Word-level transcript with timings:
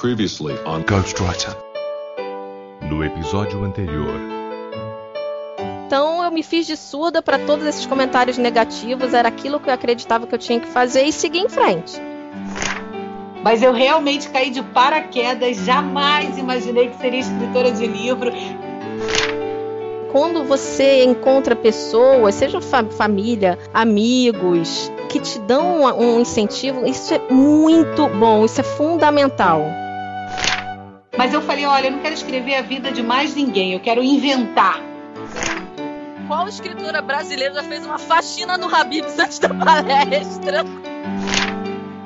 Previously 0.00 0.54
on 0.64 0.82
Ghostwriter. 0.84 1.54
No 2.80 3.04
episódio 3.04 3.62
anterior. 3.62 4.18
Então 5.86 6.24
eu 6.24 6.30
me 6.30 6.42
fiz 6.42 6.66
de 6.66 6.74
surda 6.74 7.20
para 7.20 7.38
todos 7.40 7.66
esses 7.66 7.84
comentários 7.84 8.38
negativos, 8.38 9.12
era 9.12 9.28
aquilo 9.28 9.60
que 9.60 9.68
eu 9.68 9.74
acreditava 9.74 10.26
que 10.26 10.34
eu 10.34 10.38
tinha 10.38 10.58
que 10.58 10.68
fazer 10.68 11.02
e 11.02 11.12
seguir 11.12 11.40
em 11.40 11.50
frente. 11.50 12.00
Mas 13.44 13.62
eu 13.62 13.74
realmente 13.74 14.30
caí 14.30 14.48
de 14.48 14.62
paraquedas, 14.62 15.58
jamais 15.58 16.38
imaginei 16.38 16.88
que 16.88 16.96
seria 16.96 17.20
escritora 17.20 17.70
de 17.70 17.86
livro. 17.86 18.32
Quando 20.10 20.44
você 20.44 21.04
encontra 21.04 21.54
pessoas, 21.54 22.36
seja 22.36 22.58
fa 22.62 22.82
família, 22.84 23.58
amigos, 23.74 24.90
que 25.10 25.20
te 25.20 25.38
dão 25.40 25.82
um 25.94 26.20
incentivo, 26.20 26.86
isso 26.86 27.12
é 27.12 27.18
muito 27.30 28.08
bom, 28.08 28.46
isso 28.46 28.62
é 28.62 28.64
fundamental. 28.64 29.62
Mas 31.20 31.34
eu 31.34 31.42
falei, 31.42 31.66
olha, 31.66 31.88
eu 31.88 31.90
não 31.90 31.98
quero 31.98 32.14
escrever 32.14 32.54
a 32.54 32.62
vida 32.62 32.90
de 32.90 33.02
mais 33.02 33.34
ninguém, 33.34 33.74
eu 33.74 33.80
quero 33.80 34.02
inventar. 34.02 34.80
Qual 36.26 36.48
escritora 36.48 37.02
brasileira 37.02 37.52
já 37.56 37.62
fez 37.62 37.84
uma 37.84 37.98
faxina 37.98 38.56
no 38.56 38.74
Habibs 38.74 39.18
antes 39.18 39.38
da 39.38 39.50
palestra? 39.50 40.64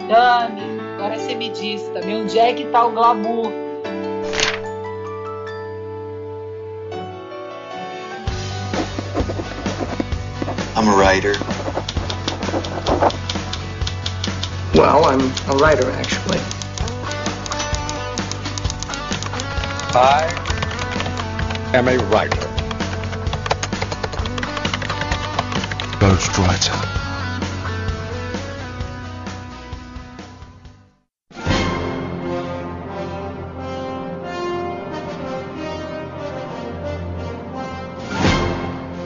Dani, 0.09 0.81
agora 0.97 1.17
você 1.17 1.33
me 1.37 1.49
diz 1.51 1.83
também 1.91 2.23
onde 2.23 2.37
é 2.37 2.55
que 2.55 2.65
tá 2.65 2.87
o 2.87 2.91
glamour? 2.91 3.53
I'm 10.77 10.89
a 10.89 10.97
writer. 10.97 11.37
Well, 14.75 15.05
I'm 15.05 15.33
a 15.47 15.57
writer, 15.57 15.89
actually. 16.01 16.44
I 19.97 20.27
am 21.73 21.87
a 21.87 21.97
writer. 22.11 22.49
Ghostwriter. 26.01 26.73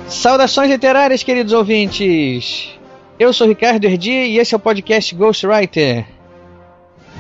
Saudações 0.09 0.70
literárias, 0.70 1.22
queridos 1.22 1.53
ouvintes! 1.53 2.70
Eu 3.19 3.34
sou 3.34 3.47
Ricardo 3.47 3.84
Erdi 3.84 4.11
e 4.11 4.39
esse 4.39 4.55
é 4.55 4.56
o 4.56 4.61
podcast 4.61 5.14
Ghostwriter. 5.14 6.06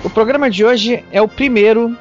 O 0.02 0.08
programa 0.08 0.50
de 0.50 0.64
hoje 0.64 1.04
é 1.12 1.20
o 1.20 1.28
primeiro 1.28 1.94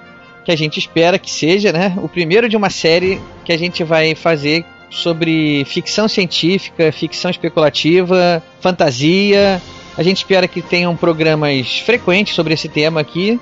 que 0.48 0.52
a 0.54 0.56
gente 0.56 0.80
espera 0.80 1.20
que 1.20 1.30
seja, 1.30 1.74
né? 1.74 1.94
O 2.02 2.08
primeiro 2.08 2.48
de 2.48 2.56
uma 2.56 2.70
série 2.70 3.22
que 3.44 3.52
a 3.52 3.58
gente 3.58 3.84
vai 3.84 4.16
fazer 4.16 4.64
sobre 4.90 5.66
ficção 5.66 6.08
científica, 6.08 6.90
ficção 6.90 7.30
especulativa, 7.30 8.42
fantasia. 8.62 9.62
A 9.98 10.04
gente 10.04 10.20
espera 10.20 10.48
que 10.48 10.62
tenham 10.62 10.96
programas 10.96 11.80
frequentes 11.80 12.34
sobre 12.34 12.54
esse 12.54 12.70
tema 12.70 13.02
aqui. 13.02 13.38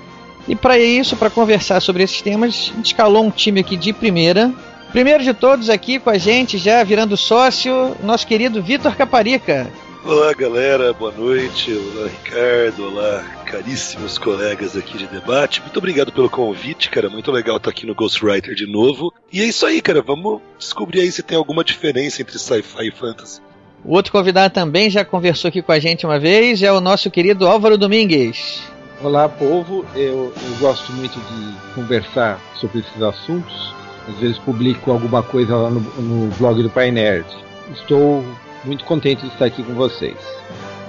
E 0.48 0.56
para 0.56 0.80
isso, 0.80 1.16
para 1.16 1.30
conversar 1.30 1.80
sobre 1.80 2.02
esses 2.02 2.24
temas, 2.24 2.72
a 2.74 2.78
gente 2.78 2.88
escalou 2.88 3.24
um 3.24 3.30
time 3.30 3.60
aqui 3.60 3.78
de 3.78 3.94
primeira. 3.94 4.52
Primeiro 4.92 5.24
de 5.24 5.36
todos 5.36 5.70
aqui 5.70 6.00
com 6.00 6.10
a 6.10 6.18
gente, 6.18 6.58
já 6.58 6.84
virando 6.84 7.16
sócio, 7.16 7.96
nosso 8.02 8.26
querido 8.26 8.64
Vitor 8.64 8.96
Caparica. 8.96 9.68
Olá, 10.04 10.34
galera, 10.34 10.92
boa 10.92 11.12
noite. 11.12 11.72
Olá, 11.72 12.08
Ricardo. 12.08 12.88
Olá, 12.88 13.24
caríssimos 13.46 14.18
colegas 14.18 14.76
aqui 14.76 14.98
de 14.98 15.08
debate. 15.08 15.62
Muito 15.62 15.78
obrigado 15.78 16.12
pelo 16.12 16.30
convite, 16.30 16.90
cara. 16.90 17.10
Muito 17.10 17.32
legal 17.32 17.58
estar 17.58 17.70
aqui 17.70 17.86
no 17.86 17.96
Ghostwriter 17.96 18.56
de 18.56 18.66
novo. 18.66 19.14
E 19.32 19.42
é 19.42 19.46
isso 19.46 19.66
aí, 19.66 19.82
cara. 19.82 20.02
Vamos 20.02 20.42
descobrir 20.58 21.02
aí 21.02 21.12
se 21.12 21.24
tem 21.24 21.38
alguma 21.38 21.64
diferença 21.64 22.22
entre 22.22 22.38
sci-fi 22.38 22.88
e 22.88 22.92
fantasy. 22.92 23.42
O 23.84 23.94
outro 23.94 24.12
convidado 24.12 24.54
também 24.54 24.90
já 24.90 25.06
conversou 25.06 25.48
aqui 25.48 25.62
com 25.62 25.72
a 25.72 25.80
gente 25.80 26.06
uma 26.06 26.20
vez, 26.20 26.64
é 26.64 26.72
o 26.72 26.82
nosso 26.82 27.12
querido 27.12 27.48
Álvaro 27.48 27.78
Domingues. 27.78 28.64
Olá, 29.02 29.30
povo. 29.30 29.86
Eu, 29.96 30.34
eu 30.36 30.58
gosto 30.60 30.92
muito 30.94 31.20
de 31.20 31.74
conversar 31.76 32.42
sobre 32.56 32.80
esses 32.80 33.02
assuntos. 33.02 33.74
Às 34.10 34.18
vezes 34.20 34.40
publico 34.40 34.92
alguma 34.92 35.22
coisa 35.22 35.56
lá 35.56 35.70
no, 35.70 35.80
no 35.80 36.36
blog 36.36 36.64
do 36.64 36.70
Pai 36.70 36.90
Nerd. 36.92 37.28
Estou 37.72 38.26
muito 38.64 38.84
contente 38.86 39.22
de 39.22 39.28
estar 39.28 39.46
aqui 39.46 39.62
com 39.62 39.76
vocês. 39.76 40.18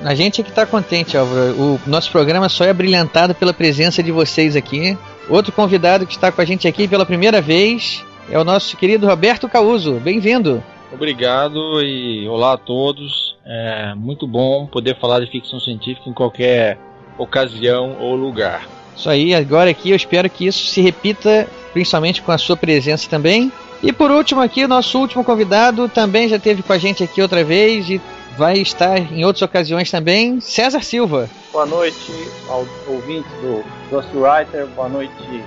A 0.05 0.15
gente 0.15 0.41
é 0.41 0.45
que 0.45 0.51
está 0.51 0.67
contente, 0.67 1.17
Álvaro. 1.17 1.55
O 1.59 1.81
nosso 1.87 2.11
programa 2.11 2.49
só 2.49 2.65
é 2.65 2.73
brilhantado 2.73 3.35
pela 3.35 3.53
presença 3.53 4.03
de 4.03 4.13
vocês 4.13 4.55
aqui. 4.55 4.97
Outro 5.29 5.53
convidado 5.53 6.07
que 6.07 6.15
está 6.15 6.31
com 6.31 6.41
a 6.41 6.45
gente 6.45 6.69
aqui 6.69 6.87
pela 6.87 7.07
primeira 7.07 7.41
vez 7.41 8.05
é 8.31 8.39
o 8.39 8.45
nosso 8.45 8.77
querido 8.77 9.07
Roberto 9.07 9.49
Causo. 9.49 9.95
Bem-vindo. 9.95 10.63
Obrigado 10.93 11.83
e 11.83 12.29
olá 12.29 12.53
a 12.53 12.59
todos. 12.59 13.35
É 13.45 13.95
muito 13.95 14.27
bom 14.27 14.67
poder 14.67 14.99
falar 14.99 15.21
de 15.21 15.31
ficção 15.31 15.59
científica 15.59 16.09
em 16.09 16.13
qualquer 16.13 16.79
ocasião 17.19 17.97
ou 18.01 18.15
lugar. 18.15 18.67
Isso 18.97 19.11
aí, 19.11 19.35
agora 19.35 19.71
aqui 19.71 19.91
eu 19.91 19.97
espero 19.97 20.29
que 20.31 20.47
isso 20.47 20.67
se 20.67 20.81
repita, 20.81 21.49
principalmente 21.73 22.23
com 22.23 22.33
a 22.33 22.39
sua 22.39 22.57
presença 22.57 23.09
também. 23.09 23.53
E 23.83 23.93
por 23.93 24.11
último 24.11 24.41
aqui, 24.41 24.65
o 24.65 24.69
nosso 24.69 24.99
último 24.99 25.23
convidado 25.23 25.89
também 25.89 26.29
já 26.29 26.37
esteve 26.37 26.63
com 26.63 26.73
a 26.73 26.79
gente 26.79 27.05
aqui 27.05 27.21
outra 27.21 27.45
vez 27.45 27.91
e 27.91 28.01
vai 28.37 28.59
estar 28.59 28.99
em 28.99 29.25
outras 29.25 29.43
ocasiões 29.43 29.91
também, 29.91 30.41
César 30.41 30.83
Silva. 30.83 31.29
Boa 31.53 31.65
noite 31.65 32.13
ao 32.49 32.67
ouvinte 32.87 33.29
do 33.41 33.65
Ghostwriter, 33.91 34.67
boa 34.69 34.89
noite 34.89 35.43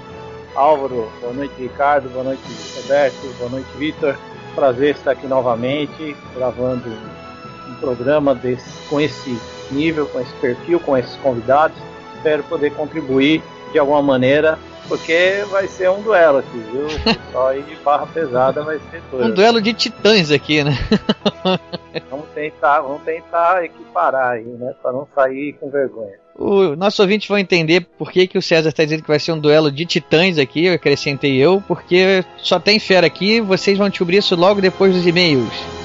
Álvaro, 0.56 1.12
boa 1.22 1.34
noite 1.34 1.54
Ricardo, 1.60 2.10
boa 2.10 2.24
noite 2.24 2.42
Roberto, 2.76 3.38
boa 3.38 3.50
noite 3.52 3.68
Vitor. 3.78 4.18
Prazer 4.56 4.96
estar 4.96 5.12
aqui 5.12 5.28
novamente 5.28 6.16
gravando 6.36 6.90
um 7.70 7.76
programa 7.76 8.34
desse, 8.34 8.70
com 8.90 9.00
esse 9.00 9.40
nível, 9.72 10.08
com 10.08 10.20
esse 10.20 10.34
perfil, 10.42 10.80
com 10.80 10.98
esses 10.98 11.16
convidados. 11.18 11.78
Espero 12.16 12.44
poder 12.44 12.72
contribuir 12.72 13.44
de 13.72 13.78
alguma 13.78 14.02
maneira 14.02 14.58
porque 14.90 15.46
vai 15.50 15.68
ser 15.68 15.90
um 15.90 16.02
duelo 16.02 16.40
aqui, 16.40 16.58
viu? 16.58 16.88
Só 17.32 17.50
aí 17.50 17.62
de 17.62 17.76
barra 17.78 18.08
pesada 18.08 18.64
vai 18.64 18.80
ser 18.92 19.02
doido. 19.12 19.32
Um 19.32 19.34
duelo 19.34 19.62
de 19.62 19.74
titãs 19.74 20.32
aqui, 20.32 20.64
né? 20.64 20.72
vamos 22.10 22.28
tentar, 22.34 22.82
vamos 22.82 23.04
tentar 23.04 23.64
equiparar 23.64 24.32
aí, 24.32 24.44
né? 24.44 24.74
Para 24.82 24.92
não 24.92 25.08
sair 25.16 25.54
com 25.54 25.70
vergonha. 25.70 26.18
O 26.36 26.76
nosso 26.76 27.02
ouvinte 27.02 27.30
vai 27.30 27.42
entender 27.42 27.86
por 27.98 28.12
que, 28.12 28.26
que 28.26 28.38
o 28.38 28.42
César 28.42 28.70
está 28.70 28.84
dizendo 28.84 29.04
que 29.04 29.10
vai 29.10 29.20
ser 29.20 29.34
um 29.34 29.40
duelo 29.40 29.72
de 29.72 29.86
titãs 29.86 30.38
aqui, 30.38 30.66
eu 30.66 30.74
acrescentei 30.74 31.36
eu, 31.36 31.62
porque 31.68 32.24
só 32.38 32.60
tem 32.60 32.80
fera 32.80 33.06
aqui, 33.06 33.42
vocês 33.42 33.78
vão 33.78 33.90
descobrir 33.90 34.18
isso 34.18 34.36
logo 34.36 34.62
depois 34.62 34.94
dos 34.94 35.06
e-mails. 35.06 35.79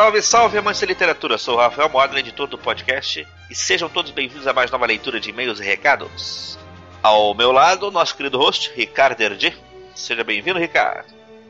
Salve, 0.00 0.22
salve, 0.22 0.56
amantes 0.56 0.80
da 0.80 0.86
literatura! 0.86 1.36
Sou 1.36 1.56
o 1.56 1.58
Rafael 1.58 1.90
Modena, 1.90 2.20
editor 2.20 2.46
do 2.46 2.56
podcast, 2.56 3.26
e 3.50 3.54
sejam 3.54 3.86
todos 3.86 4.10
bem-vindos 4.10 4.46
a 4.46 4.52
mais 4.54 4.70
nova 4.70 4.86
leitura 4.86 5.20
de 5.20 5.28
e-mails 5.28 5.60
e 5.60 5.62
recados. 5.62 6.58
Ao 7.02 7.34
meu 7.34 7.52
lado, 7.52 7.90
nosso 7.90 8.16
querido 8.16 8.38
host, 8.38 8.72
Ricardo 8.74 9.20
Erdi. 9.20 9.54
Seja 9.94 10.24
bem-vindo, 10.24 10.58
Ricardo. 10.58 11.04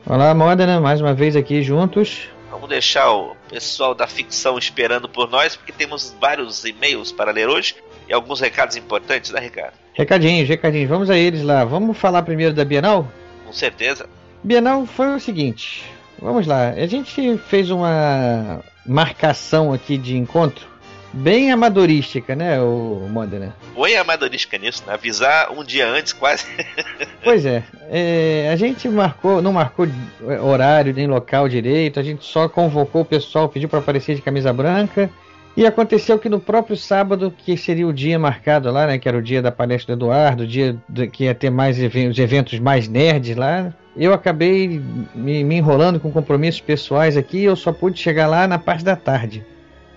Olá, 0.05 0.33
Modena, 0.33 0.81
mais 0.81 0.99
uma 0.99 1.13
vez 1.13 1.37
aqui 1.37 1.63
juntos. 1.63 2.27
Vamos 2.49 2.67
deixar 2.67 3.09
o 3.13 3.37
pessoal 3.47 3.95
da 3.95 4.05
ficção 4.05 4.57
esperando 4.57 5.07
por 5.07 5.29
nós, 5.29 5.55
porque 5.55 5.71
temos 5.71 6.13
vários 6.19 6.65
e-mails 6.65 7.09
para 7.09 7.31
ler 7.31 7.47
hoje 7.47 7.77
e 8.09 8.11
alguns 8.11 8.41
recados 8.41 8.75
importantes, 8.75 9.31
né, 9.31 9.39
Ricardo? 9.39 9.75
Recadinhos, 9.93 10.49
recadinhos. 10.49 10.89
Vamos 10.89 11.09
a 11.09 11.15
eles 11.15 11.41
lá. 11.41 11.63
Vamos 11.63 11.97
falar 11.97 12.21
primeiro 12.23 12.53
da 12.53 12.65
Bienal? 12.65 13.09
Com 13.45 13.53
certeza. 13.53 14.09
Bienal 14.43 14.85
foi 14.85 15.15
o 15.15 15.21
seguinte: 15.21 15.85
Vamos 16.21 16.45
lá, 16.45 16.69
a 16.69 16.85
gente 16.85 17.37
fez 17.37 17.71
uma 17.71 18.61
marcação 18.85 19.73
aqui 19.73 19.97
de 19.97 20.15
encontro 20.15 20.67
bem 21.13 21.51
amadorística, 21.51 22.35
né, 22.35 22.61
o 22.61 23.07
Modena? 23.09 23.55
Foi 23.73 23.95
amadorística 23.95 24.57
nisso, 24.57 24.83
né? 24.85 24.93
Avisar 24.93 25.51
um 25.51 25.63
dia 25.63 25.87
antes, 25.87 26.13
quase. 26.13 26.45
pois 27.23 27.45
é, 27.45 27.63
é, 27.89 28.49
a 28.51 28.55
gente 28.55 28.87
marcou, 28.87 29.41
não 29.41 29.53
marcou 29.53 29.87
horário 30.43 30.93
nem 30.93 31.07
local 31.07 31.49
direito, 31.49 31.99
a 31.99 32.03
gente 32.03 32.23
só 32.23 32.47
convocou 32.47 33.01
o 33.01 33.05
pessoal, 33.05 33.49
pediu 33.49 33.67
para 33.67 33.79
aparecer 33.79 34.15
de 34.15 34.21
camisa 34.21 34.53
branca. 34.53 35.09
E 35.55 35.65
aconteceu 35.65 36.17
que 36.17 36.29
no 36.29 36.39
próprio 36.39 36.77
sábado, 36.77 37.33
que 37.37 37.57
seria 37.57 37.85
o 37.85 37.93
dia 37.93 38.17
marcado 38.17 38.71
lá, 38.71 38.87
né, 38.87 38.97
que 38.97 39.07
era 39.07 39.17
o 39.17 39.21
dia 39.21 39.41
da 39.41 39.51
palestra 39.51 39.95
do 39.95 40.05
Eduardo, 40.05 40.43
o 40.43 40.47
dia 40.47 40.77
que 41.11 41.25
ia 41.25 41.35
ter 41.35 41.49
mais 41.49 41.81
eventos, 41.81 42.17
eventos 42.17 42.57
mais 42.59 42.87
nerds 42.87 43.35
lá, 43.35 43.73
eu 43.95 44.13
acabei 44.13 44.81
me, 45.13 45.43
me, 45.43 45.55
enrolando 45.57 45.99
com 45.99 46.09
compromissos 46.09 46.61
pessoais 46.61 47.17
aqui, 47.17 47.43
eu 47.43 47.55
só 47.55 47.73
pude 47.73 47.99
chegar 47.99 48.27
lá 48.27 48.47
na 48.47 48.57
parte 48.57 48.83
da 48.83 48.95
tarde. 48.95 49.45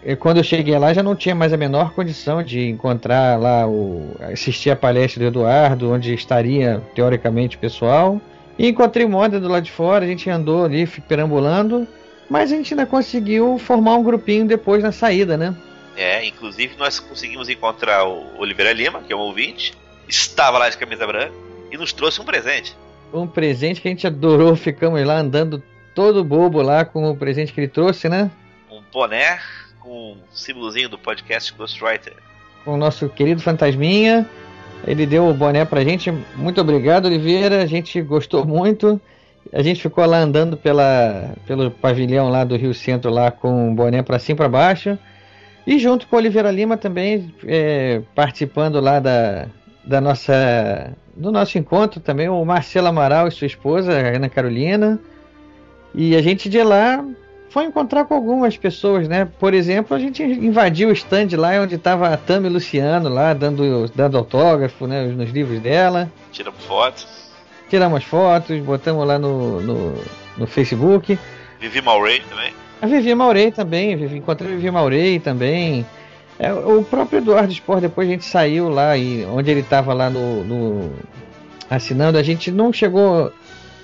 eh, 0.04 0.16
quando 0.16 0.38
eu 0.38 0.44
cheguei 0.44 0.76
lá 0.76 0.92
já 0.92 1.02
não 1.02 1.14
tinha 1.14 1.34
mais 1.34 1.52
a 1.52 1.56
menor 1.56 1.94
condição 1.94 2.42
de 2.42 2.68
encontrar 2.68 3.38
lá 3.38 3.66
o 3.66 4.16
assistir 4.32 4.70
a 4.70 4.76
palestra 4.76 5.20
do 5.22 5.28
Eduardo, 5.28 5.92
onde 5.92 6.12
estaria 6.12 6.82
teoricamente 6.94 7.56
o 7.56 7.60
pessoal. 7.60 8.20
E 8.58 8.68
encontrei 8.68 9.06
o 9.06 9.28
do 9.40 9.48
lado 9.48 9.64
de 9.64 9.72
fora, 9.72 10.04
a 10.04 10.08
gente 10.08 10.28
andou 10.30 10.64
ali 10.64 10.86
perambulando, 11.08 11.86
mas 12.28 12.52
a 12.52 12.56
gente 12.56 12.74
ainda 12.74 12.86
conseguiu 12.86 13.58
formar 13.58 13.94
um 13.94 14.02
grupinho 14.02 14.46
depois 14.46 14.82
na 14.82 14.92
saída, 14.92 15.36
né? 15.36 15.54
É, 15.96 16.24
inclusive 16.24 16.76
nós 16.76 16.98
conseguimos 16.98 17.48
encontrar 17.48 18.04
o 18.04 18.38
Oliveira 18.38 18.72
Lima, 18.72 19.02
que 19.02 19.12
é 19.12 19.16
um 19.16 19.20
ouvinte, 19.20 19.74
estava 20.08 20.58
lá 20.58 20.68
de 20.68 20.76
camisa 20.76 21.06
branca 21.06 21.32
e 21.70 21.76
nos 21.76 21.92
trouxe 21.92 22.20
um 22.20 22.24
presente. 22.24 22.76
Um 23.12 23.26
presente 23.26 23.80
que 23.80 23.88
a 23.88 23.90
gente 23.90 24.06
adorou, 24.06 24.56
ficamos 24.56 25.04
lá 25.04 25.18
andando 25.18 25.62
todo 25.94 26.24
bobo 26.24 26.60
lá 26.60 26.84
com 26.84 27.08
o 27.08 27.16
presente 27.16 27.52
que 27.52 27.60
ele 27.60 27.68
trouxe, 27.68 28.08
né? 28.08 28.30
Um 28.70 28.82
boné 28.92 29.38
com 29.78 30.12
um 30.12 30.16
símbolozinho 30.32 30.88
do 30.88 30.98
podcast 30.98 31.52
Ghostwriter. 31.54 32.14
Com 32.64 32.74
o 32.74 32.76
nosso 32.76 33.08
querido 33.08 33.40
Fantasminha. 33.40 34.28
Ele 34.86 35.06
deu 35.06 35.28
o 35.28 35.34
boné 35.34 35.64
pra 35.64 35.84
gente. 35.84 36.10
Muito 36.36 36.60
obrigado, 36.60 37.06
Oliveira. 37.06 37.62
A 37.62 37.66
gente 37.66 38.00
gostou 38.02 38.44
muito. 38.44 39.00
A 39.52 39.62
gente 39.62 39.80
ficou 39.80 40.04
lá 40.06 40.18
andando 40.18 40.56
pela, 40.56 41.34
pelo 41.46 41.70
pavilhão 41.70 42.28
lá 42.28 42.44
do 42.44 42.56
Rio 42.56 42.74
Centro 42.74 43.10
lá 43.10 43.30
com 43.30 43.70
o 43.70 43.74
boné 43.74 44.02
para 44.02 44.18
cima 44.18 44.34
e 44.34 44.38
para 44.38 44.48
baixo. 44.48 44.98
E 45.66 45.78
junto 45.78 46.06
com 46.06 46.16
Oliveira 46.16 46.50
Lima 46.50 46.76
também 46.76 47.32
é, 47.46 48.02
participando 48.14 48.80
lá 48.80 49.00
da, 49.00 49.46
da 49.84 50.00
nossa 50.00 50.92
do 51.16 51.30
nosso 51.30 51.56
encontro 51.56 52.00
também 52.00 52.28
o 52.28 52.44
Marcelo 52.44 52.88
Amaral 52.88 53.28
e 53.28 53.30
sua 53.30 53.46
esposa, 53.46 53.92
a 53.92 54.16
Ana 54.16 54.28
Carolina. 54.28 54.98
E 55.94 56.16
a 56.16 56.20
gente 56.20 56.48
de 56.48 56.62
lá 56.62 57.04
foi 57.48 57.66
encontrar 57.66 58.04
com 58.04 58.14
algumas 58.14 58.56
pessoas, 58.56 59.06
né? 59.06 59.28
Por 59.38 59.54
exemplo, 59.54 59.96
a 59.96 60.00
gente 60.00 60.22
invadiu 60.22 60.88
o 60.88 60.92
stand 60.92 61.28
lá 61.36 61.60
onde 61.62 61.76
estava 61.76 62.08
a 62.08 62.16
Tami 62.16 62.48
Luciano 62.48 63.08
lá 63.08 63.32
dando, 63.32 63.88
dando 63.94 64.18
autógrafo 64.18 64.88
né, 64.88 65.06
nos 65.06 65.30
livros 65.30 65.60
dela. 65.60 66.10
Tiramos 66.32 66.64
fotos. 66.64 67.23
Tiramos 67.68 68.04
fotos, 68.04 68.60
botamos 68.60 69.06
lá 69.06 69.18
no, 69.18 69.60
no, 69.60 69.94
no 70.36 70.46
Facebook. 70.46 71.18
Vivi 71.58 71.80
Maurei 71.80 72.20
também. 72.20 72.52
A 72.82 72.86
Vivi 72.86 73.14
Maurei 73.14 73.50
também, 73.50 73.92
encontrei 73.92 74.52
a 74.52 74.54
Vivi 74.54 74.70
Maurei 74.70 75.18
também. 75.18 75.86
É, 76.38 76.52
o 76.52 76.82
próprio 76.82 77.18
Eduardo 77.18 77.52
Sport, 77.52 77.80
depois 77.80 78.08
a 78.08 78.10
gente 78.10 78.24
saiu 78.24 78.68
lá 78.68 78.96
e 78.96 79.24
onde 79.24 79.50
ele 79.50 79.60
estava 79.60 79.94
lá 79.94 80.10
no, 80.10 80.44
no, 80.44 80.92
assinando, 81.70 82.18
a 82.18 82.22
gente 82.22 82.50
não 82.50 82.72
chegou. 82.72 83.32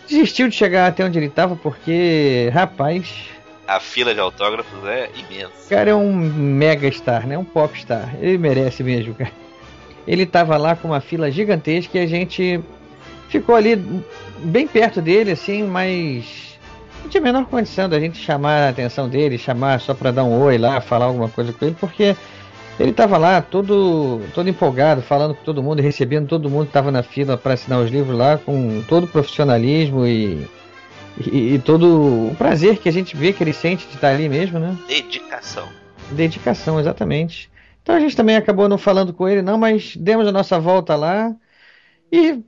Desistiu 0.09 0.49
de 0.49 0.57
chegar 0.57 0.89
até 0.89 1.05
onde 1.05 1.19
ele 1.19 1.27
estava 1.27 1.55
porque, 1.55 2.51
rapaz. 2.53 3.29
A 3.67 3.79
fila 3.79 4.13
de 4.13 4.19
autógrafos 4.19 4.85
é 4.85 5.09
imensa. 5.15 5.53
O 5.65 5.69
cara 5.69 5.91
é 5.91 5.95
um 5.95 6.13
mega 6.13 6.91
star, 6.91 7.27
né? 7.27 7.39
Um 7.39 7.45
pop 7.45 7.79
star. 7.79 8.17
Ele 8.21 8.37
merece 8.37 8.83
mesmo, 8.83 9.15
cara. 9.15 9.31
Ele 10.09 10.25
estava 10.25 10.57
lá 10.57 10.75
com 10.75 10.89
uma 10.89 11.01
fila 11.01 11.31
gigantesca 11.31 11.97
e 11.97 12.03
a 12.03 12.07
gente 12.07 12.61
ficou 13.31 13.55
ali 13.55 13.77
bem 14.39 14.67
perto 14.67 15.01
dele, 15.01 15.31
assim, 15.31 15.63
mas 15.63 16.59
não 17.03 17.09
tinha 17.09 17.21
a 17.21 17.25
menor 17.25 17.47
condição 17.47 17.89
da 17.89 17.99
gente 18.01 18.19
chamar 18.19 18.67
a 18.67 18.69
atenção 18.71 19.09
dele, 19.09 19.39
chamar 19.39 19.81
só 19.81 19.95
para 19.95 20.11
dar 20.11 20.25
um 20.25 20.41
oi 20.43 20.59
lá, 20.59 20.81
falar 20.81 21.07
alguma 21.07 21.29
coisa 21.29 21.53
com 21.53 21.65
ele, 21.65 21.77
porque 21.79 22.17
ele 22.79 22.91
estava 22.91 23.17
lá 23.17 23.41
todo, 23.41 24.21
todo 24.35 24.49
empolgado, 24.49 25.01
falando 25.01 25.35
com 25.35 25.45
todo 25.45 25.63
mundo, 25.63 25.81
recebendo 25.81 26.27
todo 26.27 26.51
mundo 26.51 26.65
que 26.65 26.71
estava 26.71 26.91
na 26.91 27.03
fila 27.03 27.37
para 27.37 27.55
assinar 27.55 27.81
os 27.81 27.91
livros 27.91 28.17
lá, 28.17 28.37
com 28.37 28.83
todo 28.89 29.05
o 29.05 29.09
profissionalismo 29.09 30.07
e, 30.07 30.47
e, 31.31 31.55
e, 31.55 31.59
todo 31.59 32.31
o 32.31 32.35
prazer 32.37 32.79
que 32.79 32.89
a 32.89 32.93
gente 32.93 33.17
vê 33.17 33.33
que 33.33 33.45
ele 33.45 33.53
sente 33.53 33.87
de 33.87 33.95
estar 33.95 34.09
ali 34.09 34.29
mesmo, 34.29 34.59
né? 34.59 34.77
Dedicação. 34.89 35.69
Dedicação, 36.11 36.81
exatamente. 36.81 37.51
Então 37.83 37.95
a 37.95 38.01
gente 38.01 38.17
também 38.17 38.37
acabou 38.37 38.69
não 38.69 38.79
falando 38.79 39.13
com 39.13 39.29
ele, 39.29 39.43
não, 39.43 39.57
mas 39.57 39.97
demos 39.97 40.27
a 40.27 40.33
nossa 40.33 40.59
volta 40.59 40.97
lá 40.97 41.35
e 42.11 42.43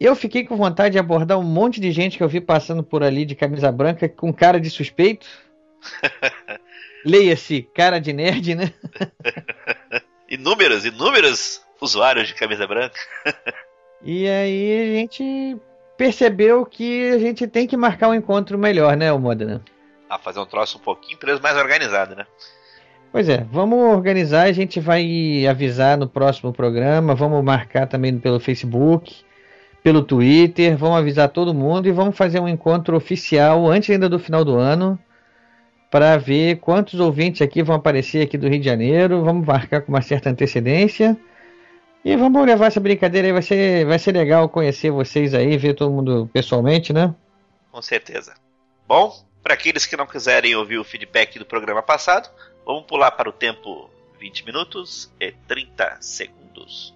eu 0.00 0.16
fiquei 0.16 0.44
com 0.44 0.56
vontade 0.56 0.92
de 0.92 0.98
abordar 0.98 1.38
um 1.38 1.44
monte 1.44 1.80
de 1.80 1.92
gente 1.92 2.16
que 2.16 2.22
eu 2.22 2.28
vi 2.28 2.40
passando 2.40 2.82
por 2.82 3.02
ali 3.02 3.24
de 3.24 3.34
camisa 3.34 3.70
branca 3.70 4.08
com 4.08 4.32
cara 4.32 4.60
de 4.60 4.70
suspeito. 4.70 5.26
Leia-se, 7.04 7.62
cara 7.74 8.00
de 8.00 8.12
nerd, 8.12 8.54
né? 8.54 8.72
inúmeros, 10.28 10.84
inúmeros 10.84 11.62
usuários 11.80 12.28
de 12.28 12.34
camisa 12.34 12.66
branca. 12.66 12.98
e 14.02 14.26
aí 14.28 14.82
a 14.82 14.98
gente 14.98 15.56
percebeu 15.96 16.64
que 16.66 17.10
a 17.10 17.18
gente 17.18 17.46
tem 17.46 17.66
que 17.66 17.76
marcar 17.76 18.08
um 18.08 18.14
encontro 18.14 18.58
melhor, 18.58 18.96
né, 18.96 19.12
o 19.12 19.18
Modena? 19.18 19.62
Ah, 20.08 20.18
fazer 20.18 20.40
um 20.40 20.46
troço 20.46 20.78
um 20.78 20.80
pouquinho 20.80 21.18
mais 21.42 21.56
organizado, 21.56 22.16
né? 22.16 22.26
Pois 23.12 23.28
é, 23.28 23.46
vamos 23.50 23.78
organizar, 23.94 24.42
a 24.42 24.52
gente 24.52 24.80
vai 24.80 25.46
avisar 25.46 25.96
no 25.96 26.08
próximo 26.08 26.52
programa, 26.52 27.14
vamos 27.14 27.44
marcar 27.44 27.86
também 27.86 28.18
pelo 28.18 28.40
Facebook, 28.40 29.24
pelo 29.84 30.02
Twitter, 30.02 30.78
vamos 30.78 30.96
avisar 30.96 31.28
todo 31.28 31.52
mundo 31.52 31.86
e 31.86 31.92
vamos 31.92 32.16
fazer 32.16 32.40
um 32.40 32.48
encontro 32.48 32.96
oficial 32.96 33.66
antes 33.66 33.90
ainda 33.90 34.08
do 34.08 34.18
final 34.18 34.42
do 34.42 34.56
ano 34.56 34.98
para 35.90 36.16
ver 36.16 36.56
quantos 36.56 36.98
ouvintes 36.98 37.42
aqui 37.42 37.62
vão 37.62 37.76
aparecer 37.76 38.22
aqui 38.22 38.38
do 38.38 38.48
Rio 38.48 38.58
de 38.58 38.64
Janeiro. 38.64 39.22
Vamos 39.22 39.46
marcar 39.46 39.82
com 39.82 39.92
uma 39.92 40.00
certa 40.00 40.30
antecedência. 40.30 41.14
E 42.02 42.16
vamos 42.16 42.46
levar 42.46 42.68
essa 42.68 42.80
brincadeira 42.80 43.28
aí. 43.28 43.32
Vai 43.32 43.42
ser, 43.42 43.84
vai 43.84 43.98
ser 43.98 44.12
legal 44.12 44.48
conhecer 44.48 44.90
vocês 44.90 45.34
aí, 45.34 45.58
ver 45.58 45.74
todo 45.74 45.92
mundo 45.92 46.30
pessoalmente, 46.32 46.90
né? 46.90 47.14
Com 47.70 47.82
certeza. 47.82 48.32
Bom, 48.88 49.14
para 49.42 49.52
aqueles 49.52 49.84
que 49.84 49.98
não 49.98 50.06
quiserem 50.06 50.56
ouvir 50.56 50.78
o 50.78 50.84
feedback 50.84 51.38
do 51.38 51.44
programa 51.44 51.82
passado, 51.82 52.30
vamos 52.64 52.84
pular 52.84 53.10
para 53.10 53.28
o 53.28 53.32
tempo 53.32 53.90
20 54.18 54.46
minutos 54.46 55.12
e 55.20 55.30
30 55.46 55.98
segundos. 56.00 56.94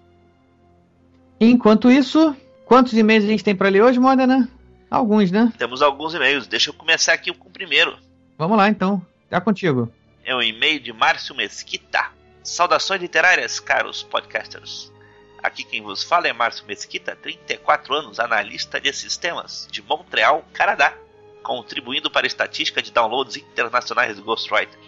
Enquanto 1.39 1.91
isso, 1.91 2.35
quantos 2.69 2.93
e-mails 2.93 3.25
a 3.25 3.27
gente 3.27 3.43
tem 3.43 3.55
para 3.55 3.67
ler 3.67 3.81
hoje, 3.81 3.99
Modena? 3.99 4.47
Alguns, 4.91 5.31
né? 5.31 5.51
Temos 5.57 5.81
alguns 5.81 6.13
e-mails. 6.13 6.45
Deixa 6.45 6.69
eu 6.69 6.73
começar 6.73 7.13
aqui 7.13 7.33
com 7.33 7.49
o 7.49 7.51
primeiro. 7.51 7.97
Vamos 8.37 8.55
lá 8.55 8.69
então. 8.69 9.03
Tá 9.27 9.41
contigo. 9.41 9.91
É 10.23 10.35
um 10.35 10.41
e-mail 10.41 10.79
de 10.79 10.93
Márcio 10.93 11.35
Mesquita. 11.35 12.11
Saudações 12.43 13.01
literárias, 13.01 13.59
caros 13.59 14.03
podcasters. 14.03 14.93
Aqui 15.41 15.63
quem 15.63 15.81
vos 15.81 16.03
fala 16.03 16.27
é 16.27 16.33
Márcio 16.33 16.65
Mesquita, 16.67 17.15
34 17.15 17.93
anos, 17.93 18.19
analista 18.19 18.79
de 18.79 18.93
sistemas, 18.93 19.67
de 19.71 19.81
Montreal, 19.81 20.45
Canadá, 20.53 20.93
contribuindo 21.41 22.11
para 22.11 22.25
a 22.25 22.27
estatística 22.27 22.81
de 22.81 22.91
downloads 22.91 23.37
internacionais 23.37 24.15
do 24.15 24.23
Ghostwriter. 24.23 24.79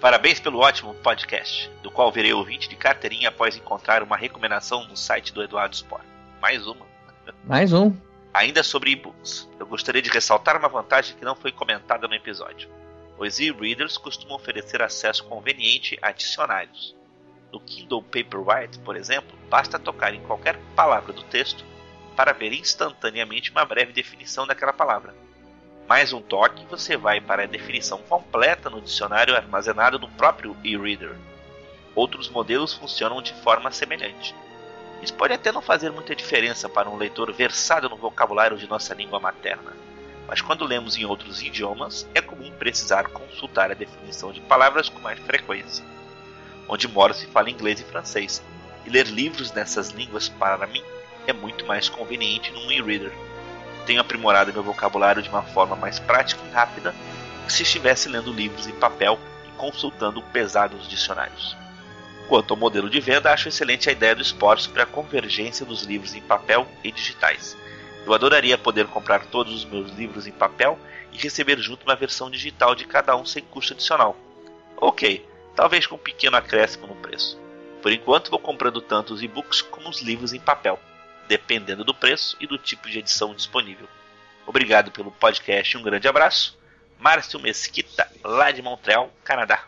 Parabéns 0.00 0.40
pelo 0.40 0.58
ótimo 0.58 0.94
podcast, 0.94 1.70
do 1.82 1.90
qual 1.90 2.10
virei 2.10 2.32
ouvinte 2.32 2.68
de 2.68 2.76
carteirinha 2.76 3.28
após 3.28 3.56
encontrar 3.56 4.02
uma 4.02 4.16
recomendação 4.16 4.84
no 4.88 4.96
site 4.96 5.32
do 5.32 5.42
Eduardo 5.42 5.74
Sport. 5.74 6.04
Mais 6.40 6.66
uma. 6.66 6.89
Mais 7.44 7.72
um. 7.72 7.94
Ainda 8.32 8.62
sobre 8.62 8.92
e-books, 8.92 9.48
eu 9.58 9.66
gostaria 9.66 10.00
de 10.00 10.10
ressaltar 10.10 10.56
uma 10.56 10.68
vantagem 10.68 11.16
que 11.16 11.24
não 11.24 11.34
foi 11.34 11.50
comentada 11.50 12.06
no 12.06 12.14
episódio. 12.14 12.68
Os 13.18 13.38
e-readers 13.40 13.98
costumam 13.98 14.36
oferecer 14.36 14.80
acesso 14.80 15.24
conveniente 15.24 15.98
a 16.00 16.12
dicionários. 16.12 16.96
No 17.52 17.60
Kindle 17.60 18.02
Paperwhite, 18.02 18.78
por 18.78 18.96
exemplo, 18.96 19.36
basta 19.48 19.78
tocar 19.78 20.14
em 20.14 20.22
qualquer 20.22 20.56
palavra 20.76 21.12
do 21.12 21.22
texto 21.24 21.64
para 22.16 22.32
ver 22.32 22.52
instantaneamente 22.52 23.50
uma 23.50 23.64
breve 23.64 23.92
definição 23.92 24.46
daquela 24.46 24.72
palavra. 24.72 25.14
Mais 25.88 26.12
um 26.12 26.22
toque, 26.22 26.64
você 26.66 26.96
vai 26.96 27.20
para 27.20 27.42
a 27.42 27.46
definição 27.46 27.98
completa 27.98 28.70
no 28.70 28.80
dicionário 28.80 29.34
armazenado 29.34 29.98
no 29.98 30.08
próprio 30.08 30.56
e-reader. 30.62 31.16
Outros 31.94 32.28
modelos 32.28 32.72
funcionam 32.72 33.20
de 33.20 33.34
forma 33.42 33.72
semelhante. 33.72 34.34
Isso 35.02 35.14
pode 35.14 35.32
até 35.32 35.50
não 35.50 35.62
fazer 35.62 35.90
muita 35.90 36.14
diferença 36.14 36.68
para 36.68 36.88
um 36.88 36.96
leitor 36.96 37.32
versado 37.32 37.88
no 37.88 37.96
vocabulário 37.96 38.56
de 38.56 38.68
nossa 38.68 38.94
língua 38.94 39.18
materna 39.18 39.72
mas 40.30 40.40
quando 40.40 40.64
lemos 40.64 40.96
em 40.96 41.04
outros 41.04 41.42
idiomas, 41.42 42.06
é 42.14 42.20
comum 42.20 42.52
precisar 42.52 43.08
consultar 43.08 43.68
a 43.68 43.74
definição 43.74 44.30
de 44.30 44.40
palavras 44.40 44.88
com 44.88 45.00
mais 45.00 45.18
frequência. 45.18 45.84
Onde 46.68 46.86
moro 46.86 47.12
se 47.12 47.26
fala 47.26 47.50
inglês 47.50 47.80
e 47.80 47.84
francês, 47.84 48.40
e 48.86 48.90
ler 48.90 49.08
livros 49.08 49.50
nessas 49.50 49.88
línguas 49.88 50.28
para 50.28 50.68
mim 50.68 50.84
é 51.26 51.32
muito 51.32 51.66
mais 51.66 51.88
conveniente 51.88 52.52
num 52.52 52.70
e-reader. 52.70 53.12
Tenho 53.86 54.00
aprimorado 54.00 54.52
meu 54.52 54.62
vocabulário 54.62 55.20
de 55.20 55.28
uma 55.28 55.42
forma 55.42 55.74
mais 55.74 55.98
prática 55.98 56.40
e 56.46 56.52
rápida 56.52 56.94
que 57.44 57.52
se 57.52 57.64
estivesse 57.64 58.08
lendo 58.08 58.32
livros 58.32 58.68
em 58.68 58.74
papel 58.74 59.18
e 59.48 59.50
consultando 59.58 60.22
pesados 60.22 60.88
dicionários. 60.88 61.59
Quanto 62.30 62.54
ao 62.54 62.58
modelo 62.58 62.88
de 62.88 62.98
venda, 62.98 63.30
acho 63.30 63.48
excelente 63.48 63.90
a 63.90 63.92
ideia 63.92 64.14
do 64.14 64.22
esforço 64.22 64.64
sobre 64.64 64.80
a 64.80 64.86
convergência 64.86 65.66
dos 65.66 65.82
livros 65.82 66.14
em 66.14 66.22
papel 66.22 66.66
e 66.82 66.90
digitais 66.90 67.54
eu 68.06 68.14
adoraria 68.14 68.58
poder 68.58 68.86
comprar 68.86 69.26
todos 69.26 69.54
os 69.54 69.64
meus 69.64 69.90
livros 69.92 70.26
em 70.26 70.32
papel 70.32 70.78
e 71.12 71.18
receber 71.18 71.58
junto 71.58 71.84
uma 71.84 71.94
versão 71.94 72.30
digital 72.30 72.74
de 72.74 72.84
cada 72.84 73.16
um 73.16 73.24
sem 73.24 73.42
custo 73.42 73.72
adicional. 73.72 74.16
Ok, 74.76 75.26
talvez 75.54 75.86
com 75.86 75.96
um 75.96 75.98
pequeno 75.98 76.36
acréscimo 76.36 76.86
no 76.86 76.96
preço. 76.96 77.38
Por 77.82 77.92
enquanto, 77.92 78.30
vou 78.30 78.38
comprando 78.38 78.80
tanto 78.80 79.14
os 79.14 79.22
e-books 79.22 79.62
como 79.62 79.88
os 79.88 80.00
livros 80.00 80.32
em 80.32 80.40
papel, 80.40 80.78
dependendo 81.28 81.84
do 81.84 81.94
preço 81.94 82.36
e 82.40 82.46
do 82.46 82.58
tipo 82.58 82.88
de 82.88 82.98
edição 82.98 83.34
disponível. 83.34 83.88
Obrigado 84.46 84.90
pelo 84.90 85.12
podcast 85.12 85.76
e 85.76 85.78
um 85.78 85.82
grande 85.82 86.08
abraço. 86.08 86.58
Márcio 86.98 87.40
Mesquita, 87.40 88.10
lá 88.22 88.50
de 88.50 88.60
Montreal, 88.60 89.10
Canadá. 89.24 89.64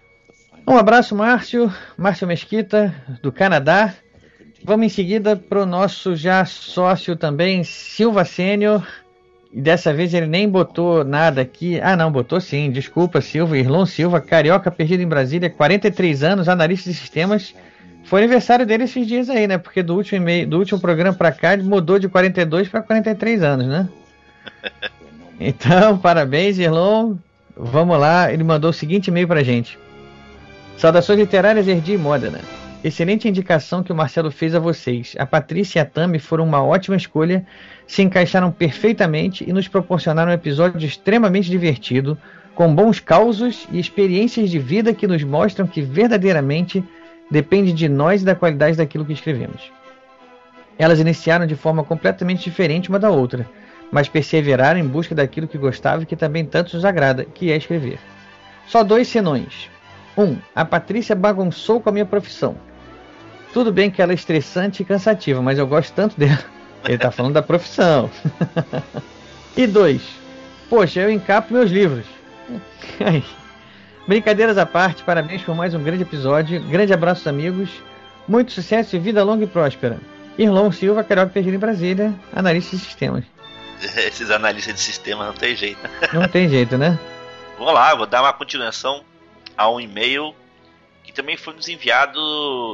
Um 0.66 0.76
abraço, 0.76 1.14
Márcio, 1.14 1.73
Márcio 1.97 2.26
Mesquita, 2.26 2.94
do 3.21 3.32
Canadá. 3.32 3.94
Vamos 4.64 4.87
em 4.87 4.88
seguida 4.88 5.35
para 5.35 5.62
o 5.62 5.66
nosso 5.66 6.14
já 6.14 6.44
sócio 6.44 7.16
também, 7.16 7.64
Silva 7.64 8.25
Sênior. 8.25 8.87
E 9.52 9.61
dessa 9.61 9.92
vez 9.92 10.14
ele 10.14 10.26
nem 10.26 10.49
botou 10.49 11.04
nada 11.04 11.42
aqui. 11.42 11.80
Ah, 11.80 11.97
não, 11.97 12.11
botou 12.11 12.40
sim. 12.40 12.71
Desculpa, 12.71 13.21
Silva. 13.21 13.59
Irlon 13.59 13.85
Silva, 13.85 14.21
carioca 14.21 14.71
perdido 14.71 15.02
em 15.02 15.06
Brasília, 15.06 15.50
43 15.50 16.23
anos, 16.23 16.49
analista 16.49 16.90
de 16.90 16.97
sistemas. 16.97 17.54
Foi 18.04 18.21
aniversário 18.21 18.64
dele 18.64 18.85
esses 18.85 19.06
dias 19.06 19.28
aí, 19.28 19.47
né? 19.47 19.59
Porque 19.59 19.82
do 19.82 19.94
último, 19.94 20.23
e-mail, 20.23 20.47
do 20.47 20.59
último 20.59 20.80
programa 20.80 21.14
para 21.16 21.32
cá 21.32 21.52
ele 21.54 21.64
mudou 21.64 21.99
de 21.99 22.09
42 22.09 22.68
para 22.68 22.82
43 22.82 23.42
anos, 23.42 23.66
né? 23.66 23.88
Então, 25.44 25.99
parabéns, 25.99 26.56
Irlon. 26.56 27.16
Vamos 27.56 27.99
lá. 27.99 28.32
Ele 28.32 28.44
mandou 28.44 28.71
o 28.71 28.73
seguinte 28.73 29.09
e-mail 29.09 29.26
pra 29.26 29.42
gente. 29.42 29.76
Saudações 30.76 31.19
literárias, 31.19 31.69
Erdi 31.69 31.93
e 31.93 31.99
Modena. 31.99 32.41
Excelente 32.83 33.29
indicação 33.29 33.83
que 33.83 33.93
o 33.93 33.95
Marcelo 33.95 34.31
fez 34.33 34.55
a 34.55 34.59
vocês. 34.59 35.14
A 35.17 35.25
Patrícia 35.25 35.79
e 35.79 35.83
a 35.83 35.85
Tami 35.85 36.19
foram 36.19 36.45
uma 36.45 36.64
ótima 36.64 36.97
escolha, 36.97 37.47
se 37.87 38.02
encaixaram 38.02 38.50
perfeitamente 38.50 39.49
e 39.49 39.52
nos 39.52 39.69
proporcionaram 39.69 40.33
um 40.33 40.35
episódio 40.35 40.85
extremamente 40.85 41.49
divertido, 41.49 42.19
com 42.57 42.75
bons 42.75 42.99
causos 42.99 43.69
e 43.71 43.79
experiências 43.79 44.50
de 44.50 44.59
vida 44.59 44.93
que 44.93 45.07
nos 45.07 45.23
mostram 45.23 45.67
que 45.67 45.81
verdadeiramente 45.81 46.83
depende 47.31 47.73
de 47.73 47.88
nós 47.88 48.23
e 48.23 48.25
da 48.25 48.35
qualidade 48.35 48.76
daquilo 48.76 49.05
que 49.05 49.12
escrevemos. 49.12 49.71
Elas 50.76 50.99
iniciaram 50.99 51.47
de 51.47 51.55
forma 51.55 51.85
completamente 51.85 52.43
diferente 52.43 52.88
uma 52.88 52.99
da 52.99 53.11
outra, 53.11 53.49
mas 53.93 54.09
perseveraram 54.09 54.81
em 54.81 54.87
busca 54.87 55.14
daquilo 55.14 55.47
que 55.47 55.57
gostavam 55.57 56.02
e 56.02 56.07
que 56.07 56.17
também 56.17 56.45
tanto 56.45 56.75
nos 56.75 56.85
agrada, 56.85 57.25
que 57.25 57.52
é 57.52 57.57
escrever. 57.57 57.99
Só 58.67 58.83
dois 58.83 59.07
senões. 59.07 59.72
Um, 60.16 60.37
a 60.54 60.64
Patrícia 60.64 61.14
bagunçou 61.14 61.81
com 61.81 61.88
a 61.88 61.92
minha 61.92 62.04
profissão. 62.04 62.57
Tudo 63.52 63.73
bem 63.73 63.90
que 63.90 64.00
ela 64.00 64.12
é 64.12 64.14
estressante 64.14 64.83
e 64.83 64.85
cansativa, 64.85 65.40
mas 65.42 65.59
eu 65.59 65.66
gosto 65.66 65.92
tanto 65.95 66.19
dela. 66.19 66.38
Ele 66.85 66.95
está 66.95 67.11
falando 67.11 67.35
da 67.35 67.42
profissão. 67.42 68.11
e 69.57 69.66
dois, 69.66 70.02
poxa, 70.69 71.00
eu 71.00 71.11
encapo 71.11 71.54
meus 71.54 71.71
livros. 71.71 72.04
Brincadeiras 74.07 74.59
à 74.59 74.66
parte, 74.66 75.04
parabéns 75.04 75.42
por 75.42 75.54
mais 75.54 75.75
um 75.75 75.83
grande 75.83 76.02
episódio. 76.02 76.61
Grande 76.64 76.92
abraço, 76.92 77.28
amigos. 77.28 77.71
Muito 78.26 78.52
sucesso 78.52 78.97
e 78.97 78.99
vida 78.99 79.23
longa 79.23 79.45
e 79.45 79.47
próspera. 79.47 80.00
Irlão 80.37 80.73
Silva, 80.73 81.04
Carioca 81.04 81.31
Perdido 81.31 81.54
em 81.54 81.59
Brasília, 81.59 82.12
analista 82.35 82.76
de 82.76 82.83
sistemas. 82.83 83.25
Esses 83.81 84.31
analistas 84.31 84.75
de 84.75 84.81
sistema 84.81 85.26
não 85.26 85.35
tem 85.35 85.54
jeito. 85.54 85.81
Não 86.12 86.28
tem 86.28 86.49
jeito, 86.49 86.78
né? 86.78 86.99
Vamos 87.59 87.75
lá, 87.75 87.95
vou 87.95 88.07
dar 88.07 88.23
uma 88.23 88.33
continuação 88.33 89.04
a 89.56 89.71
um 89.71 89.80
e-mail 89.80 90.35
que 91.02 91.12
também 91.12 91.37
foi 91.37 91.54
nos 91.54 91.68
enviado 91.68 92.18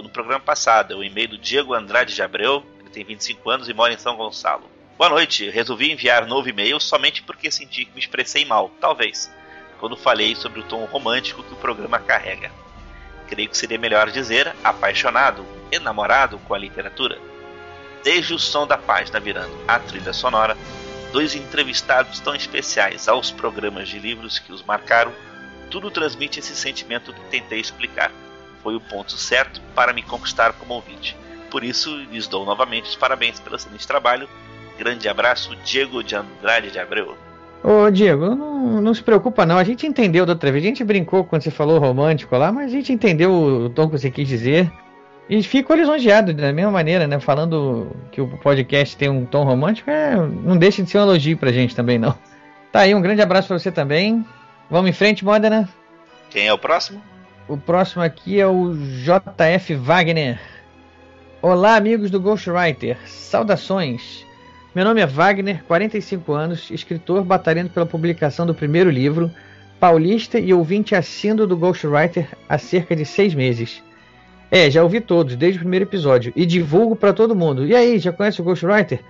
no 0.02 0.08
programa 0.10 0.40
passado. 0.40 0.92
É 0.92 0.96
o 0.96 1.02
e-mail 1.02 1.28
do 1.28 1.38
Diego 1.38 1.74
Andrade 1.74 2.14
de 2.14 2.22
Abreu, 2.22 2.64
ele 2.80 2.90
tem 2.90 3.04
25 3.04 3.50
anos 3.50 3.68
e 3.68 3.74
mora 3.74 3.92
em 3.92 3.98
São 3.98 4.16
Gonçalo. 4.16 4.64
Boa 4.96 5.10
noite, 5.10 5.48
resolvi 5.48 5.92
enviar 5.92 6.26
novo 6.26 6.48
e-mail 6.48 6.80
somente 6.80 7.22
porque 7.22 7.50
senti 7.50 7.84
que 7.84 7.92
me 7.92 8.00
expressei 8.00 8.44
mal, 8.44 8.70
talvez, 8.80 9.30
quando 9.78 9.96
falei 9.96 10.34
sobre 10.34 10.60
o 10.60 10.64
tom 10.64 10.84
romântico 10.86 11.42
que 11.42 11.52
o 11.52 11.56
programa 11.56 11.98
carrega. 11.98 12.50
Creio 13.28 13.48
que 13.48 13.56
seria 13.56 13.78
melhor 13.78 14.10
dizer 14.10 14.54
apaixonado, 14.64 15.46
enamorado 15.70 16.38
com 16.40 16.54
a 16.54 16.58
literatura. 16.58 17.18
Desde 18.02 18.34
o 18.34 18.38
som 18.38 18.66
da 18.66 18.78
página 18.78 19.20
virando 19.20 19.52
a 19.68 19.78
trilha 19.78 20.12
sonora, 20.12 20.56
dois 21.12 21.34
entrevistados 21.34 22.20
tão 22.20 22.34
especiais 22.34 23.08
aos 23.08 23.30
programas 23.30 23.88
de 23.88 23.98
livros 23.98 24.38
que 24.38 24.52
os 24.52 24.62
marcaram, 24.62 25.12
tudo 25.70 25.90
transmite 25.90 26.38
esse 26.38 26.54
sentimento 26.54 27.12
que 27.12 27.20
tentei 27.30 27.60
explicar. 27.60 28.10
Foi 28.62 28.74
o 28.74 28.80
ponto 28.80 29.12
certo 29.12 29.60
para 29.74 29.92
me 29.92 30.02
conquistar 30.02 30.52
como 30.52 30.74
ouvinte. 30.74 31.16
Por 31.50 31.64
isso, 31.64 31.94
lhes 32.10 32.26
dou 32.26 32.44
novamente 32.44 32.88
os 32.88 32.96
parabéns 32.96 33.40
pelo 33.40 33.56
excelente 33.56 33.86
trabalho. 33.86 34.28
Grande 34.78 35.08
abraço, 35.08 35.56
Diego 35.64 36.02
de 36.02 36.14
Andrade 36.14 36.70
de 36.70 36.78
Abreu. 36.78 37.16
Ô 37.62 37.90
Diego, 37.90 38.34
não, 38.34 38.80
não 38.80 38.94
se 38.94 39.02
preocupa 39.02 39.44
não, 39.44 39.58
a 39.58 39.64
gente 39.64 39.84
entendeu 39.84 40.24
da 40.24 40.32
outra 40.32 40.52
vez, 40.52 40.62
a 40.62 40.68
gente 40.68 40.84
brincou 40.84 41.24
quando 41.24 41.42
você 41.42 41.50
falou 41.50 41.80
romântico 41.80 42.36
lá, 42.36 42.52
mas 42.52 42.66
a 42.66 42.68
gente 42.68 42.92
entendeu 42.92 43.32
o 43.32 43.70
tom 43.70 43.86
que 43.88 43.98
você 43.98 44.10
quis 44.10 44.28
dizer. 44.28 44.70
E 45.28 45.42
fico 45.42 45.74
lisonjeado 45.74 46.32
da 46.32 46.52
mesma 46.52 46.70
maneira, 46.70 47.06
né? 47.06 47.20
Falando 47.20 47.94
que 48.10 48.20
o 48.20 48.28
podcast 48.38 48.96
tem 48.96 49.10
um 49.10 49.26
tom 49.26 49.44
romântico, 49.44 49.90
é, 49.90 50.16
não 50.16 50.56
deixa 50.56 50.82
de 50.82 50.88
ser 50.88 50.98
um 50.98 51.02
elogio 51.02 51.36
pra 51.36 51.52
gente 51.52 51.76
também, 51.76 51.98
não. 51.98 52.14
Tá 52.72 52.80
aí, 52.80 52.94
um 52.94 53.02
grande 53.02 53.20
abraço 53.20 53.48
pra 53.48 53.58
você 53.58 53.70
também. 53.70 54.24
Vamos 54.70 54.90
em 54.90 54.92
frente, 54.92 55.24
Modena. 55.24 55.66
Quem 56.28 56.46
é 56.46 56.52
o 56.52 56.58
próximo? 56.58 57.02
O 57.48 57.56
próximo 57.56 58.02
aqui 58.02 58.38
é 58.38 58.46
o 58.46 58.74
JF 58.74 59.74
Wagner. 59.76 60.38
Olá, 61.40 61.74
amigos 61.76 62.10
do 62.10 62.20
Ghostwriter. 62.20 62.98
Saudações. 63.06 64.26
Meu 64.74 64.84
nome 64.84 65.00
é 65.00 65.06
Wagner, 65.06 65.64
45 65.64 66.32
anos, 66.34 66.70
escritor 66.70 67.24
batalhando 67.24 67.70
pela 67.70 67.86
publicação 67.86 68.44
do 68.44 68.54
primeiro 68.54 68.90
livro, 68.90 69.30
paulista 69.80 70.38
e 70.38 70.52
ouvinte 70.52 70.94
assíduo 70.94 71.46
do 71.46 71.56
Ghostwriter 71.56 72.28
há 72.46 72.58
cerca 72.58 72.94
de 72.94 73.06
seis 73.06 73.34
meses. 73.34 73.82
É, 74.50 74.70
já 74.70 74.82
ouvi 74.82 75.00
todos, 75.00 75.34
desde 75.34 75.58
o 75.58 75.62
primeiro 75.62 75.86
episódio, 75.86 76.30
e 76.36 76.44
divulgo 76.44 76.94
para 76.94 77.14
todo 77.14 77.34
mundo. 77.34 77.66
E 77.66 77.74
aí, 77.74 77.98
já 77.98 78.12
conhece 78.12 78.42
o 78.42 78.44
Ghostwriter? 78.44 79.00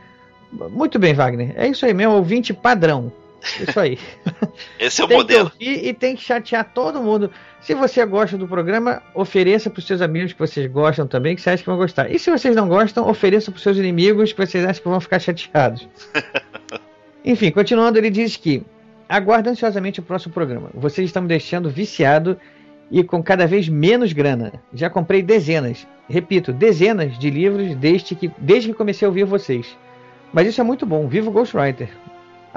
Muito 0.71 1.01
bem, 1.01 1.15
Wagner. 1.15 1.53
É 1.57 1.67
isso 1.67 1.85
aí 1.85 1.93
mesmo, 1.93 2.15
ouvinte 2.15 2.55
padrão. 2.55 3.13
Isso 3.61 3.79
aí. 3.79 3.99
Esse 4.79 5.01
é 5.01 5.05
o 5.05 5.09
tem 5.09 5.17
modelo. 5.17 5.51
Que 5.51 5.69
ouvir 5.69 5.89
e 5.89 5.95
tem 5.95 6.17
que 6.17 6.23
chatear 6.23 6.73
todo 6.73 7.03
mundo. 7.03 7.31
Se 7.61 7.75
você 7.75 8.05
gosta 8.05 8.37
do 8.37 8.47
programa, 8.47 9.03
ofereça 9.15 9.71
para 9.71 9.79
os 9.79 9.87
seus 9.87 10.01
amigos 10.01 10.33
que 10.33 10.39
vocês 10.39 10.71
gostam 10.71 11.07
também, 11.07 11.35
que 11.35 11.43
você 11.43 11.51
acha 11.51 11.63
que 11.63 11.69
vão 11.69 11.77
gostar. 11.77 12.11
E 12.11 12.19
se 12.19 12.31
vocês 12.31 12.55
não 12.55 12.69
gostam, 12.69 13.09
ofereça 13.09 13.51
para 13.51 13.57
os 13.57 13.63
seus 13.63 13.77
inimigos 13.77 14.33
que 14.33 14.47
vocês 14.47 14.65
acham 14.65 14.83
que 14.83 14.89
vão 14.89 15.01
ficar 15.01 15.19
chateados. 15.19 15.89
Enfim, 17.25 17.51
continuando, 17.51 17.99
ele 17.99 18.11
diz 18.11 18.37
que 18.37 18.63
aguardo 19.09 19.51
ansiosamente 19.51 20.01
o 20.01 20.03
próximo 20.03 20.33
programa. 20.33 20.71
Vocês 20.75 21.07
estão 21.07 21.23
me 21.23 21.29
deixando 21.29 21.71
viciado 21.71 22.39
e 22.91 23.03
com 23.05 23.23
cada 23.23 23.47
vez 23.47 23.69
menos 23.69 24.13
grana. 24.13 24.53
Já 24.73 24.89
comprei 24.89 25.23
dezenas, 25.23 25.87
repito, 26.09 26.53
dezenas 26.53 27.19
de 27.19 27.31
livros 27.31 27.75
desde 27.77 28.15
que, 28.15 28.31
desde 28.39 28.71
que 28.71 28.75
comecei 28.75 29.05
a 29.05 29.09
ouvir 29.09 29.25
vocês. 29.25 29.77
Mas 30.33 30.47
isso 30.47 30.61
é 30.61 30.65
muito 30.65 30.87
bom. 30.87 31.07
Viva 31.07 31.29
o 31.29 31.33
Ghostwriter! 31.33 31.89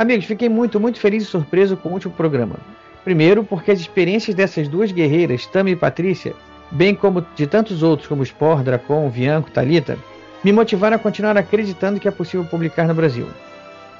Amigos, 0.02 0.26
fiquei 0.26 0.50
muito, 0.50 0.80
muito 0.80 1.00
feliz 1.00 1.22
e 1.22 1.26
surpreso 1.28 1.78
com 1.78 1.90
o 1.90 1.92
último 1.92 2.12
programa. 2.12 2.56
Primeiro, 3.04 3.44
porque 3.44 3.70
as 3.70 3.80
experiências 3.80 4.36
dessas 4.36 4.68
duas 4.68 4.92
guerreiras, 4.92 5.46
Tami 5.46 5.74
e 5.74 5.76
Patrícia, 5.76 6.34
bem 6.72 6.96
como 6.96 7.24
de 7.36 7.46
tantos 7.46 7.84
outros 7.84 8.08
como 8.08 8.26
Spor, 8.26 8.64
Dracon, 8.64 9.08
Vianco, 9.12 9.52
Talita, 9.52 10.00
me 10.44 10.52
motivaram 10.52 10.96
a 10.96 11.00
continuar 11.00 11.38
acreditando 11.38 12.00
que 12.00 12.08
é 12.08 12.12
possível 12.12 12.44
publicar 12.44 12.88
no 12.88 12.96
Brasil. 12.96 13.28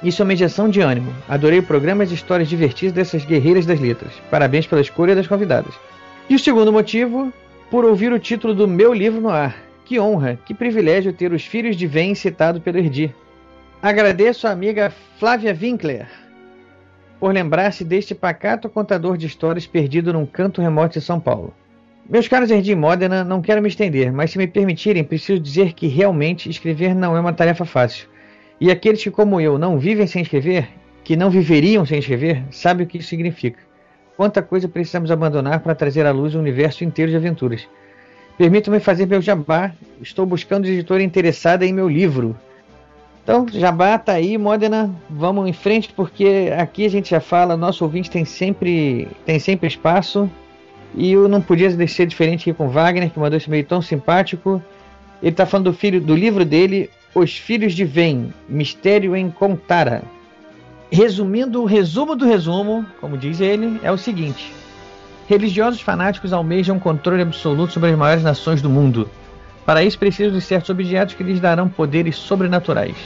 Isso 0.02 0.20
é 0.20 0.24
uma 0.24 0.32
injeção 0.32 0.68
de 0.68 0.80
ânimo. 0.80 1.14
Adorei 1.28 1.60
o 1.60 1.62
programa 1.62 2.02
e 2.02 2.06
as 2.06 2.10
histórias 2.10 2.48
divertidas 2.48 2.94
dessas 2.94 3.24
guerreiras 3.24 3.64
das 3.64 3.78
letras. 3.78 4.12
Parabéns 4.28 4.66
pela 4.66 4.80
escolha 4.82 5.14
das 5.14 5.28
convidadas. 5.28 5.72
E 6.28 6.34
o 6.34 6.38
segundo 6.40 6.72
motivo, 6.72 7.32
por 7.70 7.84
ouvir 7.84 8.12
o 8.12 8.18
título 8.18 8.54
do 8.56 8.66
meu 8.66 8.92
livro 8.92 9.20
no 9.20 9.28
ar. 9.28 9.54
Que 9.84 10.00
honra, 10.00 10.36
que 10.44 10.52
privilégio 10.52 11.12
ter 11.12 11.32
os 11.32 11.46
filhos 11.46 11.76
de 11.76 11.86
Vem 11.86 12.12
citado 12.16 12.60
pelo 12.60 12.78
Erdi. 12.78 13.14
Agradeço 13.82 14.46
a 14.46 14.52
amiga 14.52 14.92
Flávia 15.18 15.58
Winkler 15.60 16.06
por 17.18 17.34
lembrar-se 17.34 17.84
deste 17.84 18.14
pacato 18.14 18.68
contador 18.68 19.16
de 19.16 19.26
histórias 19.26 19.66
perdido 19.66 20.12
num 20.12 20.24
canto 20.24 20.62
remoto 20.62 21.00
de 21.00 21.04
São 21.04 21.18
Paulo. 21.18 21.52
Meus 22.08 22.28
caros 22.28 22.52
Erdi 22.52 22.76
Modena, 22.76 23.24
não 23.24 23.42
quero 23.42 23.60
me 23.60 23.66
estender, 23.66 24.12
mas 24.12 24.30
se 24.30 24.38
me 24.38 24.46
permitirem, 24.46 25.02
preciso 25.02 25.40
dizer 25.40 25.72
que 25.72 25.88
realmente 25.88 26.48
escrever 26.48 26.94
não 26.94 27.16
é 27.16 27.20
uma 27.20 27.32
tarefa 27.32 27.64
fácil. 27.64 28.06
E 28.60 28.70
aqueles 28.70 29.02
que, 29.02 29.10
como 29.10 29.40
eu, 29.40 29.58
não 29.58 29.80
vivem 29.80 30.06
sem 30.06 30.22
escrever, 30.22 30.68
que 31.02 31.16
não 31.16 31.28
viveriam 31.28 31.84
sem 31.84 31.98
escrever, 31.98 32.44
sabem 32.52 32.86
o 32.86 32.88
que 32.88 32.98
isso 32.98 33.08
significa. 33.08 33.58
Quanta 34.16 34.42
coisa 34.42 34.68
precisamos 34.68 35.10
abandonar 35.10 35.58
para 35.58 35.74
trazer 35.74 36.06
à 36.06 36.12
luz 36.12 36.36
um 36.36 36.40
universo 36.40 36.84
inteiro 36.84 37.10
de 37.10 37.16
aventuras. 37.16 37.68
Permitam-me 38.38 38.78
fazer 38.78 39.06
meu 39.06 39.20
jabá. 39.20 39.72
Estou 40.00 40.24
buscando 40.24 40.68
editora 40.68 41.02
interessada 41.02 41.66
em 41.66 41.72
meu 41.72 41.88
livro. 41.88 42.38
Então, 43.22 43.46
jabá 43.48 43.96
tá 43.98 44.14
aí, 44.14 44.36
Modena. 44.36 44.90
Vamos 45.08 45.48
em 45.48 45.52
frente 45.52 45.92
porque 45.94 46.52
aqui 46.58 46.84
a 46.84 46.90
gente 46.90 47.10
já 47.10 47.20
fala, 47.20 47.56
nosso 47.56 47.84
ouvinte 47.84 48.10
tem 48.10 48.24
sempre 48.24 49.08
tem 49.24 49.38
sempre 49.38 49.68
espaço. 49.68 50.28
E 50.94 51.12
eu 51.12 51.28
não 51.28 51.40
podia 51.40 51.70
deixar 51.70 52.04
diferente 52.04 52.50
aqui 52.50 52.56
com 52.56 52.68
Wagner, 52.68 53.10
que 53.10 53.18
mandou 53.18 53.36
esse 53.36 53.48
meio 53.48 53.64
tão 53.64 53.80
simpático. 53.80 54.62
Ele 55.22 55.30
está 55.30 55.46
falando 55.46 55.70
do 55.70 55.76
filho 55.76 56.00
do 56.00 56.14
livro 56.14 56.44
dele, 56.44 56.90
Os 57.14 57.36
Filhos 57.36 57.74
de 57.74 57.84
Vem, 57.84 58.32
Mistério 58.48 59.16
em 59.16 59.30
Contara. 59.30 60.02
Resumindo 60.90 61.62
o 61.62 61.64
resumo 61.64 62.14
do 62.14 62.26
resumo, 62.26 62.84
como 63.00 63.16
diz 63.16 63.40
ele, 63.40 63.80
é 63.82 63.90
o 63.90 63.96
seguinte: 63.96 64.52
religiosos 65.28 65.80
fanáticos 65.80 66.32
almejam 66.32 66.78
controle 66.78 67.22
absoluto 67.22 67.72
sobre 67.72 67.90
as 67.90 67.96
maiores 67.96 68.24
nações 68.24 68.60
do 68.60 68.68
mundo. 68.68 69.08
Para 69.64 69.82
isso, 69.82 69.98
precisam 69.98 70.32
de 70.32 70.40
certos 70.40 70.70
objetos 70.70 71.14
que 71.14 71.22
lhes 71.22 71.40
darão 71.40 71.68
poderes 71.68 72.16
sobrenaturais. 72.16 72.96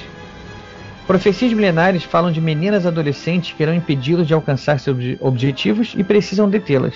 Profecias 1.06 1.52
milenares 1.52 2.02
falam 2.02 2.32
de 2.32 2.40
meninas 2.40 2.84
adolescentes 2.84 3.52
que 3.52 3.62
irão 3.62 3.74
impedi-los 3.74 4.26
de 4.26 4.34
alcançar 4.34 4.80
seus 4.80 5.20
objetivos 5.20 5.94
e 5.96 6.02
precisam 6.02 6.48
detê-las. 6.48 6.94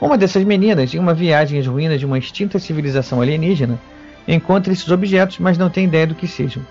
Uma 0.00 0.18
dessas 0.18 0.44
meninas, 0.44 0.92
em 0.94 0.98
uma 0.98 1.14
viagem 1.14 1.58
às 1.58 1.66
ruínas 1.66 2.00
de 2.00 2.06
uma 2.06 2.18
extinta 2.18 2.58
civilização 2.58 3.20
alienígena, 3.22 3.78
encontra 4.26 4.72
esses 4.72 4.90
objetos, 4.90 5.38
mas 5.38 5.56
não 5.56 5.70
tem 5.70 5.84
ideia 5.84 6.06
do 6.06 6.14
que 6.14 6.26
sejam. 6.26 6.62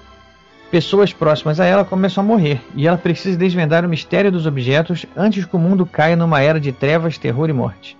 Pessoas 0.69 1.11
próximas 1.11 1.59
a 1.59 1.65
ela 1.65 1.83
começam 1.83 2.23
a 2.23 2.27
morrer, 2.27 2.61
e 2.75 2.87
ela 2.87 2.97
precisa 2.97 3.37
desvendar 3.37 3.83
o 3.83 3.89
mistério 3.89 4.31
dos 4.31 4.45
objetos 4.45 5.05
antes 5.17 5.45
que 5.45 5.55
o 5.55 5.59
mundo 5.59 5.85
caia 5.85 6.15
numa 6.15 6.41
era 6.41 6.59
de 6.59 6.71
trevas, 6.71 7.17
terror 7.17 7.49
e 7.49 7.53
morte. 7.53 7.97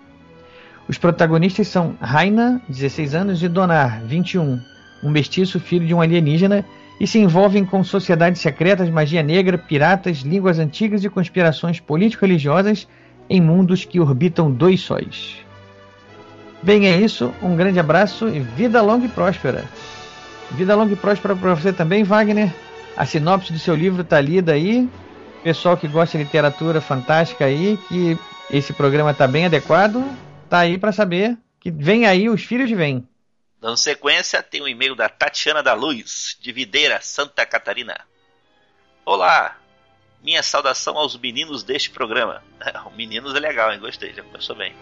Os 0.90 0.98
protagonistas 0.98 1.68
são 1.68 1.96
Raina, 2.02 2.60
16 2.68 3.14
anos, 3.14 3.44
e 3.44 3.48
Donar, 3.48 4.02
21, 4.06 4.60
um 5.04 5.10
mestiço 5.12 5.60
filho 5.60 5.86
de 5.86 5.94
um 5.94 6.02
alienígena, 6.02 6.66
e 7.00 7.06
se 7.06 7.20
envolvem 7.20 7.64
com 7.64 7.84
sociedades 7.84 8.42
secretas, 8.42 8.90
magia 8.90 9.22
negra, 9.22 9.56
piratas, 9.56 10.18
línguas 10.18 10.58
antigas 10.58 11.04
e 11.04 11.10
conspirações 11.10 11.80
político-religiosas 11.80 12.88
em 13.30 13.40
mundos 13.40 13.86
que 13.86 14.00
orbitam 14.00 14.52
dois 14.52 14.82
sóis. 14.82 15.38
Bem, 16.64 16.88
é 16.88 16.98
isso. 16.98 17.32
Um 17.40 17.56
grande 17.56 17.80
abraço 17.80 18.28
e 18.28 18.40
vida 18.40 18.82
longa 18.82 19.06
e 19.06 19.10
próspera. 19.10 19.66
Vida 20.52 20.76
longa 20.76 20.94
e 20.94 20.96
próspera 20.96 21.36
para 21.36 21.54
você 21.54 21.72
também, 21.72 22.04
Wagner. 22.04 22.52
A 22.98 23.06
sinopse 23.06 23.54
do 23.54 23.60
seu 23.60 23.76
livro 23.76 24.02
está 24.02 24.20
lida 24.20 24.54
aí. 24.54 24.90
Pessoal 25.44 25.78
que 25.78 25.88
gosta 25.88 26.18
de 26.18 26.24
literatura 26.24 26.82
fantástica 26.82 27.46
aí, 27.46 27.78
que 27.88 28.18
esse 28.50 28.74
programa 28.74 29.12
está 29.12 29.28
bem 29.28 29.46
adequado, 29.46 30.04
tá 30.50 30.60
aí 30.60 30.78
para 30.78 30.92
saber 30.92 31.38
que 31.60 31.70
vem 31.70 32.06
aí 32.06 32.28
os 32.28 32.44
filhos 32.44 32.68
de 32.68 32.76
vem. 32.76 33.08
Dando 33.62 33.78
sequência, 33.78 34.42
tem 34.42 34.62
um 34.62 34.68
e-mail 34.68 34.96
da 34.96 35.08
Tatiana 35.08 35.62
da 35.62 35.74
Luz, 35.74 36.38
de 36.42 36.52
Videira, 36.52 37.00
Santa 37.02 37.46
Catarina. 37.46 38.00
Olá, 39.06 39.58
minha 40.24 40.42
saudação 40.42 40.98
aos 40.98 41.18
meninos 41.18 41.62
deste 41.62 41.90
programa. 41.90 42.42
meninos 42.96 43.36
é 43.36 43.40
legal, 43.40 43.72
hein? 43.72 43.80
Gostei, 43.80 44.14
já 44.14 44.24
começou 44.24 44.56
bem. 44.56 44.74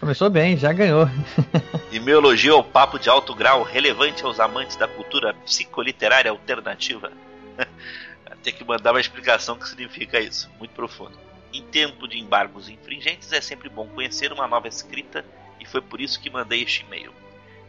Começou 0.00 0.30
bem, 0.30 0.56
já 0.56 0.72
ganhou. 0.72 1.06
e 1.92 2.00
meu 2.00 2.18
elogio 2.18 2.54
ao 2.54 2.64
papo 2.64 2.98
de 2.98 3.10
alto 3.10 3.34
grau, 3.34 3.62
relevante 3.62 4.24
aos 4.24 4.40
amantes 4.40 4.76
da 4.76 4.88
cultura 4.88 5.34
psicoliterária 5.44 6.30
alternativa. 6.30 7.12
Tem 8.42 8.54
que 8.54 8.64
mandar 8.64 8.92
uma 8.92 9.00
explicação 9.00 9.58
que 9.58 9.68
significa 9.68 10.18
isso, 10.18 10.50
muito 10.58 10.72
profundo. 10.72 11.25
Em 11.56 11.62
tempo 11.62 12.06
de 12.06 12.18
embargos 12.18 12.68
infringentes, 12.68 13.32
é 13.32 13.40
sempre 13.40 13.70
bom 13.70 13.88
conhecer 13.88 14.30
uma 14.30 14.46
nova 14.46 14.68
escrita 14.68 15.24
e 15.58 15.64
foi 15.64 15.80
por 15.80 16.02
isso 16.02 16.20
que 16.20 16.28
mandei 16.28 16.62
este 16.62 16.82
e-mail. 16.82 17.14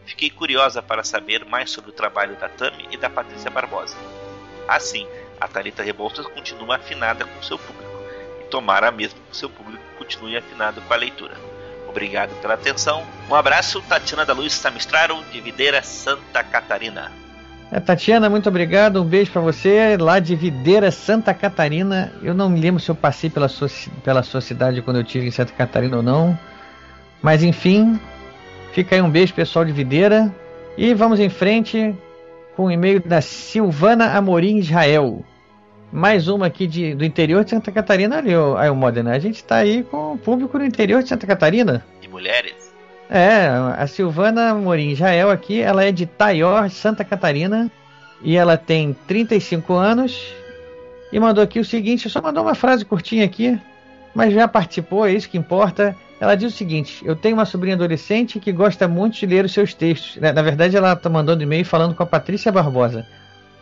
Fiquei 0.04 0.28
curiosa 0.28 0.82
para 0.82 1.02
saber 1.02 1.46
mais 1.46 1.70
sobre 1.70 1.88
o 1.88 1.94
trabalho 1.94 2.36
da 2.36 2.50
Tami 2.50 2.86
e 2.90 2.98
da 2.98 3.08
Patrícia 3.08 3.50
Barbosa. 3.50 3.96
Assim, 4.68 5.08
a 5.40 5.48
Thalita 5.48 5.82
Rebouças 5.82 6.26
continua 6.26 6.76
afinada 6.76 7.24
com 7.24 7.42
seu 7.42 7.58
público 7.58 7.90
e 8.42 8.44
tomara 8.50 8.90
mesmo 8.90 9.18
que 9.30 9.34
seu 9.38 9.48
público 9.48 9.82
continue 9.96 10.36
afinado 10.36 10.82
com 10.82 10.92
a 10.92 10.96
leitura. 10.96 11.38
Obrigado 11.88 12.38
pela 12.42 12.52
atenção. 12.52 13.06
Um 13.26 13.34
abraço, 13.34 13.80
Tatiana 13.88 14.26
da 14.26 14.34
Luz 14.34 14.52
Samistraro, 14.52 15.24
de 15.32 15.40
Videira, 15.40 15.82
Santa 15.82 16.44
Catarina. 16.44 17.10
É, 17.70 17.78
Tatiana, 17.78 18.30
muito 18.30 18.48
obrigado. 18.48 19.02
Um 19.02 19.04
beijo 19.04 19.30
para 19.30 19.42
você, 19.42 19.96
lá 19.98 20.18
de 20.18 20.34
Videira, 20.34 20.90
Santa 20.90 21.34
Catarina. 21.34 22.12
Eu 22.22 22.32
não 22.32 22.48
me 22.48 22.58
lembro 22.60 22.80
se 22.80 22.90
eu 22.90 22.94
passei 22.94 23.28
pela 23.28 23.48
sua, 23.48 23.68
pela 24.02 24.22
sua 24.22 24.40
cidade 24.40 24.80
quando 24.80 24.96
eu 24.96 25.02
estive 25.02 25.26
em 25.26 25.30
Santa 25.30 25.52
Catarina 25.52 25.98
ou 25.98 26.02
não. 26.02 26.38
Mas 27.20 27.42
enfim, 27.42 28.00
fica 28.72 28.96
aí 28.96 29.02
um 29.02 29.10
beijo, 29.10 29.34
pessoal 29.34 29.64
de 29.64 29.72
Videira. 29.72 30.34
E 30.78 30.94
vamos 30.94 31.20
em 31.20 31.28
frente 31.28 31.94
com 32.56 32.66
o 32.66 32.70
e-mail 32.70 33.00
da 33.00 33.20
Silvana 33.20 34.16
Amorim 34.16 34.56
Israel. 34.58 35.22
Mais 35.92 36.28
uma 36.28 36.46
aqui 36.46 36.66
de, 36.66 36.94
do 36.94 37.04
interior 37.04 37.44
de 37.44 37.50
Santa 37.50 37.70
Catarina 37.70 38.18
ali, 38.18 38.30
aí 38.56 38.70
o 38.70 38.74
Modena. 38.74 39.12
A 39.12 39.18
gente 39.18 39.36
está 39.36 39.56
aí 39.56 39.82
com 39.82 40.14
o 40.14 40.18
público 40.18 40.58
do 40.58 40.64
interior 40.64 41.02
de 41.02 41.08
Santa 41.08 41.26
Catarina. 41.26 41.84
De 42.00 42.08
mulheres? 42.08 42.67
É, 43.10 43.46
a 43.76 43.86
Silvana 43.86 44.54
Morim 44.54 44.94
Jael 44.94 45.30
aqui, 45.30 45.60
ela 45.60 45.84
é 45.84 45.90
de 45.90 46.04
Taior, 46.04 46.68
Santa 46.70 47.04
Catarina. 47.04 47.70
E 48.22 48.36
ela 48.36 48.56
tem 48.56 48.94
35 49.06 49.72
anos. 49.74 50.34
E 51.12 51.18
mandou 51.18 51.42
aqui 51.42 51.58
o 51.58 51.64
seguinte, 51.64 52.10
só 52.10 52.20
mandou 52.20 52.42
uma 52.42 52.54
frase 52.54 52.84
curtinha 52.84 53.24
aqui. 53.24 53.58
Mas 54.14 54.34
já 54.34 54.46
participou, 54.48 55.06
é 55.06 55.12
isso 55.12 55.28
que 55.28 55.38
importa. 55.38 55.96
Ela 56.20 56.34
diz 56.34 56.52
o 56.52 56.56
seguinte: 56.56 57.00
Eu 57.04 57.14
tenho 57.14 57.36
uma 57.36 57.44
sobrinha 57.44 57.76
adolescente 57.76 58.40
que 58.40 58.52
gosta 58.52 58.88
muito 58.88 59.18
de 59.18 59.26
ler 59.26 59.44
os 59.44 59.52
seus 59.52 59.72
textos. 59.72 60.16
Na 60.20 60.42
verdade, 60.42 60.76
ela 60.76 60.92
está 60.92 61.08
mandando 61.08 61.42
e-mail 61.42 61.64
falando 61.64 61.94
com 61.94 62.02
a 62.02 62.06
Patrícia 62.06 62.50
Barbosa 62.50 63.06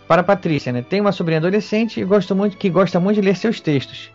para 0.09 0.20
a 0.22 0.24
Patrícia, 0.24 0.72
né? 0.72 0.85
Tem 0.88 1.00
uma 1.00 1.12
sobrinha 1.12 1.38
adolescente 1.38 2.00
e 2.00 2.04
gosto 2.04 2.35
muito, 2.35 2.56
que 2.56 2.70
gosta 2.70 2.98
muito 2.98 3.16
de 3.16 3.22
ler 3.26 3.37
seus 3.37 3.61
textos. 3.61 4.11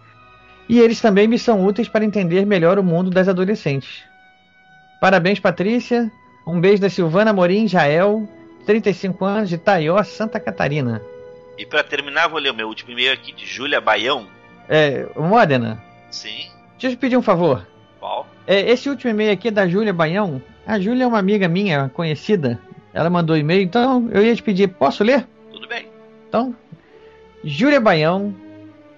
E 0.67 0.79
eles 0.79 1.01
também 1.01 1.27
me 1.27 1.37
são 1.37 1.63
úteis 1.65 1.89
para 1.89 2.05
entender 2.05 2.45
melhor 2.45 2.79
o 2.79 2.83
mundo 2.83 3.09
das 3.09 3.27
adolescentes. 3.27 4.03
Parabéns, 5.01 5.39
Patrícia. 5.39 6.11
Um 6.45 6.61
beijo 6.61 6.79
da 6.79 6.87
Silvana 6.87 7.33
Morim 7.33 7.67
Jael, 7.67 8.29
35 8.67 9.25
anos, 9.25 9.49
de 9.49 9.57
Taió, 9.57 10.03
Santa 10.03 10.39
Catarina. 10.39 11.01
E 11.57 11.65
para 11.65 11.83
terminar, 11.83 12.27
vou 12.27 12.39
ler 12.39 12.51
o 12.51 12.53
meu 12.53 12.67
último 12.67 12.91
e-mail 12.91 13.11
aqui 13.11 13.31
de 13.33 13.43
Júlia 13.43 13.81
Baião. 13.81 14.27
É, 14.69 15.07
Modena. 15.15 15.83
Sim. 16.11 16.51
Deixa 16.73 16.85
eu 16.85 16.91
te 16.91 16.97
pedir 16.97 17.17
um 17.17 17.21
favor. 17.23 17.67
Qual? 17.99 18.27
É, 18.45 18.69
esse 18.69 18.89
último 18.89 19.09
e-mail 19.09 19.31
aqui 19.31 19.47
é 19.47 19.51
da 19.51 19.67
Júlia 19.67 19.91
Baião. 19.91 20.39
A 20.67 20.79
Júlia 20.79 21.05
é 21.05 21.07
uma 21.07 21.17
amiga 21.17 21.47
minha, 21.47 21.89
conhecida. 21.89 22.59
Ela 22.93 23.09
mandou 23.09 23.35
e-mail, 23.35 23.63
então 23.63 24.07
eu 24.11 24.23
ia 24.23 24.35
te 24.35 24.43
pedir, 24.43 24.67
posso 24.67 25.03
ler? 25.03 25.27
Tudo 25.51 25.67
bem. 25.67 25.87
Então, 26.29 26.55
Júlia 27.43 27.81
Baião, 27.81 28.35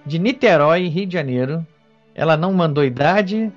de 0.04 0.18
Niterói, 0.18 0.86
Rio 0.88 1.06
de 1.06 1.14
Janeiro. 1.14 1.66
Ela 2.14 2.36
não 2.36 2.52
mandou 2.52 2.84
idade, 2.84 3.50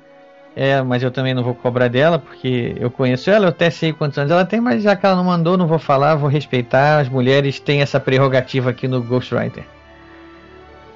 é, 0.59 0.81
mas 0.81 1.03
eu 1.03 1.11
também 1.11 1.35
não 1.35 1.43
vou 1.43 1.53
cobrar 1.53 1.87
dela, 1.87 2.17
porque 2.17 2.75
eu 2.79 2.89
conheço 2.89 3.29
ela, 3.29 3.45
eu 3.45 3.49
até 3.49 3.69
sei 3.69 3.93
quantos 3.93 4.17
anos 4.17 4.31
ela 4.31 4.43
tem, 4.43 4.59
mas 4.59 4.81
já 4.81 4.95
que 4.95 5.05
ela 5.05 5.15
não 5.15 5.23
mandou, 5.23 5.55
não 5.55 5.67
vou 5.67 5.77
falar, 5.77 6.15
vou 6.15 6.27
respeitar. 6.27 6.97
As 6.99 7.07
mulheres 7.07 7.59
têm 7.59 7.83
essa 7.83 7.99
prerrogativa 7.99 8.71
aqui 8.71 8.87
no 8.87 8.99
Ghostwriter. 9.03 9.63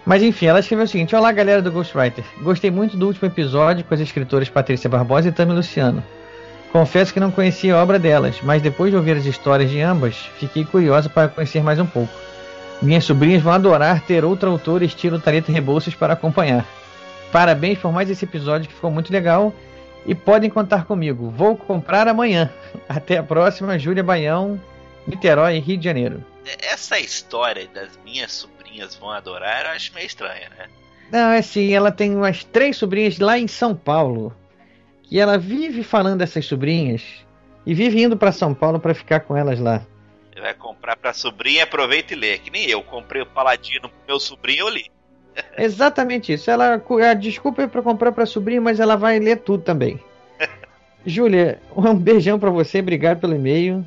Mas 0.04 0.24
enfim, 0.24 0.48
ela 0.48 0.62
escreveu 0.62 0.86
o 0.86 0.88
seguinte: 0.88 1.16
Olá, 1.16 1.32
galera 1.32 1.62
do 1.62 1.72
Ghostwriter. 1.72 2.26
Gostei 2.42 2.72
muito 2.72 2.98
do 2.98 3.06
último 3.06 3.28
episódio 3.28 3.86
com 3.86 3.94
as 3.94 4.00
escritoras 4.00 4.50
Patrícia 4.50 4.90
Barbosa 4.90 5.30
e 5.30 5.32
Tami 5.32 5.54
Luciano. 5.54 6.04
Confesso 6.72 7.14
que 7.14 7.20
não 7.20 7.30
conhecia 7.30 7.76
a 7.76 7.84
obra 7.84 8.00
delas, 8.00 8.40
mas 8.42 8.64
depois 8.64 8.90
de 8.90 8.98
ouvir 8.98 9.16
as 9.16 9.28
histórias 9.28 9.70
de 9.70 9.80
ambas, 9.80 10.16
fiquei 10.40 10.66
curiosa 10.66 11.08
para 11.08 11.28
conhecer 11.28 11.62
mais 11.62 11.78
um 11.78 11.86
pouco. 11.86 12.12
Minhas 12.82 13.04
sobrinhas 13.04 13.44
vão 13.44 13.54
adorar 13.54 14.02
ter 14.02 14.26
outra 14.26 14.50
autora 14.50 14.84
estilo 14.84 15.20
Tareta 15.20 15.52
Rebouças 15.52 15.94
para 15.94 16.14
acompanhar. 16.14 16.66
Parabéns 17.32 17.80
por 17.80 17.92
mais 17.92 18.10
esse 18.10 18.26
episódio 18.26 18.68
que 18.68 18.74
ficou 18.74 18.92
muito 18.92 19.12
legal 19.12 19.54
e 20.06 20.14
podem 20.14 20.50
contar 20.50 20.86
comigo. 20.86 21.30
Vou 21.30 21.56
comprar 21.56 22.08
amanhã. 22.08 22.52
Até 22.90 23.18
a 23.18 23.24
próxima, 23.24 23.80
Júlia 23.80 24.04
Baião, 24.04 24.60
Niterói, 25.08 25.60
Rio 25.60 25.78
de 25.78 25.86
Janeiro. 25.86 26.24
Essa 26.60 27.00
história 27.00 27.68
das 27.68 27.98
minhas 28.04 28.32
sobrinhas 28.32 28.96
vão 28.96 29.12
adorar, 29.12 29.66
eu 29.66 29.72
acho 29.72 29.94
meio 29.94 30.08
estranha, 30.08 30.50
né? 30.58 30.68
Não, 31.12 31.32
é 31.32 31.40
assim, 31.40 31.74
ela 31.74 31.92
tem 31.92 32.16
umas 32.16 32.44
três 32.44 32.78
sobrinhas 32.78 33.20
lá 33.20 33.38
em 33.38 33.48
São 33.48 33.76
Paulo. 33.76 34.36
E 35.10 35.20
ela 35.20 35.38
vive 35.38 35.84
falando 35.84 36.20
dessas 36.20 36.46
sobrinhas 36.46 37.04
e 37.66 37.74
vive 37.74 38.02
indo 38.02 38.18
para 38.18 38.32
São 38.32 38.54
Paulo 38.54 38.80
para 38.80 38.94
ficar 38.94 39.20
com 39.22 39.36
elas 39.36 39.60
lá. 39.60 39.86
Vai 40.40 40.54
comprar 40.54 40.96
pra 40.96 41.14
sobrinha, 41.14 41.66
aproveita 41.66 42.14
e 42.14 42.18
lê. 42.18 42.38
Que 42.38 42.50
nem 42.50 42.68
eu, 42.68 42.82
comprei 42.82 43.22
o 43.22 43.26
Paladino 43.26 43.90
pro 43.90 44.00
meu 44.08 44.20
sobrinho, 44.20 44.62
eu 44.62 44.70
li. 44.70 44.90
Exatamente 45.58 46.34
isso. 46.34 46.50
Ela, 46.50 46.82
a 47.10 47.14
desculpa 47.14 47.64
é 47.64 47.68
para 47.68 47.82
comprar 47.82 48.12
para 48.12 48.26
sobrinho, 48.26 48.62
mas 48.62 48.80
ela 48.80 48.96
vai 48.96 49.20
ler 49.20 49.38
tudo 49.38 49.64
também. 49.64 50.00
Júlia, 51.06 51.60
um 51.76 51.96
beijão 51.96 52.40
para 52.40 52.50
você, 52.50 52.80
obrigado 52.80 53.20
pelo 53.20 53.36
e-mail. 53.36 53.86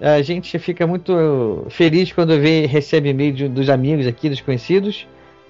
A 0.00 0.20
gente 0.20 0.58
fica 0.58 0.86
muito 0.86 1.66
feliz 1.70 2.12
quando 2.12 2.38
vê, 2.38 2.66
recebe 2.66 3.08
e-mail 3.08 3.48
dos 3.48 3.70
amigos 3.70 4.06
aqui, 4.06 4.28
dos 4.28 4.40
conhecidos. 4.40 5.06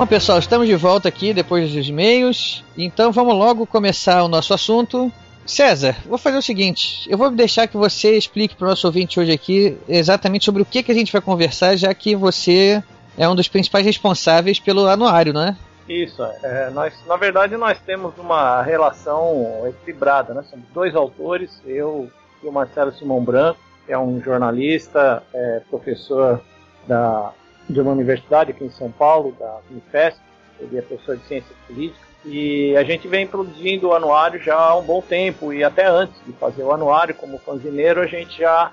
Bom, 0.00 0.06
pessoal, 0.06 0.38
estamos 0.38 0.66
de 0.66 0.74
volta 0.76 1.10
aqui 1.10 1.34
depois 1.34 1.70
dos 1.72 1.86
e-mails. 1.86 2.64
Então 2.74 3.12
vamos 3.12 3.34
logo 3.34 3.66
começar 3.66 4.22
o 4.22 4.28
nosso 4.28 4.54
assunto. 4.54 5.12
César, 5.50 5.96
vou 6.06 6.16
fazer 6.16 6.38
o 6.38 6.42
seguinte: 6.42 7.08
eu 7.10 7.18
vou 7.18 7.30
deixar 7.30 7.66
que 7.66 7.76
você 7.76 8.16
explique 8.16 8.54
para 8.54 8.66
o 8.66 8.68
nosso 8.70 8.86
ouvinte 8.86 9.18
hoje 9.18 9.32
aqui 9.32 9.76
exatamente 9.88 10.44
sobre 10.44 10.62
o 10.62 10.64
que, 10.64 10.82
que 10.82 10.92
a 10.92 10.94
gente 10.94 11.12
vai 11.12 11.20
conversar, 11.20 11.76
já 11.76 11.92
que 11.92 12.14
você 12.14 12.82
é 13.18 13.28
um 13.28 13.34
dos 13.34 13.48
principais 13.48 13.84
responsáveis 13.84 14.60
pelo 14.60 14.86
anuário, 14.86 15.32
não 15.32 15.42
é? 15.42 15.56
Isso, 15.88 16.22
é, 16.44 16.70
nós, 16.70 16.94
na 17.04 17.16
verdade 17.16 17.56
nós 17.56 17.78
temos 17.80 18.16
uma 18.16 18.62
relação 18.62 19.66
equilibrada, 19.66 20.32
né? 20.32 20.44
Somos 20.48 20.66
dois 20.72 20.94
autores, 20.94 21.60
eu 21.66 22.08
e 22.42 22.46
o 22.46 22.52
Marcelo 22.52 22.92
Simão 22.92 23.22
Branco, 23.22 23.58
que 23.84 23.92
é 23.92 23.98
um 23.98 24.22
jornalista, 24.22 25.22
é, 25.34 25.62
professor 25.68 26.40
da, 26.86 27.32
de 27.68 27.80
uma 27.80 27.90
universidade 27.90 28.52
aqui 28.52 28.64
em 28.64 28.70
São 28.70 28.90
Paulo, 28.92 29.34
da 29.38 29.58
Unifesp, 29.68 30.20
ele 30.60 30.78
é 30.78 30.82
professor 30.82 31.16
de 31.16 31.26
ciências 31.26 31.56
políticas, 31.66 32.09
e 32.24 32.76
a 32.76 32.82
gente 32.84 33.08
vem 33.08 33.26
produzindo 33.26 33.88
o 33.88 33.94
anuário 33.94 34.40
já 34.40 34.56
há 34.56 34.76
um 34.76 34.82
bom 34.82 35.00
tempo, 35.00 35.52
e 35.52 35.64
até 35.64 35.86
antes 35.86 36.14
de 36.26 36.32
fazer 36.32 36.62
o 36.62 36.72
anuário 36.72 37.14
como 37.14 37.38
fanzineiro, 37.38 38.00
a 38.00 38.06
gente 38.06 38.38
já 38.38 38.72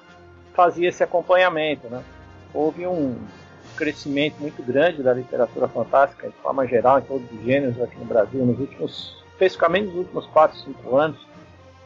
fazia 0.53 0.89
esse 0.89 1.03
acompanhamento, 1.03 1.87
né? 1.87 2.03
Houve 2.53 2.85
um 2.87 3.15
crescimento 3.75 4.35
muito 4.39 4.61
grande 4.63 5.03
da 5.03 5.13
literatura 5.13 5.67
fantástica, 5.67 6.27
de 6.27 6.35
forma 6.35 6.65
geral, 6.67 6.99
em 6.99 7.03
todos 7.03 7.31
os 7.31 7.45
gêneros 7.45 7.79
aqui 7.81 7.97
no 7.97 8.05
Brasil, 8.05 8.43
nos 8.43 8.59
últimos, 8.59 9.15
especificamente 9.33 9.87
nos 9.87 9.97
últimos 9.97 10.25
4, 10.27 10.57
5 10.57 10.97
anos. 10.97 11.27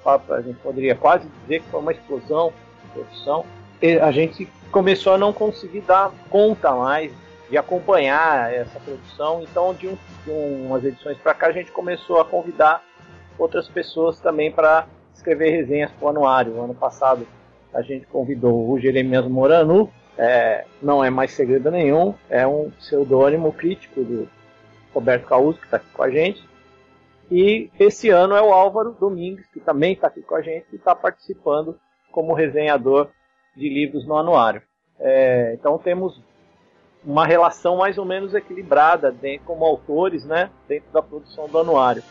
A 0.05 0.41
gente 0.41 0.57
poderia 0.59 0.95
quase 0.95 1.27
dizer 1.41 1.61
que 1.61 1.69
foi 1.69 1.79
uma 1.79 1.91
explosão 1.91 2.53
de 2.83 2.91
produção. 2.91 3.45
E 3.81 3.99
a 3.99 4.11
gente 4.11 4.47
começou 4.71 5.13
a 5.13 5.17
não 5.17 5.33
conseguir 5.33 5.81
dar 5.81 6.11
conta 6.29 6.71
mais 6.71 7.11
de 7.51 7.57
acompanhar 7.57 8.51
essa 8.53 8.79
produção. 8.79 9.43
Então, 9.43 9.73
de, 9.73 9.89
um, 9.89 9.97
de 10.23 10.31
umas 10.31 10.85
edições 10.85 11.17
para 11.17 11.33
cá, 11.33 11.47
a 11.47 11.51
gente 11.51 11.69
começou 11.69 12.21
a 12.21 12.25
convidar 12.25 12.81
outras 13.37 13.67
pessoas 13.67 14.21
também 14.21 14.49
para 14.49 14.87
escrever 15.13 15.51
resenhas 15.51 15.91
para 15.91 16.05
o 16.05 16.09
anuário. 16.09 16.63
Ano 16.63 16.73
passado, 16.73 17.27
a 17.73 17.81
gente 17.81 18.07
convidou 18.07 18.71
o 18.71 18.79
Jeremias 18.79 19.27
Moranu, 19.27 19.91
é, 20.17 20.65
não 20.81 21.03
é 21.03 21.09
mais 21.09 21.31
segredo 21.31 21.69
nenhum, 21.69 22.15
é 22.29 22.47
um 22.47 22.71
pseudônimo 22.71 23.51
crítico 23.51 24.01
do 24.01 24.29
Roberto 24.93 25.25
Causo, 25.27 25.59
que 25.59 25.65
está 25.65 25.75
aqui 25.75 25.91
com 25.91 26.03
a 26.03 26.09
gente. 26.09 26.41
E 27.29 27.69
esse 27.77 28.09
ano 28.09 28.33
é 28.33 28.41
o 28.41 28.53
Álvaro 28.53 28.95
Domingues, 28.97 29.45
que 29.47 29.59
também 29.59 29.91
está 29.91 30.07
aqui 30.07 30.21
com 30.21 30.35
a 30.35 30.41
gente, 30.41 30.67
e 30.71 30.77
está 30.77 30.95
participando 30.95 31.77
como 32.13 32.33
resenhador 32.33 33.09
de 33.57 33.67
livros 33.67 34.07
no 34.07 34.15
anuário. 34.15 34.61
É, 34.97 35.53
então 35.53 35.77
temos 35.77 36.21
uma 37.03 37.25
relação 37.25 37.77
mais 37.77 37.97
ou 37.97 38.05
menos 38.05 38.33
equilibrada 38.33 39.11
dentro, 39.11 39.45
como 39.45 39.65
autores 39.65 40.23
né, 40.23 40.49
dentro 40.67 40.91
da 40.91 41.01
produção 41.01 41.47
do 41.47 41.57
anuário. 41.57 42.03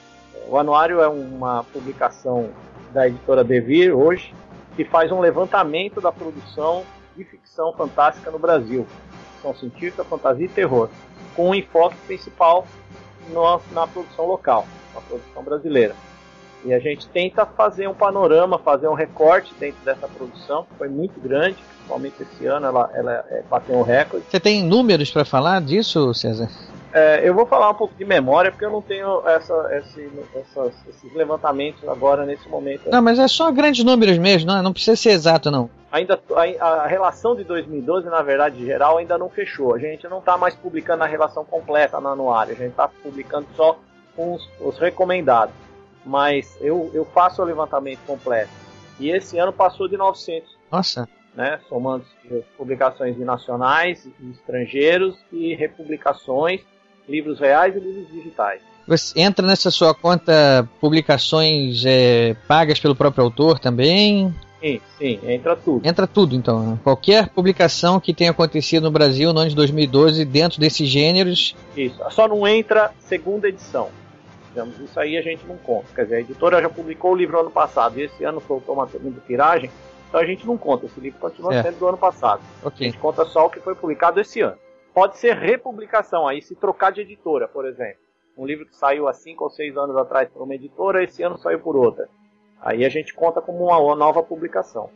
O 0.49 0.57
anuário 0.57 1.01
é 1.01 1.09
uma 1.09 1.65
publicação 1.65 2.51
da 2.93 3.07
editora 3.07 3.45
Devir 3.45 3.97
hoje, 3.97 4.35
que 4.75 4.85
faz 4.85 5.13
um 5.13 5.21
levantamento 5.21 6.01
da 6.01 6.11
produção 6.11 6.85
de 7.17 7.25
ficção 7.25 7.73
fantástica 7.73 8.31
no 8.31 8.39
Brasil. 8.39 8.87
Ficção 9.35 9.55
científica, 9.55 10.05
fantasia 10.05 10.47
e 10.47 10.49
terror, 10.49 10.89
com 11.37 11.51
um 11.51 11.55
enfoque 11.55 11.97
principal 12.07 12.67
na 13.73 13.87
produção 13.87 14.27
local, 14.27 14.67
na 14.95 15.01
produção 15.01 15.43
brasileira. 15.43 15.95
E 16.65 16.75
a 16.75 16.79
gente 16.79 17.09
tenta 17.09 17.47
fazer 17.47 17.89
um 17.89 17.95
panorama, 17.95 18.59
fazer 18.59 18.89
um 18.89 18.95
recorte 18.95 19.53
dentro 19.59 19.83
dessa 19.85 20.07
produção, 20.07 20.65
que 20.65 20.75
foi 20.77 20.89
muito 20.89 21.19
grande, 21.21 21.57
principalmente 21.77 22.23
esse 22.23 22.47
ano 22.47 22.67
ela, 22.67 22.91
ela 22.95 23.25
é, 23.31 23.43
bateu 23.49 23.77
um 23.77 23.83
recorde. 23.83 24.27
Você 24.29 24.39
tem 24.39 24.63
números 24.63 25.11
para 25.11 25.25
falar 25.25 25.61
disso, 25.61 26.13
César? 26.15 26.49
É, 26.93 27.27
eu 27.27 27.33
vou 27.33 27.47
falar 27.47 27.71
um 27.71 27.75
pouco 27.75 27.95
de 27.95 28.05
memória, 28.05 28.51
porque 28.51 28.65
eu 28.65 28.71
não 28.71 28.83
tenho 28.83 29.23
essa, 29.27 29.55
esse, 29.77 30.11
essas, 30.35 30.75
esses 30.89 31.15
levantamentos 31.15 31.89
agora 31.89 32.27
nesse 32.27 32.49
momento. 32.49 32.91
Não, 32.91 33.01
mas 33.01 33.19
é 33.19 33.29
só 33.29 33.51
grandes 33.53 33.85
números 33.85 34.19
mesmo, 34.19 34.51
não, 34.51 34.63
não 34.63 34.73
precisa 34.73 34.97
ser 34.97 35.11
exato, 35.11 35.51
não. 35.51 35.71
Ainda 35.93 36.21
a, 36.61 36.65
a 36.67 36.87
relação 36.87 37.37
de 37.37 37.45
2012, 37.45 38.09
na 38.09 38.23
verdade, 38.23 38.65
geral, 38.65 38.99
ainda 38.99 39.17
não 39.17 39.29
fechou. 39.29 39.75
A 39.75 39.79
gente 39.79 40.07
não 40.09 40.19
está 40.19 40.37
mais 40.37 40.55
publicando 40.55 41.05
a 41.05 41.07
relação 41.07 41.45
completa 41.45 42.01
no 42.01 42.09
anuário, 42.09 42.53
a 42.53 42.57
gente 42.57 42.71
está 42.71 42.89
publicando 42.89 43.47
só 43.57 43.79
os, 44.17 44.49
os 44.61 44.79
recomendados. 44.79 45.55
Mas 46.05 46.57
eu, 46.61 46.91
eu 46.95 47.05
faço 47.05 47.43
o 47.43 47.45
levantamento 47.45 48.01
completo. 48.07 48.51
E 48.99 49.11
esse 49.11 49.39
ano 49.39 49.53
passou 49.53 49.89
de 49.89 49.97
900. 49.97 50.59
Nossa! 50.71 51.09
Né, 51.35 51.61
somando 51.69 52.05
publicações 52.57 53.17
de 53.17 53.25
nacionais, 53.25 54.07
estrangeiros 54.33 55.17
e 55.33 55.55
republicações 55.55 56.61
livros 57.09 57.39
reais 57.39 57.77
e 57.77 57.79
livros 57.79 58.09
digitais. 58.11 58.61
Você 58.87 59.21
entra 59.21 59.47
nessa 59.47 59.71
sua 59.71 59.95
conta 59.95 60.69
publicações 60.81 61.85
é, 61.87 62.35
pagas 62.49 62.81
pelo 62.81 62.97
próprio 62.97 63.25
autor 63.25 63.59
também? 63.61 64.35
Sim, 64.61 64.81
sim, 64.99 65.21
entra 65.25 65.57
tudo. 65.57 65.87
Entra 65.87 66.07
tudo, 66.07 66.35
então. 66.35 66.73
Né? 66.73 66.79
Qualquer 66.83 67.29
publicação 67.29 67.99
que 67.99 68.13
tenha 68.13 68.31
acontecido 68.31 68.85
no 68.85 68.91
Brasil 68.91 69.33
no 69.33 69.41
ano 69.41 69.49
de 69.49 69.57
2012 69.57 70.25
dentro 70.25 70.61
desses 70.61 70.89
gêneros. 70.89 71.57
Isso, 71.77 71.97
só 72.11 72.29
não 72.29 72.47
entra 72.47 72.93
segunda 72.99 73.49
edição. 73.49 73.89
Digamos, 74.51 74.79
isso 74.81 74.99
aí 74.99 75.17
a 75.17 75.23
gente 75.23 75.47
não 75.47 75.57
conta. 75.57 75.87
Quer 75.95 76.05
dizer, 76.05 76.17
a 76.17 76.21
editora 76.21 76.61
já 76.61 76.69
publicou 76.69 77.13
o 77.13 77.17
livro 77.17 77.41
ano 77.41 77.51
passado 77.51 77.99
e 77.99 78.03
esse 78.03 78.25
ano 78.25 78.41
soltou 78.41 78.75
uma 78.75 78.89
segunda 78.89 79.21
tiragem, 79.21 79.71
então 80.09 80.21
a 80.21 80.25
gente 80.25 80.45
não 80.47 80.59
conta. 80.59 80.87
Esse 80.87 81.01
livro 81.01 81.21
continua 81.21 81.63
sendo 81.63 81.79
do 81.79 81.87
ano 81.87 81.99
passado. 81.99 82.43
Okay. 82.65 82.89
A 82.89 82.91
gente 82.91 83.01
conta 83.01 83.25
só 83.25 83.47
o 83.47 83.51
que 83.51 83.61
foi 83.61 83.75
publicado 83.75 84.21
esse 84.21 84.41
ano. 84.41 84.59
Pode 84.93 85.19
ser 85.19 85.37
republicação, 85.37 86.27
aí 86.27 86.43
se 86.43 86.57
trocar 86.57 86.91
de 86.91 87.03
editora, 87.03 87.47
por 87.47 87.65
exemplo. 87.65 88.01
Um 88.37 88.45
livro 88.45 88.67
que 88.67 88.75
saiu 88.75 89.07
há 89.07 89.13
5 89.13 89.45
ou 89.45 89.51
6 89.51 89.77
anos 89.77 89.97
atrás 89.97 90.29
por 90.29 90.43
uma 90.43 90.55
editora, 90.55 91.05
esse 91.05 91.23
ano 91.23 91.39
saiu 91.39 91.61
por 91.61 91.77
outra. 91.77 92.09
Aí 92.61 92.85
a 92.85 92.89
gente 92.89 93.15
conta 93.15 93.41
como 93.41 93.67
uma 93.67 93.95
nova 93.95 94.23
publicação. 94.23 94.91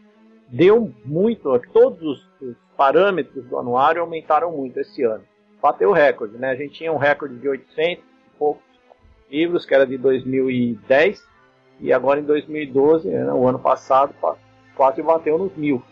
Deu 0.48 0.92
muito, 1.04 1.58
todos 1.72 2.02
os 2.40 2.56
parâmetros 2.76 3.44
do 3.46 3.58
anuário 3.58 4.02
aumentaram 4.02 4.50
muito 4.50 4.80
esse 4.80 5.02
ano. 5.04 5.24
Bateu 5.62 5.90
o 5.90 5.92
recorde, 5.92 6.36
né? 6.36 6.50
A 6.50 6.56
gente 6.56 6.74
tinha 6.74 6.92
um 6.92 6.96
recorde 6.96 7.36
de 7.36 7.48
800 7.48 8.04
e 8.04 8.38
poucos 8.38 8.73
livros, 9.34 9.66
que 9.66 9.74
era 9.74 9.86
de 9.86 9.98
2010, 9.98 11.22
e 11.80 11.92
agora 11.92 12.20
em 12.20 12.24
2012, 12.24 13.08
né, 13.08 13.32
o 13.32 13.48
ano 13.48 13.58
passado, 13.58 14.14
quase 14.76 15.02
bateu 15.02 15.36
nos 15.36 15.54
mil. 15.56 15.82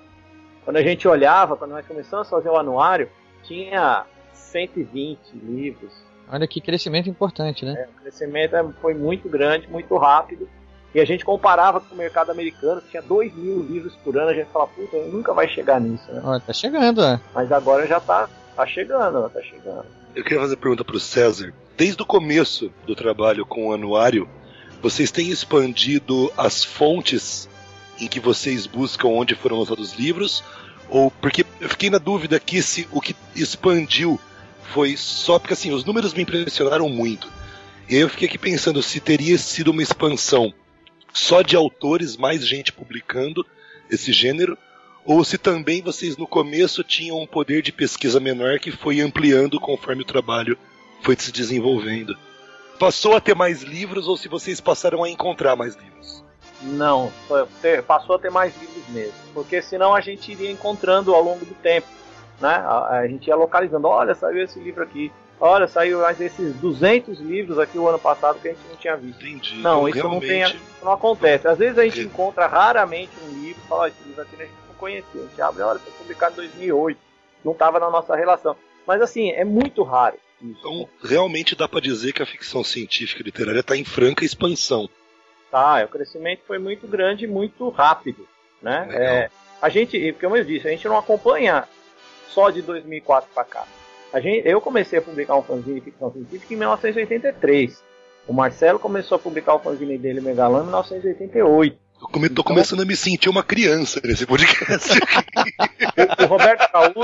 Quando 0.64 0.76
a 0.76 0.82
gente 0.82 1.08
olhava, 1.08 1.56
quando 1.56 1.72
nós 1.72 1.86
começamos 1.86 2.28
a 2.28 2.30
fazer 2.30 2.48
o 2.48 2.56
anuário, 2.56 3.08
tinha 3.42 4.04
120 4.32 5.18
livros. 5.34 5.92
Olha 6.30 6.46
que 6.46 6.60
crescimento 6.60 7.10
importante, 7.10 7.64
né? 7.64 7.74
É, 7.76 7.88
o 7.88 8.00
crescimento 8.02 8.54
é, 8.54 8.64
foi 8.80 8.94
muito 8.94 9.28
grande, 9.28 9.68
muito 9.68 9.96
rápido. 9.96 10.48
E 10.94 11.00
a 11.00 11.04
gente 11.04 11.24
comparava 11.24 11.80
com 11.80 11.94
o 11.94 11.98
mercado 11.98 12.30
americano, 12.30 12.80
que 12.82 12.90
tinha 12.90 13.02
2 13.02 13.34
mil 13.34 13.60
livros 13.60 13.96
por 14.04 14.16
ano, 14.16 14.28
a 14.28 14.34
gente 14.34 14.50
fala, 14.50 14.66
puta, 14.68 14.96
nunca 15.06 15.32
vai 15.32 15.48
chegar 15.48 15.80
nisso, 15.80 16.04
né? 16.12 16.20
Ó, 16.22 16.38
tá 16.38 16.52
chegando, 16.52 17.02
é. 17.02 17.18
Mas 17.34 17.50
agora 17.50 17.86
já 17.86 17.98
tá, 17.98 18.28
tá 18.54 18.66
chegando, 18.66 19.28
tá 19.30 19.40
chegando. 19.40 19.86
Eu 20.14 20.22
queria 20.22 20.40
fazer 20.40 20.54
uma 20.54 20.60
pergunta 20.60 20.84
pro 20.84 21.00
César. 21.00 21.52
Desde 21.76 22.02
o 22.02 22.06
começo 22.06 22.72
do 22.86 22.94
trabalho 22.94 23.46
com 23.46 23.68
o 23.68 23.72
anuário, 23.72 24.28
vocês 24.82 25.10
têm 25.10 25.30
expandido 25.30 26.30
as 26.36 26.62
fontes 26.62 27.48
em 27.98 28.06
que 28.06 28.20
vocês 28.20 28.66
buscam 28.66 29.08
onde 29.08 29.34
foram 29.34 29.58
lançados 29.58 29.92
os 29.92 29.98
livros? 29.98 30.44
Ou 30.88 31.10
porque 31.10 31.46
eu 31.60 31.68
fiquei 31.68 31.88
na 31.88 31.98
dúvida 31.98 32.36
aqui 32.36 32.60
se 32.60 32.86
o 32.90 33.00
que 33.00 33.16
expandiu 33.34 34.20
foi 34.72 34.96
só 34.96 35.38
porque 35.38 35.54
assim, 35.54 35.72
os 35.72 35.84
números 35.84 36.12
me 36.12 36.22
impressionaram 36.22 36.88
muito. 36.88 37.28
E 37.88 37.94
aí 37.94 38.00
eu 38.00 38.08
fiquei 38.08 38.28
aqui 38.28 38.38
pensando 38.38 38.82
se 38.82 39.00
teria 39.00 39.38
sido 39.38 39.70
uma 39.70 39.82
expansão 39.82 40.52
só 41.12 41.42
de 41.42 41.56
autores, 41.56 42.16
mais 42.16 42.46
gente 42.46 42.72
publicando 42.72 43.46
esse 43.90 44.12
gênero, 44.12 44.56
ou 45.04 45.24
se 45.24 45.36
também 45.36 45.82
vocês 45.82 46.16
no 46.16 46.26
começo 46.26 46.84
tinham 46.84 47.20
um 47.20 47.26
poder 47.26 47.62
de 47.62 47.72
pesquisa 47.72 48.20
menor 48.20 48.58
que 48.58 48.70
foi 48.70 49.00
ampliando 49.00 49.58
conforme 49.58 50.02
o 50.02 50.06
trabalho 50.06 50.56
foi 51.02 51.16
se 51.18 51.32
desenvolvendo. 51.32 52.16
Passou 52.78 53.14
a 53.16 53.20
ter 53.20 53.34
mais 53.34 53.62
livros 53.62 54.08
ou 54.08 54.16
se 54.16 54.28
vocês 54.28 54.60
passaram 54.60 55.04
a 55.04 55.08
encontrar 55.10 55.54
mais 55.56 55.74
livros? 55.76 56.24
Não, 56.62 57.12
ter- 57.60 57.82
passou 57.82 58.16
a 58.16 58.18
ter 58.18 58.30
mais 58.30 58.56
livros 58.60 58.88
mesmo. 58.88 59.14
Porque 59.34 59.60
senão 59.62 59.94
a 59.94 60.00
gente 60.00 60.30
iria 60.32 60.50
encontrando 60.50 61.14
ao 61.14 61.22
longo 61.22 61.44
do 61.44 61.54
tempo. 61.54 61.86
Né? 62.40 62.48
A, 62.54 62.98
a 63.00 63.08
gente 63.08 63.26
ia 63.28 63.36
localizando, 63.36 63.86
olha, 63.88 64.14
saiu 64.14 64.42
esse 64.42 64.58
livro 64.60 64.82
aqui. 64.82 65.12
Olha, 65.40 65.66
saiu 65.66 66.00
mais 66.00 66.20
esses 66.20 66.54
200 66.56 67.18
livros 67.18 67.58
aqui 67.58 67.76
o 67.76 67.88
ano 67.88 67.98
passado 67.98 68.38
que 68.40 68.48
a 68.48 68.52
gente 68.52 68.62
não 68.68 68.76
tinha 68.76 68.96
visto. 68.96 69.26
Entendi. 69.26 69.56
Não, 69.56 69.88
Então, 69.88 70.00
isso 70.00 70.08
não, 70.08 70.20
tem, 70.20 70.42
isso 70.42 70.56
não 70.84 70.92
acontece. 70.92 71.48
Às 71.48 71.58
vezes 71.58 71.78
a 71.78 71.84
gente 71.84 72.00
encontra 72.00 72.46
raramente 72.46 73.10
um 73.24 73.40
livro 73.42 73.60
fala, 73.68 73.82
"Ó, 73.82 73.86
esse 73.88 73.96
livro 74.06 74.22
aqui 74.22 74.36
a 74.36 74.44
gente 74.44 74.54
não 74.68 74.74
conhecia. 74.76 75.20
A 75.20 75.24
gente 75.24 75.42
abre, 75.42 75.62
olha, 75.62 75.78
foi 75.80 75.92
publicado 75.94 76.32
em 76.34 76.46
2008. 76.48 76.98
Não 77.44 77.52
estava 77.52 77.80
na 77.80 77.90
nossa 77.90 78.14
relação. 78.14 78.54
Mas 78.86 79.02
assim, 79.02 79.30
é 79.32 79.44
muito 79.44 79.82
raro. 79.82 80.14
Então, 80.42 80.88
realmente 81.02 81.54
dá 81.54 81.68
pra 81.68 81.80
dizer 81.80 82.12
que 82.12 82.22
a 82.22 82.26
ficção 82.26 82.64
científica 82.64 83.20
e 83.22 83.24
literária 83.24 83.60
está 83.60 83.76
em 83.76 83.84
franca 83.84 84.24
expansão. 84.24 84.88
Tá, 85.50 85.84
o 85.84 85.88
crescimento 85.88 86.40
foi 86.46 86.58
muito 86.58 86.86
grande 86.88 87.24
e 87.24 87.28
muito 87.28 87.68
rápido, 87.68 88.26
né? 88.60 88.86
Legal. 88.88 89.02
É, 89.02 89.30
a 89.60 89.68
gente, 89.68 90.14
como 90.20 90.36
eu 90.36 90.44
disse, 90.44 90.66
a 90.66 90.70
gente 90.70 90.88
não 90.88 90.96
acompanha 90.98 91.64
só 92.28 92.50
de 92.50 92.62
2004 92.62 93.30
para 93.34 93.44
cá. 93.44 93.64
A 94.12 94.20
gente, 94.20 94.46
eu 94.48 94.60
comecei 94.60 94.98
a 94.98 95.02
publicar 95.02 95.36
um 95.36 95.42
fanzine 95.42 95.78
de 95.80 95.84
ficção 95.86 96.10
científica 96.12 96.52
em 96.52 96.56
1983. 96.56 97.82
O 98.26 98.32
Marcelo 98.32 98.78
começou 98.78 99.16
a 99.16 99.18
publicar 99.18 99.54
o 99.54 99.58
fanzine 99.58 99.96
dele 99.98 100.20
Megalano 100.20 100.64
em 100.64 100.66
1988. 100.66 101.76
Eu 102.00 102.08
come- 102.08 102.28
tô 102.28 102.42
começando 102.42 102.82
a 102.82 102.84
me 102.84 102.96
sentir 102.96 103.28
uma 103.28 103.42
criança 103.44 104.00
nesse 104.04 104.26
podcast. 104.26 104.98
O 106.22 106.26
Roberto 106.26 106.70
Causo, 106.72 106.94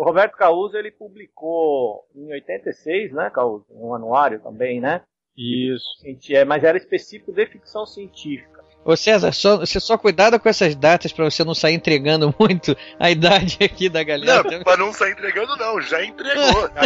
o 0.00 0.02
Roberto 0.02 0.34
Causo 0.34 0.78
ele 0.78 0.90
publicou 0.90 2.08
em 2.14 2.32
86, 2.32 3.12
né, 3.12 3.28
Causo, 3.28 3.66
um 3.70 3.94
anuário 3.94 4.40
também, 4.40 4.80
né? 4.80 5.02
Isso. 5.36 5.84
É, 6.30 6.42
Mas 6.42 6.64
era 6.64 6.78
específico 6.78 7.30
de 7.30 7.44
ficção 7.44 7.84
científica. 7.84 8.59
Ô 8.82 8.96
César, 8.96 9.30
só, 9.32 9.58
você 9.58 9.78
só 9.78 9.98
cuidado 9.98 10.40
com 10.40 10.48
essas 10.48 10.74
datas 10.74 11.12
pra 11.12 11.24
você 11.26 11.44
não 11.44 11.54
sair 11.54 11.74
entregando 11.74 12.34
muito 12.40 12.74
a 12.98 13.10
idade 13.10 13.58
aqui 13.62 13.88
da 13.90 14.02
galera. 14.02 14.42
não, 14.42 14.62
pra 14.62 14.76
não 14.76 14.92
sair 14.92 15.12
entregando, 15.12 15.54
não, 15.56 15.80
já 15.82 16.02
entregou. 16.04 16.70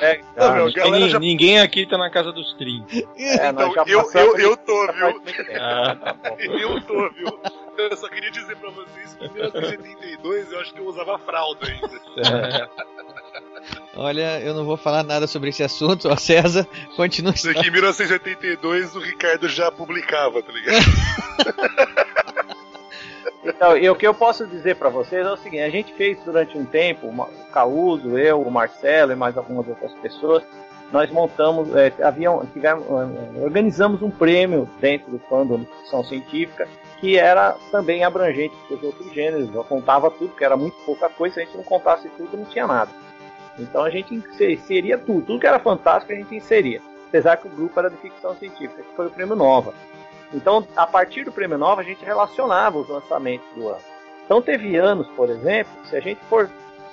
É, 0.00 0.20
Não, 0.36 0.54
meu, 0.54 0.64
Acho 0.66 0.74
que 0.74 0.80
galera 0.80 1.04
ni- 1.04 1.10
já- 1.10 1.18
Ninguém 1.20 1.60
aqui 1.60 1.86
tá 1.86 1.96
na 1.98 2.10
casa 2.10 2.32
dos 2.32 2.52
30. 2.54 2.84
É, 3.16 3.48
Então, 3.48 3.72
já 3.74 3.84
eu, 3.86 4.02
passamos 4.02 4.38
eu, 4.40 4.50
eu 4.50 4.56
tô, 4.56 4.92
viu? 4.92 5.22
Ah, 5.60 5.96
Tá. 5.96 6.16
Eu 6.38 6.80
tô, 6.82 7.08
viu? 7.10 7.40
Eu 7.78 7.96
só 7.96 8.08
queria 8.08 8.30
dizer 8.30 8.56
pra 8.56 8.70
vocês 8.70 9.14
que 9.14 9.24
em 9.26 9.30
1972 9.32 10.52
eu 10.52 10.60
acho 10.60 10.74
que 10.74 10.80
eu 10.80 10.86
usava 10.86 11.18
fralda 11.18 11.66
ainda. 11.66 12.70
Olha, 14.02 14.40
eu 14.40 14.54
não 14.54 14.64
vou 14.64 14.78
falar 14.78 15.02
nada 15.02 15.26
sobre 15.26 15.50
esse 15.50 15.62
assunto, 15.62 16.08
ó 16.08 16.16
César, 16.16 16.66
continua. 16.96 17.34
Isso 17.34 17.50
aqui 17.50 17.68
em 17.68 17.70
1982 17.70 18.96
o 18.96 18.98
Ricardo 18.98 19.46
já 19.46 19.70
publicava, 19.70 20.42
tá 20.42 20.50
ligado? 20.50 20.78
Então, 23.42 23.74
e 23.74 23.88
o 23.88 23.96
que 23.96 24.06
eu 24.06 24.12
posso 24.12 24.46
dizer 24.46 24.76
para 24.76 24.90
vocês 24.90 25.26
é 25.26 25.30
o 25.30 25.36
seguinte: 25.36 25.62
a 25.62 25.70
gente 25.70 25.94
fez 25.94 26.18
durante 26.24 26.58
um 26.58 26.64
tempo, 26.64 27.06
o 27.06 27.50
Causo, 27.50 28.18
eu, 28.18 28.42
o 28.42 28.50
Marcelo 28.50 29.12
e 29.12 29.16
mais 29.16 29.34
algumas 29.36 29.66
outras 29.66 29.92
pessoas, 29.94 30.42
nós 30.92 31.10
montamos, 31.10 31.74
é, 31.74 31.90
haviam, 32.02 32.44
tivemos, 32.52 32.84
é, 32.84 33.40
organizamos 33.42 34.02
um 34.02 34.10
prêmio 34.10 34.68
dentro 34.78 35.10
do 35.10 35.18
fandom 35.20 35.60
de 35.60 35.66
ficção 35.66 36.04
científica 36.04 36.68
que 37.00 37.18
era 37.18 37.56
também 37.70 38.04
abrangente 38.04 38.54
para 38.68 38.76
os 38.76 38.82
outros 38.82 39.12
gêneros. 39.12 39.54
Eu 39.54 39.64
contava 39.64 40.10
tudo, 40.10 40.28
porque 40.28 40.44
era 40.44 40.56
muito 40.56 40.76
pouca 40.84 41.08
coisa. 41.08 41.36
Se 41.36 41.40
a 41.40 41.44
gente 41.44 41.56
não 41.56 41.64
contasse 41.64 42.10
tudo, 42.10 42.36
não 42.36 42.44
tinha 42.44 42.66
nada. 42.66 42.90
Então 43.60 43.82
a 43.82 43.90
gente 43.90 44.14
inseria 44.14 44.98
tudo, 44.98 45.26
tudo 45.26 45.40
que 45.40 45.46
era 45.46 45.58
fantástico 45.58 46.12
a 46.12 46.16
gente 46.16 46.34
inseria. 46.34 46.80
Apesar 47.08 47.36
que 47.36 47.48
o 47.48 47.50
grupo 47.50 47.78
era 47.78 47.90
de 47.90 47.96
ficção 47.96 48.34
científica, 48.36 48.82
que 48.82 48.96
foi 48.96 49.06
o 49.06 49.10
prêmio 49.10 49.36
Nova. 49.36 49.74
Então, 50.32 50.66
a 50.76 50.86
partir 50.86 51.24
do 51.24 51.32
Prêmio 51.32 51.58
Nova, 51.58 51.80
a 51.80 51.84
gente 51.84 52.04
relacionava 52.04 52.78
os 52.78 52.88
lançamentos 52.88 53.46
do 53.54 53.68
ano. 53.68 53.80
Então, 54.24 54.40
teve 54.40 54.76
anos, 54.76 55.08
por 55.08 55.28
exemplo, 55.28 55.72
se 55.86 55.96
a 55.96 56.00
gente 56.00 56.20
for, 56.28 56.48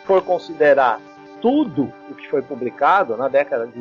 for 0.05 0.23
considerar 0.23 0.99
tudo 1.39 1.93
o 2.09 2.15
que 2.15 2.27
foi 2.27 2.41
publicado 2.41 3.15
na 3.15 3.27
década 3.27 3.67
de. 3.67 3.79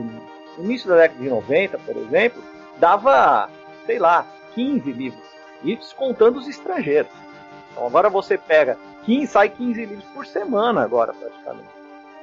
início 0.59 0.89
da 0.89 0.97
década 0.97 1.23
de 1.23 1.29
90, 1.29 1.79
por 1.79 1.97
exemplo, 1.97 2.43
dava, 2.77 3.49
sei 3.87 3.99
lá, 3.99 4.27
15 4.55 4.93
livros. 4.93 5.25
Isso 5.65 5.97
contando 5.97 6.39
os 6.39 6.47
estrangeiros. 6.47 7.11
Então, 7.73 7.87
agora 7.87 8.11
você 8.11 8.37
pega 8.37 8.77
15, 9.07 9.27
sai 9.27 9.49
15 9.49 9.87
livros 9.87 10.05
por 10.13 10.27
semana, 10.27 10.83
agora, 10.83 11.15
praticamente. 11.15 11.76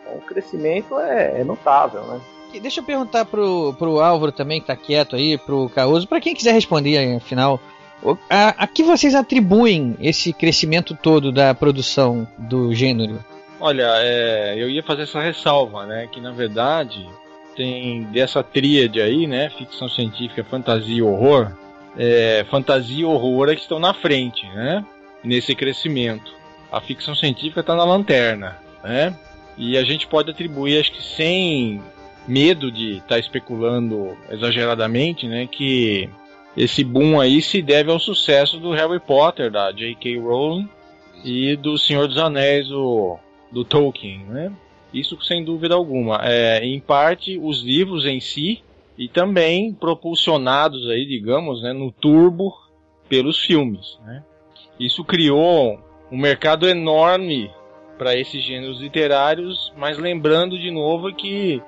Então, 0.04 0.18
o 0.18 0.22
crescimento 0.22 1.00
é, 1.00 1.42
é 1.42 1.44
notável, 1.44 2.04
né? 2.04 2.20
Deixa 2.62 2.82
eu 2.82 2.84
perguntar 2.86 3.26
pro, 3.26 3.74
pro 3.80 4.00
Álvaro 4.00 4.32
também, 4.32 4.62
que 4.62 4.68
tá 4.68 4.76
quieto 4.76 5.16
aí, 5.16 5.40
pro 5.40 5.70
Causo, 5.70 6.08
pra 6.08 6.22
quem 6.22 6.36
quiser 6.36 6.52
responder, 6.54 7.16
afinal, 7.16 7.60
o- 8.04 8.16
a, 8.30 8.50
a 8.64 8.68
que 8.68 8.84
vocês 8.84 9.16
atribuem 9.16 9.96
esse 10.00 10.32
crescimento 10.32 10.96
todo 11.02 11.32
da 11.32 11.56
produção 11.56 12.28
do 12.38 12.72
gênero? 12.76 13.18
Olha, 13.60 13.88
é, 13.98 14.54
eu 14.56 14.70
ia 14.70 14.84
fazer 14.84 15.04
essa 15.04 15.20
ressalva, 15.22 15.86
né? 15.88 16.08
Que 16.12 16.20
na 16.22 16.32
verdade 16.32 17.08
tem 17.56 18.04
dessa 18.04 18.44
tríade 18.44 19.02
aí, 19.02 19.26
né? 19.26 19.50
Ficção 19.58 19.88
científica, 19.90 20.44
fantasia 20.44 20.98
e 20.98 21.02
horror. 21.02 21.52
É, 21.98 22.46
fantasia 22.52 23.02
e 23.02 23.06
horror 23.06 23.50
é 23.50 23.56
que 23.56 23.62
estão 23.62 23.80
na 23.80 23.94
frente, 23.96 24.46
né? 24.50 24.86
Nesse 25.24 25.56
crescimento. 25.56 26.34
A 26.72 26.82
ficção 26.82 27.16
científica 27.16 27.62
está 27.62 27.74
na 27.76 27.84
lanterna, 27.86 28.58
né? 28.84 29.16
E 29.58 29.78
a 29.78 29.84
gente 29.84 30.08
pode 30.08 30.32
atribuir, 30.32 30.80
acho 30.80 30.92
que 30.92 31.04
sem 31.04 31.82
medo 32.28 32.72
de 32.72 32.98
estar 32.98 33.20
especulando 33.20 34.18
exageradamente, 34.30 35.28
né? 35.28 35.48
Que 35.48 36.10
esse 36.56 36.84
boom 36.84 37.20
aí 37.20 37.42
se 37.42 37.62
deve 37.62 37.92
ao 37.92 38.00
sucesso 38.00 38.60
do 38.60 38.72
Harry 38.72 39.00
Potter, 39.00 39.52
da 39.52 39.72
J.K. 39.72 40.20
Rowling, 40.20 40.70
e 41.24 41.56
do 41.56 41.78
Senhor 41.78 42.08
dos 42.08 42.18
Anéis, 42.18 42.68
do 42.68 43.20
Tolkien, 43.68 44.26
né? 44.26 44.52
Isso 44.94 45.20
sem 45.24 45.44
dúvida 45.44 45.74
alguma. 45.74 46.20
É, 46.24 46.64
em 46.64 46.80
parte, 46.80 47.40
os 47.42 47.62
livros 47.62 48.06
em 48.06 48.20
si, 48.20 48.62
e 48.98 49.08
também 49.08 49.74
propulsionados 49.74 50.88
aí, 50.90 51.06
digamos, 51.06 51.64
né, 51.64 51.74
no 51.74 51.92
turbo 51.92 52.54
pelos 53.10 53.40
filmes, 53.40 53.98
né? 54.06 54.24
Isso 54.80 55.04
criou 55.04 55.80
um 56.12 56.18
mercado 56.18 56.68
enorme 56.68 57.50
para 58.04 58.18
esses 58.20 58.44
gêneros 58.44 58.82
literários, 58.82 59.72
mas 59.78 59.98
lembrando 59.98 60.60
de 60.60 60.70
novo 60.70 61.14
que 61.14 61.62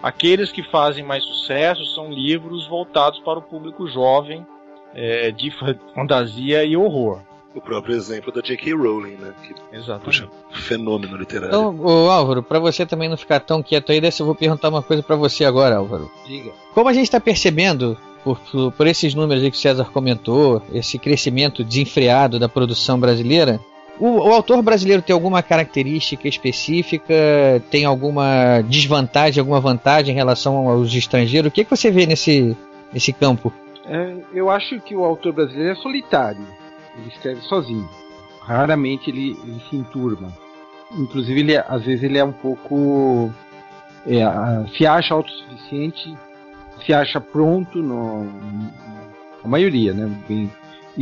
aqueles 0.00 0.52
que 0.52 0.62
fazem 0.62 1.02
mais 1.04 1.24
sucesso 1.24 1.84
são 1.96 2.12
livros 2.12 2.64
voltados 2.68 3.18
para 3.18 3.40
o 3.40 3.42
público 3.42 3.88
jovem, 3.88 4.46
é, 4.94 5.32
de 5.32 5.50
fa- 5.50 5.74
fantasia 5.92 6.64
e 6.64 6.76
horror. 6.76 7.18
O 7.56 7.60
próprio 7.60 7.96
exemplo 7.96 8.32
da 8.32 8.40
J.K. 8.40 8.72
Rowling, 8.72 9.16
né? 9.16 9.32
Que, 9.42 9.52
Exatamente. 9.76 10.04
puxa, 10.04 10.28
fenômeno 10.52 11.16
literário. 11.16 11.48
Então, 11.48 11.76
ô, 11.80 12.08
Álvaro, 12.08 12.40
pra 12.44 12.60
você 12.60 12.86
também 12.86 13.08
não 13.08 13.16
ficar 13.16 13.40
tão 13.40 13.60
quieto 13.60 13.90
aí, 13.90 14.00
dessa 14.00 14.22
eu 14.22 14.26
vou 14.26 14.36
perguntar 14.36 14.68
uma 14.68 14.82
coisa 14.84 15.02
pra 15.02 15.16
você 15.16 15.44
agora, 15.44 15.76
Álvaro. 15.78 16.08
Diga. 16.24 16.52
Como 16.72 16.88
a 16.88 16.92
gente 16.92 17.10
tá 17.10 17.18
percebendo, 17.18 17.98
por, 18.22 18.38
por, 18.38 18.70
por 18.70 18.86
esses 18.86 19.12
números 19.12 19.42
aí 19.42 19.50
que 19.50 19.56
o 19.56 19.60
César 19.60 19.86
comentou, 19.92 20.62
esse 20.72 20.96
crescimento 21.00 21.64
desenfreado 21.64 22.38
da 22.38 22.48
produção 22.48 23.00
brasileira, 23.00 23.58
o, 24.00 24.28
o 24.28 24.32
autor 24.32 24.62
brasileiro 24.62 25.02
tem 25.02 25.12
alguma 25.14 25.42
característica 25.42 26.26
específica? 26.26 27.14
Tem 27.70 27.84
alguma 27.84 28.62
desvantagem, 28.62 29.40
alguma 29.40 29.60
vantagem 29.60 30.12
em 30.12 30.16
relação 30.16 30.68
aos 30.68 30.92
estrangeiros? 30.94 31.48
O 31.50 31.52
que, 31.52 31.64
que 31.64 31.70
você 31.76 31.90
vê 31.90 32.06
nesse, 32.06 32.56
nesse 32.92 33.12
campo? 33.12 33.52
É, 33.86 34.14
eu 34.32 34.50
acho 34.50 34.80
que 34.80 34.94
o 34.96 35.04
autor 35.04 35.32
brasileiro 35.32 35.72
é 35.72 35.74
solitário. 35.76 36.44
Ele 36.98 37.08
escreve 37.08 37.40
sozinho. 37.42 37.88
Raramente 38.40 39.10
ele, 39.10 39.36
ele 39.44 39.60
se 39.68 39.76
enturma. 39.76 40.28
Inclusive, 40.92 41.40
ele, 41.40 41.54
é- 41.54 41.64
às 41.68 41.84
vezes 41.84 42.02
ele 42.02 42.18
é 42.18 42.24
um 42.24 42.32
pouco. 42.32 43.30
é, 44.06 44.20
se 44.76 44.86
acha 44.86 45.14
autossuficiente, 45.14 46.16
se 46.84 46.92
acha 46.92 47.20
pronto, 47.20 47.78
no, 47.80 48.26
a 49.44 49.46
maioria, 49.48 49.92
né? 49.92 50.10
Bem- 50.28 50.50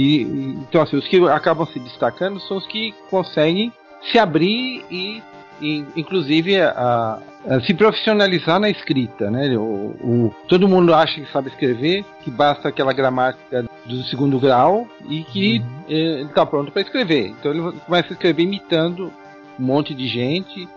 e, 0.00 0.22
então, 0.62 0.80
assim, 0.82 0.96
os 0.96 1.06
que 1.08 1.16
acabam 1.28 1.66
se 1.66 1.78
destacando 1.80 2.38
são 2.40 2.56
os 2.56 2.66
que 2.66 2.94
conseguem 3.10 3.72
se 4.12 4.18
abrir 4.18 4.84
e, 4.90 5.20
e, 5.60 5.84
inclusive, 5.96 6.60
a, 6.60 7.18
a 7.48 7.60
se 7.62 7.74
profissionalizar 7.74 8.60
na 8.60 8.70
escrita, 8.70 9.28
né? 9.30 9.56
O, 9.58 9.60
o- 10.00 10.34
todo 10.46 10.68
mundo 10.68 10.94
acha 10.94 11.20
que 11.20 11.30
sabe 11.32 11.48
escrever, 11.48 12.04
que 12.22 12.30
basta 12.30 12.68
aquela 12.68 12.92
gramática 12.92 13.64
do 13.84 14.02
segundo 14.04 14.38
grau 14.38 14.86
e 15.08 15.24
que 15.24 15.62
eh, 15.88 15.94
ele 16.20 16.24
está 16.28 16.46
pronto 16.46 16.70
para 16.70 16.82
escrever. 16.82 17.28
Então 17.30 17.50
ele 17.52 17.72
começa 17.84 18.08
a 18.10 18.12
escrever 18.12 18.42
imitando 18.44 19.12
um 19.58 19.64
monte 19.64 19.94
de 19.94 20.06
gente. 20.06 20.68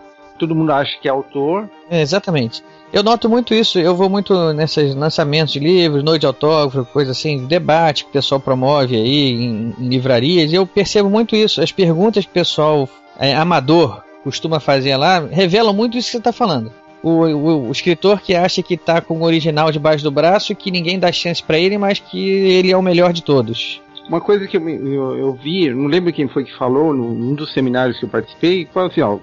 Todo 0.42 0.56
mundo 0.56 0.72
acha 0.72 0.98
que 1.00 1.06
é 1.06 1.10
autor. 1.12 1.70
É, 1.88 2.00
exatamente. 2.02 2.64
Eu 2.92 3.04
noto 3.04 3.28
muito 3.28 3.54
isso, 3.54 3.78
eu 3.78 3.94
vou 3.94 4.10
muito 4.10 4.52
nesses 4.52 4.92
lançamentos 4.94 5.52
de 5.52 5.60
livros, 5.60 6.02
noite 6.02 6.22
de 6.22 6.26
autógrafo, 6.26 6.84
coisa 6.92 7.12
assim, 7.12 7.46
debate 7.46 8.02
que 8.04 8.10
o 8.10 8.12
pessoal 8.12 8.40
promove 8.40 8.96
aí 8.96 9.30
em, 9.30 9.72
em 9.78 9.88
livrarias, 9.88 10.50
e 10.52 10.56
eu 10.56 10.66
percebo 10.66 11.08
muito 11.08 11.36
isso. 11.36 11.62
As 11.62 11.70
perguntas 11.70 12.24
que 12.24 12.30
o 12.30 12.34
pessoal 12.34 12.88
é, 13.20 13.36
amador 13.36 14.02
costuma 14.24 14.58
fazer 14.58 14.96
lá 14.96 15.20
revelam 15.30 15.72
muito 15.72 15.96
isso 15.96 16.08
que 16.08 16.12
você 16.12 16.18
está 16.18 16.32
falando. 16.32 16.72
O, 17.02 17.10
o- 17.24 17.68
o 17.68 17.72
escritor 17.72 18.20
que 18.20 18.34
acha 18.34 18.62
que 18.62 18.74
está 18.74 19.00
com 19.00 19.20
o 19.20 19.24
original 19.24 19.70
debaixo 19.70 20.02
do 20.02 20.10
braço 20.10 20.50
e 20.52 20.56
que 20.56 20.70
ninguém 20.72 20.98
dá 20.98 21.10
chance 21.12 21.40
para 21.42 21.58
ele, 21.58 21.78
mas 21.78 21.98
que 22.00 22.18
ele 22.28 22.72
é 22.72 22.76
o 22.76 22.82
melhor 22.82 23.12
de 23.12 23.22
todos. 23.22 23.80
uma 24.08 24.20
coisa 24.20 24.46
que 24.46 24.56
eu, 24.56 24.68
eu, 24.68 25.16
eu, 25.18 25.32
vi, 25.32 25.70
não 25.70 25.86
lembro 25.86 26.12
quem 26.12 26.28
foi 26.28 26.44
que 26.44 26.52
falou, 26.58 26.92
num 26.92 27.34
dos 27.34 27.52
seminários 27.54 27.98
que 27.98 28.04
eu 28.04 28.08
participei, 28.10 28.68
falou 28.74 28.90
assim, 28.90 29.00
ó, 29.00 29.18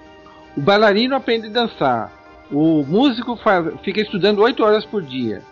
o 0.56 0.60
bailarino 0.60 1.14
aprende 1.14 1.46
a 1.46 1.50
dançar, 1.50 2.12
o 2.50 2.84
músico 2.84 3.36
faz, 3.36 3.66
fica 3.82 4.00
estudando 4.00 4.40
oito 4.42 4.62
horas 4.62 4.84
por 4.84 5.02
dia, 5.02 5.42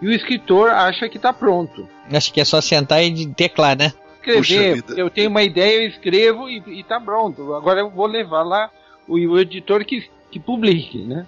e 0.00 0.06
o 0.06 0.12
escritor 0.12 0.70
acha 0.70 1.08
que 1.08 1.16
está 1.16 1.32
pronto. 1.32 1.88
Acho 2.12 2.32
que 2.32 2.40
é 2.40 2.44
só 2.44 2.60
sentar 2.60 3.02
e 3.02 3.26
teclar, 3.34 3.76
né? 3.76 3.92
Escrever, 4.26 4.82
eu 4.96 5.08
tenho 5.08 5.30
uma 5.30 5.42
ideia, 5.42 5.82
eu 5.82 5.88
escrevo 5.88 6.48
e, 6.48 6.80
está 6.80 7.00
pronto. 7.00 7.54
Agora 7.54 7.80
eu 7.80 7.90
vou 7.90 8.06
levar 8.06 8.42
lá 8.42 8.70
o, 9.06 9.14
o 9.14 9.38
editor 9.38 9.84
que, 9.84 10.04
que 10.30 10.40
publique, 10.40 10.98
né? 11.04 11.26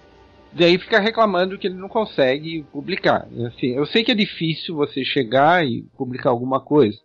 Daí 0.53 0.79
fica 0.79 0.99
reclamando 0.99 1.59
que 1.59 1.67
ele 1.67 1.77
não 1.77 1.88
consegue 1.88 2.64
publicar. 2.73 3.29
Assim, 3.47 3.77
eu 3.77 3.87
sei 3.87 4.03
que 4.03 4.11
é 4.11 4.14
difícil 4.14 4.75
você 4.75 5.05
chegar 5.05 5.64
e 5.64 5.83
publicar 5.97 6.31
alguma 6.31 6.61
coisa, 6.61 6.99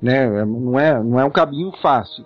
né? 0.00 0.44
Não 0.44 0.78
é, 0.78 1.02
não 1.02 1.18
é 1.18 1.24
um 1.24 1.30
caminho 1.30 1.72
fácil, 1.82 2.24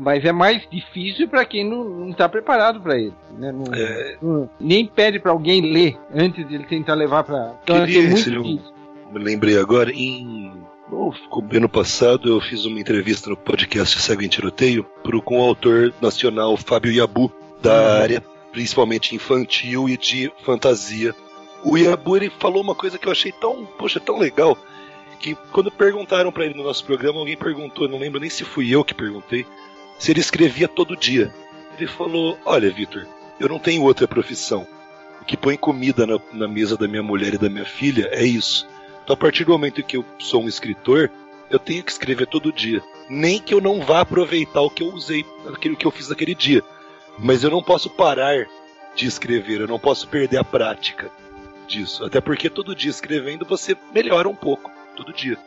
mas 0.00 0.24
é 0.24 0.32
mais 0.32 0.66
difícil 0.70 1.28
para 1.28 1.44
quem 1.44 1.68
não 1.68 2.08
está 2.08 2.26
preparado 2.26 2.80
para 2.80 2.98
ele. 2.98 3.12
Né? 3.38 3.52
Não, 3.52 3.64
é... 3.74 4.16
não, 4.20 4.50
nem 4.58 4.86
pede 4.86 5.20
para 5.20 5.30
alguém 5.30 5.60
ler 5.60 5.96
antes 6.12 6.48
de 6.48 6.54
ele 6.54 6.64
tentar 6.64 6.94
levar 6.94 7.22
para. 7.22 7.54
Então, 7.62 7.76
é 7.76 7.80
muito 7.80 7.90
difícil. 7.90 8.60
Me 9.12 9.18
lembrei 9.18 9.58
agora 9.58 9.92
em 9.92 10.52
no 10.90 11.14
ano 11.56 11.68
passado 11.68 12.28
eu 12.28 12.40
fiz 12.40 12.64
uma 12.64 12.80
entrevista 12.80 13.30
no 13.30 13.36
podcast 13.36 14.00
Cego 14.00 14.22
em 14.22 14.28
Tiroteio 14.28 14.84
pro, 15.04 15.22
com 15.22 15.38
o 15.38 15.42
autor 15.42 15.94
nacional 16.00 16.56
Fábio 16.56 16.90
Yabu, 16.90 17.30
da 17.62 17.72
uhum. 17.72 18.02
área 18.02 18.24
principalmente 18.50 19.14
infantil 19.14 19.88
e 19.88 19.96
de 19.96 20.32
fantasia. 20.42 21.14
O 21.62 21.76
Yabu 21.76 22.16
ele 22.16 22.30
falou 22.40 22.60
uma 22.60 22.74
coisa 22.74 22.98
que 22.98 23.06
eu 23.06 23.12
achei 23.12 23.30
tão, 23.30 23.64
poxa, 23.78 24.00
tão 24.00 24.18
legal, 24.18 24.58
que 25.20 25.36
quando 25.52 25.70
perguntaram 25.70 26.32
para 26.32 26.46
ele 26.46 26.54
no 26.54 26.64
nosso 26.64 26.84
programa, 26.84 27.20
alguém 27.20 27.36
perguntou, 27.36 27.88
não 27.88 27.98
lembro 27.98 28.18
nem 28.18 28.30
se 28.30 28.42
fui 28.42 28.74
eu 28.74 28.82
que 28.82 28.94
perguntei, 28.94 29.46
se 30.00 30.10
ele 30.10 30.20
escrevia 30.20 30.66
todo 30.66 30.96
dia. 30.96 31.32
Ele 31.76 31.86
falou: 31.86 32.38
Olha, 32.44 32.70
Vitor, 32.70 33.06
eu 33.38 33.48
não 33.48 33.58
tenho 33.58 33.82
outra 33.82 34.08
profissão. 34.08 34.66
O 35.20 35.24
que 35.24 35.36
põe 35.36 35.56
comida 35.56 36.06
na, 36.06 36.18
na, 36.32 36.48
mesa 36.48 36.76
da 36.76 36.88
minha 36.88 37.02
mulher 37.02 37.34
e 37.34 37.38
da 37.38 37.50
minha 37.50 37.66
filha 37.66 38.08
é 38.10 38.24
isso. 38.24 38.66
Então, 39.04 39.14
a 39.14 39.16
partir 39.16 39.44
do 39.44 39.52
momento 39.52 39.82
que 39.82 39.98
eu 39.98 40.04
sou 40.18 40.42
um 40.42 40.48
escritor, 40.48 41.10
eu 41.50 41.58
tenho 41.58 41.84
que 41.84 41.92
escrever 41.92 42.26
todo 42.26 42.52
dia. 42.52 42.82
Nem 43.08 43.38
que 43.38 43.52
eu 43.52 43.60
não 43.60 43.82
vá 43.82 44.00
aproveitar 44.00 44.62
o 44.62 44.70
que 44.70 44.82
eu 44.82 44.88
usei, 44.88 45.24
aquilo 45.52 45.76
que 45.76 45.86
eu 45.86 45.90
fiz 45.90 46.08
naquele 46.08 46.34
dia. 46.34 46.62
Mas 47.18 47.44
eu 47.44 47.50
não 47.50 47.62
posso 47.62 47.90
parar 47.90 48.46
de 48.96 49.06
escrever, 49.06 49.60
eu 49.60 49.68
não 49.68 49.78
posso 49.78 50.08
perder 50.08 50.38
a 50.38 50.44
prática 50.44 51.10
disso. 51.68 52.04
Até 52.04 52.20
porque 52.20 52.48
todo 52.48 52.74
dia 52.74 52.90
escrevendo 52.90 53.44
você 53.44 53.76
melhora 53.92 54.28
um 54.28 54.34
pouco, 54.34 54.70
todo 54.96 55.12
dia. 55.12 55.38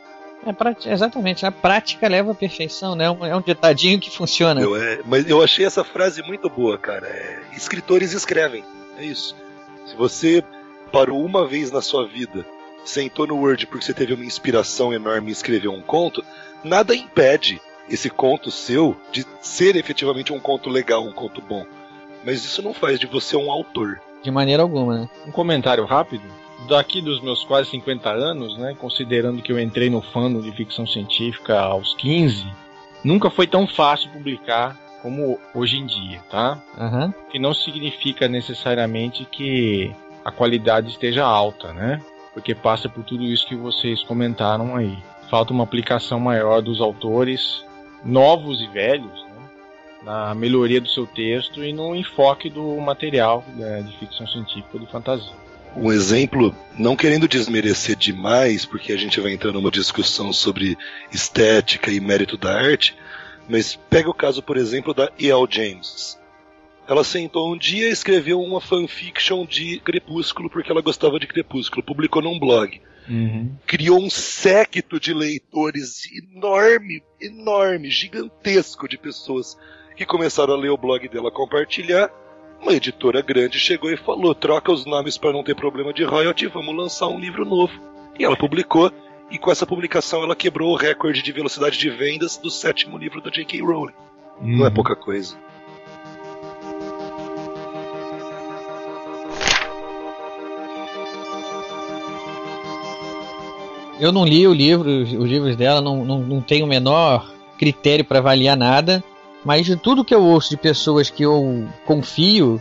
É, 0.44 0.92
exatamente, 0.92 1.46
a 1.46 1.52
prática 1.52 2.08
leva 2.08 2.32
à 2.32 2.34
perfeição, 2.34 2.94
né? 2.94 3.04
É 3.06 3.36
um 3.36 3.40
ditadinho 3.40 3.98
que 3.98 4.10
funciona. 4.10 4.60
Eu, 4.60 4.76
é, 4.76 5.00
mas 5.04 5.28
eu 5.28 5.42
achei 5.42 5.64
essa 5.64 5.84
frase 5.84 6.22
muito 6.22 6.48
boa, 6.48 6.76
cara. 6.76 7.06
É, 7.06 7.40
escritores 7.56 8.12
escrevem, 8.12 8.64
é 8.98 9.04
isso. 9.04 9.34
Se 9.86 9.96
você 9.96 10.42
parou 10.92 11.24
uma 11.24 11.46
vez 11.46 11.70
na 11.70 11.82
sua 11.82 12.06
vida, 12.06 12.44
sentou 12.84 13.26
no 13.26 13.36
Word 13.36 13.66
porque 13.66 13.84
você 13.84 13.94
teve 13.94 14.14
uma 14.14 14.24
inspiração 14.24 14.92
enorme 14.92 15.28
em 15.28 15.32
escrever 15.32 15.68
um 15.68 15.80
conto, 15.80 16.24
nada 16.62 16.94
impede 16.94 17.60
esse 17.88 18.08
conto 18.08 18.50
seu 18.50 18.96
de 19.12 19.26
ser 19.40 19.76
efetivamente 19.76 20.32
um 20.32 20.40
conto 20.40 20.70
legal, 20.70 21.04
um 21.04 21.12
conto 21.12 21.40
bom. 21.40 21.66
Mas 22.24 22.44
isso 22.44 22.62
não 22.62 22.72
faz 22.72 22.98
de 22.98 23.06
você 23.06 23.36
um 23.36 23.50
autor. 23.50 24.00
De 24.22 24.30
maneira 24.30 24.62
alguma, 24.62 25.00
né? 25.00 25.08
Um 25.26 25.30
comentário 25.30 25.84
rápido. 25.84 26.24
Daqui 26.68 27.00
dos 27.00 27.20
meus 27.20 27.44
quase 27.44 27.70
50 27.70 28.10
anos, 28.10 28.56
né, 28.56 28.74
considerando 28.78 29.42
que 29.42 29.52
eu 29.52 29.60
entrei 29.60 29.90
no 29.90 30.00
fandom 30.00 30.40
de 30.40 30.52
ficção 30.52 30.86
científica 30.86 31.60
aos 31.60 31.94
15, 31.94 32.46
nunca 33.04 33.28
foi 33.28 33.46
tão 33.46 33.66
fácil 33.66 34.10
publicar 34.10 34.78
como 35.02 35.38
hoje 35.54 35.76
em 35.76 35.84
dia, 35.84 36.22
tá? 36.30 36.62
Uhum. 36.78 37.12
Que 37.30 37.38
não 37.38 37.52
significa 37.52 38.26
necessariamente 38.26 39.26
que 39.26 39.94
a 40.24 40.32
qualidade 40.32 40.88
esteja 40.88 41.22
alta, 41.22 41.74
né? 41.74 42.00
Porque 42.32 42.54
passa 42.54 42.88
por 42.88 43.04
tudo 43.04 43.22
isso 43.24 43.46
que 43.46 43.54
vocês 43.54 44.02
comentaram 44.02 44.74
aí. 44.74 44.96
Falta 45.28 45.52
uma 45.52 45.64
aplicação 45.64 46.18
maior 46.18 46.62
dos 46.62 46.80
autores 46.80 47.62
novos 48.02 48.62
e 48.62 48.66
velhos, 48.68 49.24
né, 49.24 49.48
na 50.02 50.34
melhoria 50.34 50.80
do 50.80 50.88
seu 50.88 51.06
texto 51.06 51.62
e 51.62 51.72
no 51.72 51.94
enfoque 51.94 52.48
do 52.48 52.78
material 52.80 53.44
né, 53.54 53.82
de 53.82 53.96
ficção 53.98 54.26
científica 54.26 54.78
de 54.78 54.86
fantasia. 54.86 55.43
Um 55.76 55.92
exemplo, 55.92 56.54
não 56.78 56.94
querendo 56.94 57.26
desmerecer 57.26 57.96
demais, 57.96 58.64
porque 58.64 58.92
a 58.92 58.96
gente 58.96 59.20
vai 59.20 59.32
entrar 59.32 59.52
numa 59.52 59.70
discussão 59.70 60.32
sobre 60.32 60.78
estética 61.12 61.90
e 61.90 62.00
mérito 62.00 62.36
da 62.36 62.54
arte, 62.54 62.96
mas 63.48 63.74
pega 63.90 64.08
o 64.08 64.14
caso, 64.14 64.42
por 64.42 64.56
exemplo, 64.56 64.94
da 64.94 65.10
E.L. 65.18 65.46
James. 65.50 66.18
Ela 66.86 67.02
sentou 67.02 67.52
um 67.52 67.56
dia 67.56 67.88
e 67.88 67.92
escreveu 67.92 68.40
uma 68.40 68.60
fanfiction 68.60 69.46
de 69.46 69.80
Crepúsculo 69.80 70.50
porque 70.50 70.70
ela 70.70 70.82
gostava 70.82 71.18
de 71.18 71.26
Crepúsculo, 71.26 71.82
publicou 71.82 72.22
num 72.22 72.38
blog. 72.38 72.80
Uhum. 73.08 73.54
Criou 73.66 74.02
um 74.02 74.10
séquito 74.10 75.00
de 75.00 75.12
leitores 75.12 76.10
enorme, 76.12 77.02
enorme, 77.20 77.90
gigantesco 77.90 78.88
de 78.88 78.96
pessoas 78.96 79.56
que 79.96 80.06
começaram 80.06 80.54
a 80.54 80.56
ler 80.56 80.70
o 80.70 80.76
blog 80.76 81.08
dela, 81.08 81.30
compartilhar. 81.30 82.10
Uma 82.64 82.72
editora 82.72 83.20
grande 83.20 83.58
chegou 83.58 83.90
e 83.92 83.96
falou: 83.96 84.34
troca 84.34 84.72
os 84.72 84.86
nomes 84.86 85.18
para 85.18 85.34
não 85.34 85.44
ter 85.44 85.54
problema 85.54 85.92
de 85.92 86.02
royalty, 86.02 86.46
vamos 86.46 86.74
lançar 86.74 87.08
um 87.08 87.20
livro 87.20 87.44
novo. 87.44 87.78
E 88.18 88.24
ela 88.24 88.38
publicou, 88.38 88.90
e 89.30 89.36
com 89.36 89.50
essa 89.50 89.66
publicação 89.66 90.22
ela 90.22 90.34
quebrou 90.34 90.72
o 90.72 90.76
recorde 90.76 91.22
de 91.22 91.30
velocidade 91.30 91.76
de 91.76 91.90
vendas 91.90 92.38
do 92.38 92.50
sétimo 92.50 92.96
livro 92.96 93.20
da 93.20 93.30
J.K. 93.30 93.60
Rowling. 93.60 93.92
Não 94.40 94.64
é 94.64 94.68
uhum. 94.68 94.74
pouca 94.74 94.96
coisa. 94.96 95.36
Eu 104.00 104.10
não 104.10 104.24
li 104.24 104.48
o 104.48 104.54
livro, 104.54 104.88
os 104.88 105.28
livros 105.28 105.54
dela, 105.54 105.82
não, 105.82 106.02
não, 106.02 106.20
não 106.20 106.40
tenho 106.40 106.64
o 106.64 106.68
menor 106.68 107.30
critério 107.58 108.06
para 108.06 108.20
avaliar 108.20 108.56
nada, 108.56 109.04
mas 109.44 109.66
de 109.66 109.76
tudo 109.76 110.04
que 110.04 110.14
eu 110.14 110.22
ouço 110.22 110.50
de 110.50 110.56
pessoas 110.56 111.10
que 111.10 111.22
eu 111.22 111.68
confio, 111.84 112.60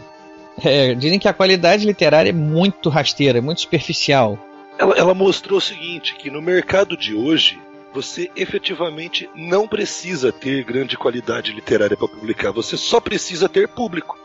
é, 0.63 0.93
dizem 0.93 1.19
que 1.19 1.27
a 1.27 1.33
qualidade 1.33 1.85
literária 1.85 2.29
é 2.29 2.33
muito 2.33 2.89
rasteira, 2.89 3.41
muito 3.41 3.61
superficial. 3.61 4.37
Ela, 4.77 4.95
ela 4.95 5.13
mostrou 5.13 5.57
o 5.57 5.61
seguinte, 5.61 6.15
que 6.15 6.29
no 6.29 6.41
mercado 6.41 6.97
de 6.97 7.15
hoje, 7.15 7.59
você 7.93 8.29
efetivamente 8.35 9.29
não 9.35 9.67
precisa 9.67 10.31
ter 10.31 10.63
grande 10.63 10.97
qualidade 10.97 11.51
literária 11.53 11.95
para 11.95 12.07
publicar, 12.07 12.51
você 12.51 12.75
só 12.75 12.99
precisa 12.99 13.47
ter 13.47 13.67
público. 13.67 14.17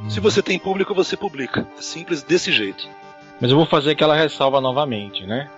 Uhum. 0.00 0.10
Se 0.10 0.20
você 0.20 0.40
tem 0.40 0.58
público, 0.58 0.94
você 0.94 1.16
publica. 1.16 1.66
É 1.76 1.82
simples 1.82 2.22
desse 2.22 2.52
jeito. 2.52 2.88
Mas 3.40 3.50
eu 3.50 3.56
vou 3.56 3.66
fazer 3.66 3.92
aquela 3.92 4.16
ressalva 4.16 4.60
novamente, 4.60 5.26
né? 5.26 5.48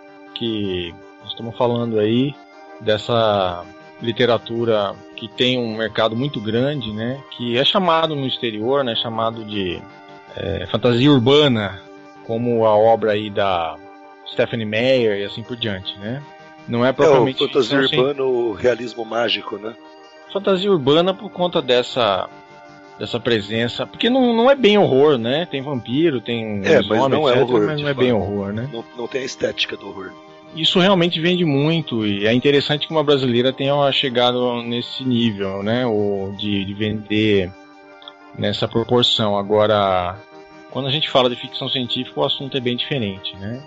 que 0.41 0.95
nós 1.21 1.33
estamos 1.33 1.55
falando 1.55 2.01
aí 2.01 2.35
dessa 2.81 3.63
literatura 4.01 4.95
que 5.21 5.29
tem 5.29 5.59
um 5.59 5.77
mercado 5.77 6.17
muito 6.17 6.41
grande, 6.41 6.91
né? 6.95 7.23
Que 7.37 7.59
é 7.59 7.65
chamado 7.65 8.17
no 8.17 8.27
exterior, 8.27 8.83
né? 8.83 8.97
Chamado 8.97 9.45
de 9.45 9.79
é, 10.35 10.67
fantasia 10.67 11.13
urbana, 11.13 11.79
como 12.27 12.65
a 12.65 12.75
obra 12.75 13.13
aí 13.13 13.29
da 13.29 13.77
Stephanie 14.33 14.65
Meyer 14.65 15.21
e 15.21 15.25
assim 15.25 15.43
por 15.43 15.59
diante, 15.59 15.95
né? 15.99 16.23
Não 16.67 16.87
é 16.87 16.91
propriamente 16.91 17.45
é, 17.45 17.47
fantasia 17.47 17.81
urbana, 17.81 18.23
o 18.23 18.55
realismo 18.55 19.05
mágico, 19.05 19.59
né? 19.59 19.77
Fantasia 20.33 20.73
urbana 20.73 21.13
por 21.13 21.31
conta 21.31 21.61
dessa 21.61 22.27
dessa 22.99 23.21
presença, 23.21 23.87
porque 23.87 24.09
não, 24.09 24.35
não 24.35 24.51
é 24.51 24.55
bem 24.55 24.79
horror, 24.79 25.19
né? 25.19 25.47
Tem 25.51 25.61
vampiro, 25.61 26.21
tem 26.21 26.63
é, 26.65 26.83
mas 26.83 27.09
não 27.09 27.29
é 27.29 27.39
horror, 27.39 27.67
mas 27.67 27.81
não 27.81 27.89
é 27.89 27.95
bem 27.95 28.13
horror, 28.13 28.55
né? 28.55 28.69
Não, 28.73 28.85
não 28.97 29.07
tem 29.07 29.21
a 29.21 29.25
estética 29.25 29.77
do 29.77 29.89
horror 29.89 30.13
isso 30.55 30.81
realmente 30.81 31.21
vende 31.21 31.45
muito 31.45 32.05
e 32.07 32.27
é 32.27 32.33
interessante 32.33 32.87
que 32.87 32.93
uma 32.93 33.05
brasileira 33.05 33.53
tenha 33.53 33.91
chegado 33.93 34.63
nesse 34.63 35.05
nível, 35.05 35.63
né? 35.63 35.87
O 35.87 36.35
de, 36.37 36.65
de 36.65 36.75
vender 36.75 37.53
nessa 38.37 38.67
proporção. 38.67 39.37
Agora, 39.37 40.17
quando 40.71 40.89
a 40.89 40.91
gente 40.91 41.09
fala 41.11 41.31
de 41.31 41.37
ficção 41.37 41.69
científica, 41.69 42.21
o 42.21 42.25
assunto 42.25 42.57
é 42.57 42.61
bem 42.61 42.77
diferente, 42.77 43.37
né? 43.37 43.63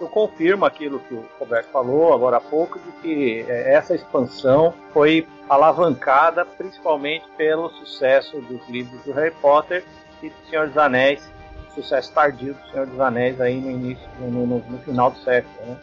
Eu 0.00 0.08
confirmo 0.08 0.64
aquilo 0.64 1.00
que 1.00 1.14
o 1.14 1.28
Roberto 1.40 1.70
falou 1.72 2.12
agora 2.12 2.36
há 2.36 2.40
pouco, 2.40 2.78
de 2.78 2.92
que 3.02 3.44
é, 3.48 3.74
essa 3.74 3.96
expansão 3.96 4.72
foi 4.92 5.26
alavancada 5.48 6.44
principalmente 6.44 7.24
pelo 7.36 7.68
sucesso 7.70 8.40
dos 8.42 8.60
livros 8.68 9.02
do 9.02 9.12
Harry 9.12 9.34
Potter 9.40 9.84
e 10.22 10.28
do 10.28 10.36
Senhor 10.48 10.68
dos 10.68 10.78
Anéis, 10.78 11.28
sucesso 11.74 12.12
tardio 12.12 12.54
do 12.54 12.70
Senhor 12.70 12.86
dos 12.86 13.00
Anéis 13.00 13.40
aí 13.40 13.60
no 13.60 13.70
início, 13.70 14.08
no, 14.20 14.46
no, 14.46 14.58
no 14.58 14.78
final 14.78 15.10
do 15.10 15.18
século, 15.18 15.66
né? 15.66 15.76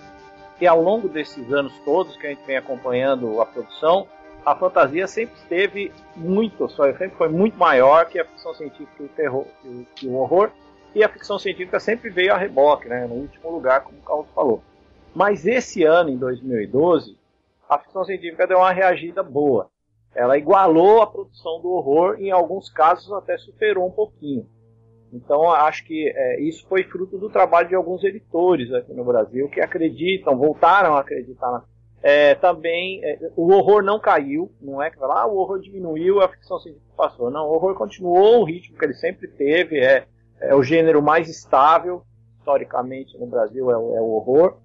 Que 0.57 0.65
ao 0.65 0.81
longo 0.81 1.09
desses 1.09 1.51
anos 1.51 1.73
todos 1.83 2.15
que 2.17 2.27
a 2.27 2.29
gente 2.29 2.45
vem 2.45 2.57
acompanhando 2.57 3.41
a 3.41 3.45
produção, 3.45 4.07
a 4.45 4.55
fantasia 4.55 5.07
sempre 5.07 5.35
esteve 5.35 5.91
muito, 6.15 6.69
sempre 6.69 7.09
foi 7.09 7.29
muito 7.29 7.57
maior 7.57 8.05
que 8.05 8.19
a 8.19 8.25
ficção 8.25 8.53
científica 8.53 9.01
e 9.01 9.05
o 9.05 9.09
terror, 9.09 9.45
que 9.95 10.07
o 10.07 10.15
horror, 10.15 10.51
e 10.93 11.03
a 11.03 11.09
ficção 11.09 11.37
científica 11.37 11.79
sempre 11.79 12.09
veio 12.09 12.33
a 12.33 12.37
reboque, 12.37 12.87
né, 12.87 13.05
no 13.07 13.15
último 13.15 13.51
lugar, 13.51 13.81
como 13.81 13.97
o 13.97 14.01
Carlos 14.01 14.27
falou. 14.33 14.63
Mas 15.13 15.45
esse 15.45 15.83
ano, 15.83 16.09
em 16.09 16.17
2012, 16.17 17.17
a 17.67 17.79
ficção 17.79 18.05
científica 18.05 18.45
deu 18.45 18.59
uma 18.59 18.71
reagida 18.71 19.23
boa. 19.23 19.69
Ela 20.13 20.37
igualou 20.37 21.01
a 21.01 21.07
produção 21.07 21.59
do 21.59 21.71
horror, 21.71 22.15
em 22.19 22.31
alguns 22.31 22.69
casos 22.69 23.11
até 23.11 23.37
superou 23.37 23.85
um 23.85 23.91
pouquinho. 23.91 24.47
Então 25.15 25.49
acho 25.49 25.85
que 25.85 26.09
é, 26.09 26.41
isso 26.41 26.67
foi 26.67 26.83
fruto 26.83 27.17
do 27.17 27.29
trabalho 27.29 27.69
de 27.69 27.75
alguns 27.75 28.03
editores 28.03 28.71
aqui 28.73 28.93
no 28.93 29.05
Brasil 29.05 29.47
que 29.49 29.61
acreditam, 29.61 30.37
voltaram 30.37 30.95
a 30.95 30.99
acreditar 30.99 31.51
na 31.51 31.63
é, 32.07 32.35
também 32.35 33.03
é, 33.03 33.17
o 33.35 33.51
horror 33.51 33.81
não 33.81 33.99
caiu, 33.99 34.51
não 34.61 34.79
é 34.79 34.91
que 34.91 34.99
vai 34.99 35.09
lá, 35.09 35.21
ah, 35.23 35.25
o 35.25 35.37
horror 35.37 35.59
diminuiu, 35.59 36.21
a 36.21 36.29
ficção 36.29 36.59
científica 36.59 36.93
passou. 36.95 37.31
Não, 37.31 37.47
o 37.47 37.53
horror 37.55 37.73
continuou 37.73 38.41
o 38.41 38.43
ritmo 38.43 38.77
que 38.77 38.85
ele 38.85 38.93
sempre 38.93 39.27
teve, 39.27 39.79
é, 39.79 40.05
é 40.39 40.53
o 40.53 40.61
gênero 40.61 41.01
mais 41.01 41.27
estável, 41.27 42.03
historicamente 42.37 43.17
no 43.17 43.25
Brasil 43.25 43.71
é, 43.71 43.73
é 43.73 44.01
o 44.01 44.11
horror, 44.11 44.57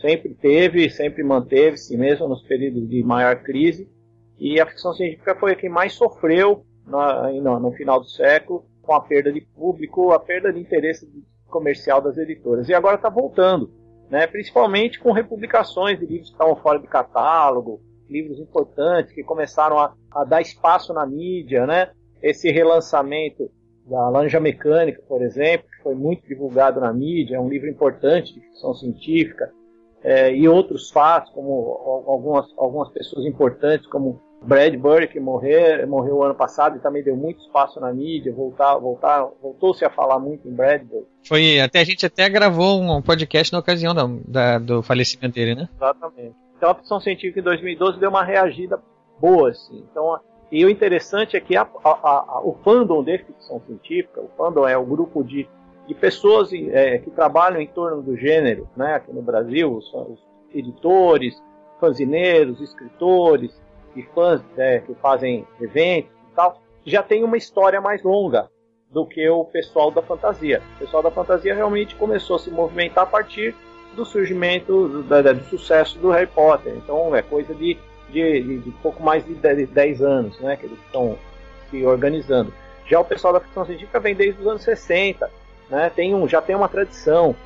sempre 0.00 0.34
teve, 0.34 0.90
sempre 0.90 1.22
manteve-se, 1.22 1.96
mesmo 1.96 2.26
nos 2.26 2.42
períodos 2.42 2.88
de 2.88 3.00
maior 3.04 3.44
crise, 3.44 3.88
e 4.36 4.60
a 4.60 4.66
ficção 4.66 4.92
científica 4.92 5.36
foi 5.36 5.52
a 5.52 5.56
que 5.56 5.68
mais 5.68 5.92
sofreu 5.92 6.64
na, 6.84 7.30
no, 7.30 7.60
no 7.60 7.72
final 7.74 8.00
do 8.00 8.08
século, 8.08 8.64
com 8.88 8.94
a 8.94 9.02
perda 9.02 9.30
de 9.30 9.42
público, 9.42 10.12
a 10.12 10.18
perda 10.18 10.50
de 10.50 10.58
interesse 10.58 11.06
comercial 11.46 12.00
das 12.00 12.16
editoras. 12.16 12.70
E 12.70 12.74
agora 12.74 12.96
está 12.96 13.10
voltando 13.10 13.70
né, 14.08 14.26
principalmente 14.26 14.98
com 14.98 15.12
republicações 15.12 15.98
de 15.98 16.06
livros 16.06 16.28
que 16.28 16.34
estavam 16.34 16.56
fora 16.56 16.78
de 16.78 16.86
catálogo, 16.86 17.82
livros 18.08 18.40
importantes 18.40 19.12
que 19.12 19.22
começaram 19.22 19.78
a, 19.78 19.92
a 20.10 20.24
dar 20.24 20.40
espaço 20.40 20.94
na 20.94 21.04
mídia, 21.04 21.66
né? 21.66 21.90
Esse 22.22 22.50
relançamento 22.50 23.50
da 23.84 24.08
Lanja 24.08 24.40
Mecânica, 24.40 25.02
por 25.06 25.20
exemplo, 25.20 25.68
que 25.68 25.82
foi 25.82 25.94
muito 25.94 26.26
divulgado 26.26 26.80
na 26.80 26.90
mídia, 26.90 27.36
é 27.36 27.40
um 27.40 27.50
livro 27.50 27.68
importante 27.68 28.32
de 28.32 28.40
ficção 28.40 28.72
científica, 28.72 29.52
é, 30.02 30.34
e 30.34 30.48
outros 30.48 30.90
fatos, 30.90 31.30
como 31.32 31.52
algumas, 32.06 32.46
algumas 32.56 32.90
pessoas 32.90 33.26
importantes, 33.26 33.86
como 33.86 34.22
Bradbury, 34.42 35.08
que 35.08 35.18
morreu, 35.18 35.86
morreu 35.88 36.22
ano 36.22 36.34
passado 36.34 36.76
e 36.76 36.80
também 36.80 37.02
deu 37.02 37.16
muito 37.16 37.40
espaço 37.40 37.80
na 37.80 37.92
mídia, 37.92 38.32
voltar, 38.32 38.76
voltar, 38.78 39.28
voltou-se 39.42 39.84
a 39.84 39.90
falar 39.90 40.18
muito 40.18 40.48
em 40.48 40.52
Bradbury. 40.52 41.06
Foi, 41.26 41.60
até 41.60 41.80
a 41.80 41.84
gente 41.84 42.06
até 42.06 42.28
gravou 42.28 42.80
um 42.80 43.02
podcast 43.02 43.52
na 43.52 43.58
ocasião 43.58 43.94
da, 43.94 44.06
da, 44.26 44.58
do 44.58 44.82
falecimento 44.82 45.34
dele, 45.34 45.54
né? 45.54 45.68
Exatamente. 45.76 46.34
Então 46.56 46.70
a 46.70 46.74
ficção 46.74 47.00
científica 47.00 47.40
em 47.40 47.42
2012 47.42 47.98
deu 47.98 48.10
uma 48.10 48.24
reagida 48.24 48.80
boa, 49.20 49.50
assim. 49.50 49.84
Então, 49.90 50.18
e 50.50 50.64
o 50.64 50.70
interessante 50.70 51.36
é 51.36 51.40
que 51.40 51.56
a, 51.56 51.62
a, 51.84 51.90
a, 51.90 52.40
o 52.42 52.58
fandom 52.64 53.02
de 53.02 53.18
ficção 53.18 53.60
científica, 53.66 54.20
o 54.20 54.30
fandom 54.36 54.66
é 54.66 54.76
o 54.76 54.84
grupo 54.84 55.22
de, 55.22 55.46
de 55.86 55.94
pessoas 55.94 56.50
é, 56.52 56.98
que 56.98 57.10
trabalham 57.10 57.60
em 57.60 57.66
torno 57.66 58.02
do 58.02 58.16
gênero, 58.16 58.68
né, 58.76 58.94
aqui 58.94 59.12
no 59.12 59.20
Brasil, 59.20 59.70
os, 59.72 59.92
os 59.92 60.18
editores, 60.54 61.42
fanzineiros, 61.78 62.60
escritores, 62.60 63.54
e 63.98 64.02
fãs 64.14 64.40
né, 64.56 64.80
que 64.80 64.94
fazem 64.94 65.46
eventos 65.60 66.10
e 66.30 66.34
tal, 66.34 66.60
já 66.84 67.02
tem 67.02 67.24
uma 67.24 67.36
história 67.36 67.80
mais 67.80 68.02
longa 68.02 68.48
do 68.90 69.04
que 69.04 69.28
o 69.28 69.44
pessoal 69.44 69.90
da 69.90 70.02
fantasia. 70.02 70.62
O 70.76 70.78
pessoal 70.78 71.02
da 71.02 71.10
fantasia 71.10 71.54
realmente 71.54 71.94
começou 71.94 72.36
a 72.36 72.38
se 72.38 72.50
movimentar 72.50 73.04
a 73.04 73.06
partir 73.06 73.54
do 73.94 74.04
surgimento, 74.04 74.88
do, 74.88 75.02
do, 75.02 75.34
do 75.34 75.44
sucesso 75.44 75.98
do 75.98 76.10
Harry 76.10 76.28
Potter. 76.28 76.72
Então 76.76 77.14
é 77.14 77.20
coisa 77.20 77.54
de, 77.54 77.76
de, 78.08 78.42
de, 78.42 78.58
de 78.58 78.70
pouco 78.82 79.02
mais 79.02 79.24
de 79.24 79.34
10 79.34 80.02
anos 80.02 80.38
né, 80.40 80.56
que 80.56 80.66
eles 80.66 80.78
estão 80.86 81.18
se 81.70 81.84
organizando. 81.84 82.52
Já 82.86 83.00
o 83.00 83.04
pessoal 83.04 83.34
da 83.34 83.40
ficção 83.40 83.66
científica 83.66 84.00
vem 84.00 84.14
desde 84.14 84.40
os 84.40 84.46
anos 84.46 84.62
60, 84.62 85.30
né, 85.68 85.90
tem 85.94 86.14
um, 86.14 86.26
já 86.26 86.40
tem 86.40 86.56
uma 86.56 86.68
tradição. 86.68 87.36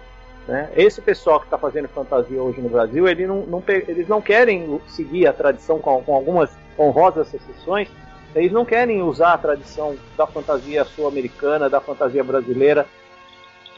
Né? 0.46 0.70
Esse 0.76 1.00
pessoal 1.00 1.38
que 1.38 1.46
está 1.46 1.56
fazendo 1.56 1.88
fantasia 1.88 2.42
hoje 2.42 2.60
no 2.60 2.68
Brasil, 2.68 3.06
ele 3.06 3.26
não, 3.26 3.42
não, 3.42 3.62
eles 3.68 4.08
não 4.08 4.20
querem 4.20 4.80
seguir 4.88 5.26
a 5.26 5.32
tradição 5.32 5.78
com, 5.78 6.02
com 6.02 6.14
algumas 6.14 6.50
honrosas 6.78 7.32
exceções, 7.32 7.88
eles 8.34 8.50
não 8.50 8.64
querem 8.64 9.02
usar 9.02 9.34
a 9.34 9.38
tradição 9.38 9.96
da 10.16 10.26
fantasia 10.26 10.84
sul-americana, 10.84 11.68
da 11.68 11.80
fantasia 11.80 12.24
brasileira, 12.24 12.86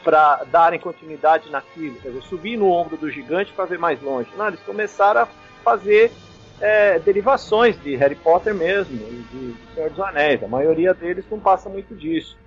para 0.03 0.43
darem 0.45 0.79
continuidade 0.79 1.49
naquilo, 1.49 1.95
quer 1.95 2.09
dizer, 2.09 2.21
subir 2.23 2.57
no 2.57 2.69
ombro 2.69 2.95
do 2.95 3.09
gigante 3.09 3.51
para 3.51 3.65
ver 3.65 3.79
mais 3.79 4.01
longe. 4.01 4.29
Não, 4.37 4.47
eles 4.47 4.59
começaram 4.61 5.21
a 5.21 5.27
fazer 5.63 6.11
é, 6.61 6.99
derivações 6.99 7.81
de 7.81 7.95
Harry 7.95 8.15
Potter 8.15 8.53
mesmo, 8.53 8.95
de, 8.97 9.55
Senhor 9.73 9.89
dos 9.89 9.99
Anéis. 9.99 10.43
A 10.43 10.47
maioria 10.47 10.93
deles 10.93 11.25
não 11.29 11.39
passa 11.39 11.69
muito 11.69 11.95
disso. 11.95 12.37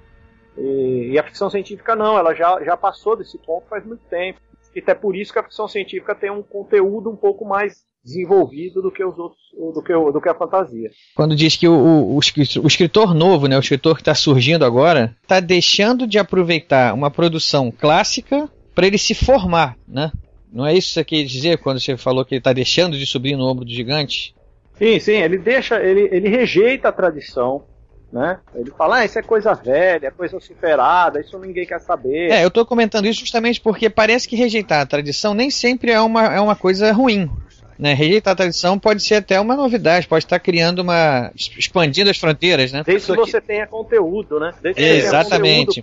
E, 0.58 1.10
e, 1.12 1.18
a 1.18 1.22
ficção 1.22 1.48
científica 1.48 1.94
não, 1.94 2.18
ela 2.18 2.34
já, 2.34 2.62
já 2.64 2.76
passou 2.76 3.16
desse 3.16 3.38
ponto 3.38 3.68
faz 3.68 3.84
muito 3.84 4.02
tempo. 4.10 4.40
E 4.74 4.80
até 4.80 4.94
por 4.94 5.16
isso 5.16 5.32
que 5.32 5.38
a 5.38 5.42
ficção 5.42 5.68
científica 5.68 6.14
tem 6.14 6.30
um 6.30 6.42
conteúdo 6.42 7.10
um 7.10 7.16
pouco 7.16 7.44
mais 7.44 7.86
desenvolvido 8.04 8.80
do 8.80 8.90
que 8.90 9.04
os 9.04 9.18
outros, 9.18 9.40
do 9.74 9.82
que, 9.82 9.92
do 9.92 10.20
que 10.20 10.28
a 10.28 10.34
fantasia. 10.34 10.90
Quando 11.14 11.36
diz 11.36 11.56
que 11.56 11.68
o, 11.68 11.74
o, 11.74 12.16
o 12.16 12.66
escritor 12.66 13.14
novo, 13.14 13.46
né, 13.46 13.56
o 13.56 13.60
escritor 13.60 13.94
que 13.96 14.02
está 14.02 14.14
surgindo 14.14 14.64
agora, 14.64 15.16
está 15.22 15.40
deixando 15.40 16.06
de 16.06 16.18
aproveitar 16.18 16.94
uma 16.94 17.10
produção 17.10 17.70
clássica 17.70 18.48
para 18.74 18.86
ele 18.86 18.98
se 18.98 19.14
formar, 19.14 19.76
né? 19.86 20.12
Não 20.50 20.64
é 20.64 20.74
isso 20.74 20.88
que 20.88 20.94
você 20.94 21.04
quer 21.04 21.24
dizer 21.24 21.58
quando 21.58 21.80
você 21.80 21.96
falou 21.96 22.24
que 22.24 22.34
ele 22.34 22.40
está 22.40 22.52
deixando 22.52 22.96
de 22.96 23.04
subir 23.04 23.36
no 23.36 23.44
ombro 23.44 23.64
do 23.64 23.70
gigante? 23.70 24.34
Sim, 24.74 24.98
sim, 25.00 25.16
ele 25.16 25.36
deixa, 25.36 25.82
ele, 25.82 26.08
ele 26.12 26.28
rejeita 26.28 26.88
a 26.88 26.92
tradição, 26.92 27.64
né? 28.12 28.38
Ele 28.54 28.70
fala, 28.70 28.98
ah, 28.98 29.04
isso 29.04 29.18
é 29.18 29.22
coisa 29.22 29.54
velha, 29.54 30.06
é 30.06 30.10
coisa 30.10 30.40
superada, 30.40 31.20
isso 31.20 31.38
ninguém 31.38 31.66
quer 31.66 31.80
saber. 31.80 32.30
É, 32.30 32.42
eu 32.42 32.48
estou 32.48 32.64
comentando 32.64 33.06
isso 33.06 33.20
justamente 33.20 33.60
porque 33.60 33.90
parece 33.90 34.26
que 34.26 34.34
rejeitar 34.34 34.80
a 34.80 34.86
tradição 34.86 35.34
nem 35.34 35.50
sempre 35.50 35.92
é 35.92 36.00
uma, 36.00 36.24
é 36.24 36.40
uma 36.40 36.56
coisa 36.56 36.90
ruim. 36.92 37.30
Né? 37.78 37.92
Rejeitar 37.92 38.32
a 38.32 38.36
tradição 38.36 38.78
pode 38.78 39.02
ser 39.02 39.16
até 39.16 39.38
uma 39.38 39.54
novidade, 39.54 40.08
pode 40.08 40.24
estar 40.24 40.40
criando 40.40 40.80
uma. 40.80 41.30
expandindo 41.36 42.10
as 42.10 42.18
fronteiras, 42.18 42.72
né? 42.72 42.82
Desde 42.84 43.12
que 43.12 43.16
você 43.16 43.40
tenha 43.40 43.68
conteúdo, 43.68 44.40
né? 44.40 44.52
Desde 44.60 44.82
que 44.82 44.88
Exatamente. 44.88 45.80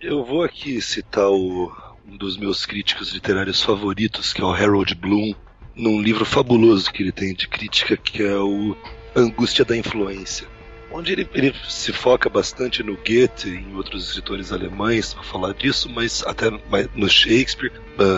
Eu 0.00 0.24
vou 0.24 0.44
aqui 0.44 0.80
citar 0.80 1.28
o, 1.28 1.72
um 2.08 2.16
dos 2.16 2.36
meus 2.36 2.64
críticos 2.64 3.12
literários 3.12 3.60
favoritos, 3.60 4.32
que 4.32 4.40
é 4.40 4.44
o 4.44 4.52
Harold 4.52 4.94
Bloom, 4.94 5.34
num 5.74 6.00
livro 6.00 6.24
fabuloso 6.24 6.92
que 6.92 7.02
ele 7.02 7.12
tem 7.12 7.34
de 7.34 7.48
crítica, 7.48 7.96
que 7.96 8.22
é 8.22 8.36
o 8.36 8.76
Angústia 9.16 9.64
da 9.64 9.76
Influência 9.76 10.46
onde 10.92 11.12
ele, 11.12 11.28
ele, 11.34 11.54
se 11.68 11.92
foca 11.92 12.28
bastante 12.28 12.82
no 12.82 12.96
Goethe 12.96 13.48
e 13.48 13.56
em 13.56 13.74
outros 13.74 14.08
escritores 14.08 14.52
alemães 14.52 15.14
para 15.14 15.22
falar 15.22 15.54
disso, 15.54 15.88
mas 15.88 16.22
até 16.26 16.50
no 16.94 17.08
Shakespeare 17.08 17.72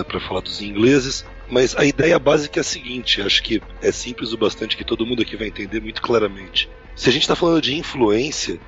para 0.06 0.20
falar 0.20 0.40
dos 0.40 0.60
ingleses. 0.60 1.24
Mas 1.48 1.76
a 1.76 1.84
ideia 1.84 2.18
básica 2.18 2.60
é 2.60 2.62
a 2.62 2.64
seguinte: 2.64 3.20
acho 3.20 3.42
que 3.42 3.62
é 3.82 3.92
simples 3.92 4.32
o 4.32 4.38
bastante 4.38 4.76
que 4.76 4.84
todo 4.84 5.06
mundo 5.06 5.22
aqui 5.22 5.36
vai 5.36 5.48
entender 5.48 5.80
muito 5.80 6.00
claramente. 6.00 6.68
Se 6.94 7.08
a 7.08 7.12
gente 7.12 7.22
está 7.22 7.36
falando 7.36 7.60
de 7.60 7.74
influência, 7.74 8.58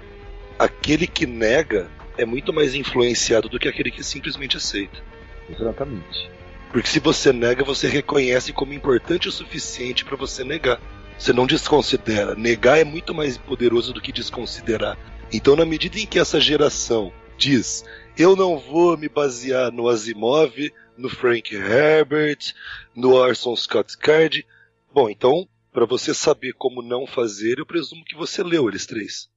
aquele 0.58 1.06
que 1.06 1.26
nega 1.26 1.88
é 2.16 2.24
muito 2.24 2.52
mais 2.52 2.74
influenciado 2.74 3.48
do 3.48 3.58
que 3.58 3.68
aquele 3.68 3.90
que 3.90 4.02
simplesmente 4.02 4.56
aceita. 4.56 5.02
Exatamente. 5.48 6.30
Porque 6.70 6.88
se 6.88 6.98
você 6.98 7.32
nega, 7.32 7.64
você 7.64 7.88
reconhece 7.88 8.52
como 8.52 8.72
importante 8.72 9.28
o 9.28 9.32
suficiente 9.32 10.04
para 10.04 10.16
você 10.16 10.42
negar. 10.42 10.80
Você 11.18 11.32
não 11.32 11.46
desconsidera. 11.46 12.34
Negar 12.34 12.78
é 12.78 12.84
muito 12.84 13.14
mais 13.14 13.38
poderoso 13.38 13.92
do 13.92 14.00
que 14.00 14.12
desconsiderar. 14.12 14.98
Então, 15.32 15.56
na 15.56 15.64
medida 15.64 15.98
em 15.98 16.06
que 16.06 16.18
essa 16.18 16.40
geração 16.40 17.12
diz: 17.36 17.84
eu 18.16 18.36
não 18.36 18.58
vou 18.58 18.96
me 18.96 19.08
basear 19.08 19.72
no 19.72 19.88
Asimov, 19.88 20.72
no 20.96 21.08
Frank 21.08 21.54
Herbert, 21.54 22.54
no 22.94 23.14
Orson 23.14 23.56
Scott 23.56 23.96
Card. 23.98 24.46
Bom, 24.92 25.10
então, 25.10 25.48
para 25.72 25.86
você 25.86 26.14
saber 26.14 26.52
como 26.52 26.82
não 26.82 27.06
fazer, 27.06 27.58
eu 27.58 27.66
presumo 27.66 28.04
que 28.04 28.14
você 28.14 28.42
leu 28.42 28.68
eles 28.68 28.86
três. 28.86 29.28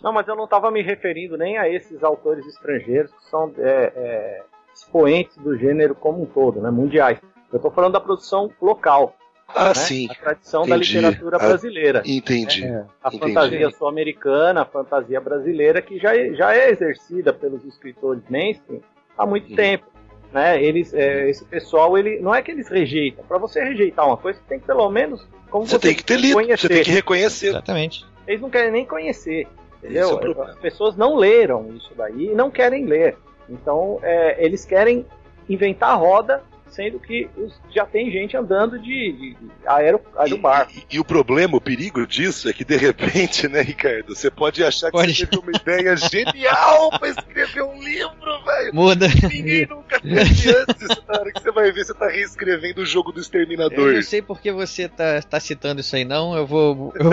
Não, 0.00 0.12
mas 0.12 0.28
eu 0.28 0.36
não 0.36 0.44
estava 0.44 0.70
me 0.70 0.82
referindo 0.82 1.36
nem 1.36 1.58
a 1.58 1.68
esses 1.68 2.04
autores 2.04 2.46
estrangeiros 2.46 3.10
que 3.10 3.28
são 3.28 3.52
é, 3.58 3.92
é, 3.96 4.44
expoentes 4.72 5.36
do 5.38 5.58
gênero 5.58 5.96
como 5.96 6.22
um 6.22 6.26
todo, 6.26 6.60
né, 6.60 6.70
mundiais. 6.70 7.18
Eu 7.52 7.56
estou 7.56 7.72
falando 7.72 7.94
da 7.94 8.00
produção 8.00 8.52
local. 8.62 9.16
Ah, 9.48 9.68
né? 9.68 9.74
sim. 9.74 10.08
A 10.10 10.14
tradição 10.14 10.64
entendi. 10.64 10.94
da 10.94 11.00
literatura 11.00 11.36
ah, 11.36 11.46
brasileira. 11.46 12.02
Ah, 12.04 12.08
entendi. 12.08 12.64
É, 12.64 12.84
a 13.02 13.08
entendi. 13.08 13.34
fantasia 13.34 13.70
sul-americana, 13.70 14.62
a 14.62 14.64
fantasia 14.64 15.20
brasileira, 15.20 15.80
que 15.80 15.98
já, 15.98 16.16
é, 16.16 16.34
já 16.34 16.54
é 16.54 16.70
exercida 16.70 17.32
pelos 17.32 17.64
escritores 17.64 18.22
mainstream 18.28 18.80
há 19.16 19.24
muito 19.24 19.50
uhum. 19.50 19.56
tempo. 19.56 19.86
Né? 20.32 20.62
Eles, 20.62 20.92
é, 20.92 21.30
esse 21.30 21.44
pessoal, 21.44 21.96
ele 21.96 22.18
não 22.20 22.34
é 22.34 22.42
que 22.42 22.50
eles 22.50 22.68
rejeitam. 22.68 23.24
Para 23.26 23.38
você 23.38 23.62
rejeitar 23.62 24.06
uma 24.06 24.16
coisa, 24.16 24.38
você 24.38 24.44
tem 24.48 24.58
que 24.58 24.66
pelo 24.66 24.90
menos. 24.90 25.26
Como 25.50 25.64
você, 25.64 25.76
você 25.76 25.78
tem 25.78 25.94
que 25.94 26.04
ter 26.04 26.18
lido, 26.18 26.34
conhecer. 26.34 26.60
você 26.60 26.68
tem 26.68 26.82
que 26.82 26.90
reconhecer. 26.90 27.48
Exatamente. 27.48 28.04
Eles 28.26 28.40
não 28.40 28.50
querem 28.50 28.72
nem 28.72 28.84
conhecer. 28.84 29.46
Entendeu? 29.78 30.20
É 30.20 30.50
As 30.50 30.58
pessoas 30.58 30.96
não 30.96 31.14
leram 31.16 31.72
isso 31.74 31.92
daí 31.96 32.30
e 32.32 32.34
não 32.34 32.50
querem 32.50 32.84
ler. 32.84 33.16
Então, 33.48 34.00
é, 34.02 34.44
eles 34.44 34.64
querem 34.64 35.06
inventar 35.48 35.90
a 35.90 35.94
roda 35.94 36.42
sendo 36.68 36.98
que 37.00 37.28
os- 37.36 37.58
já 37.74 37.86
tem 37.86 38.10
gente 38.10 38.36
andando 38.36 38.78
de, 38.78 39.12
de, 39.12 39.36
aero, 39.66 40.00
aerobarco. 40.16 40.72
E 40.90 40.98
o 41.00 41.04
problema, 41.04 41.56
o 41.56 41.60
perigo 41.60 42.06
disso 42.06 42.48
é 42.48 42.52
que 42.52 42.64
de 42.64 42.76
repente, 42.76 43.48
né, 43.48 43.62
Ricardo, 43.62 44.14
você 44.14 44.30
pode 44.30 44.62
achar 44.62 44.86
que 44.86 44.92
Pode. 44.92 45.14
você 45.14 45.26
teve 45.26 45.42
uma 45.42 45.52
ideia 45.56 45.96
genial 45.96 46.90
pra 46.98 47.08
escrever 47.08 47.62
um 47.62 47.78
livro, 47.82 48.44
velho. 48.44 48.74
Muda. 48.74 49.06
Ninguém 49.08 49.66
nunca 49.66 50.00
teve 50.00 50.20
antes. 50.50 50.88
Na 51.08 51.20
hora 51.20 51.32
que 51.32 51.40
você 51.42 51.50
vai 51.52 51.72
ver, 51.72 51.84
você 51.84 51.94
tá 51.94 52.08
reescrevendo 52.08 52.82
o 52.82 52.86
jogo 52.86 53.12
do 53.12 53.18
Eu 53.18 53.22
Exterminador. 53.22 53.92
não 53.94 54.02
sei 54.02 54.20
porque 54.22 54.52
você 54.52 54.88
tá, 54.88 55.20
tá 55.22 55.40
citando 55.40 55.80
isso 55.80 55.94
aí, 55.96 56.04
não. 56.04 56.36
Eu 56.36 56.46
vou. 56.46 56.92
Eu, 56.96 57.10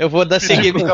eu 0.00 0.08
vou 0.10 0.24
dar 0.24 0.38
seguimento. 0.40 0.92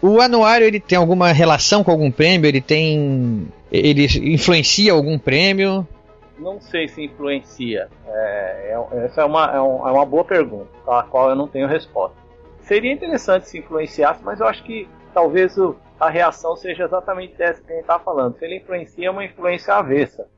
O 0.00 0.20
anuário 0.20 0.66
ele 0.66 0.78
tem 0.80 0.96
alguma 0.96 1.32
relação 1.32 1.82
com 1.82 1.90
algum 1.90 2.10
prêmio? 2.10 2.46
Ele 2.48 2.60
tem. 2.60 3.48
Ele 3.70 4.06
influencia 4.32 4.92
algum 4.92 5.18
prêmio? 5.18 5.86
Não 6.38 6.60
sei 6.60 6.86
se 6.86 7.02
influencia. 7.04 7.88
É, 8.06 8.76
é- 8.92 9.04
essa 9.04 9.22
é 9.22 9.24
uma, 9.24 9.46
é, 9.52 9.60
um- 9.60 9.86
é 9.88 9.90
uma 9.90 10.06
boa 10.06 10.24
pergunta, 10.24 10.68
a 10.86 11.02
qual 11.02 11.30
eu 11.30 11.34
não 11.36 11.48
tenho 11.48 11.66
resposta. 11.66 12.16
Seria 12.60 12.92
interessante 12.92 13.48
se 13.48 13.58
influenciasse, 13.58 14.22
mas 14.22 14.38
eu 14.38 14.46
acho 14.46 14.62
que 14.62 14.88
talvez 15.12 15.58
o- 15.58 15.74
a 15.98 16.08
reação 16.08 16.54
seja 16.54 16.84
exatamente 16.84 17.34
essa 17.42 17.60
que 17.60 17.72
a 17.72 17.74
gente 17.74 17.82
está 17.82 17.98
falando. 17.98 18.38
Se 18.38 18.44
ele 18.44 18.58
influencia, 18.58 19.08
é 19.08 19.10
uma 19.10 19.24
influência 19.24 19.74
avessa. 19.74 20.28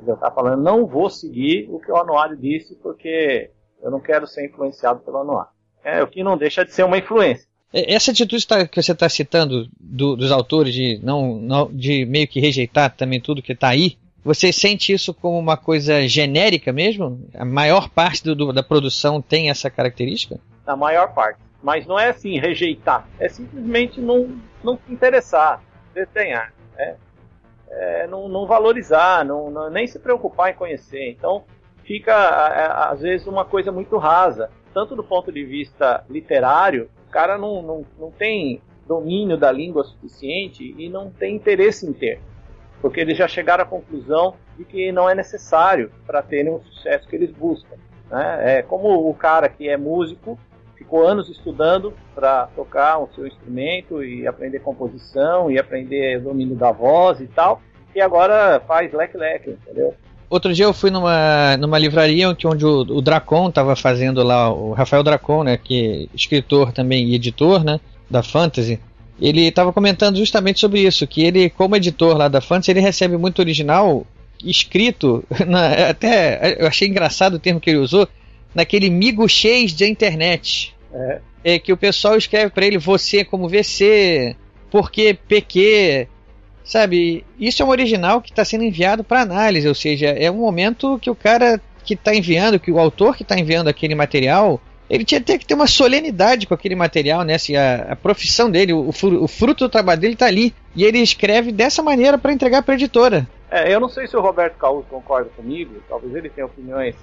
Ele 0.00 0.10
está 0.12 0.30
falando, 0.30 0.62
não 0.62 0.86
vou 0.86 1.10
seguir 1.10 1.68
o 1.70 1.78
que 1.78 1.92
o 1.92 1.96
anuário 1.96 2.36
disse, 2.38 2.74
porque 2.76 3.50
eu 3.82 3.90
não 3.90 4.00
quero 4.00 4.26
ser 4.26 4.46
influenciado 4.46 5.00
pelo 5.00 5.18
anuário. 5.18 5.50
É 5.84 6.02
o 6.02 6.06
que 6.06 6.22
não 6.24 6.38
deixa 6.38 6.64
de 6.64 6.72
ser 6.72 6.84
uma 6.84 6.96
influência. 6.96 7.49
É, 7.72 7.94
Essa 7.94 8.10
atitude 8.10 8.46
tá- 8.46 8.66
que 8.66 8.82
você 8.82 8.92
está 8.92 9.08
citando 9.08 9.68
do- 9.78 10.16
dos 10.16 10.30
autores 10.32 10.74
de 10.74 10.98
não, 11.02 11.36
não- 11.36 11.70
de 11.72 12.04
meio 12.04 12.26
que 12.28 12.40
rejeitar 12.40 12.94
também 12.94 13.20
tudo 13.20 13.42
que 13.42 13.52
está 13.52 13.68
aí, 13.68 13.96
você 14.24 14.52
sente 14.52 14.92
isso 14.92 15.14
como 15.14 15.38
uma 15.38 15.56
coisa 15.56 16.06
genérica 16.06 16.72
mesmo? 16.72 17.26
A 17.34 17.44
maior 17.44 17.88
parte 17.88 18.22
do- 18.24 18.34
do- 18.34 18.52
da 18.52 18.62
produção 18.62 19.20
tem 19.22 19.50
essa 19.50 19.70
característica? 19.70 20.38
na 20.66 20.76
maior 20.76 21.12
parte. 21.14 21.40
Mas 21.62 21.84
não 21.84 21.98
é 21.98 22.10
assim, 22.10 22.38
rejeitar. 22.38 23.08
É 23.18 23.28
simplesmente 23.28 24.00
não, 24.00 24.36
não 24.62 24.78
se 24.86 24.92
interessar, 24.92 25.60
desenhar. 25.92 26.52
né? 26.76 26.94
É, 27.68 28.06
não, 28.06 28.28
não 28.28 28.46
valorizar, 28.46 29.24
não, 29.24 29.50
não- 29.50 29.68
nem 29.68 29.86
se 29.88 29.98
preocupar 29.98 30.50
em 30.50 30.54
conhecer. 30.54 31.10
Então, 31.10 31.42
fica, 31.82 32.14
a- 32.14 32.46
a- 32.66 32.90
às 32.92 33.00
vezes, 33.00 33.26
uma 33.26 33.44
coisa 33.44 33.72
muito 33.72 33.96
rasa. 33.96 34.48
Tanto 34.72 34.94
do 34.94 35.02
ponto 35.02 35.32
de 35.32 35.44
vista 35.44 36.04
literário, 36.08 36.88
cara 37.10 37.36
não, 37.36 37.62
não, 37.62 37.86
não 37.98 38.10
tem 38.10 38.60
domínio 38.86 39.36
da 39.36 39.52
língua 39.52 39.84
suficiente 39.84 40.74
e 40.76 40.88
não 40.88 41.10
tem 41.10 41.36
interesse 41.36 41.86
em 41.86 41.92
ter. 41.92 42.20
Porque 42.80 43.00
eles 43.00 43.16
já 43.16 43.28
chegaram 43.28 43.62
à 43.62 43.66
conclusão 43.66 44.34
de 44.56 44.64
que 44.64 44.90
não 44.90 45.08
é 45.08 45.14
necessário 45.14 45.92
para 46.06 46.22
terem 46.22 46.52
o 46.52 46.60
sucesso 46.60 47.06
que 47.06 47.14
eles 47.14 47.30
buscam. 47.30 47.76
Né? 48.10 48.58
É 48.58 48.62
como 48.62 49.08
o 49.08 49.14
cara 49.14 49.48
que 49.48 49.68
é 49.68 49.76
músico 49.76 50.38
ficou 50.76 51.06
anos 51.06 51.28
estudando 51.28 51.92
para 52.14 52.46
tocar 52.48 52.98
o 52.98 53.08
seu 53.14 53.26
instrumento 53.26 54.02
e 54.02 54.26
aprender 54.26 54.60
composição 54.60 55.50
e 55.50 55.58
aprender 55.58 56.18
o 56.18 56.22
domínio 56.22 56.56
da 56.56 56.72
voz 56.72 57.20
e 57.20 57.28
tal, 57.28 57.60
e 57.94 58.00
agora 58.00 58.60
faz 58.60 58.92
leque-leque, 58.92 59.50
entendeu? 59.50 59.94
Outro 60.30 60.54
dia 60.54 60.64
eu 60.64 60.72
fui 60.72 60.90
numa, 60.90 61.56
numa 61.56 61.76
livraria 61.76 62.28
onde, 62.30 62.64
o, 62.64 62.80
o 62.82 63.02
Dracon 63.02 63.48
estava 63.48 63.74
fazendo 63.74 64.22
lá, 64.22 64.48
o 64.48 64.72
Rafael 64.72 65.02
Dracon, 65.02 65.42
né, 65.42 65.56
que 65.56 66.08
é 66.12 66.16
escritor 66.16 66.70
também 66.72 67.08
e 67.08 67.16
editor, 67.16 67.64
né, 67.64 67.80
da 68.08 68.22
Fantasy. 68.22 68.78
Ele 69.20 69.48
estava 69.48 69.72
comentando 69.72 70.16
justamente 70.16 70.60
sobre 70.60 70.80
isso, 70.82 71.04
que 71.06 71.22
ele, 71.24 71.50
como 71.50 71.74
editor 71.74 72.16
lá 72.16 72.28
da 72.28 72.40
Fantasy, 72.40 72.70
ele 72.70 72.80
recebe 72.80 73.16
muito 73.16 73.40
original 73.40 74.06
escrito, 74.42 75.24
na- 75.46 75.88
até 75.88 76.56
eu 76.62 76.68
achei 76.68 76.86
engraçado 76.88 77.34
o 77.34 77.38
termo 77.40 77.60
que 77.60 77.68
ele 77.68 77.78
usou, 77.80 78.08
naquele 78.54 78.88
miguxês 78.88 79.72
da 79.72 79.86
internet. 79.86 80.74
É. 80.94 81.20
É 81.42 81.58
que 81.58 81.72
o 81.72 81.76
pessoal 81.76 82.16
escreve 82.16 82.50
para 82.50 82.66
ele 82.66 82.76
você 82.78 83.24
como 83.24 83.48
VC, 83.48 84.36
porque 84.70 85.18
PQ, 85.26 86.06
sabe? 86.64 87.24
Isso 87.38 87.62
é 87.62 87.66
um 87.66 87.70
original 87.70 88.20
que 88.20 88.30
está 88.30 88.44
sendo 88.44 88.64
enviado 88.64 89.04
para 89.04 89.20
análise, 89.20 89.66
ou 89.66 89.74
seja, 89.74 90.08
é 90.08 90.30
um 90.30 90.38
momento 90.38 90.98
que 90.98 91.10
o 91.10 91.14
cara 91.14 91.60
que 91.84 91.94
está 91.94 92.14
enviando, 92.14 92.60
que 92.60 92.70
o 92.70 92.78
autor 92.78 93.16
que 93.16 93.22
está 93.22 93.38
enviando 93.38 93.68
aquele 93.68 93.94
material, 93.94 94.60
ele 94.88 95.04
tinha 95.04 95.20
que 95.20 95.46
ter 95.46 95.54
uma 95.54 95.66
solenidade 95.66 96.46
com 96.46 96.54
aquele 96.54 96.74
material, 96.74 97.22
né? 97.22 97.34
Assim, 97.34 97.56
a, 97.56 97.92
a 97.92 97.96
profissão 97.96 98.50
dele, 98.50 98.72
o, 98.72 98.88
o 98.88 99.28
fruto 99.28 99.64
do 99.64 99.70
trabalho 99.70 100.00
dele 100.00 100.14
está 100.14 100.26
ali. 100.26 100.54
E 100.74 100.84
ele 100.84 100.98
escreve 100.98 101.52
dessa 101.52 101.82
maneira 101.82 102.18
para 102.18 102.32
entregar 102.32 102.62
para 102.62 102.74
a 102.74 102.76
editora. 102.76 103.28
É, 103.50 103.72
eu 103.72 103.80
não 103.80 103.88
sei 103.88 104.06
se 104.06 104.16
o 104.16 104.20
Roberto 104.20 104.56
Caus 104.56 104.84
concorda 104.88 105.30
comigo, 105.30 105.82
talvez 105.88 106.14
ele 106.14 106.28
tenha 106.28 106.46
opiniões 106.46 106.94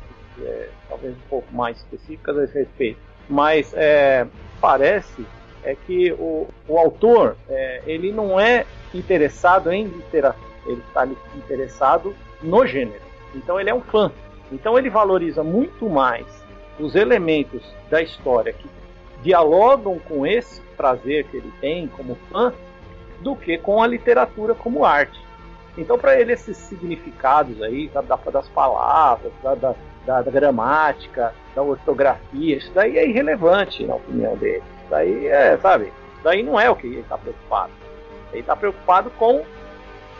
é, 0.41 0.69
talvez 0.87 1.13
um 1.13 1.29
pouco 1.29 1.53
mais 1.53 1.77
específicas 1.77 2.37
a 2.37 2.43
esse 2.43 2.59
respeito, 2.59 2.99
mas 3.29 3.73
é, 3.73 4.25
parece 4.61 5.25
é 5.63 5.75
que 5.75 6.11
o, 6.13 6.47
o 6.67 6.77
autor 6.77 7.35
é, 7.49 7.81
ele 7.85 8.11
não 8.11 8.39
é 8.39 8.65
interessado 8.93 9.71
em 9.71 9.85
literatura, 9.85 10.47
ele 10.65 10.81
está 10.87 11.05
interessado 11.35 12.15
no 12.41 12.65
gênero. 12.65 13.01
Então 13.35 13.59
ele 13.59 13.69
é 13.69 13.73
um 13.75 13.81
fã. 13.81 14.11
Então 14.51 14.77
ele 14.77 14.89
valoriza 14.89 15.43
muito 15.43 15.89
mais 15.89 16.25
os 16.79 16.95
elementos 16.95 17.61
da 17.89 18.01
história 18.01 18.53
que 18.53 18.67
dialogam 19.21 19.99
com 19.99 20.25
esse 20.25 20.61
prazer 20.77 21.25
que 21.25 21.37
ele 21.37 21.51
tem 21.59 21.87
como 21.87 22.15
fã 22.31 22.53
do 23.21 23.35
que 23.35 23.57
com 23.57 23.81
a 23.81 23.87
literatura 23.87 24.53
como 24.53 24.85
arte. 24.85 25.19
Então, 25.77 25.97
para 25.97 26.19
ele, 26.19 26.33
esses 26.33 26.57
significados 26.57 27.61
aí, 27.61 27.89
das 28.31 28.47
palavras, 28.49 29.31
da- 29.43 29.55
da- 29.55 30.21
da 30.21 30.31
gramática, 30.31 31.33
da 31.55 31.61
ortografia, 31.61 32.57
isso 32.57 32.71
daí 32.73 32.97
é 32.97 33.07
irrelevante 33.07 33.85
na 33.85 33.95
opinião 33.95 34.35
dele. 34.37 34.63
Daí 34.89 35.27
é, 35.27 35.57
sabe, 35.57 35.91
daí 36.23 36.43
não 36.43 36.59
é 36.59 36.69
o 36.69 36.75
que 36.75 36.87
ele 36.87 36.99
está 36.99 37.17
preocupado. 37.17 37.71
Ele 38.31 38.41
está 38.41 38.55
preocupado 38.55 39.09
com 39.11 39.43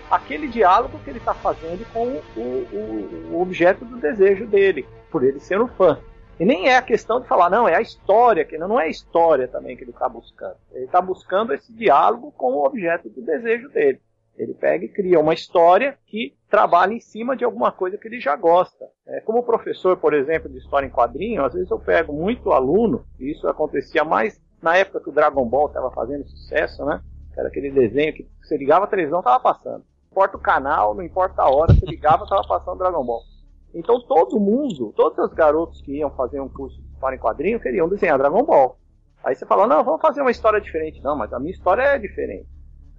aquele 0.09 0.47
diálogo 0.47 0.99
que 1.03 1.09
ele 1.09 1.19
está 1.19 1.33
fazendo 1.33 1.85
com 1.93 2.05
o, 2.07 2.41
o- 2.41 3.29
o 3.33 3.41
objeto 3.41 3.83
do 3.85 3.97
desejo 3.97 4.45
dele, 4.47 4.85
por 5.11 5.23
ele 5.23 5.39
ser 5.39 5.59
um 5.61 5.67
fã. 5.67 5.99
E 6.39 6.45
nem 6.45 6.69
é 6.69 6.77
a 6.77 6.81
questão 6.81 7.19
de 7.19 7.27
falar, 7.27 7.49
não, 7.49 7.67
é 7.67 7.75
a 7.75 7.81
história, 7.81 8.45
que 8.45 8.57
não 8.57 8.79
é 8.79 8.85
a 8.85 8.89
história 8.89 9.47
também 9.47 9.75
que 9.75 9.83
ele 9.83 9.91
está 9.91 10.07
buscando. 10.07 10.55
Ele 10.71 10.85
está 10.85 11.01
buscando 11.01 11.53
esse 11.53 11.73
diálogo 11.73 12.31
com 12.31 12.53
o 12.53 12.65
objeto 12.65 13.09
do 13.09 13.21
desejo 13.21 13.67
dele. 13.69 13.99
Ele 14.37 14.53
pega 14.53 14.85
e 14.85 14.89
cria 14.89 15.19
uma 15.19 15.33
história 15.33 15.97
que 16.05 16.35
trabalha 16.47 16.93
em 16.93 16.99
cima 16.99 17.35
de 17.35 17.43
alguma 17.43 17.71
coisa 17.71 17.97
que 17.97 18.07
ele 18.07 18.19
já 18.19 18.35
gosta. 18.35 18.85
É, 19.07 19.19
como 19.21 19.41
professor, 19.41 19.97
por 19.97 20.13
exemplo, 20.13 20.47
de 20.47 20.59
história 20.59 20.85
em 20.85 20.91
quadrinho, 20.91 21.43
às 21.43 21.53
vezes 21.55 21.71
eu 21.71 21.79
pego 21.79 22.13
muito 22.13 22.51
aluno, 22.51 23.03
e 23.19 23.31
isso 23.31 23.47
acontecia 23.47 24.03
mais 24.03 24.39
na 24.61 24.77
época 24.77 24.99
que 24.99 25.09
o 25.09 25.13
Dragon 25.13 25.45
Ball 25.45 25.67
estava 25.67 25.91
fazendo 25.91 26.27
sucesso, 26.27 26.85
né? 26.85 27.01
Era 27.35 27.49
aquele 27.49 27.69
desenho 27.71 28.13
que 28.13 28.27
você 28.41 28.57
ligava 28.57 28.85
a 28.85 28.87
televisão, 28.87 29.19
estava 29.19 29.39
passando. 29.39 29.83
Não 29.83 30.11
importa 30.11 30.37
o 30.37 30.39
canal, 30.39 30.95
não 30.95 31.03
importa 31.03 31.41
a 31.43 31.49
hora, 31.49 31.73
você 31.73 31.85
ligava, 31.85 32.23
estava 32.23 32.47
passando 32.47 32.79
Dragon 32.79 33.05
Ball. 33.05 33.21
Então 33.73 34.01
todo 34.01 34.39
mundo, 34.39 34.91
todos 34.95 35.17
os 35.19 35.33
garotos 35.33 35.81
que 35.81 35.97
iam 35.97 36.09
fazer 36.09 36.39
um 36.39 36.49
curso 36.49 36.81
história 36.97 37.15
em 37.15 37.19
quadrinho 37.19 37.59
queriam 37.59 37.87
desenhar 37.87 38.17
Dragon 38.17 38.43
Ball. 38.43 38.77
Aí 39.23 39.35
você 39.35 39.45
fala, 39.45 39.67
não, 39.67 39.83
vamos 39.83 40.01
fazer 40.01 40.21
uma 40.21 40.31
história 40.31 40.59
diferente. 40.59 41.01
Não, 41.03 41.15
mas 41.15 41.31
a 41.31 41.39
minha 41.39 41.51
história 41.51 41.81
é 41.81 41.99
diferente, 41.99 42.47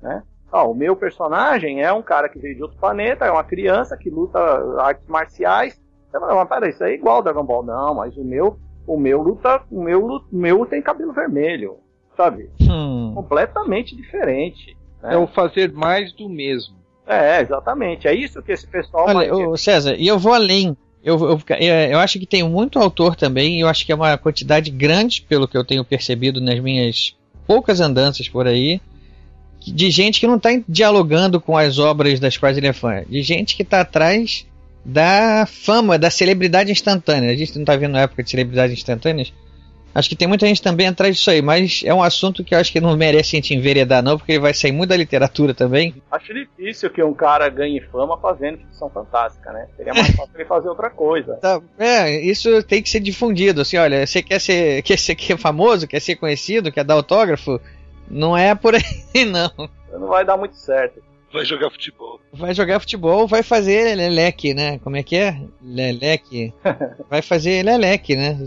né? 0.00 0.22
Ó, 0.50 0.70
o 0.70 0.74
meu 0.74 0.96
personagem 0.96 1.82
é 1.82 1.92
um 1.92 2.02
cara 2.02 2.28
que 2.28 2.38
veio 2.38 2.54
de 2.54 2.62
outro 2.62 2.78
planeta, 2.78 3.26
é 3.26 3.30
uma 3.30 3.44
criança 3.44 3.96
que 3.96 4.08
luta 4.08 4.38
artes 4.80 5.06
marciais. 5.06 5.78
Você 6.10 6.18
fala, 6.18 6.34
mas 6.34 6.48
peraí, 6.48 6.70
isso 6.70 6.84
é 6.84 6.92
igual 6.92 7.16
ao 7.16 7.22
Dragon 7.22 7.44
Ball. 7.44 7.62
Não, 7.62 7.94
mas 7.94 8.16
o 8.16 8.24
meu, 8.24 8.58
o 8.88 8.98
meu 8.98 9.22
luta, 9.22 9.60
o 9.70 9.82
meu, 9.82 10.24
meu 10.32 10.64
tem 10.64 10.80
cabelo 10.80 11.12
vermelho, 11.12 11.76
sabe? 12.16 12.48
Hum. 12.60 13.12
Completamente 13.14 13.94
diferente. 13.94 14.76
né? 15.02 15.14
É 15.14 15.16
o 15.18 15.26
fazer 15.26 15.70
mais 15.72 16.12
do 16.14 16.28
mesmo. 16.28 16.74
É, 17.06 17.40
exatamente. 17.40 18.08
É 18.08 18.14
isso 18.14 18.42
que 18.42 18.52
esse 18.52 18.66
pessoal 18.66 19.06
Olha, 19.08 19.34
ô, 19.34 19.56
César, 19.56 19.94
e 19.96 20.08
eu 20.08 20.18
vou 20.18 20.32
além. 20.32 20.76
Eu, 21.04 21.18
eu, 21.18 21.40
é, 21.50 21.92
eu 21.92 21.98
acho 21.98 22.18
que 22.18 22.26
tem 22.26 22.42
muito 22.42 22.78
autor 22.78 23.14
também, 23.14 23.56
e 23.56 23.60
eu 23.60 23.68
acho 23.68 23.84
que 23.84 23.92
é 23.92 23.94
uma 23.94 24.16
quantidade 24.18 24.70
grande, 24.70 25.22
pelo 25.22 25.46
que 25.46 25.56
eu 25.56 25.64
tenho 25.64 25.84
percebido 25.84 26.40
nas 26.40 26.58
minhas 26.58 27.16
poucas 27.46 27.80
andanças 27.80 28.28
por 28.28 28.46
aí, 28.46 28.80
de 29.60 29.90
gente 29.90 30.20
que 30.20 30.26
não 30.26 30.36
está 30.36 30.50
dialogando 30.68 31.40
com 31.40 31.56
as 31.56 31.78
obras 31.78 32.18
das 32.20 32.36
quais 32.36 32.56
ele 32.56 32.66
é 32.66 32.72
fã, 32.72 33.04
de 33.08 33.22
gente 33.22 33.56
que 33.56 33.62
está 33.62 33.80
atrás 33.80 34.46
da 34.88 35.44
fama, 35.44 35.98
da 35.98 36.10
celebridade 36.10 36.72
instantânea. 36.72 37.30
A 37.30 37.36
gente 37.36 37.54
não 37.54 37.62
está 37.62 37.76
vendo 37.76 37.96
a 37.96 38.00
época 38.00 38.22
de 38.22 38.30
celebridades 38.30 38.78
instantâneas. 38.78 39.34
Acho 39.94 40.08
que 40.08 40.16
tem 40.16 40.26
muita 40.26 40.46
gente 40.46 40.62
também 40.62 40.86
atrás 40.86 41.16
disso 41.16 41.30
aí, 41.30 41.42
mas 41.42 41.82
é 41.84 41.92
um 41.92 42.02
assunto 42.02 42.42
que 42.42 42.54
eu 42.54 42.58
acho 42.58 42.72
que 42.72 42.80
não 42.80 42.96
merece 42.96 43.36
a 43.36 43.38
gente 43.38 43.54
enveredar, 43.54 44.02
não, 44.02 44.16
porque 44.16 44.32
ele 44.32 44.40
vai 44.40 44.54
sair 44.54 44.72
muito 44.72 44.88
da 44.88 44.96
literatura 44.96 45.52
também. 45.52 45.94
Acho 46.10 46.32
difícil 46.32 46.88
que 46.88 47.02
um 47.02 47.12
cara 47.12 47.48
ganhe 47.50 47.80
fama 47.92 48.16
fazendo 48.18 48.58
ficção 48.58 48.88
fantástica, 48.88 49.52
né? 49.52 49.66
Seria 49.76 49.92
mais 49.92 50.08
fácil 50.08 50.32
ele 50.34 50.44
fazer 50.46 50.68
outra 50.68 50.88
coisa. 50.88 51.38
Tá, 51.42 51.60
é, 51.78 52.20
isso 52.20 52.62
tem 52.62 52.82
que 52.82 52.88
ser 52.88 53.00
difundido. 53.00 53.60
Assim, 53.60 53.76
olha, 53.76 54.06
você 54.06 54.22
quer 54.22 54.40
ser, 54.40 54.80
quer 54.84 54.98
ser 54.98 55.14
quer 55.14 55.36
famoso, 55.36 55.86
quer 55.86 56.00
ser 56.00 56.16
conhecido, 56.16 56.72
quer 56.72 56.84
dar 56.84 56.94
autógrafo? 56.94 57.60
Não 58.10 58.36
é 58.36 58.54
por 58.54 58.74
aí, 58.74 59.24
não. 59.26 59.50
Não 59.92 60.06
vai 60.06 60.24
dar 60.24 60.36
muito 60.36 60.56
certo. 60.56 61.02
Vai 61.30 61.44
jogar 61.44 61.70
futebol. 61.70 62.20
Vai 62.32 62.54
jogar 62.54 62.80
futebol, 62.80 63.26
vai 63.26 63.42
fazer 63.42 63.94
leleque, 63.94 64.54
né? 64.54 64.78
Como 64.78 64.96
é 64.96 65.02
que 65.02 65.16
é? 65.16 65.38
Leleque. 65.62 66.54
Vai 67.08 67.20
fazer 67.20 67.62
leleque, 67.62 68.16
né? 68.16 68.38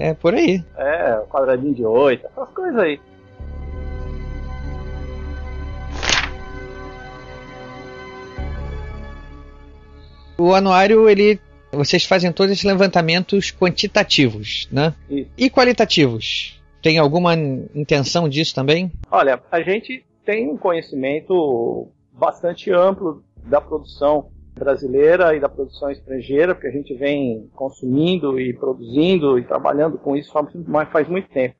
É 0.00 0.14
por 0.14 0.34
aí. 0.34 0.64
É, 0.76 1.22
quadradinho 1.28 1.74
de 1.74 1.84
oito, 1.84 2.26
essas 2.26 2.48
coisas 2.50 2.78
aí. 2.78 3.00
O 10.38 10.54
anuário, 10.54 11.08
ele. 11.08 11.38
Vocês 11.70 12.04
fazem 12.04 12.32
todos 12.32 12.52
esses 12.52 12.64
levantamentos 12.64 13.50
quantitativos, 13.50 14.68
né? 14.70 14.94
Isso. 15.08 15.30
E 15.36 15.48
qualitativos? 15.50 16.60
Tem 16.82 16.98
alguma 16.98 17.34
intenção 17.74 18.28
disso 18.28 18.54
também? 18.54 18.90
Olha, 19.10 19.40
a 19.50 19.62
gente 19.62 20.04
tem 20.24 20.48
um 20.50 20.56
conhecimento 20.56 21.88
bastante 22.12 22.70
amplo 22.70 23.22
da 23.44 23.60
produção 23.60 24.30
brasileira 24.54 25.34
e 25.34 25.40
da 25.40 25.48
produção 25.48 25.90
estrangeira, 25.90 26.54
porque 26.54 26.68
a 26.68 26.72
gente 26.72 26.94
vem 26.94 27.50
consumindo 27.54 28.38
e 28.38 28.52
produzindo 28.52 29.38
e 29.38 29.44
trabalhando 29.44 29.98
com 29.98 30.16
isso 30.16 30.32
faz 30.32 31.08
muito 31.08 31.28
tempo. 31.28 31.56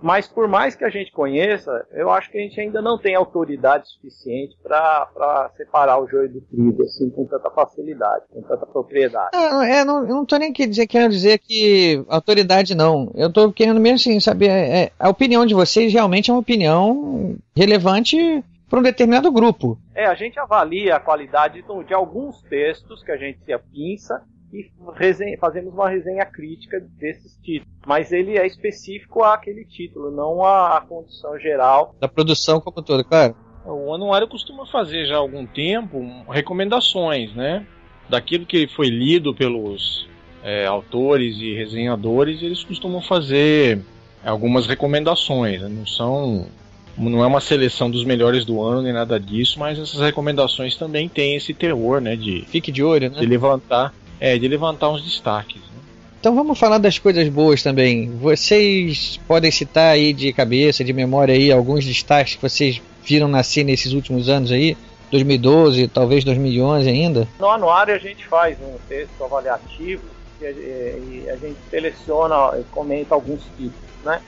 Mas 0.00 0.28
por 0.28 0.46
mais 0.46 0.74
que 0.74 0.84
a 0.84 0.90
gente 0.90 1.10
conheça, 1.10 1.86
eu 1.92 2.10
acho 2.10 2.30
que 2.30 2.36
a 2.36 2.40
gente 2.42 2.60
ainda 2.60 2.82
não 2.82 2.98
tem 2.98 3.14
autoridade 3.14 3.88
suficiente 3.88 4.54
para 4.62 5.50
separar 5.56 5.98
o 5.98 6.06
joio 6.06 6.30
do 6.30 6.40
trigo 6.42 6.82
assim 6.82 7.08
com 7.08 7.24
tanta 7.24 7.50
facilidade, 7.50 8.26
com 8.30 8.42
tanta 8.42 8.66
propriedade. 8.66 9.30
É, 9.34 9.84
não, 9.84 10.00
eu 10.00 10.14
não 10.14 10.22
estou 10.24 10.38
nem 10.38 10.52
dizer, 10.52 10.86
querendo 10.86 11.12
dizer 11.12 11.38
que 11.38 12.04
autoridade 12.08 12.74
não. 12.74 13.10
Eu 13.14 13.28
estou 13.28 13.50
querendo 13.50 13.80
mesmo 13.80 13.96
assim, 13.96 14.20
saber, 14.20 14.50
é, 14.50 14.92
a 14.98 15.08
opinião 15.08 15.46
de 15.46 15.54
vocês 15.54 15.90
realmente 15.90 16.30
é 16.30 16.34
uma 16.34 16.40
opinião 16.40 17.34
relevante 17.56 18.44
para 18.68 18.78
um 18.78 18.82
determinado 18.82 19.30
grupo. 19.30 19.78
É, 19.94 20.06
a 20.06 20.14
gente 20.14 20.38
avalia 20.38 20.96
a 20.96 21.00
qualidade 21.00 21.62
de 21.86 21.94
alguns 21.94 22.42
textos 22.42 23.02
que 23.02 23.12
a 23.12 23.16
gente 23.16 23.38
se 23.44 23.52
apinça 23.52 24.24
e 24.52 24.70
resenha, 24.94 25.36
fazemos 25.38 25.72
uma 25.72 25.88
resenha 25.88 26.24
crítica 26.24 26.80
desses 26.98 27.36
títulos. 27.42 27.72
Mas 27.86 28.12
ele 28.12 28.38
é 28.38 28.46
específico 28.46 29.22
àquele 29.22 29.64
título, 29.64 30.10
não 30.10 30.44
à, 30.44 30.78
à 30.78 30.80
condição 30.80 31.38
geral. 31.38 31.94
Da 32.00 32.08
produção 32.08 32.60
como 32.60 32.82
toda, 32.82 33.04
claro. 33.04 33.36
O 33.64 33.92
anuário 33.92 34.28
costuma 34.28 34.64
fazer 34.66 35.06
já 35.06 35.16
há 35.16 35.18
algum 35.18 35.44
tempo 35.44 36.00
recomendações, 36.28 37.34
né? 37.34 37.66
Daquilo 38.08 38.46
que 38.46 38.68
foi 38.68 38.86
lido 38.86 39.34
pelos 39.34 40.08
é, 40.44 40.64
autores 40.66 41.36
e 41.38 41.52
resenhadores, 41.54 42.40
eles 42.40 42.62
costumam 42.62 43.02
fazer 43.02 43.80
algumas 44.24 44.68
recomendações. 44.68 45.60
Né? 45.60 45.68
Não 45.68 45.84
são 45.84 46.46
não 46.96 47.22
é 47.22 47.26
uma 47.26 47.40
seleção 47.40 47.90
dos 47.90 48.04
melhores 48.04 48.44
do 48.44 48.62
ano 48.62 48.82
nem 48.82 48.92
nada 48.92 49.18
disso, 49.20 49.58
mas 49.58 49.78
essas 49.78 50.00
recomendações 50.00 50.76
também 50.76 51.08
têm 51.08 51.36
esse 51.36 51.52
terror, 51.52 52.00
né? 52.00 52.16
De 52.16 52.44
fique 52.48 52.72
de 52.72 52.82
olho, 52.82 53.10
né? 53.10 53.18
De 53.18 53.26
levantar 53.26 53.92
é, 54.20 54.38
de 54.38 54.48
levantar 54.48 54.90
uns 54.90 55.02
destaques. 55.02 55.60
Né? 55.60 55.80
Então 56.20 56.34
vamos 56.34 56.58
falar 56.58 56.78
das 56.78 56.98
coisas 56.98 57.28
boas 57.28 57.62
também. 57.62 58.10
Vocês 58.16 59.20
podem 59.28 59.50
citar 59.50 59.92
aí 59.92 60.12
de 60.12 60.32
cabeça, 60.32 60.82
de 60.82 60.92
memória 60.92 61.34
aí, 61.34 61.52
alguns 61.52 61.84
destaques 61.84 62.34
que 62.36 62.42
vocês 62.42 62.80
viram 63.04 63.28
nascer 63.28 63.64
nesses 63.64 63.92
últimos 63.92 64.28
anos 64.28 64.50
aí? 64.50 64.76
2012, 65.10 65.86
talvez 65.88 66.24
2011 66.24 66.88
ainda? 66.88 67.28
No 67.38 67.48
anuário 67.48 67.94
a 67.94 67.98
gente 67.98 68.26
faz 68.26 68.58
um 68.60 68.76
texto 68.88 69.22
avaliativo 69.22 70.02
e 70.40 70.46
a, 70.46 70.50
e 70.50 71.30
a 71.30 71.36
gente 71.36 71.56
seleciona 71.70 72.58
e 72.58 72.64
comenta 72.64 73.14
alguns 73.14 73.42
títulos, 73.56 73.72
né? 74.04 74.20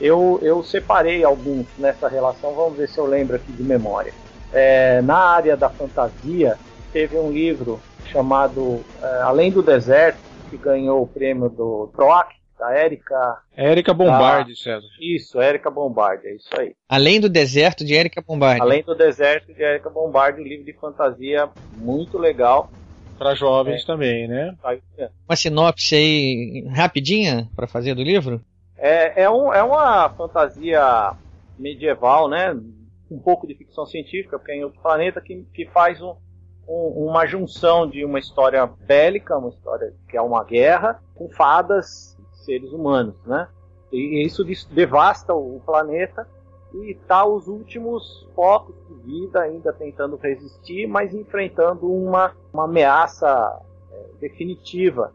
Eu, 0.00 0.38
eu 0.42 0.62
separei 0.62 1.24
alguns 1.24 1.66
nessa 1.76 2.08
relação, 2.08 2.54
vamos 2.54 2.78
ver 2.78 2.88
se 2.88 2.98
eu 2.98 3.06
lembro 3.06 3.36
aqui 3.36 3.50
de 3.52 3.62
memória. 3.62 4.12
É, 4.52 5.02
na 5.02 5.18
área 5.18 5.56
da 5.56 5.68
fantasia, 5.68 6.56
teve 6.92 7.18
um 7.18 7.30
livro 7.30 7.80
chamado 8.06 8.84
é, 9.02 9.22
Além 9.22 9.50
do 9.50 9.62
Deserto, 9.62 10.18
que 10.48 10.56
ganhou 10.56 11.02
o 11.02 11.06
prêmio 11.06 11.48
do 11.48 11.90
PROAC, 11.92 12.38
da 12.58 12.72
Érica. 12.74 13.38
Érica 13.56 13.94
Bombardi, 13.94 14.52
da... 14.52 14.56
César. 14.56 14.86
Isso, 15.00 15.40
Érica 15.40 15.70
Bombardi, 15.70 16.26
é 16.26 16.34
isso 16.34 16.48
aí. 16.58 16.74
Além 16.88 17.20
do 17.20 17.28
Deserto, 17.28 17.84
de 17.84 17.94
Érica 17.94 18.20
Bombardi. 18.20 18.60
Além 18.60 18.82
do 18.82 18.94
Deserto, 18.94 19.52
de 19.52 19.62
Érica 19.62 19.88
Bombardi, 19.88 20.40
um 20.40 20.44
livro 20.44 20.64
de 20.64 20.72
fantasia 20.72 21.48
muito 21.76 22.18
legal. 22.18 22.70
Para 23.16 23.34
jovens 23.34 23.82
é. 23.82 23.86
também, 23.86 24.28
né? 24.28 24.54
Uma 25.28 25.36
sinopse 25.36 25.94
aí 25.94 26.64
rapidinha 26.70 27.48
para 27.54 27.66
fazer 27.66 27.94
do 27.94 28.02
livro? 28.02 28.40
É, 28.78 29.24
é, 29.24 29.30
um, 29.30 29.52
é 29.52 29.62
uma 29.62 30.08
fantasia 30.10 31.12
medieval, 31.58 32.28
né? 32.28 32.56
Um 33.10 33.18
pouco 33.18 33.46
de 33.46 33.54
ficção 33.54 33.84
científica, 33.84 34.38
porque 34.38 34.52
é 34.52 34.56
em 34.56 34.64
outro 34.64 34.80
planeta, 34.80 35.20
que, 35.20 35.44
que 35.52 35.66
faz 35.66 36.00
um, 36.00 36.14
um, 36.68 37.08
uma 37.08 37.26
junção 37.26 37.88
de 37.88 38.04
uma 38.04 38.18
história 38.18 38.64
bélica, 38.66 39.36
uma 39.36 39.48
história 39.48 39.92
que 40.08 40.16
é 40.16 40.22
uma 40.22 40.44
guerra, 40.44 41.02
com 41.14 41.28
fadas, 41.30 42.16
seres 42.44 42.72
humanos, 42.72 43.16
né? 43.26 43.48
E 43.90 44.24
isso 44.24 44.44
devasta 44.70 45.34
o 45.34 45.60
planeta 45.64 46.28
e 46.74 46.92
está 46.92 47.24
os 47.24 47.48
últimos 47.48 48.28
focos 48.34 48.74
de 48.86 48.94
vida 48.94 49.40
ainda 49.40 49.72
tentando 49.72 50.16
resistir, 50.16 50.86
mas 50.86 51.14
enfrentando 51.14 51.90
uma, 51.90 52.32
uma 52.52 52.64
ameaça 52.64 53.60
é, 53.90 54.06
definitiva 54.20 55.12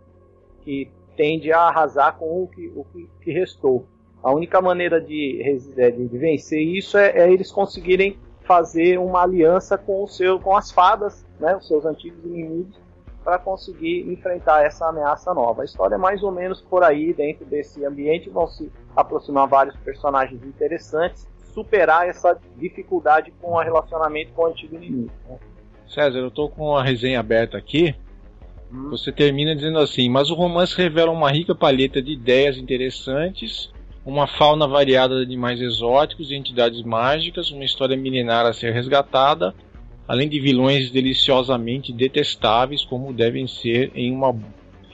que 0.61 0.91
tende 1.15 1.51
a 1.51 1.61
arrasar 1.61 2.17
com 2.17 2.43
o 2.43 2.47
que, 2.47 2.67
o 2.75 2.85
que 3.21 3.31
restou. 3.31 3.85
A 4.23 4.31
única 4.31 4.61
maneira 4.61 5.01
de, 5.01 5.41
é, 5.77 5.91
de, 5.91 6.07
de 6.07 6.17
vencer 6.17 6.61
isso 6.61 6.97
é, 6.97 7.09
é, 7.09 7.31
eles 7.31 7.51
conseguirem 7.51 8.17
fazer 8.41 8.97
uma 8.97 9.23
aliança 9.23 9.77
com 9.77 10.03
o 10.03 10.07
seu, 10.07 10.39
com 10.39 10.55
as 10.55 10.71
fadas, 10.71 11.25
né, 11.39 11.55
os 11.55 11.67
seus 11.67 11.85
antigos 11.85 12.23
inimigos, 12.23 12.81
para 13.23 13.37
conseguir 13.37 14.09
enfrentar 14.11 14.65
essa 14.65 14.87
ameaça 14.87 15.33
nova. 15.33 15.61
A 15.61 15.65
história 15.65 15.95
é 15.95 15.97
mais 15.97 16.23
ou 16.23 16.31
menos 16.31 16.61
por 16.61 16.83
aí, 16.83 17.13
dentro 17.13 17.45
desse 17.45 17.85
ambiente, 17.85 18.29
vão 18.29 18.47
se 18.47 18.71
aproximar 18.95 19.47
vários 19.47 19.75
personagens 19.77 20.43
interessantes, 20.43 21.27
superar 21.53 22.07
essa 22.07 22.37
dificuldade 22.57 23.31
com 23.41 23.51
o 23.51 23.61
relacionamento 23.61 24.33
com 24.33 24.43
o 24.43 24.47
antigo 24.47 24.75
inimigo. 24.75 25.11
Né? 25.29 25.37
César, 25.87 26.19
eu 26.19 26.27
estou 26.29 26.49
com 26.49 26.75
a 26.75 26.83
resenha 26.83 27.19
aberta 27.19 27.57
aqui. 27.57 27.95
Hum. 28.73 28.89
Você 28.89 29.11
termina 29.11 29.55
dizendo 29.55 29.79
assim: 29.79 30.09
mas 30.09 30.29
o 30.29 30.35
romance 30.35 30.75
revela 30.75 31.11
uma 31.11 31.31
rica 31.31 31.53
palheta 31.53 32.01
de 32.01 32.11
ideias 32.11 32.57
interessantes 32.57 33.71
uma 34.05 34.27
fauna 34.27 34.67
variada 34.67 35.17
de 35.17 35.23
animais 35.23 35.61
exóticos 35.61 36.29
e 36.29 36.35
entidades 36.35 36.83
mágicas, 36.83 37.51
uma 37.51 37.63
história 37.63 37.95
milenar 37.95 38.45
a 38.45 38.53
ser 38.53 38.73
resgatada, 38.73 39.55
além 40.07 40.27
de 40.27 40.39
vilões 40.39 40.91
deliciosamente 40.91 41.93
detestáveis, 41.93 42.83
como 42.83 43.13
devem 43.13 43.47
ser 43.47 43.91
em, 43.95 44.13
uma, 44.13 44.35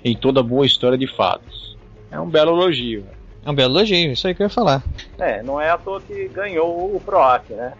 em 0.04 0.16
toda 0.16 0.44
boa 0.44 0.66
história 0.66 0.98
de 0.98 1.08
fadas. 1.08 1.76
É 2.12 2.20
um 2.20 2.30
belo 2.30 2.52
elogio. 2.52 3.06
É 3.44 3.50
um 3.50 3.56
belo 3.56 3.74
elogio, 3.78 4.12
isso 4.12 4.28
aí 4.28 4.36
que 4.36 4.44
eu 4.44 4.46
ia 4.46 4.50
falar. 4.50 4.84
É, 5.18 5.42
não 5.42 5.60
é 5.60 5.70
à 5.70 5.78
toa 5.78 6.00
que 6.02 6.28
ganhou 6.28 6.96
o 6.96 7.00
PROAC, 7.00 7.54
né? 7.54 7.74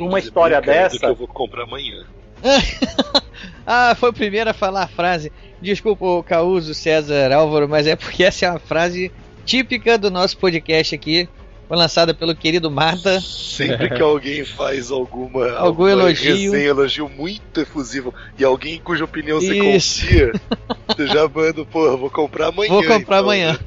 Uma 0.00 0.18
história 0.18 0.60
dessa. 0.60 0.98
Que 0.98 1.06
eu 1.06 1.14
vou 1.14 1.28
comprar 1.28 1.62
amanhã. 1.62 2.04
ah, 3.66 3.94
foi 3.94 4.10
o 4.10 4.12
primeiro 4.12 4.50
a 4.50 4.54
falar 4.54 4.84
a 4.84 4.88
frase. 4.88 5.32
Desculpa 5.60 6.04
o 6.04 6.22
Causo 6.22 6.74
César 6.74 7.32
Álvaro, 7.32 7.68
mas 7.68 7.86
é 7.86 7.96
porque 7.96 8.24
essa 8.24 8.46
é 8.46 8.50
uma 8.50 8.58
frase 8.58 9.10
típica 9.44 9.98
do 9.98 10.10
nosso 10.10 10.36
podcast 10.38 10.94
aqui. 10.94 11.28
Foi 11.66 11.76
lançada 11.76 12.14
pelo 12.14 12.34
querido 12.34 12.70
Marta. 12.70 13.20
Sempre 13.20 13.90
que 13.90 14.00
alguém 14.00 14.42
faz 14.42 14.90
alguma, 14.90 15.50
algum 15.58 15.84
alguma 15.84 15.90
elogio. 15.90 16.52
Resenha, 16.52 16.68
elogio 16.68 17.08
muito 17.10 17.60
efusivo 17.60 18.14
e 18.38 18.44
alguém 18.44 18.80
cuja 18.80 19.04
opinião 19.04 19.38
você 19.38 19.58
confia, 19.58 20.32
você 20.86 21.06
já 21.06 21.28
manda, 21.28 21.66
pô, 21.66 21.94
vou 21.98 22.10
comprar 22.10 22.48
amanhã. 22.48 22.70
Vou 22.70 22.82
comprar 22.82 23.00
então. 23.00 23.18
amanhã. 23.18 23.58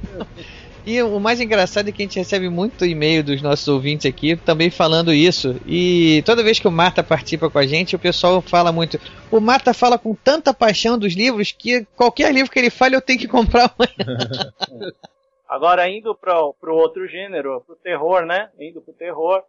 E 0.85 1.01
o 1.01 1.19
mais 1.19 1.39
engraçado 1.39 1.89
é 1.89 1.91
que 1.91 2.01
a 2.01 2.05
gente 2.05 2.17
recebe 2.17 2.49
muito 2.49 2.85
e-mail 2.85 3.23
dos 3.23 3.41
nossos 3.41 3.67
ouvintes 3.67 4.07
aqui 4.07 4.35
também 4.35 4.71
falando 4.71 5.13
isso. 5.13 5.55
E 5.65 6.23
toda 6.25 6.43
vez 6.43 6.59
que 6.59 6.67
o 6.67 6.71
Marta 6.71 7.03
participa 7.03 7.49
com 7.49 7.59
a 7.59 7.67
gente, 7.67 7.95
o 7.95 7.99
pessoal 7.99 8.41
fala 8.41 8.71
muito. 8.71 8.99
O 9.29 9.39
Marta 9.39 9.73
fala 9.73 9.97
com 9.97 10.15
tanta 10.15 10.53
paixão 10.53 10.97
dos 10.97 11.13
livros 11.13 11.51
que 11.51 11.85
qualquer 11.95 12.33
livro 12.33 12.51
que 12.51 12.57
ele 12.57 12.71
fale 12.71 12.95
eu 12.95 13.01
tenho 13.01 13.19
que 13.19 13.27
comprar 13.27 13.71
amanhã. 13.77 14.91
Agora, 15.47 15.89
indo 15.89 16.15
para 16.15 16.41
o 16.41 16.75
outro 16.75 17.07
gênero, 17.07 17.61
para 17.61 17.73
o 17.73 17.77
terror, 17.77 18.25
né? 18.25 18.49
Indo 18.57 18.81
para 18.81 18.91
o 18.91 18.95
terror, 18.95 19.43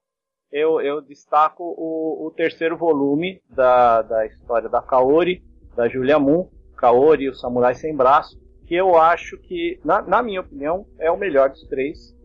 eu, 0.50 0.80
eu 0.80 1.00
destaco 1.00 1.62
o, 1.62 2.26
o, 2.26 2.30
terceiro 2.32 2.76
volume 2.76 3.40
da, 3.48 4.02
da 4.02 4.26
história 4.26 4.68
da 4.68 4.82
Kaori, 4.82 5.42
da 5.76 5.88
Julia 5.88 6.18
Moon, 6.18 6.48
Kaori 6.76 7.24
e 7.24 7.28
o 7.28 7.34
Samurai 7.34 7.76
Sem 7.76 7.96
Braço, 7.96 8.41
que 8.72 8.76
eu 8.76 8.96
acho 8.96 9.36
que, 9.36 9.78
na, 9.84 10.00
na 10.00 10.22
minha 10.22 10.40
opinião, 10.40 10.86
é 10.98 11.10
o 11.10 11.16
melhor 11.18 11.50
dos 11.50 11.62
três, 11.64 12.16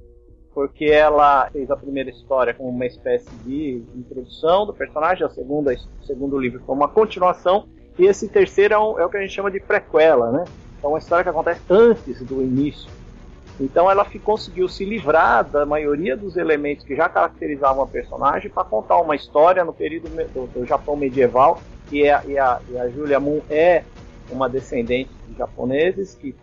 porque 0.54 0.86
ela 0.86 1.50
fez 1.52 1.70
a 1.70 1.76
primeira 1.76 2.10
história 2.10 2.54
como 2.54 2.70
uma 2.70 2.86
espécie 2.86 3.30
de 3.44 3.84
introdução 3.94 4.66
do 4.66 4.74
personagem, 4.74 5.26
a 5.26 5.30
segunda, 5.30 5.74
o 5.74 6.06
segundo 6.06 6.40
livro 6.40 6.62
como 6.66 6.80
uma 6.80 6.88
continuação, 6.88 7.68
e 8.00 8.06
esse 8.06 8.30
terceiro 8.30 8.74
é, 8.74 8.80
um, 8.80 8.98
é 8.98 9.06
o 9.06 9.10
que 9.10 9.18
a 9.18 9.20
gente 9.20 9.34
chama 9.34 9.52
de 9.52 9.60
prequela, 9.60 10.32
né? 10.32 10.46
É 10.82 10.88
uma 10.88 11.00
história 11.00 11.22
que 11.22 11.30
acontece 11.30 11.60
antes 11.70 12.24
do 12.24 12.42
início 12.42 12.90
Então 13.60 13.92
ela 13.92 14.08
conseguiu 14.24 14.70
se 14.70 14.86
livrar 14.86 15.44
da 15.44 15.66
maioria 15.66 16.16
dos 16.16 16.38
elementos 16.38 16.86
que 16.86 16.96
já 16.96 17.10
caracterizavam 17.10 17.84
a 17.84 17.88
personagem 17.88 18.50
para 18.50 18.64
contar 18.64 19.02
uma 19.02 19.18
história 19.18 19.66
no 19.66 19.74
período 19.74 20.08
do, 20.08 20.48
do 20.48 20.66
Japão 20.66 20.96
medieval 20.96 21.62
e 21.92 22.08
a, 22.08 22.24
e, 22.26 22.40
a, 22.40 22.62
e 22.70 22.78
a 22.78 22.88
Julia 22.88 23.20
Moon 23.20 23.42
é 23.50 23.84
uma 24.30 24.50
descendente 24.50 25.10
de 25.28 25.38
japoneses 25.38 26.16
que 26.16 26.36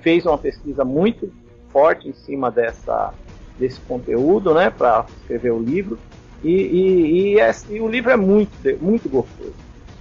fez 0.00 0.24
uma 0.24 0.38
pesquisa 0.38 0.84
muito 0.84 1.32
forte 1.70 2.08
em 2.08 2.12
cima 2.12 2.50
dessa, 2.50 3.12
desse 3.58 3.80
conteúdo, 3.80 4.54
né, 4.54 4.70
para 4.70 5.06
escrever 5.20 5.52
o 5.52 5.58
livro. 5.58 5.98
E, 6.42 6.50
e, 6.50 7.34
e, 7.34 7.40
é, 7.40 7.50
e, 7.68 7.80
o 7.80 7.88
livro 7.88 8.10
é 8.10 8.16
muito, 8.16 8.52
muito 8.80 9.08
gostoso. 9.08 9.54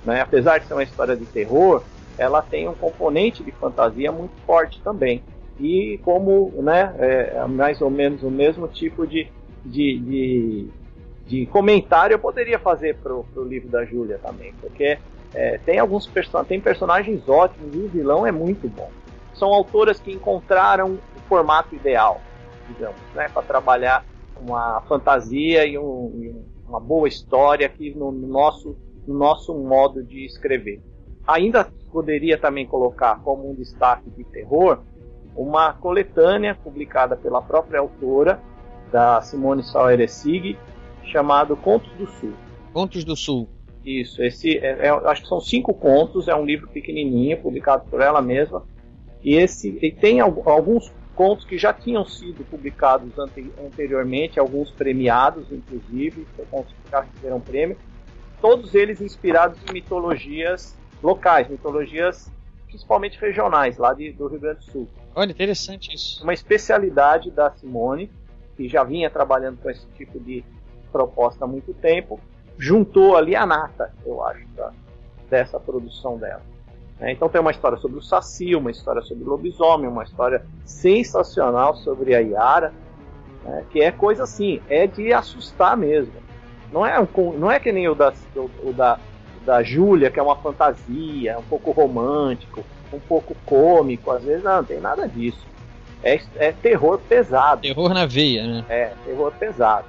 Né? 0.06 0.22
Apesar 0.22 0.60
de 0.60 0.68
ser 0.68 0.74
uma 0.74 0.84
história 0.84 1.16
de 1.16 1.26
terror, 1.26 1.84
ela 2.18 2.42
tem 2.42 2.68
um 2.68 2.74
componente 2.74 3.44
de 3.44 3.52
fantasia 3.52 4.12
muito 4.12 4.34
forte 4.46 4.80
também. 4.82 5.24
E 5.60 6.00
como 6.04 6.52
né, 6.62 6.94
é, 7.00 7.34
é 7.38 7.48
mais 7.48 7.82
ou 7.82 7.90
menos 7.90 8.22
o 8.22 8.30
mesmo 8.30 8.68
tipo 8.68 9.08
de, 9.08 9.28
de, 9.66 10.00
de, 10.00 10.68
de 11.26 11.46
comentário 11.48 12.14
eu 12.14 12.20
poderia 12.20 12.60
fazer 12.60 12.96
para 12.98 13.14
o 13.14 13.44
livro 13.44 13.68
da 13.68 13.84
Júlia 13.84 14.20
também, 14.20 14.54
porque 14.62 15.00
é, 15.34 15.58
tem 15.60 15.80
alguns 15.80 16.08
person 16.08 16.44
tem 16.44 16.60
personagens 16.60 17.28
ótimos 17.28 17.76
e 17.76 17.80
o 17.80 17.88
vilão 17.88 18.26
é 18.26 18.32
muito 18.32 18.68
bom. 18.70 18.90
São 19.34 19.54
autoras 19.54 20.00
que 20.00 20.12
encontraram 20.12 20.94
o 20.94 21.20
formato 21.28 21.76
ideal, 21.76 22.22
digamos, 22.68 23.00
né, 23.14 23.30
para 23.30 23.44
trabalhar 23.44 24.06
uma 24.40 24.82
fantasia 24.82 25.66
e, 25.66 25.78
um, 25.78 26.12
e, 26.16 26.36
uma 26.68 26.80
boa 26.80 27.08
história 27.08 27.66
aqui 27.66 27.94
no, 27.96 28.12
nosso, 28.12 28.76
no 29.08 29.14
nosso 29.14 29.54
modo 29.54 30.04
de 30.04 30.26
escrever. 30.26 30.82
Ainda 31.28 31.68
poderia 31.92 32.38
também 32.38 32.66
colocar 32.66 33.20
como 33.22 33.50
um 33.50 33.56
destaque 33.56 34.10
de 34.12 34.24
terror 34.24 34.80
uma 35.36 35.74
coletânea 35.74 36.56
publicada 36.56 37.16
pela 37.16 37.42
própria 37.42 37.80
autora, 37.80 38.42
da 38.92 39.22
Simone 39.22 39.64
Saueresig, 39.64 40.58
chamado 41.04 41.56
Contos 41.58 41.92
do 41.94 42.08
Sul. 42.08 42.34
Contos 42.74 43.04
do 43.04 43.16
Sul. 43.16 43.48
Isso, 43.88 44.22
esse 44.22 44.58
é, 44.58 44.88
é, 44.88 44.90
acho 44.90 45.22
que 45.22 45.30
são 45.30 45.40
cinco 45.40 45.74
contos, 45.74 46.28
é 46.28 46.36
um 46.36 46.44
livro 46.44 46.68
pequenininho, 46.68 47.42
publicado 47.42 47.90
por 47.90 48.02
ela 48.02 48.22
mesma. 48.22 48.66
E 49.24 49.36
esse 49.36 49.80
e 49.82 49.90
tem 49.94 50.20
alguns 50.20 50.92
contos 51.16 51.46
que 51.46 51.58
já 51.58 51.72
tinham 51.72 52.04
sido 52.04 52.44
publicados 52.44 53.18
ante, 53.18 53.50
anteriormente, 53.66 54.42
alguns 54.42 54.70
premiados, 54.72 55.50
inclusive, 55.54 56.28
contos 56.52 56.74
que 56.74 56.92
já 56.92 57.00
receberam 57.00 57.40
prêmio, 57.40 57.78
todos 58.42 58.76
eles 58.76 59.00
inspirados 59.00 59.58
em 59.70 59.72
mitologias 59.72 60.78
locais, 61.02 61.48
mitologias 61.48 62.30
principalmente 62.66 63.18
regionais, 63.18 63.78
lá 63.78 63.94
de, 63.94 64.12
do 64.12 64.28
Rio 64.28 64.42
Grande 64.42 64.66
do 64.66 64.72
Sul. 64.72 64.88
Olha, 65.16 65.32
interessante 65.32 65.96
isso. 65.96 66.22
Uma 66.22 66.34
especialidade 66.34 67.32
da 67.32 67.52
Simone, 67.52 68.12
que 68.58 68.68
já 68.68 68.84
vinha 68.84 69.10
trabalhando 69.10 69.62
com 69.62 69.70
esse 69.70 69.88
tipo 69.96 70.20
de 70.20 70.44
proposta 70.92 71.46
há 71.46 71.48
muito 71.48 71.74
tempo, 71.74 72.20
juntou 72.58 73.16
ali 73.16 73.36
a 73.36 73.46
nata, 73.46 73.94
eu 74.06 74.24
acho, 74.24 74.46
tá? 74.56 74.72
dessa 75.30 75.60
produção 75.60 76.18
dela. 76.18 76.42
É, 77.00 77.12
então 77.12 77.30
tem 77.30 77.40
uma 77.40 77.52
história 77.52 77.78
sobre 77.78 78.00
o 78.00 78.02
Saci, 78.02 78.56
uma 78.56 78.72
história 78.72 79.02
sobre 79.02 79.24
o 79.24 79.28
lobisomem, 79.28 79.88
uma 79.88 80.04
história 80.04 80.44
sensacional 80.66 81.76
sobre 81.76 82.16
a 82.16 82.20
Yara, 82.20 82.74
né, 83.44 83.64
que 83.70 83.82
é 83.82 83.92
coisa 83.92 84.24
assim, 84.24 84.60
é 84.68 84.88
de 84.88 85.14
assustar 85.14 85.78
mesmo. 85.78 86.14
Não 86.72 86.86
é, 86.86 87.00
um, 87.00 87.08
não 87.38 87.52
é 87.52 87.60
que 87.60 87.72
nem 87.72 87.88
o 87.88 87.94
da, 87.94 88.14
o, 88.36 88.50
o 88.64 88.74
da, 88.74 89.00
da 89.46 89.62
Júlia, 89.62 90.10
que 90.10 90.20
é 90.20 90.24
uma 90.24 90.36
fantasia, 90.36 91.38
um 91.38 91.44
pouco 91.44 91.72
romântico, 91.72 92.64
um 92.92 93.00
pouco 93.00 93.36
cômico, 93.46 94.10
às 94.10 94.24
vezes 94.24 94.44
não, 94.44 94.58
não 94.58 94.64
tem 94.64 94.80
nada 94.80 95.08
disso. 95.08 95.46
É, 96.04 96.20
é 96.36 96.52
terror 96.52 97.00
pesado. 97.08 97.62
Terror 97.62 97.94
na 97.94 98.06
veia, 98.06 98.46
né? 98.46 98.66
É, 98.70 98.94
terror 99.06 99.32
pesado. 99.38 99.86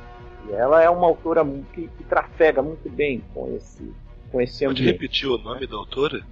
E 0.49 0.53
ela 0.53 0.82
é 0.82 0.88
uma 0.88 1.07
autora 1.07 1.44
que, 1.74 1.88
que 1.88 2.05
trafega 2.05 2.62
muito 2.62 2.88
bem 2.88 3.22
com 3.34 3.55
esse, 3.55 3.92
com 4.32 4.40
esse 4.40 4.64
ambiente. 4.64 4.84
Pode 4.84 4.92
repetir 4.92 5.28
o 5.28 5.38
nome 5.38 5.66
da 5.66 5.76
autora? 5.76 6.22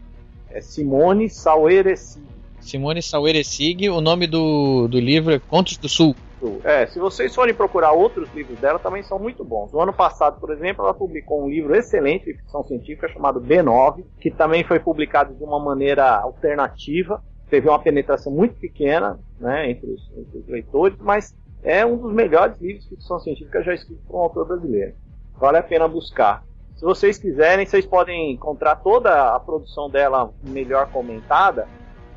É 0.51 0.61
Simone 0.61 1.29
Saueresig. 1.29 2.25
Simone 2.61 3.03
Saueresig, 3.03 3.89
o 3.91 4.01
nome 4.01 4.27
do, 4.27 4.89
do 4.89 4.99
livro 4.99 5.33
é 5.33 5.39
Contos 5.39 5.77
do 5.77 5.89
Sul. 5.89 6.17
É, 6.65 6.87
se 6.87 6.99
vocês 6.99 7.35
forem 7.35 7.55
procurar 7.55 7.93
outros 7.93 8.29
livros 8.35 8.59
dela, 8.59 8.79
também 8.79 9.03
são 9.03 9.19
muito 9.19 9.45
bons. 9.45 9.73
No 9.73 9.81
ano 9.81 9.93
passado, 9.93 10.39
por 10.39 10.51
exemplo, 10.51 10.85
ela 10.85 10.95
publicou 10.95 11.45
um 11.45 11.49
livro 11.49 11.75
excelente 11.75 12.27
de 12.27 12.35
ficção 12.35 12.63
científica 12.63 13.09
chamado 13.09 13.41
B9, 13.41 14.05
que 14.21 14.31
também 14.31 14.63
foi 14.63 14.79
publicado 14.79 15.35
de 15.35 15.43
uma 15.43 15.59
maneira 15.59 16.19
alternativa. 16.19 17.23
Teve 17.49 17.69
uma 17.69 17.79
penetração 17.79 18.31
muito 18.31 18.55
pequena 18.57 19.19
né, 19.41 19.71
entre, 19.71 19.91
os, 19.91 20.11
entre 20.17 20.39
os 20.39 20.47
leitores, 20.49 20.99
mas 21.01 21.35
é 21.67 21.85
um 21.85 21.97
dos 21.97 22.13
melhores 22.13 22.57
livros 22.61 22.85
de 22.85 22.91
ficção 22.91 23.19
científica 23.19 23.61
já 23.61 23.75
escrito 23.75 24.01
por 24.07 24.17
um 24.17 24.23
autor 24.23 24.47
brasileiro. 24.47 24.95
Vale 25.37 25.59
a 25.59 25.63
pena 25.63 25.89
buscar. 25.89 26.45
Se 26.77 26.85
vocês 26.85 27.19
quiserem, 27.19 27.67
vocês 27.67 27.85
podem 27.85 28.33
encontrar 28.33 28.77
toda 28.77 29.35
a 29.35 29.41
produção 29.41 29.91
dela 29.91 30.33
melhor 30.45 30.89
comentada 30.93 31.67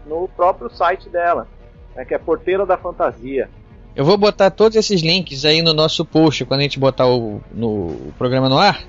no 0.06 0.28
próprio 0.28 0.70
site 0.70 1.10
dela, 1.10 1.48
né, 1.96 2.06
que 2.06 2.14
é 2.14 2.20
Porteira 2.20 2.64
da 2.64 2.78
Fantasia. 2.78 3.50
Eu 3.96 4.06
vou 4.06 4.18
botar 4.18 4.52
todos 4.52 4.78
esses 4.78 5.02
links 5.02 5.44
aí 5.44 5.64
no 5.64 5.74
nosso 5.74 6.06
post 6.06 6.46
quando 6.46 6.60
a 6.60 6.64
gente 6.64 6.78
botar 6.78 7.08
o, 7.08 7.42
no, 7.52 7.88
o 7.88 8.14
programa 8.20 8.48
no 8.48 8.58
ar. 8.58 8.84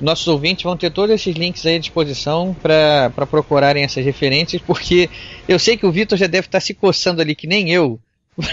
Nossos 0.00 0.26
ouvintes 0.28 0.64
vão 0.64 0.78
ter 0.78 0.90
todos 0.90 1.14
esses 1.14 1.36
links 1.36 1.66
aí 1.66 1.76
à 1.76 1.78
disposição 1.78 2.54
para 2.54 3.26
procurarem 3.26 3.84
essas 3.84 4.02
referências, 4.02 4.62
porque 4.62 5.10
eu 5.46 5.58
sei 5.58 5.76
que 5.76 5.84
o 5.84 5.92
Vitor 5.92 6.16
já 6.16 6.26
deve 6.26 6.46
estar 6.46 6.60
se 6.60 6.72
coçando 6.72 7.20
ali, 7.20 7.34
que 7.34 7.46
nem 7.46 7.70
eu. 7.70 8.00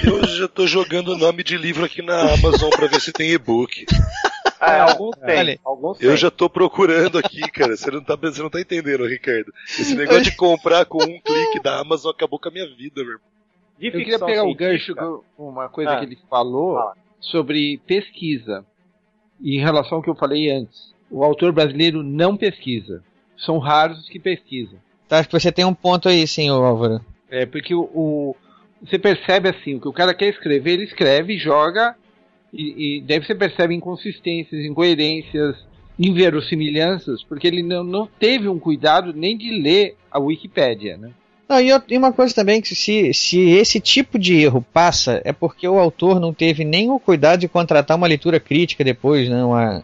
Eu 0.03 0.27
já 0.27 0.45
estou 0.45 0.67
jogando 0.67 1.09
o 1.09 1.17
nome 1.17 1.43
de 1.43 1.57
livro 1.57 1.85
aqui 1.85 2.01
na 2.01 2.33
Amazon 2.33 2.69
para 2.69 2.87
ver 2.87 3.01
se 3.01 3.11
tem 3.11 3.31
e-book. 3.31 3.85
É, 4.59 4.79
alguns 4.79 5.15
tem. 5.17 5.59
Alguns 5.63 6.01
eu 6.01 6.09
tem. 6.09 6.17
já 6.17 6.31
tô 6.31 6.49
procurando 6.49 7.19
aqui, 7.19 7.41
cara. 7.51 7.77
Você 7.77 7.91
não, 7.91 8.03
tá, 8.03 8.15
você 8.15 8.41
não 8.41 8.49
tá 8.49 8.59
entendendo, 8.59 9.05
Ricardo. 9.05 9.53
Esse 9.67 9.93
negócio 9.95 10.23
de 10.23 10.35
comprar 10.35 10.83
com 10.85 10.97
um 10.97 11.21
clique 11.21 11.61
da 11.61 11.79
Amazon 11.79 12.11
acabou 12.11 12.39
com 12.39 12.49
a 12.49 12.51
minha 12.51 12.67
vida, 12.75 13.03
meu 13.03 13.13
irmão. 13.13 13.27
Eu 13.79 13.91
queria 13.91 14.17
pegar 14.17 14.43
o 14.43 14.49
um 14.49 14.55
gancho 14.55 14.95
com 14.95 15.21
uma 15.37 15.69
coisa 15.69 15.91
ah, 15.91 15.99
que 15.99 16.05
ele 16.05 16.17
falou 16.27 16.75
fala. 16.75 16.95
sobre 17.19 17.79
pesquisa. 17.85 18.65
Em 19.39 19.59
relação 19.59 19.97
ao 19.97 20.03
que 20.03 20.09
eu 20.09 20.15
falei 20.15 20.49
antes. 20.49 20.91
O 21.11 21.23
autor 21.23 21.51
brasileiro 21.51 22.01
não 22.01 22.35
pesquisa. 22.35 23.03
São 23.37 23.59
raros 23.59 23.99
os 23.99 24.09
que 24.09 24.19
pesquisam. 24.19 24.79
Tá, 25.07 25.19
acho 25.19 25.29
que 25.29 25.39
você 25.39 25.51
tem 25.51 25.65
um 25.65 25.73
ponto 25.73 26.09
aí, 26.09 26.27
sim, 26.27 26.49
Álvaro. 26.49 26.99
É, 27.29 27.45
porque 27.45 27.75
o, 27.75 27.81
o, 27.93 28.35
você 28.83 28.99
percebe 28.99 29.49
assim, 29.49 29.75
o 29.75 29.81
que 29.81 29.87
o 29.87 29.93
cara 29.93 30.13
quer 30.13 30.29
escrever, 30.29 30.73
ele 30.73 30.83
escreve, 30.83 31.37
joga 31.37 31.95
e, 32.53 32.97
e 32.97 33.01
daí 33.01 33.19
você 33.19 33.35
percebe 33.35 33.75
inconsistências, 33.75 34.63
incoerências, 34.63 35.55
inverossimilhanças, 35.99 37.23
porque 37.23 37.47
ele 37.47 37.63
não, 37.63 37.83
não 37.83 38.07
teve 38.19 38.47
um 38.47 38.59
cuidado 38.59 39.13
nem 39.13 39.37
de 39.37 39.51
ler 39.51 39.95
a 40.11 40.19
Wikipédia, 40.19 40.97
né? 40.97 41.11
Não, 41.49 41.61
e, 41.61 41.69
e 41.89 41.97
uma 41.97 42.11
coisa 42.11 42.35
também 42.35 42.61
que 42.61 42.75
se, 42.75 43.13
se 43.13 43.39
esse 43.51 43.79
tipo 43.79 44.19
de 44.19 44.35
erro 44.35 44.65
passa 44.73 45.21
é 45.23 45.31
porque 45.31 45.67
o 45.67 45.79
autor 45.79 46.19
não 46.19 46.33
teve 46.33 46.65
nem 46.65 46.89
o 46.89 46.99
cuidado 46.99 47.39
de 47.39 47.47
contratar 47.47 47.95
uma 47.95 48.07
leitura 48.07 48.39
crítica 48.39 48.83
depois, 48.83 49.29
né? 49.29 49.43
Uma, 49.43 49.83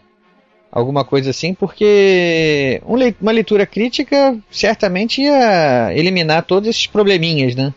alguma 0.70 1.04
coisa 1.04 1.30
assim, 1.30 1.54
porque 1.54 2.82
uma 3.20 3.32
leitura 3.32 3.64
crítica 3.64 4.36
certamente 4.50 5.22
ia 5.22 5.92
eliminar 5.94 6.44
todos 6.44 6.68
esses 6.68 6.86
probleminhas, 6.86 7.54
né? 7.54 7.72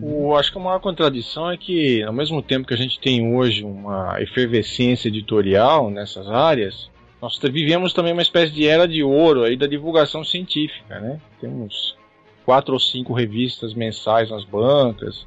O, 0.00 0.36
acho 0.36 0.52
que 0.52 0.58
a 0.58 0.62
maior 0.62 0.78
contradição 0.78 1.50
é 1.50 1.56
que, 1.56 2.02
ao 2.02 2.12
mesmo 2.12 2.40
tempo 2.42 2.66
que 2.66 2.74
a 2.74 2.76
gente 2.76 3.00
tem 3.00 3.34
hoje 3.34 3.64
uma 3.64 4.20
efervescência 4.20 5.08
editorial 5.08 5.90
nessas 5.90 6.28
áreas, 6.28 6.90
nós 7.20 7.38
vivemos 7.38 7.92
também 7.92 8.12
uma 8.12 8.22
espécie 8.22 8.52
de 8.52 8.66
era 8.66 8.86
de 8.86 9.02
ouro 9.02 9.42
aí 9.42 9.56
da 9.56 9.66
divulgação 9.66 10.24
científica, 10.24 11.00
né? 11.00 11.20
Temos 11.40 11.96
quatro 12.44 12.72
ou 12.72 12.80
cinco 12.80 13.12
revistas 13.12 13.74
mensais 13.74 14.30
nas 14.30 14.44
bancas, 14.44 15.26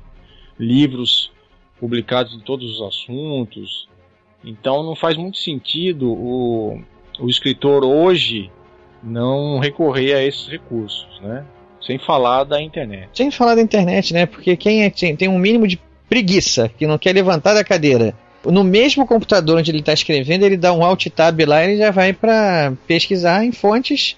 livros 0.60 1.32
publicados 1.80 2.34
em 2.34 2.40
todos 2.40 2.80
os 2.80 2.82
assuntos. 2.82 3.88
Então 4.44 4.84
não 4.84 4.96
faz 4.96 5.18
muito 5.18 5.38
sentido 5.38 6.12
o, 6.12 6.82
o 7.20 7.30
escritor 7.30 7.84
hoje 7.86 8.52
não 9.04 9.60
recorrer 9.60 10.14
a 10.14 10.24
esses 10.24 10.48
recursos, 10.48 11.20
né? 11.22 11.46
Sem 11.86 12.00
falar 12.00 12.44
da 12.46 12.62
internet. 12.62 13.10
Sem 13.14 13.30
falar 13.30 13.56
da 13.56 13.62
internet, 13.62 14.14
né? 14.14 14.26
Porque 14.26 14.56
quem 14.56 14.84
é, 14.84 14.90
tem 14.90 15.28
um 15.28 15.38
mínimo 15.38 15.68
de 15.68 15.80
preguiça, 16.10 16.70
que 16.78 16.88
não 16.88 16.98
quer 16.98 17.14
levantar 17.14 17.54
da 17.54 17.64
cadeira, 17.64 18.14
no 18.46 18.64
mesmo 18.64 19.08
computador 19.08 19.60
onde 19.60 19.72
ele 19.72 19.80
está 19.80 19.94
escrevendo, 19.94 20.46
ele 20.46 20.58
dá 20.58 20.74
um 20.74 20.84
alt 20.84 21.08
tab 21.08 21.40
lá 21.46 21.64
e 21.64 21.72
ele 21.72 21.78
já 21.78 21.92
vai 21.92 22.14
para 22.14 22.74
pesquisar 22.88 23.46
em 23.46 23.52
fontes. 23.52 24.18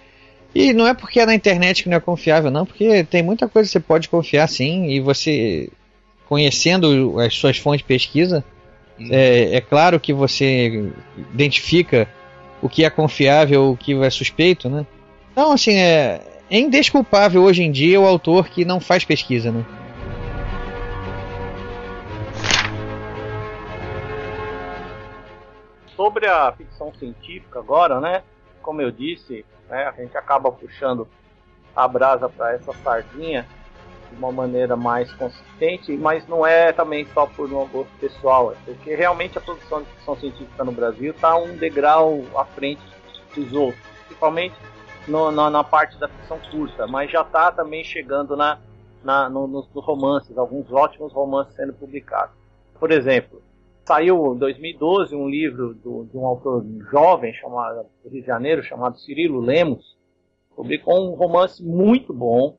E 0.53 0.73
não 0.73 0.87
é 0.87 0.93
porque 0.93 1.19
é 1.19 1.25
na 1.25 1.35
internet 1.35 1.83
que 1.83 1.89
não 1.89 1.97
é 1.97 1.99
confiável, 1.99 2.49
não, 2.49 2.65
porque 2.65 3.03
tem 3.03 3.21
muita 3.21 3.47
coisa 3.47 3.67
que 3.67 3.73
você 3.73 3.79
pode 3.79 4.07
confiar 4.07 4.47
sim, 4.47 4.85
e 4.85 5.01
você, 5.01 5.69
conhecendo 6.29 7.19
as 7.19 7.33
suas 7.33 7.57
fontes 7.57 7.79
de 7.79 7.85
pesquisa, 7.85 8.43
hum. 8.99 9.09
é, 9.11 9.55
é 9.55 9.61
claro 9.61 9.99
que 9.99 10.13
você 10.13 10.91
identifica 11.33 12.07
o 12.61 12.69
que 12.69 12.85
é 12.85 12.89
confiável, 12.89 13.71
o 13.71 13.77
que 13.77 13.93
é 13.93 14.09
suspeito, 14.09 14.69
né? 14.69 14.85
Então, 15.33 15.51
assim, 15.51 15.75
é, 15.75 16.21
é 16.49 16.59
indesculpável 16.59 17.41
hoje 17.41 17.63
em 17.63 17.71
dia 17.71 17.99
o 17.99 18.05
autor 18.05 18.47
que 18.47 18.63
não 18.63 18.79
faz 18.79 19.03
pesquisa, 19.03 19.51
né? 19.51 19.65
Sobre 25.95 26.27
a 26.27 26.51
ficção 26.51 26.93
científica 26.93 27.57
agora, 27.57 27.99
né? 27.99 28.21
Como 28.61 28.79
eu 28.79 28.91
disse, 28.91 29.43
né, 29.67 29.85
a 29.85 29.91
gente 29.91 30.15
acaba 30.15 30.51
puxando 30.51 31.07
a 31.75 31.87
brasa 31.87 32.29
para 32.29 32.53
essa 32.53 32.71
sardinha 32.83 33.47
de 34.11 34.15
uma 34.15 34.31
maneira 34.31 34.75
mais 34.75 35.11
consistente, 35.13 35.93
mas 35.93 36.27
não 36.27 36.45
é 36.45 36.71
também 36.71 37.07
só 37.11 37.25
por 37.25 37.51
um 37.51 37.65
gosto 37.67 37.91
pessoal, 37.99 38.51
é 38.51 38.55
porque 38.65 38.93
realmente 38.95 39.37
a 39.37 39.41
produção 39.41 39.81
de 39.81 39.89
ficção 39.89 40.15
científica 40.17 40.63
no 40.63 40.71
Brasil 40.71 41.11
está 41.11 41.35
um 41.35 41.57
degrau 41.57 42.23
à 42.35 42.45
frente 42.45 42.81
dos 43.35 43.51
outros, 43.51 43.81
principalmente 44.05 44.55
no, 45.07 45.31
na, 45.31 45.49
na, 45.49 45.63
parte 45.63 45.97
da 45.99 46.07
ficção 46.07 46.39
curta, 46.51 46.87
mas 46.87 47.11
já 47.11 47.21
está 47.21 47.51
também 47.51 47.83
chegando 47.83 48.35
na, 48.35 48.59
na 49.03 49.29
no, 49.29 49.47
nos, 49.47 49.67
romances, 49.73 50.37
alguns 50.37 50.71
ótimos 50.71 51.13
romances 51.13 51.55
sendo 51.55 51.73
publicados. 51.73 52.35
Por 52.79 52.91
exemplo, 52.91 53.41
saiu 53.85 54.33
em 54.33 54.37
2012 54.37 55.15
um 55.15 55.29
livro 55.29 55.73
do, 55.75 56.05
de 56.05 56.17
um 56.17 56.25
autor 56.25 56.65
jovem 56.91 57.33
chamado 57.33 57.85
do 58.03 58.09
Rio 58.09 58.21
de 58.21 58.27
Janeiro 58.27 58.63
chamado 58.63 58.97
Cirilo 58.97 59.39
Lemos, 59.39 59.97
publicou 60.55 61.11
um 61.11 61.15
romance 61.15 61.63
muito 61.63 62.13
bom 62.13 62.57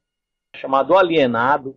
chamado 0.54 0.96
Alienado, 0.96 1.76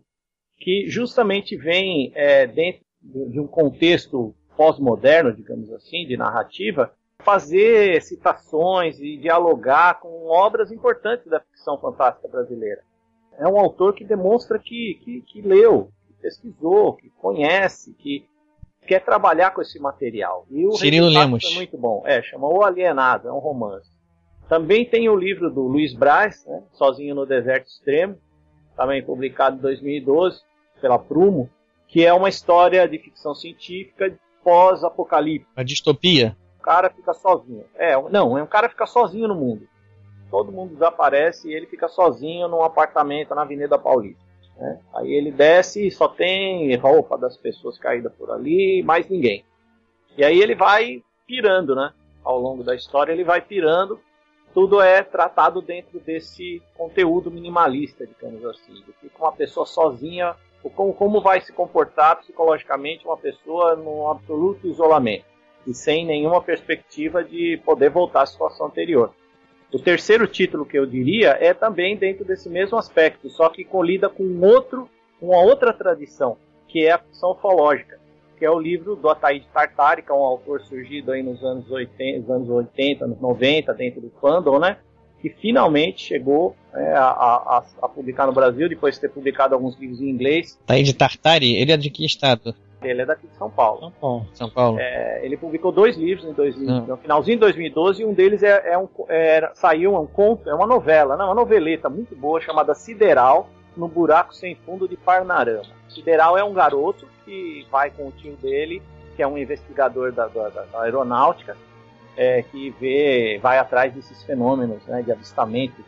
que 0.58 0.90
justamente 0.90 1.56
vem 1.56 2.12
é, 2.16 2.46
dentro 2.46 2.82
de 3.02 3.40
um 3.40 3.48
contexto 3.48 4.36
pós-moderno, 4.56 5.34
digamos 5.34 5.72
assim, 5.72 6.06
de 6.06 6.18
narrativa, 6.18 6.94
fazer 7.24 8.02
citações 8.02 9.00
e 9.00 9.18
dialogar 9.18 10.00
com 10.00 10.28
obras 10.28 10.72
importantes 10.72 11.28
da 11.28 11.40
ficção 11.40 11.78
fantástica 11.78 12.28
brasileira. 12.28 12.82
É 13.38 13.48
um 13.48 13.58
autor 13.60 13.94
que 13.94 14.04
demonstra 14.04 14.60
que, 14.60 15.00
que, 15.04 15.22
que 15.22 15.42
leu, 15.42 15.92
que 16.08 16.14
pesquisou, 16.22 16.94
que 16.94 17.10
conhece, 17.12 17.94
que 17.94 18.26
quer 18.88 19.04
trabalhar 19.04 19.52
com 19.52 19.62
esse 19.62 19.80
material. 19.80 20.46
E 20.50 20.66
o 20.66 20.72
Cirilo 20.74 21.08
Lemos. 21.08 21.44
é 21.46 21.56
muito 21.56 21.78
bom. 21.78 22.04
É, 22.06 22.22
chama 22.22 22.48
O 22.48 22.64
Alienado, 22.64 23.28
é 23.28 23.32
um 23.32 23.40
romance. 23.40 23.90
Também 24.48 24.84
tem 24.84 25.08
o 25.08 25.16
livro 25.16 25.50
do 25.52 25.62
Luiz 25.62 25.94
Braz, 25.94 26.44
né, 26.48 26.64
Sozinho 26.74 27.14
no 27.14 27.26
Deserto 27.26 27.68
Extremo, 27.68 28.18
também 28.76 29.04
publicado 29.04 29.58
em 29.58 29.62
2012 29.62 30.42
pela 30.82 30.98
Prumo, 30.98 31.50
que 31.88 32.04
é 32.06 32.14
uma 32.14 32.30
história 32.30 32.88
de 32.88 32.98
ficção 32.98 33.36
científica 33.36 34.18
pós-apocalipse. 34.44 35.48
A 35.56 35.64
distopia? 35.64 36.36
Cara 36.62 36.90
fica 36.90 37.14
sozinho. 37.14 37.66
É, 37.76 37.96
não, 38.10 38.38
é 38.38 38.44
um 38.44 38.48
cara 38.48 38.70
fica 38.70 38.86
sozinho 38.86 39.28
no 39.28 39.36
mundo. 39.36 39.68
Todo 40.30 40.52
mundo 40.52 40.74
desaparece 40.74 41.50
e 41.50 41.54
ele 41.54 41.66
fica 41.66 41.88
sozinho 41.88 42.48
num 42.48 42.64
apartamento 42.64 43.34
na 43.34 43.42
Avenida 43.42 43.78
Paulista. 43.78 44.24
Né? 44.58 44.80
Aí 44.94 45.12
ele 45.14 45.32
desce 45.32 45.88
e 45.88 45.92
só 45.92 46.08
tem 46.08 46.76
roupa 46.76 47.18
das 47.18 47.38
pessoas 47.38 47.78
caídas 47.78 48.14
por 48.14 48.30
ali, 48.30 48.84
mais 48.84 49.10
ninguém. 49.10 49.44
E 50.18 50.24
aí 50.24 50.40
ele 50.40 50.54
vai 50.54 51.02
pirando, 51.26 51.76
né? 51.76 51.94
Ao 52.24 52.38
longo 52.38 52.64
da 52.64 52.76
história 52.76 53.12
ele 53.12 53.24
vai 53.24 53.42
pirando 53.42 54.00
tudo 54.54 54.82
é 54.82 55.04
tratado 55.04 55.62
dentro 55.62 56.00
desse 56.00 56.62
conteúdo 56.76 57.32
minimalista, 57.32 58.06
digamos 58.06 58.44
assim. 58.46 58.74
Que 59.00 59.10
uma 59.20 59.32
pessoa 59.32 59.66
sozinha, 59.66 60.36
como, 60.76 60.94
como 60.94 61.22
vai 61.22 61.40
se 61.42 61.54
comportar 61.54 62.18
psicologicamente 62.18 63.06
uma 63.06 63.18
pessoa 63.18 63.76
num 63.76 64.10
absoluto 64.10 64.68
isolamento 64.68 65.29
e 65.70 65.74
sem 65.74 66.06
nenhuma 66.06 66.42
perspectiva 66.42 67.24
de 67.24 67.62
poder 67.64 67.90
voltar 67.90 68.24
à 68.24 68.26
situação 68.26 68.68
anterior. 68.68 69.14
O 69.72 69.80
terceiro 69.80 70.26
título 70.26 70.66
que 70.66 70.78
eu 70.78 70.86
diria 70.86 71.38
é 71.40 71.54
também 71.54 71.96
dentro 71.96 72.26
desse 72.26 72.50
mesmo 72.50 72.78
aspecto, 72.78 73.30
só 73.30 73.50
que 73.50 73.64
colida 73.64 74.10
com 74.10 74.24
outro, 74.42 74.90
uma 75.22 75.42
outra 75.44 75.72
tradição, 75.72 76.38
que 76.68 76.86
é 76.86 76.92
a 76.92 76.98
ficção 76.98 77.32
ufológica 77.32 78.00
que 78.40 78.46
é 78.46 78.50
o 78.50 78.58
livro 78.58 78.96
do 78.96 79.10
Ataíde 79.10 79.46
Tartari, 79.54 80.02
que 80.02 80.10
é 80.10 80.16
um 80.16 80.24
autor 80.24 80.62
surgido 80.62 81.12
aí 81.12 81.22
nos 81.22 81.44
anos 81.44 81.70
80, 81.70 82.34
anos 82.34 82.50
80, 82.50 83.04
anos 83.04 83.20
90, 83.20 83.74
dentro 83.74 84.00
do 84.00 84.10
fandom, 84.22 84.58
né? 84.58 84.78
Que 85.22 85.30
finalmente 85.30 86.02
chegou 86.02 86.56
é, 86.74 86.94
a, 86.94 87.10
a, 87.10 87.66
a, 87.82 87.90
publicar 87.90 88.26
no 88.26 88.32
Brasil, 88.32 88.70
depois 88.70 88.96
de 88.96 89.02
ter 89.02 89.10
publicado 89.10 89.54
alguns 89.54 89.78
livros 89.78 90.00
em 90.00 90.10
inglês. 90.10 90.58
Ataíde 90.64 90.94
Tartari, 90.94 91.58
ele 91.58 91.74
é 91.74 91.78
de 91.78 91.90
que 91.90 92.06
estado? 92.06 92.56
Ele 92.82 93.02
é 93.02 93.06
daqui 93.06 93.28
de 93.28 93.36
São 93.36 93.50
Paulo. 93.50 93.80
São 93.82 93.92
Paulo. 93.92 94.26
São 94.34 94.50
Paulo. 94.50 94.80
É, 94.80 95.20
ele 95.24 95.36
publicou 95.36 95.72
dois 95.72 95.98
livros 95.98 96.26
em 96.28 96.34
dois, 96.34 96.56
no 96.58 96.98
finalzinho 96.98 97.38
de 97.38 97.42
2012 97.42 98.02
e 98.02 98.06
um 98.06 98.14
deles 98.14 98.42
é, 98.42 98.74
é 98.74 98.78
um, 98.78 98.88
é, 99.08 99.52
saiu 99.54 99.96
um 100.00 100.08
conto, 100.08 100.50
é 100.50 100.54
uma 100.54 100.66
novela, 100.66 101.18
não, 101.18 101.26
uma 101.26 101.36
noveleta 101.36 101.90
muito 101.90 102.16
boa 102.16 102.40
chamada 102.40 102.74
Sideral 102.74 103.50
no 103.76 103.88
Buraco 103.88 104.34
Sem 104.34 104.56
Fundo 104.56 104.88
de 104.88 104.96
Parnarama. 104.96 105.64
Sideral 105.90 106.38
é 106.38 106.44
um 106.44 106.54
garoto 106.54 107.08
que 107.26 107.66
vai 107.72 107.90
com 107.90 108.08
o 108.08 108.12
tio 108.12 108.36
dele, 108.38 108.82
que 109.16 109.22
é 109.22 109.28
um 109.28 109.38
investigador 109.38 110.12
da, 110.12 110.28
da, 110.28 110.50
da 110.50 110.82
aeronáutica, 110.82 111.58
é, 112.16 112.42
que 112.44 112.70
vê, 112.80 113.40
vai 113.42 113.58
atrás 113.58 113.94
desses 113.94 114.24
fenômenos 114.24 114.86
né, 114.86 115.02
de 115.02 115.12
avistamento 115.12 115.84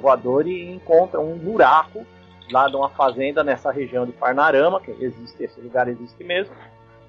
voador 0.00 0.46
e 0.46 0.72
encontra 0.72 1.20
um 1.20 1.36
buraco 1.36 2.04
lá 2.50 2.68
de 2.68 2.76
uma 2.76 2.90
fazenda 2.90 3.42
nessa 3.42 3.70
região 3.70 4.06
de 4.06 4.12
Parnarama, 4.12 4.80
que 4.80 4.90
existe, 4.90 5.42
esse 5.42 5.60
lugar 5.60 5.88
existe 5.88 6.22
mesmo, 6.22 6.54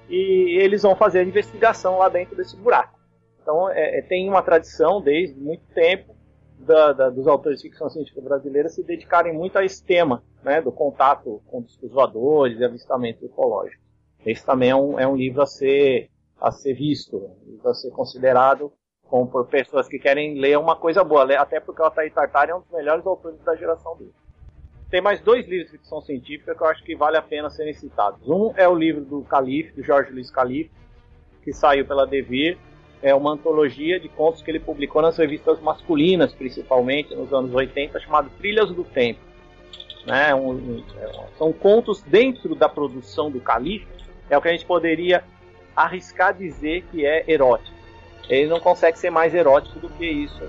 e 0.08 0.58
eles 0.60 0.82
vão 0.82 0.94
fazer 0.94 1.20
a 1.20 1.24
investigação 1.24 1.98
lá 1.98 2.08
dentro 2.08 2.36
desse 2.36 2.56
buraco. 2.56 2.98
Então 3.42 3.70
é, 3.70 3.98
é 3.98 4.02
tem 4.02 4.28
uma 4.28 4.42
tradição 4.42 5.00
desde 5.00 5.38
muito 5.38 5.64
tempo 5.74 6.14
da, 6.58 6.92
da, 6.92 7.10
dos 7.10 7.26
autores 7.26 7.60
de 7.60 7.68
ficção 7.68 7.88
científica 7.90 8.20
brasileira 8.20 8.68
se 8.68 8.82
dedicarem 8.82 9.32
muito 9.32 9.58
a 9.58 9.64
esse 9.64 9.84
tema, 9.84 10.22
né, 10.42 10.60
do 10.60 10.72
contato 10.72 11.42
com 11.46 11.58
os 11.58 11.90
voadores 11.90 12.58
e 12.58 12.64
avistamento 12.64 13.24
ecológico. 13.24 13.82
Esse 14.24 14.44
também 14.44 14.70
é 14.70 14.76
um, 14.76 14.98
é 14.98 15.06
um 15.06 15.16
livro 15.16 15.42
a 15.42 15.46
ser, 15.46 16.10
a 16.40 16.50
ser 16.50 16.74
visto, 16.74 17.30
a 17.64 17.74
ser 17.74 17.90
considerado 17.90 18.72
como 19.08 19.30
por 19.30 19.46
pessoas 19.46 19.86
que 19.86 19.98
querem 19.98 20.38
ler 20.40 20.58
uma 20.58 20.74
coisa 20.74 21.04
boa, 21.04 21.22
até 21.36 21.60
porque 21.60 21.80
o 21.80 21.84
Altair 21.84 22.12
Tartari 22.12 22.50
é 22.50 22.54
um 22.54 22.60
dos 22.60 22.70
melhores 22.70 23.06
autores 23.06 23.38
da 23.44 23.54
geração 23.54 23.96
dele. 23.96 24.12
Tem 24.90 25.00
mais 25.00 25.20
dois 25.20 25.46
livros 25.48 25.70
de 25.70 25.78
ficção 25.78 26.00
científica 26.00 26.54
que 26.54 26.62
eu 26.62 26.66
acho 26.66 26.82
que 26.84 26.94
vale 26.94 27.16
a 27.16 27.22
pena 27.22 27.50
serem 27.50 27.74
citados. 27.74 28.20
Um 28.26 28.52
é 28.56 28.68
o 28.68 28.74
livro 28.74 29.04
do 29.04 29.22
Calife, 29.22 29.72
do 29.72 29.82
Jorge 29.82 30.12
Luiz 30.12 30.30
Calife, 30.30 30.70
que 31.42 31.52
saiu 31.52 31.84
pela 31.84 32.06
Devir, 32.06 32.56
é 33.02 33.14
uma 33.14 33.32
antologia 33.32 34.00
de 34.00 34.08
contos 34.08 34.42
que 34.42 34.50
ele 34.50 34.60
publicou 34.60 35.02
nas 35.02 35.16
revistas 35.16 35.60
masculinas, 35.60 36.32
principalmente 36.32 37.14
nos 37.14 37.32
anos 37.32 37.54
80, 37.54 38.00
chamado 38.00 38.30
Trilhas 38.38 38.70
do 38.70 38.84
Tempo. 38.84 39.20
Né? 40.06 40.34
Um, 40.34 40.50
um, 40.50 40.84
é, 40.98 41.28
são 41.36 41.52
contos 41.52 42.02
dentro 42.02 42.54
da 42.54 42.68
produção 42.68 43.30
do 43.30 43.40
Calife, 43.40 43.86
é 44.30 44.38
o 44.38 44.42
que 44.42 44.48
a 44.48 44.52
gente 44.52 44.64
poderia 44.64 45.24
arriscar 45.74 46.34
dizer 46.34 46.84
que 46.90 47.04
é 47.04 47.24
erótico. 47.30 47.75
Ele 48.28 48.48
não 48.48 48.58
consegue 48.58 48.98
ser 48.98 49.10
mais 49.10 49.34
erótico 49.34 49.78
do 49.78 49.88
que 49.88 50.04
isso. 50.04 50.42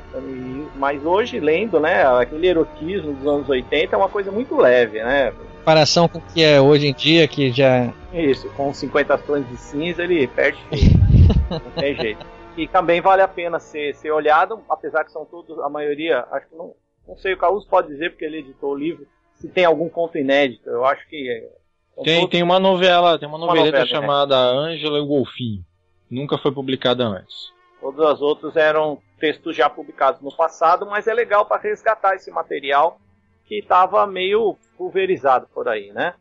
Mas 0.76 1.06
hoje, 1.06 1.40
lendo, 1.40 1.80
né, 1.80 2.04
aquele 2.06 2.48
erotismo 2.48 3.14
dos 3.14 3.28
anos 3.28 3.50
80 3.50 3.96
é 3.96 3.98
uma 3.98 4.10
coisa 4.10 4.32
muito 4.32 4.56
leve, 4.58 5.04
né? 5.04 5.32
Comparação 5.60 6.08
com 6.08 6.18
o 6.18 6.22
que 6.22 6.44
é 6.44 6.60
hoje 6.60 6.88
em 6.88 6.94
dia, 6.94 7.28
que 7.28 7.52
já. 7.52 7.94
Isso, 8.14 8.50
com 8.52 8.74
50 8.74 9.18
tons 9.20 9.48
de 9.48 9.58
cinza, 9.58 10.04
ele 10.04 10.28
perde. 10.28 10.58
não 11.52 11.72
tem 11.72 11.96
jeito 11.96 12.26
que 12.58 12.68
também 12.68 13.00
vale 13.00 13.22
a 13.22 13.28
pena 13.28 13.60
ser, 13.60 13.94
ser 13.94 14.12
olhado, 14.12 14.64
apesar 14.68 15.04
que 15.06 15.12
são 15.12 15.24
todos, 15.24 15.60
a 15.60 15.70
maioria, 15.70 16.26
acho 16.32 16.50
que 16.50 16.56
não, 16.56 16.74
não 17.08 17.16
sei, 17.16 17.34
o 17.34 17.38
Caus 17.38 17.64
pode 17.66 17.90
dizer 17.90 18.10
porque 18.10 18.26
ele 18.26 18.40
editou 18.40 18.72
o 18.72 18.76
livro, 18.76 19.06
se 19.36 19.48
tem 19.48 19.64
algum 19.64 19.88
conto 19.88 20.18
inédito, 20.18 20.68
eu 20.68 20.84
acho 20.84 21.08
que... 21.08 21.30
É, 21.30 22.04
tem, 22.04 22.16
todos... 22.22 22.32
tem 22.32 22.42
uma 22.42 22.60
novela, 22.60 23.20
tem 23.20 23.28
uma 23.28 23.38
noveleta 23.38 23.78
uma 23.78 23.86
novela, 23.86 24.02
chamada 24.02 24.36
né? 24.36 24.74
Ângela 24.74 24.98
e 24.98 25.02
o 25.02 25.06
Golfinho, 25.06 25.64
nunca 26.10 26.36
foi 26.40 26.52
publicada 26.52 27.06
antes. 27.06 27.54
Todas 27.88 28.06
as 28.06 28.22
outras 28.22 28.58
eram 28.58 28.98
textos 29.18 29.56
já 29.56 29.70
publicados 29.70 30.20
no 30.20 30.36
passado, 30.36 30.86
mas 30.86 31.08
é 31.08 31.14
legal 31.14 31.46
para 31.46 31.62
resgatar 31.62 32.16
esse 32.16 32.30
material 32.30 33.00
que 33.46 33.60
estava 33.60 34.06
meio 34.06 34.58
pulverizado 34.78 35.48
por 35.54 35.70
aí, 35.70 35.94
né? 35.94 36.14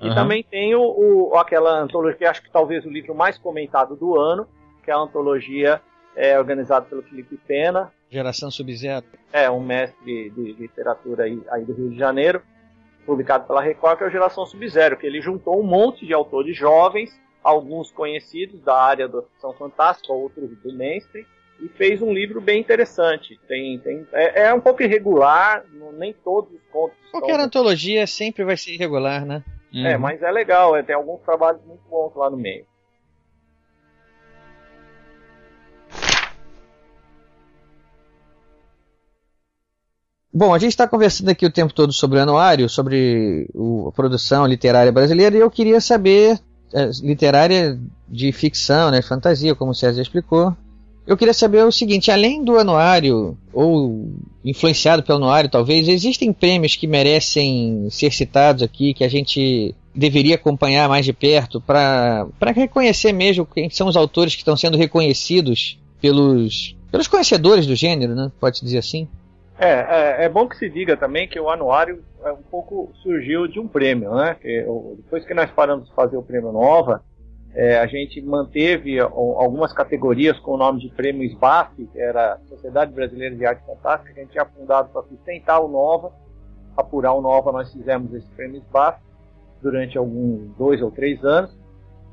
E 0.00 0.08
uhum. 0.08 0.14
também 0.14 0.44
tem 0.44 0.72
o, 0.76 0.82
o, 0.82 1.36
aquela 1.36 1.80
antologia, 1.80 2.30
acho 2.30 2.40
que 2.40 2.50
talvez 2.52 2.86
o 2.86 2.88
livro 2.88 3.12
mais 3.12 3.36
comentado 3.36 3.96
do 3.96 4.16
ano, 4.16 4.46
que 4.84 4.90
é 4.92 4.94
a 4.94 4.98
antologia 4.98 5.82
é 6.14 6.38
organizada 6.38 6.86
pelo 6.86 7.02
Felipe 7.02 7.36
Pena. 7.38 7.90
Geração 8.08 8.48
Sub-Zero. 8.48 9.04
É, 9.32 9.50
um 9.50 9.60
mestre 9.60 10.30
de, 10.30 10.52
literatura 10.52 11.24
aí, 11.24 11.42
aí, 11.50 11.64
do 11.64 11.72
Rio 11.72 11.90
de 11.90 11.98
Janeiro, 11.98 12.40
publicado 13.04 13.48
pela 13.48 13.60
Record, 13.60 13.98
que 13.98 14.04
é 14.04 14.06
o 14.06 14.10
Geração 14.10 14.46
Sub-Zero, 14.46 14.96
que 14.96 15.08
ele 15.08 15.20
juntou 15.20 15.58
um 15.58 15.66
monte 15.66 16.06
de 16.06 16.14
autores 16.14 16.56
jovens, 16.56 17.10
alguns 17.42 17.90
conhecidos 17.90 18.60
da 18.62 18.74
área 18.74 19.08
da 19.08 19.22
ficção 19.22 19.52
fantástica, 19.54 20.12
outros 20.12 20.50
do 20.62 20.72
mainstream, 20.72 21.24
e 21.60 21.68
fez 21.68 22.00
um 22.00 22.12
livro 22.12 22.40
bem 22.40 22.60
interessante. 22.60 23.38
Tem, 23.46 23.78
tem, 23.78 24.06
é, 24.12 24.44
é 24.44 24.54
um 24.54 24.60
pouco 24.60 24.82
irregular, 24.82 25.64
nem 25.98 26.12
todos 26.12 26.52
os 26.52 26.62
contos. 26.70 26.96
Qualquer 27.10 27.32
estão... 27.32 27.46
antologia 27.46 28.06
sempre 28.06 28.44
vai 28.44 28.56
ser 28.56 28.74
irregular, 28.74 29.24
né? 29.24 29.44
É, 29.72 29.94
uhum. 29.94 30.00
mas 30.00 30.22
é 30.22 30.30
legal, 30.30 30.74
é, 30.74 30.82
tem 30.82 30.94
alguns 30.94 31.20
trabalhos 31.20 31.62
muito 31.64 31.82
bons 31.88 32.12
lá 32.16 32.28
no 32.28 32.36
meio. 32.36 32.66
Bom, 40.32 40.54
a 40.54 40.58
gente 40.58 40.70
está 40.70 40.86
conversando 40.86 41.28
aqui 41.28 41.44
o 41.44 41.52
tempo 41.52 41.74
todo 41.74 41.92
sobre 41.92 42.18
o 42.18 42.22
anuário, 42.22 42.68
sobre 42.68 43.48
o, 43.52 43.88
a 43.88 43.92
produção 43.92 44.46
literária 44.46 44.92
brasileira, 44.92 45.36
e 45.36 45.40
eu 45.40 45.50
queria 45.50 45.80
saber, 45.80 46.38
é, 46.38 46.40
literária 47.02 47.78
de 48.08 48.32
ficção, 48.32 48.90
né, 48.90 49.02
fantasia, 49.02 49.54
como 49.54 49.72
o 49.72 49.74
César 49.74 50.02
explicou, 50.02 50.56
Eu 51.06 51.16
queria 51.16 51.34
saber 51.34 51.64
o 51.64 51.72
seguinte: 51.72 52.10
além 52.10 52.44
do 52.44 52.56
anuário, 52.56 53.36
ou 53.52 54.12
influenciado 54.44 55.02
pelo 55.02 55.18
anuário, 55.18 55.50
talvez, 55.50 55.88
existem 55.88 56.32
prêmios 56.32 56.76
que 56.76 56.86
merecem 56.86 57.88
ser 57.90 58.12
citados 58.12 58.62
aqui, 58.62 58.94
que 58.94 59.02
a 59.02 59.08
gente 59.08 59.74
deveria 59.94 60.36
acompanhar 60.36 60.88
mais 60.88 61.04
de 61.04 61.12
perto 61.12 61.60
para 61.60 62.28
reconhecer 62.54 63.12
mesmo 63.12 63.44
quem 63.44 63.68
são 63.68 63.88
os 63.88 63.96
autores 63.96 64.34
que 64.34 64.42
estão 64.42 64.56
sendo 64.56 64.78
reconhecidos 64.78 65.78
pelos, 66.00 66.76
pelos 66.92 67.08
conhecedores 67.08 67.66
do 67.66 67.74
gênero, 67.74 68.14
né? 68.14 68.30
Pode 68.38 68.60
dizer 68.60 68.78
assim? 68.78 69.08
É, 69.60 69.68
é, 69.68 70.24
é, 70.24 70.28
bom 70.30 70.48
que 70.48 70.56
se 70.56 70.70
diga 70.70 70.96
também 70.96 71.28
que 71.28 71.38
o 71.38 71.50
anuário 71.50 72.02
é 72.24 72.32
um 72.32 72.42
pouco 72.42 72.90
surgiu 73.02 73.46
de 73.46 73.60
um 73.60 73.68
prêmio, 73.68 74.14
né? 74.14 74.34
Depois 74.96 75.22
que 75.26 75.34
nós 75.34 75.50
paramos 75.50 75.86
de 75.86 75.94
fazer 75.94 76.16
o 76.16 76.22
prêmio 76.22 76.50
Nova, 76.50 77.04
é, 77.54 77.78
a 77.78 77.86
gente 77.86 78.22
manteve 78.22 78.98
algumas 78.98 79.70
categorias 79.74 80.38
com 80.38 80.52
o 80.52 80.56
nome 80.56 80.80
de 80.80 80.88
prêmio 80.88 81.28
SBAF, 81.28 81.74
que 81.74 82.00
era 82.00 82.38
Sociedade 82.48 82.90
Brasileira 82.90 83.36
de 83.36 83.44
Arte 83.44 83.62
Fantástica, 83.66 84.14
que 84.14 84.20
a 84.20 84.22
gente 84.22 84.32
tinha 84.32 84.46
fundado 84.46 84.88
para 84.88 85.02
sustentar 85.02 85.60
o 85.60 85.68
Nova, 85.68 86.10
apurar 86.74 87.12
o 87.12 87.20
Nova, 87.20 87.52
nós 87.52 87.70
fizemos 87.70 88.14
esse 88.14 88.28
prêmio 88.30 88.62
SBAF 88.62 88.98
durante 89.60 89.98
alguns 89.98 90.56
dois 90.56 90.80
ou 90.80 90.90
três 90.90 91.22
anos. 91.22 91.54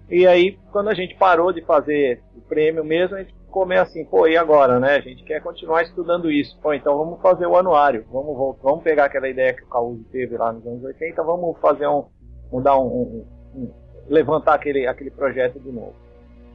E 0.09 0.27
aí, 0.27 0.59
quando 0.73 0.89
a 0.89 0.93
gente 0.93 1.15
parou 1.15 1.53
de 1.53 1.61
fazer 1.61 2.21
o 2.35 2.41
prêmio 2.41 2.83
mesmo, 2.83 3.15
a 3.15 3.19
gente 3.19 3.33
ficou 3.57 3.65
meio 3.65 3.81
assim, 3.81 4.05
pô, 4.05 4.27
e 4.27 4.37
agora, 4.37 4.79
né? 4.79 4.95
A 4.95 5.01
gente 5.01 5.23
quer 5.23 5.41
continuar 5.41 5.81
estudando 5.81 6.29
isso. 6.29 6.57
Pô, 6.61 6.73
então 6.73 6.95
vamos 6.97 7.19
fazer 7.21 7.47
o 7.47 7.57
anuário. 7.57 8.05
Vamos, 8.11 8.57
vamos 8.61 8.83
pegar 8.83 9.05
aquela 9.05 9.27
ideia 9.27 9.53
que 9.53 9.63
o 9.63 9.67
Caúso 9.67 10.03
teve 10.11 10.37
lá 10.37 10.51
nos 10.51 10.65
anos 10.67 10.83
80, 10.83 11.23
vamos 11.23 11.57
fazer 11.59 11.87
um. 11.87 12.05
mudar 12.51 12.77
um, 12.77 12.85
um, 12.85 13.25
um, 13.55 13.73
levantar 14.07 14.53
aquele, 14.53 14.85
aquele 14.85 15.09
projeto 15.09 15.59
de 15.59 15.71
novo. 15.71 15.95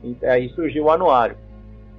E 0.04 0.16
aí 0.26 0.48
surgiu 0.50 0.84
o 0.84 0.90
anuário. 0.90 1.36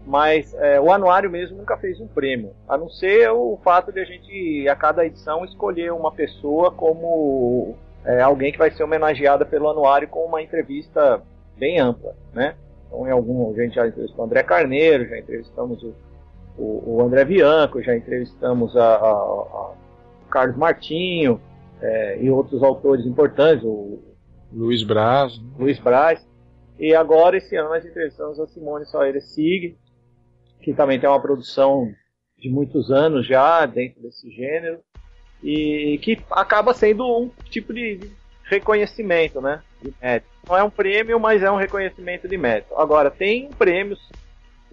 Mas 0.06 0.54
é, 0.56 0.80
o 0.80 0.92
anuário 0.92 1.30
mesmo 1.30 1.58
nunca 1.58 1.78
fez 1.78 2.00
um 2.00 2.08
prêmio, 2.08 2.54
a 2.68 2.78
não 2.78 2.90
ser 2.90 3.30
o 3.30 3.58
fato 3.64 3.90
de 3.90 4.02
a 4.02 4.04
gente, 4.04 4.68
a 4.68 4.76
cada 4.76 5.06
edição, 5.06 5.46
escolher 5.46 5.94
uma 5.94 6.12
pessoa 6.12 6.72
como 6.72 7.76
é, 8.04 8.22
alguém 8.22 8.52
que 8.52 8.58
vai 8.58 8.70
ser 8.72 8.84
homenageada 8.84 9.46
pelo 9.46 9.70
anuário 9.70 10.10
com 10.10 10.26
uma 10.26 10.42
entrevista 10.42 11.22
bem 11.58 11.80
ampla, 11.80 12.14
né? 12.34 12.56
Então, 12.94 13.08
em 13.08 13.12
algum, 13.12 13.52
a 13.52 13.56
gente 13.56 13.74
já 13.74 13.88
entrevistou 13.88 14.24
o 14.24 14.28
André 14.28 14.44
Carneiro, 14.44 15.10
já 15.10 15.18
entrevistamos 15.18 15.82
o, 15.82 15.96
o, 16.56 16.96
o 16.96 17.02
André 17.02 17.26
Bianco, 17.26 17.82
já 17.82 17.98
entrevistamos 17.98 18.78
a, 18.78 18.96
a, 18.96 19.12
a 19.12 19.74
Carlos 20.30 20.56
Martinho 20.56 21.42
é, 21.82 22.22
e 22.22 22.30
outros 22.30 22.62
autores 22.62 23.04
importantes, 23.06 23.66
o 23.66 24.00
Luiz 24.52 24.84
Braz. 24.84 25.42
Luiz 25.58 25.80
Braz. 25.80 26.24
E 26.80 26.94
agora, 26.94 27.38
esse 27.38 27.56
ano, 27.56 27.70
nós 27.70 27.84
entrevistamos 27.84 28.40
a 28.40 28.46
Simone 28.46 28.86
Soares 28.86 29.34
Sig, 29.34 29.76
que 30.62 30.72
também 30.72 31.00
tem 31.00 31.10
uma 31.10 31.22
produção 31.22 31.92
de 32.38 32.48
muitos 32.48 32.92
anos 32.92 33.26
já 33.26 33.66
dentro 33.66 34.04
desse 34.04 34.30
gênero 34.30 34.80
e 35.42 36.00
que 36.04 36.22
acaba 36.30 36.74
sendo 36.74 37.06
um 37.06 37.32
tipo 37.50 37.74
de 37.74 38.00
reconhecimento, 38.44 39.42
né, 39.42 39.62
de 39.84 39.94
mérito. 40.02 40.28
Não 40.48 40.58
é 40.58 40.64
um 40.64 40.70
prêmio, 40.70 41.20
mas 41.20 41.42
é 41.42 41.52
um 41.52 41.56
reconhecimento 41.56 42.28
de 42.28 42.38
mérito. 42.38 42.76
Agora 42.76 43.12
tem 43.12 43.50
prêmios, 43.52 44.00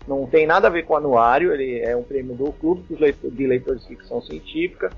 não 0.06 0.26
tem 0.26 0.46
nada 0.46 0.68
a 0.68 0.70
ver 0.70 0.84
com 0.84 0.94
o 0.94 0.96
anuário, 0.96 1.52
ele 1.52 1.80
é 1.80 1.96
um 1.96 2.02
prêmio 2.02 2.34
do 2.34 2.52
Clube 2.52 2.84
de 2.88 3.46
Leitores 3.46 3.82
de 3.82 3.88
Ficção 3.88 4.22
Científica, 4.22 4.90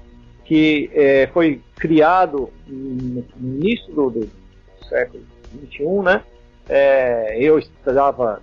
que 0.45 0.91
é, 0.95 1.27
foi 1.29 1.61
criado 1.77 2.51
no 2.67 3.25
início 3.41 3.93
do, 3.95 4.11
do 4.11 4.31
século 4.89 5.23
XXI, 5.67 6.03
né? 6.05 6.23
É, 6.69 7.37
eu 7.41 7.59
estava 7.59 8.41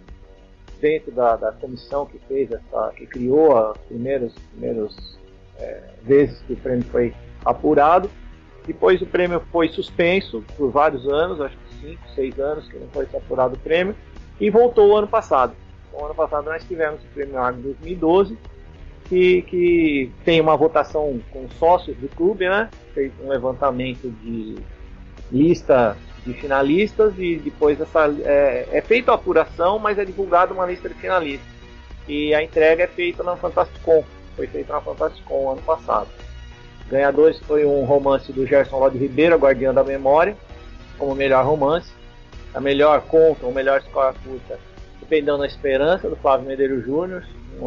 dentro 0.82 1.12
da, 1.12 1.36
da 1.36 1.52
comissão 1.52 2.06
que 2.06 2.20
fez 2.28 2.52
essa, 2.52 2.92
que 2.96 3.06
criou 3.06 3.58
as 3.58 3.78
primeiras, 3.80 4.34
primeiros 4.52 5.18
é, 5.58 5.82
vezes 6.04 6.40
que 6.42 6.54
o 6.54 6.58
prêmio 6.58 6.86
foi 6.86 7.14
apurado. 7.44 8.10
Depois 8.70 9.02
o 9.02 9.06
prêmio 9.08 9.42
foi 9.52 9.68
suspenso 9.70 10.44
por 10.56 10.70
vários 10.70 11.08
anos, 11.08 11.42
acho 11.42 11.58
que 11.58 11.88
5, 11.88 12.10
6 12.14 12.40
anos 12.40 12.68
que 12.68 12.78
não 12.78 12.88
foi 12.90 13.08
apurado 13.12 13.56
o 13.56 13.58
prêmio, 13.58 13.96
e 14.40 14.48
voltou 14.52 14.92
o 14.92 14.96
ano 14.96 15.08
passado. 15.08 15.54
O 15.92 16.06
ano 16.06 16.14
passado 16.14 16.46
nós 16.46 16.64
tivemos 16.66 17.02
o 17.02 17.08
prêmio 17.08 17.36
em 17.50 17.62
2012, 17.62 18.38
que, 19.06 19.42
que 19.42 20.12
tem 20.24 20.40
uma 20.40 20.56
votação 20.56 21.20
com 21.32 21.50
sócios 21.58 21.98
do 21.98 22.08
clube, 22.10 22.48
né? 22.48 22.70
Fez 22.94 23.12
um 23.24 23.30
levantamento 23.30 24.08
de 24.22 24.58
lista 25.32 25.98
de 26.24 26.34
finalistas 26.34 27.16
e 27.18 27.38
depois 27.38 27.82
essa, 27.82 28.06
é, 28.24 28.68
é 28.72 28.82
feita 28.82 29.12
a 29.12 29.16
apuração, 29.16 29.80
mas 29.80 29.98
é 29.98 30.06
divulgada 30.06 30.54
uma 30.54 30.68
lista 30.68 30.88
de 30.88 30.94
finalistas. 30.94 31.50
E 32.08 32.36
a 32.36 32.44
entrega 32.44 32.84
é 32.84 32.88
feita 32.88 33.24
na 33.24 33.36
Fantasticon, 33.36 34.04
foi 34.36 34.46
feita 34.46 34.74
na 34.74 34.82
Fantasticon 34.82 35.54
ano 35.54 35.62
passado. 35.64 36.08
Ganhadores 36.90 37.40
foi 37.40 37.66
um 37.66 37.84
romance 37.86 38.32
do 38.34 38.46
Gerson 38.46 38.80
Lodi 38.80 38.98
Ribeiro, 38.98 39.38
Guardião 39.38 39.74
da 39.74 39.84
Memória, 39.84 40.36
como 40.98 41.14
melhor 41.14 41.46
romance. 41.46 41.92
A 42.54 42.60
melhor 42.60 43.02
conto, 43.02 43.46
ou 43.46 43.54
melhor 43.54 43.80
escola 43.80 44.14
curta, 44.24 44.60
Dependendo 45.00 45.38
da 45.38 45.48
Esperança, 45.48 46.10
do 46.10 46.16
Flávio 46.16 46.48
Medeiros 46.48 46.84
Júnior. 46.84 47.24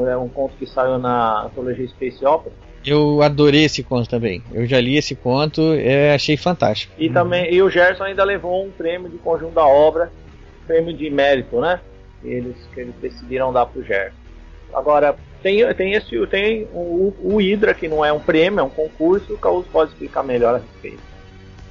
É 0.09 0.17
um 0.17 0.29
conto 0.29 0.57
que 0.57 0.67
saiu 0.67 0.99
na 0.99 1.45
antologia 1.45 1.87
Space 1.89 2.25
Opera. 2.25 2.55
Eu 2.85 3.23
adorei 3.23 3.65
esse 3.65 3.83
conto 3.83 4.09
também. 4.09 4.43
Eu 4.53 4.67
já 4.67 4.81
li 4.81 4.97
esse 4.97 5.15
conto, 5.15 5.61
é, 5.75 6.15
achei 6.15 6.37
fantástico. 6.37 6.93
E 6.99 7.09
também, 7.09 7.53
e 7.53 7.63
o 7.63 7.71
Gerson 7.71 8.05
ainda 8.05 8.25
levou 8.25 8.65
um 8.65 8.71
prêmio 8.71 9.09
de 9.09 9.19
conjunto 9.19 9.55
da 9.55 9.65
obra, 9.65 10.11
prêmio 10.67 10.93
de 10.93 11.09
mérito, 11.09 11.61
né? 11.61 11.81
Eles 12.25 12.57
que 12.75 12.81
eles 12.81 12.95
decidiram 13.01 13.53
dar 13.53 13.67
pro 13.67 13.85
Gerson. 13.85 14.22
Agora, 14.73 15.17
tem, 15.43 15.75
tem, 15.75 15.93
esse, 15.93 16.27
tem 16.27 16.69
o, 16.73 17.13
o 17.23 17.37
Hydra, 17.39 17.75
que 17.75 17.89
não 17.89 18.05
é 18.05 18.13
um 18.13 18.21
prêmio, 18.21 18.61
é 18.61 18.63
um 18.63 18.71
concurso, 18.71 19.33
o 19.35 19.39
Caos 19.39 19.67
pode 19.73 19.91
explicar 19.91 20.23
melhor 20.23 20.55
a 20.55 20.59
respeito. 20.59 21.03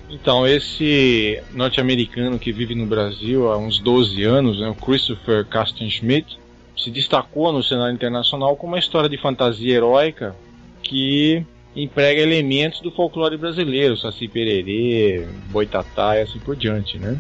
Então, 0.10 0.46
esse 0.46 1.42
norte-americano 1.54 2.38
que 2.38 2.52
vive 2.52 2.76
no 2.76 2.86
Brasil 2.86 3.50
há 3.50 3.58
uns 3.58 3.80
12 3.80 4.24
anos, 4.24 4.60
né, 4.60 4.68
o 4.68 4.76
Christopher 4.76 5.46
Casten 5.46 5.90
Schmidt, 5.90 6.38
se 6.78 6.92
destacou 6.92 7.52
no 7.54 7.64
cenário 7.64 7.94
internacional 7.94 8.56
com 8.58 8.68
uma 8.68 8.80
história 8.80 9.08
de 9.08 9.18
fantasia 9.18 9.74
heróica 9.74 10.36
que 10.84 11.46
emprega 11.76 12.22
elementos 12.22 12.82
do 12.82 12.92
folclore 12.92 13.38
brasileiro, 13.38 13.96
Saci 13.96 14.28
Pererê, 14.28 15.26
Boitatá 15.50 16.18
e 16.18 16.22
assim 16.22 16.40
por 16.40 16.56
diante, 16.56 17.00
né? 17.00 17.18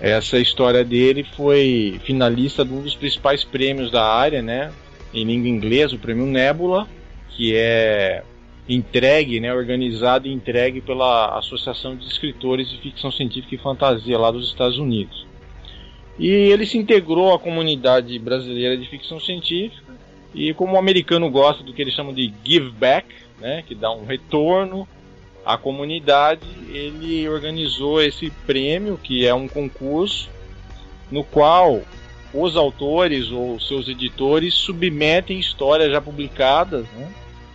Essa 0.00 0.38
história 0.38 0.84
dele 0.84 1.24
foi 1.36 2.00
finalista 2.04 2.64
de 2.64 2.72
um 2.72 2.82
dos 2.82 2.94
principais 2.94 3.44
prêmios 3.44 3.90
da 3.90 4.04
área, 4.04 4.42
né? 4.42 4.72
Em 5.14 5.24
língua 5.24 5.48
inglesa, 5.48 5.96
o 5.96 5.98
prêmio 5.98 6.26
Nebula, 6.26 6.86
que 7.30 7.54
é 7.54 8.22
entregue, 8.68 9.38
né, 9.38 9.54
organizado 9.54 10.26
e 10.26 10.32
entregue 10.32 10.80
pela 10.80 11.38
Associação 11.38 11.94
de 11.94 12.06
Escritores 12.06 12.68
de 12.68 12.78
Ficção 12.78 13.12
Científica 13.12 13.54
e 13.54 13.58
Fantasia 13.58 14.18
lá 14.18 14.30
dos 14.30 14.48
Estados 14.48 14.76
Unidos. 14.76 15.24
E 16.18 16.28
ele 16.28 16.66
se 16.66 16.76
integrou 16.76 17.32
à 17.32 17.38
comunidade 17.38 18.18
brasileira 18.18 18.76
de 18.76 18.88
ficção 18.88 19.20
científica 19.20 19.94
e 20.34 20.52
como 20.54 20.74
o 20.74 20.78
americano 20.78 21.30
gosta 21.30 21.62
do 21.62 21.72
que 21.72 21.80
eles 21.80 21.94
chamam 21.94 22.12
de 22.12 22.32
give 22.44 22.70
back, 22.70 23.06
né, 23.38 23.62
que 23.66 23.74
dá 23.74 23.92
um 23.92 24.04
retorno 24.04 24.88
à 25.46 25.56
comunidade, 25.56 26.44
ele 26.68 27.28
organizou 27.28 28.02
esse 28.02 28.30
prêmio, 28.44 28.98
que 29.00 29.24
é 29.24 29.32
um 29.32 29.46
concurso, 29.46 30.28
no 31.08 31.22
qual 31.22 31.82
os 32.34 32.56
autores 32.56 33.30
ou 33.30 33.60
seus 33.60 33.88
editores 33.88 34.54
submetem 34.54 35.38
histórias 35.38 35.92
já 35.92 36.00
publicadas 36.00 36.84
né, 36.88 37.08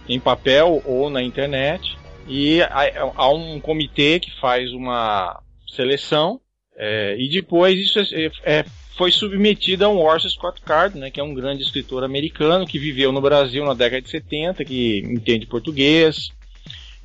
em 0.08 0.20
papel 0.22 0.82
ou 0.86 1.10
na 1.10 1.22
internet, 1.22 1.98
e 2.28 2.62
há 2.62 3.30
um 3.30 3.60
comitê 3.60 4.22
que 4.22 4.32
faz 4.40 4.72
uma 4.72 5.42
seleção, 5.68 6.40
é, 6.78 7.18
e 7.20 7.30
depois 7.30 7.78
isso 7.78 8.00
é, 8.00 8.32
é, 8.46 8.66
foi 8.96 9.12
submetido 9.12 9.84
a 9.84 9.90
um 9.90 10.00
Orson 10.00 10.30
Scott 10.30 10.62
Card, 10.62 10.98
né, 10.98 11.12
que 11.12 11.20
é 11.20 11.24
um 11.24 11.34
grande 11.34 11.62
escritor 11.62 12.06
americano 12.06 12.66
que 12.66 12.80
viveu 12.80 13.12
no 13.12 13.20
Brasil 13.20 13.66
na 13.66 13.74
década 13.74 14.02
de 14.02 14.10
70, 14.10 14.64
que 14.64 15.00
entende 15.00 15.46
português, 15.46 16.32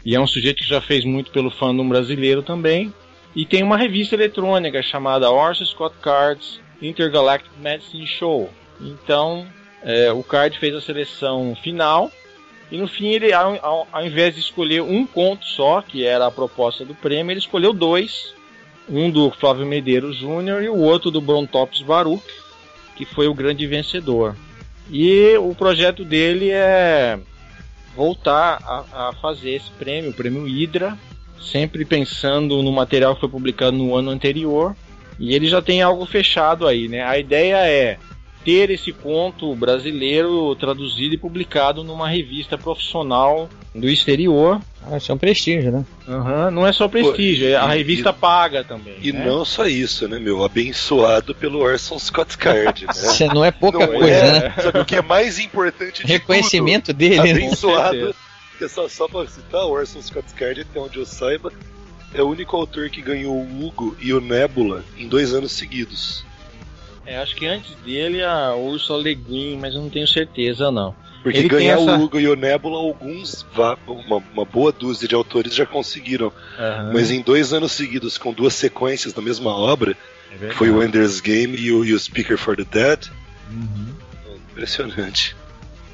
e 0.06 0.14
é 0.14 0.20
um 0.20 0.26
sujeito 0.26 0.62
que 0.62 0.68
já 0.68 0.80
fez 0.80 1.04
muito 1.04 1.32
pelo 1.32 1.50
fandom 1.50 1.88
brasileiro 1.88 2.40
também. 2.40 2.94
E 3.34 3.44
tem 3.44 3.64
uma 3.64 3.76
revista 3.76 4.14
eletrônica 4.14 4.80
chamada 4.80 5.28
Orson 5.32 5.64
Scott 5.64 5.96
Cards 6.00 6.60
Intergalactic 6.80 7.50
Medicine 7.60 8.06
Show. 8.06 8.48
Então, 8.80 9.44
é, 9.82 10.12
o 10.12 10.22
Card 10.22 10.56
fez 10.60 10.76
a 10.76 10.80
seleção 10.80 11.56
final. 11.60 12.08
E 12.70 12.78
no 12.78 12.86
fim, 12.86 13.08
ele, 13.08 13.32
ao, 13.32 13.58
ao, 13.90 14.06
invés 14.06 14.34
de 14.34 14.40
escolher 14.40 14.80
um 14.80 15.04
conto 15.04 15.44
só, 15.44 15.82
que 15.82 16.06
era 16.06 16.26
a 16.26 16.30
proposta 16.30 16.84
do 16.84 16.94
prêmio, 16.94 17.32
ele 17.32 17.40
escolheu 17.40 17.72
dois. 17.72 18.32
Um 18.88 19.10
do 19.10 19.28
Flávio 19.32 19.66
Medeiros 19.66 20.18
Jr. 20.18 20.62
e 20.62 20.68
o 20.68 20.78
outro 20.78 21.10
do 21.10 21.20
Brontops 21.20 21.82
Baruch, 21.82 22.22
que 22.94 23.04
foi 23.04 23.26
o 23.26 23.34
grande 23.34 23.66
vencedor. 23.66 24.36
E 24.88 25.36
o 25.36 25.52
projeto 25.52 26.04
dele 26.04 26.50
é 26.50 27.18
voltar 27.96 28.58
a, 28.62 29.08
a 29.08 29.12
fazer 29.14 29.54
esse 29.54 29.70
prêmio, 29.72 30.10
o 30.10 30.14
prêmio 30.14 30.44
Hydra, 30.44 30.96
sempre 31.40 31.84
pensando 31.84 32.62
no 32.62 32.70
material 32.70 33.14
que 33.14 33.20
foi 33.20 33.28
publicado 33.28 33.76
no 33.76 33.96
ano 33.96 34.10
anterior. 34.10 34.76
E 35.18 35.34
ele 35.34 35.46
já 35.46 35.62
tem 35.62 35.80
algo 35.80 36.04
fechado 36.04 36.66
aí, 36.66 36.88
né? 36.88 37.02
A 37.02 37.18
ideia 37.18 37.56
é 37.66 37.98
ter 38.46 38.70
esse 38.70 38.92
conto 38.92 39.52
brasileiro 39.56 40.54
traduzido 40.54 41.16
e 41.16 41.18
publicado 41.18 41.82
numa 41.82 42.08
revista 42.08 42.56
profissional 42.56 43.50
do 43.74 43.88
exterior. 43.88 44.60
Ah, 44.88 44.96
isso 44.98 45.10
é 45.10 45.14
um 45.16 45.18
prestígio, 45.18 45.72
né? 45.72 45.84
Uhum, 46.06 46.52
não 46.52 46.64
é 46.64 46.72
só 46.72 46.86
prestígio, 46.86 47.50
Pô, 47.50 47.66
a 47.66 47.74
e- 47.74 47.78
revista 47.78 48.12
paga 48.12 48.62
também. 48.62 48.94
E 49.02 49.10
né? 49.10 49.26
não 49.26 49.44
só 49.44 49.66
isso, 49.66 50.06
né, 50.06 50.20
meu? 50.20 50.44
Abençoado 50.44 51.34
pelo 51.34 51.58
Orson 51.58 51.98
Scott 51.98 52.38
Card, 52.38 52.86
né? 52.86 52.92
Isso 52.92 53.26
não 53.34 53.44
é 53.44 53.50
pouca 53.50 53.80
Não 53.80 53.88
coisa, 53.88 54.14
é, 54.14 54.40
né? 54.40 54.54
Sabe 54.62 54.78
o 54.78 54.84
que 54.84 54.94
é 54.94 55.02
mais 55.02 55.40
importante 55.40 56.06
de 56.06 56.12
Reconhecimento 56.12 56.86
tudo? 56.86 56.98
dele, 56.98 57.20
né? 57.20 57.30
Abençoado. 57.32 58.14
Que 58.58 58.64
é 58.64 58.68
só, 58.68 58.88
só 58.88 59.08
pra 59.08 59.26
citar, 59.26 59.64
o 59.64 59.70
Orson 59.70 60.00
Scott 60.00 60.32
Card, 60.34 60.60
até 60.60 60.78
onde 60.78 60.98
eu 61.00 61.04
saiba, 61.04 61.52
é 62.14 62.22
o 62.22 62.28
único 62.28 62.56
autor 62.56 62.90
que 62.90 63.02
ganhou 63.02 63.34
o 63.34 63.66
Hugo 63.66 63.96
e 64.00 64.12
o 64.12 64.20
Nebula 64.20 64.84
em 64.96 65.08
dois 65.08 65.34
anos 65.34 65.50
seguidos. 65.50 66.24
É, 67.06 67.18
acho 67.18 67.36
que 67.36 67.46
antes 67.46 67.74
dele 67.84 68.22
a 68.22 68.54
Ursula 68.54 69.02
Le 69.02 69.14
Guin, 69.14 69.58
mas 69.58 69.74
eu 69.74 69.80
não 69.82 69.90
tenho 69.90 70.08
certeza 70.08 70.70
não. 70.70 70.94
Porque 71.22 71.38
Ele 71.38 71.48
ganhar 71.48 71.78
essa- 71.78 71.96
o 71.96 72.00
Hugo 72.02 72.20
e 72.20 72.28
o 72.28 72.36
Nebula, 72.36 72.76
alguns, 72.78 73.44
uma, 73.86 74.22
uma 74.32 74.44
boa 74.44 74.70
dúzia 74.72 75.08
de 75.08 75.14
autores 75.14 75.54
já 75.54 75.66
conseguiram. 75.66 76.32
Aham. 76.58 76.90
Mas 76.92 77.10
em 77.10 77.20
dois 77.20 77.52
anos 77.52 77.72
seguidos, 77.72 78.16
com 78.18 78.32
duas 78.32 78.54
sequências 78.54 79.12
da 79.12 79.20
mesma 79.22 79.50
obra, 79.50 79.96
É 80.40 80.50
foi 80.50 80.70
o 80.70 80.82
Ender's 80.82 81.20
Game 81.20 81.56
e 81.56 81.72
o, 81.72 81.84
e 81.84 81.92
o 81.94 81.98
Speaker 81.98 82.36
for 82.36 82.56
the 82.56 82.64
Dead, 82.64 83.06
Uhum. 83.50 83.94
impressionante. 84.50 85.34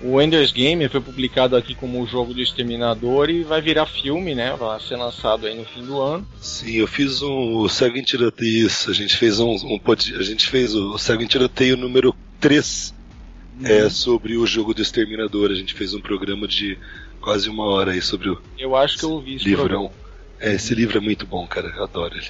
O 0.02 0.20
Ender's 0.20 0.50
Game 0.50 0.88
foi 0.88 1.00
publicado 1.00 1.56
aqui 1.56 1.74
como 1.74 2.02
o 2.02 2.06
jogo 2.06 2.34
do 2.34 2.42
Exterminador 2.42 3.30
e 3.30 3.44
vai 3.44 3.60
virar 3.60 3.86
filme, 3.86 4.34
né? 4.34 4.54
Vai 4.56 4.80
ser 4.80 4.96
lançado 4.96 5.46
aí 5.46 5.54
no 5.54 5.64
fim 5.64 5.84
do 5.84 6.00
ano. 6.00 6.26
Sim, 6.40 6.72
eu 6.72 6.88
fiz 6.88 7.22
um 7.22 7.58
o 7.58 7.68
Cego 7.68 7.96
em 7.96 8.02
Tiroteio, 8.02 8.66
isso, 8.66 8.90
a 8.90 8.94
gente 8.94 9.16
fez 9.16 9.38
um, 9.38 9.50
um 9.50 9.80
a 9.86 10.22
gente 10.22 10.48
fez 10.48 10.74
o 10.74 10.98
Cego 10.98 11.22
em 11.22 11.26
Tiroteio 11.26 11.76
número 11.76 12.14
3, 12.40 12.92
é, 13.62 13.88
sobre 13.88 14.36
o 14.36 14.46
jogo 14.46 14.74
do 14.74 14.82
Exterminador, 14.82 15.50
a 15.50 15.54
gente 15.54 15.74
fez 15.74 15.94
um 15.94 16.00
programa 16.00 16.48
de 16.48 16.76
quase 17.20 17.48
uma 17.48 17.64
hora 17.66 17.92
aí 17.92 18.02
sobre 18.02 18.30
o 18.30 18.42
Eu 18.58 18.74
acho 18.74 18.98
que 18.98 19.04
eu 19.04 19.10
ouvi 19.12 19.36
esse 19.36 19.44
livrão. 19.44 19.66
programa. 19.66 19.90
É, 20.40 20.54
esse 20.54 20.74
livro 20.74 20.98
é 20.98 21.00
muito 21.00 21.24
bom, 21.24 21.46
cara, 21.46 21.72
eu 21.76 21.84
adoro 21.84 22.16
ele. 22.16 22.26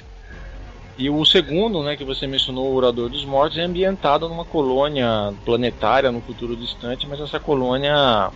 E 0.97 1.09
o 1.09 1.25
segundo, 1.25 1.81
né, 1.83 1.95
que 1.95 2.03
você 2.03 2.27
mencionou, 2.27 2.67
o 2.71 2.75
Orador 2.75 3.09
dos 3.09 3.25
Mortos, 3.25 3.57
é 3.57 3.61
ambientado 3.63 4.29
numa 4.29 4.45
colônia 4.45 5.33
planetária 5.43 6.11
no 6.11 6.21
futuro 6.21 6.55
distante, 6.55 7.07
mas 7.07 7.19
essa 7.19 7.39
colônia 7.39 8.29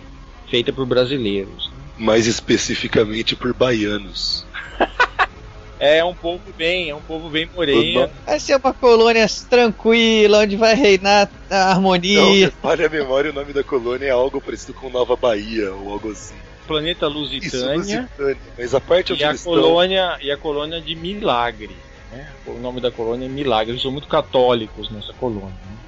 feita 0.48 0.72
por 0.72 0.84
brasileiros. 0.84 1.70
Mais 1.96 2.26
especificamente 2.26 3.36
por 3.36 3.52
baianos. 3.54 4.44
É 5.80 6.02
um 6.02 6.12
povo 6.12 6.42
bem, 6.56 6.90
é 6.90 6.94
um 6.94 7.00
povo 7.00 7.28
bem 7.28 7.48
moreno. 7.54 8.10
Vai 8.26 8.40
ser 8.40 8.56
uma 8.56 8.74
colônia 8.74 9.24
tranquila, 9.48 10.40
onde 10.40 10.56
vai 10.56 10.74
reinar 10.74 11.30
a 11.48 11.54
Não, 11.54 11.70
harmonia. 11.70 12.46
repare 12.46 12.84
a 12.84 12.88
memória, 12.88 13.30
o 13.30 13.34
nome 13.34 13.52
da 13.52 13.62
colônia 13.62 14.06
é 14.06 14.10
algo 14.10 14.40
parecido 14.40 14.74
com 14.74 14.90
Nova 14.90 15.14
Bahia 15.14 15.72
ou 15.72 15.92
algo 15.92 16.10
assim. 16.10 16.34
Planeta 16.66 17.06
Isso, 17.06 17.14
Lusitânia 17.16 17.76
Lusitânia. 17.76 18.36
Mas 18.58 18.74
a 18.74 18.80
parte 18.80 19.12
onde 19.12 19.22
e 19.22 19.24
a 19.24 19.28
eles 19.28 19.40
estão. 19.40 19.54
colônia 19.54 20.18
e 20.20 20.32
a 20.32 20.36
colônia 20.36 20.80
de 20.80 20.96
Milagre. 20.96 21.76
Né? 22.10 22.26
O 22.46 22.54
nome 22.54 22.80
da 22.80 22.90
colônia 22.90 23.26
é 23.26 23.28
Milagre. 23.28 23.72
Eles 23.72 23.82
são 23.82 23.92
muito 23.92 24.08
católicos 24.08 24.90
nessa 24.90 25.12
colônia. 25.14 25.48
né? 25.48 25.78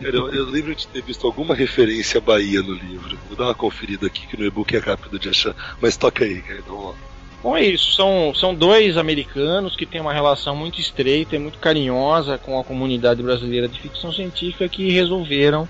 Eu, 0.00 0.32
eu 0.32 0.44
lembro 0.44 0.74
de 0.74 0.86
ter 0.88 1.02
visto 1.02 1.26
alguma 1.26 1.54
referência 1.54 2.18
à 2.18 2.20
Bahia 2.20 2.62
no 2.62 2.74
livro. 2.74 3.18
Vou 3.28 3.36
dar 3.36 3.44
uma 3.44 3.54
conferida 3.54 4.06
aqui 4.06 4.26
que 4.26 4.36
no 4.36 4.44
e-book 4.44 4.74
é 4.76 4.78
rápido 4.78 5.18
de 5.18 5.28
achar. 5.28 5.54
Mas 5.80 5.96
toca 5.96 6.24
aí, 6.24 6.42
cara. 6.42 6.62
Ó. 6.68 6.92
Bom, 7.42 7.56
é 7.56 7.64
isso. 7.64 7.92
São, 7.92 8.34
são 8.34 8.54
dois 8.54 8.98
americanos 8.98 9.74
que 9.74 9.86
têm 9.86 10.00
uma 10.00 10.12
relação 10.12 10.54
muito 10.54 10.80
estreita 10.80 11.36
e 11.36 11.38
muito 11.38 11.58
carinhosa 11.58 12.36
com 12.36 12.58
a 12.58 12.64
comunidade 12.64 13.22
brasileira 13.22 13.68
de 13.68 13.80
ficção 13.80 14.12
científica 14.12 14.68
que 14.68 14.90
resolveram 14.90 15.68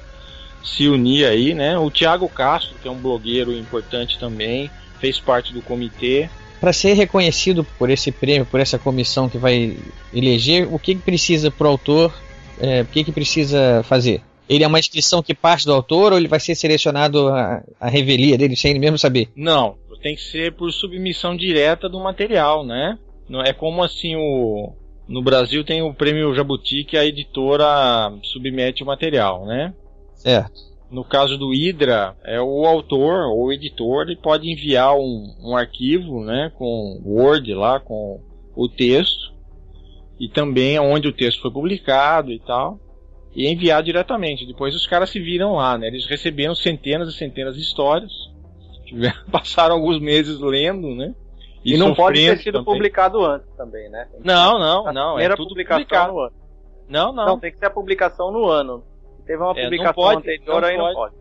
se 0.65 0.89
unir 0.89 1.27
aí, 1.27 1.55
né? 1.55 1.79
O 1.79 1.91
Thiago 1.91 2.29
Castro, 2.29 2.75
que 2.83 2.89
é 2.89 2.91
um 2.91 2.99
blogueiro 2.99 3.53
importante 3.53 4.19
também, 4.19 4.69
fez 4.99 5.21
parte 5.21 5.53
do 5.53 5.63
comitê. 5.63 6.29
Para 6.61 6.73
ser 6.73 6.95
reconhecido 6.95 7.65
por 7.79 7.91
esse 7.91 8.11
prêmio, 8.11 8.47
por 8.47 8.61
essa 8.61 8.79
comissão 8.79 9.29
que 9.29 9.39
vai 9.39 9.77
eleger, 10.13 10.73
o 10.73 10.79
que, 10.79 10.95
que 10.95 11.03
precisa 11.03 11.51
pro 11.51 11.69
autor? 11.69 12.13
é, 12.61 12.83
o 12.83 12.87
que, 12.87 13.05
que 13.05 13.13
precisa 13.13 13.83
fazer? 13.85 14.23
Ele 14.49 14.63
é 14.63 14.67
uma 14.67 14.79
inscrição 14.79 15.23
que 15.23 15.35
parte 15.35 15.67
do 15.67 15.73
autor 15.73 16.13
ou 16.13 16.19
ele 16.19 16.29
vai 16.29 16.39
ser 16.39 16.55
selecionado 16.55 17.29
a, 17.29 17.63
a 17.81 17.89
revelia 17.89 18.39
dele 18.39 18.57
sem 18.57 18.71
ele 18.71 18.81
mesmo 18.81 18.99
saber? 18.99 19.29
Não, 19.35 19.77
tem 20.01 20.15
que 20.15 20.23
ser 20.23 20.53
por 20.55 20.71
submissão 20.71 21.37
direta 21.37 21.89
do 21.89 21.99
material, 21.99 22.65
né? 22.65 22.99
Não 23.29 23.43
é 23.43 23.53
como 23.53 23.83
assim 23.83 24.15
o 24.15 24.73
no 25.09 25.23
Brasil 25.23 25.65
tem 25.65 25.83
o 25.83 25.95
prêmio 25.95 26.35
Jabuti 26.35 26.85
que 26.85 26.97
a 26.97 27.05
editora 27.05 28.13
submete 28.23 28.83
o 28.83 28.87
material, 28.87 29.47
né? 29.47 29.73
Certo. 30.15 30.61
No 30.91 31.05
caso 31.05 31.37
do 31.37 31.51
Hydra, 31.51 32.17
é 32.25 32.41
o 32.41 32.65
autor 32.65 33.27
ou 33.27 33.47
o 33.47 33.53
editor, 33.53 34.03
ele 34.07 34.17
pode 34.17 34.49
enviar 34.51 34.95
um, 34.97 35.35
um 35.43 35.57
arquivo, 35.57 36.23
né, 36.25 36.53
com 36.57 37.01
Word 37.05 37.53
lá, 37.55 37.81
com 37.81 38.21
o 38.55 38.69
texto, 38.69 39.35
e 40.19 40.29
também 40.29 40.79
onde 40.79 41.09
o 41.09 41.13
texto 41.13 41.43
foi 41.43 41.51
publicado 41.51 42.31
e 42.31 42.39
tal, 42.39 42.79
e 43.35 43.49
enviar 43.49 43.83
diretamente. 43.83 44.47
Depois 44.47 44.75
os 44.77 44.87
caras 44.87 45.11
se 45.11 45.19
viram 45.21 45.55
lá, 45.57 45.77
né, 45.77 45.89
eles 45.89 46.07
receberam 46.07 46.55
centenas 46.55 47.09
e 47.09 47.13
centenas 47.19 47.57
de 47.57 47.63
histórias, 47.63 48.13
tiveram- 48.85 49.19
passaram 49.31 49.75
alguns 49.75 50.01
meses 50.01 50.39
lendo, 50.39 50.95
né, 50.95 51.13
E, 51.65 51.77
não 51.77 51.95
pode 51.97 52.21
ter 52.25 52.39
sido 52.39 52.61
também. 52.61 52.75
publicado 52.75 53.25
antes 53.25 53.49
também, 53.57 53.91
né? 53.91 54.07
Não, 54.25 54.57
não, 54.57 54.93
não, 54.93 55.19
é 55.19 55.29
tudo 55.31 55.49
publicação 55.49 55.81
publicado. 55.83 56.13
no 56.13 56.21
ano. 56.21 56.33
Não, 56.89 57.13
não. 57.13 57.27
Não, 57.27 57.39
tem 57.41 57.51
que 57.51 57.59
ser 57.59 57.67
a 57.67 57.71
publicação 57.71 58.31
no 58.31 58.47
ano. 58.47 58.85
Teve 59.27 59.43
uma 59.43 59.53
É, 59.53 59.55
não 59.57 59.65
publicação 59.65 59.95
pode, 59.95 60.19
anterior, 60.19 60.61
não 60.61 60.69
aí 60.69 60.77
não 60.77 60.85
pode. 60.85 60.97
pode. 60.97 61.15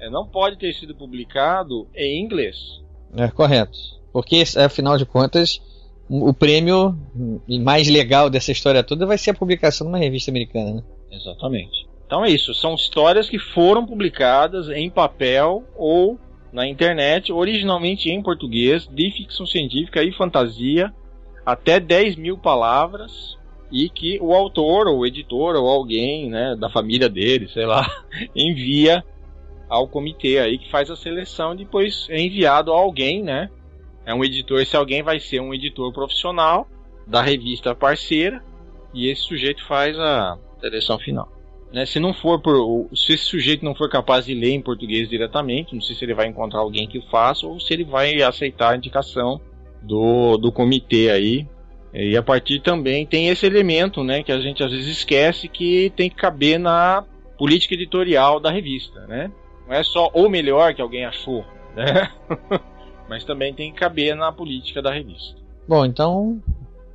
É, 0.00 0.10
não 0.10 0.26
pode 0.26 0.58
ter 0.58 0.72
sido 0.74 0.94
publicado 0.94 1.88
em 1.94 2.22
inglês. 2.22 2.56
É 3.16 3.28
correto. 3.28 3.76
Porque, 4.12 4.42
afinal 4.56 4.96
de 4.96 5.04
contas, 5.04 5.60
o 6.08 6.32
prêmio 6.32 6.96
mais 7.60 7.88
legal 7.88 8.30
dessa 8.30 8.52
história 8.52 8.82
toda 8.82 9.04
vai 9.06 9.18
ser 9.18 9.30
a 9.30 9.34
publicação 9.34 9.86
numa 9.86 9.98
revista 9.98 10.30
americana, 10.30 10.74
né? 10.74 10.82
Exatamente. 11.10 11.86
Então 12.06 12.24
é 12.24 12.30
isso, 12.30 12.54
são 12.54 12.74
histórias 12.74 13.28
que 13.28 13.38
foram 13.38 13.84
publicadas 13.84 14.68
em 14.70 14.88
papel 14.88 15.64
ou 15.76 16.18
na 16.50 16.66
internet, 16.66 17.30
originalmente 17.30 18.08
em 18.08 18.22
português, 18.22 18.86
de 18.86 19.10
ficção 19.10 19.44
científica 19.44 20.02
e 20.02 20.10
fantasia, 20.12 20.90
até 21.44 21.78
10 21.78 22.16
mil 22.16 22.38
palavras, 22.38 23.36
e 23.70 23.88
que 23.88 24.18
o 24.20 24.32
autor, 24.32 24.86
ou 24.86 24.98
o 24.98 25.06
editor, 25.06 25.56
ou 25.56 25.68
alguém 25.68 26.30
né, 26.30 26.56
da 26.56 26.70
família 26.70 27.08
dele, 27.08 27.48
sei 27.48 27.66
lá, 27.66 27.86
envia 28.34 29.04
ao 29.68 29.86
comitê 29.86 30.38
aí 30.38 30.58
que 30.58 30.70
faz 30.70 30.90
a 30.90 30.96
seleção 30.96 31.52
e 31.52 31.58
depois 31.58 32.06
é 32.08 32.20
enviado 32.20 32.72
a 32.72 32.76
alguém, 32.76 33.22
né? 33.22 33.50
É 34.06 34.14
um 34.14 34.24
editor, 34.24 34.60
esse 34.60 34.74
alguém 34.74 35.02
vai 35.02 35.20
ser 35.20 35.40
um 35.40 35.52
editor 35.52 35.92
profissional 35.92 36.66
da 37.06 37.20
revista 37.20 37.74
parceira, 37.74 38.42
e 38.92 39.08
esse 39.08 39.22
sujeito 39.22 39.64
faz 39.66 39.98
a 39.98 40.38
seleção 40.60 40.98
final. 40.98 41.30
Né, 41.70 41.84
se 41.84 42.00
não 42.00 42.14
for 42.14 42.40
por, 42.40 42.88
se 42.94 43.12
esse 43.12 43.24
sujeito 43.24 43.62
não 43.62 43.74
for 43.74 43.90
capaz 43.90 44.24
de 44.24 44.32
ler 44.32 44.52
em 44.52 44.62
português 44.62 45.06
diretamente, 45.08 45.74
não 45.74 45.82
sei 45.82 45.94
se 45.94 46.02
ele 46.02 46.14
vai 46.14 46.26
encontrar 46.26 46.60
alguém 46.60 46.88
que 46.88 46.98
o 46.98 47.06
faça 47.10 47.46
ou 47.46 47.60
se 47.60 47.74
ele 47.74 47.84
vai 47.84 48.22
aceitar 48.22 48.72
a 48.72 48.76
indicação 48.76 49.38
do, 49.82 50.38
do 50.38 50.50
comitê 50.50 51.10
aí. 51.10 51.46
E 51.98 52.16
a 52.16 52.22
partir 52.22 52.60
também 52.60 53.04
tem 53.04 53.28
esse 53.28 53.44
elemento, 53.44 54.04
né, 54.04 54.22
que 54.22 54.30
a 54.30 54.38
gente 54.38 54.62
às 54.62 54.70
vezes 54.70 54.86
esquece 54.86 55.48
que 55.48 55.92
tem 55.96 56.08
que 56.08 56.14
caber 56.14 56.56
na 56.56 57.04
política 57.36 57.74
editorial 57.74 58.38
da 58.38 58.52
revista, 58.52 59.00
né? 59.08 59.30
Não 59.66 59.74
é 59.74 59.82
só 59.82 60.08
o 60.14 60.28
melhor 60.28 60.72
que 60.74 60.80
alguém 60.80 61.04
achou, 61.04 61.44
né? 61.74 62.08
Mas 63.10 63.24
também 63.24 63.52
tem 63.52 63.72
que 63.72 63.80
caber 63.80 64.14
na 64.14 64.30
política 64.30 64.80
da 64.80 64.92
revista. 64.92 65.36
Bom, 65.66 65.84
então, 65.84 66.40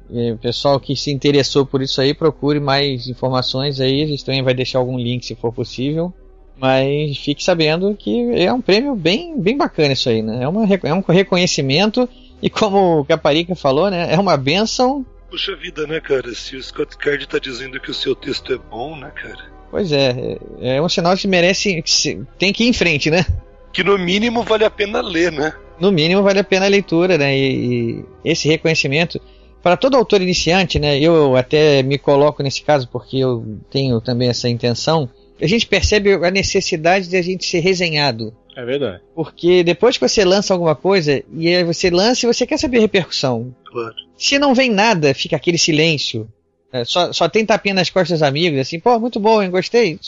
o 0.10 0.38
pessoal 0.38 0.80
que 0.80 0.96
se 0.96 1.12
interessou 1.12 1.66
por 1.66 1.82
isso 1.82 2.00
aí, 2.00 2.14
procure 2.14 2.60
mais 2.60 3.08
informações 3.08 3.82
aí. 3.82 4.04
A 4.04 4.08
gente 4.08 4.24
também 4.24 4.42
vai 4.42 4.54
deixar 4.54 4.80
algum 4.80 4.98
link 4.98 5.26
se 5.26 5.36
for 5.36 5.52
possível. 5.52 6.14
Mas 6.56 7.18
fique 7.18 7.44
sabendo 7.44 7.96
que 7.96 8.32
é 8.36 8.54
um 8.54 8.62
prêmio 8.62 8.96
bem, 8.96 9.38
bem 9.40 9.58
bacana 9.58 9.94
isso 9.94 10.08
aí, 10.08 10.22
né? 10.22 10.44
É, 10.44 10.48
uma, 10.48 10.66
é 10.66 10.94
um 10.94 11.02
reconhecimento 11.02 12.08
e 12.44 12.50
como 12.50 13.00
o 13.00 13.06
Caparica 13.06 13.56
falou, 13.56 13.90
né? 13.90 14.14
É 14.14 14.20
uma 14.20 14.38
benção. 14.38 15.04
Puxa 15.32 15.56
vida, 15.56 15.88
né, 15.88 16.00
cara? 16.00 16.32
Se 16.36 16.56
o 16.56 16.62
Scott 16.62 16.96
Card 16.98 17.28
tá 17.28 17.40
dizendo 17.40 17.80
que 17.80 17.90
o 17.90 17.94
seu 17.94 18.14
texto 18.14 18.54
é 18.54 18.58
bom, 18.58 18.96
né, 18.96 19.10
cara? 19.16 19.52
Pois 19.72 19.92
é, 19.92 20.38
é 20.62 20.76
é 20.76 20.82
um 20.82 20.88
sinal 20.88 21.18
que 21.18 21.28
merece, 21.28 21.82
que 21.82 21.90
se- 21.90 22.22
tem 22.38 22.54
que 22.54 22.66
ir 22.66 22.68
em 22.68 22.74
frente, 22.74 23.10
né? 23.10 23.26
Que 23.72 23.84
no 23.84 23.98
mínimo 23.98 24.44
vale 24.44 24.64
a 24.66 24.70
pena 24.70 25.02
ler, 25.02 25.32
né? 25.32 25.52
no 25.80 25.92
mínimo 25.92 26.22
vale 26.22 26.40
a 26.40 26.44
pena 26.44 26.66
a 26.68 26.70
leitura, 26.70 27.18
né? 27.18 27.36
E, 27.36 28.06
e 28.24 28.30
esse 28.32 28.48
reconhecimento 28.48 29.20
para 29.64 29.76
todo 29.76 29.98
autor 29.98 30.22
iniciante, 30.22 30.78
né? 30.78 31.00
Eu 31.00 31.36
até 31.36 31.82
me 31.82 31.98
coloco 31.98 32.44
nesse 32.44 32.62
caso 32.62 32.88
porque 32.92 33.18
eu 33.18 33.58
tenho 33.72 34.00
também 34.00 34.30
essa 34.30 34.48
intenção. 34.48 35.10
A 35.42 35.48
gente 35.48 35.66
percebe 35.66 36.14
a 36.14 36.30
necessidade 36.30 37.10
de 37.10 37.18
a 37.18 37.22
gente 37.24 37.44
ser 37.46 37.60
resenhado. 37.62 38.32
É 38.56 38.64
verdade. 38.66 39.02
Porque 39.16 39.64
depois 39.64 39.98
que 39.98 40.08
você 40.08 40.24
lança 40.24 40.54
alguma 40.54 40.76
coisa, 40.76 41.24
e 41.34 41.48
aí 41.48 41.64
você 41.64 41.90
lança 41.90 42.26
e 42.26 42.34
você 42.34 42.46
quer 42.46 42.58
saber 42.58 42.78
a 42.78 42.82
repercussão. 42.82 43.56
Claro. 43.66 43.96
Se 44.18 44.38
não 44.38 44.54
vem 44.54 44.70
nada, 44.70 45.14
fica 45.14 45.36
aquele 45.36 45.58
silêncio. 45.58 46.28
É, 46.72 46.84
só, 46.86 47.12
só 47.14 47.30
tem 47.30 47.46
tapinha 47.46 47.76
nas 47.76 47.90
costas 47.90 48.20
dos 48.20 48.28
amigos, 48.28 48.60
assim, 48.60 48.80
pô, 48.80 49.00
muito 49.00 49.20
bom, 49.20 49.42
hein, 49.42 49.52
gostei. 49.52 50.00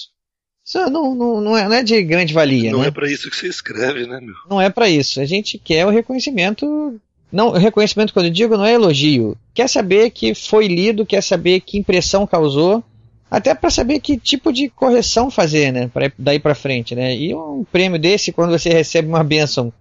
Isso 0.66 0.80
não, 0.90 1.14
não, 1.14 1.42
não, 1.42 1.56
é, 1.58 1.68
não 1.68 1.76
é 1.76 1.84
de 1.84 2.02
grande 2.02 2.34
valia, 2.34 2.72
Não 2.72 2.80
né? 2.80 2.88
é 2.88 2.92
pra 2.92 3.08
isso 3.10 3.30
que 3.30 3.36
você 3.36 3.48
escreve, 3.48 4.08
né, 4.08 4.20
meu? 4.20 4.34
Não 4.50 4.60
é 4.60 4.68
pra 4.68 4.90
isso. 4.90 5.22
A 5.22 5.26
gente 5.26 5.60
quer 5.60 5.86
o 5.86 5.92
reconhecimento. 5.92 7.00
Não, 7.32 7.50
o 7.50 7.58
reconhecimento, 7.58 8.12
quando 8.12 8.26
eu 8.28 8.32
digo, 8.32 8.58
não 8.58 8.66
é 8.66 8.74
elogio. 8.74 9.38
Quer 9.54 9.70
saber 9.70 10.10
que 10.10 10.34
foi 10.34 10.68
lido, 10.68 11.06
quer 11.06 11.22
saber 11.22 11.60
que 11.60 11.78
impressão 11.78 12.26
causou, 12.26 12.84
até 13.30 13.54
pra 13.56 13.70
saber 13.70 14.00
que 14.00 14.18
tipo 14.18 14.54
de 14.54 14.70
correção 14.70 15.30
fazer, 15.32 15.72
né? 15.72 15.90
Pra, 15.94 16.12
daí 16.18 16.40
pra 16.40 16.56
frente, 16.56 16.96
né? 16.96 17.16
E 17.16 17.34
um 17.34 17.66
prêmio 17.72 18.00
desse, 18.00 18.32
quando 18.32 18.52
você 18.52 18.70
recebe 18.70 19.08
uma 19.08 19.24
bênção 19.24 19.74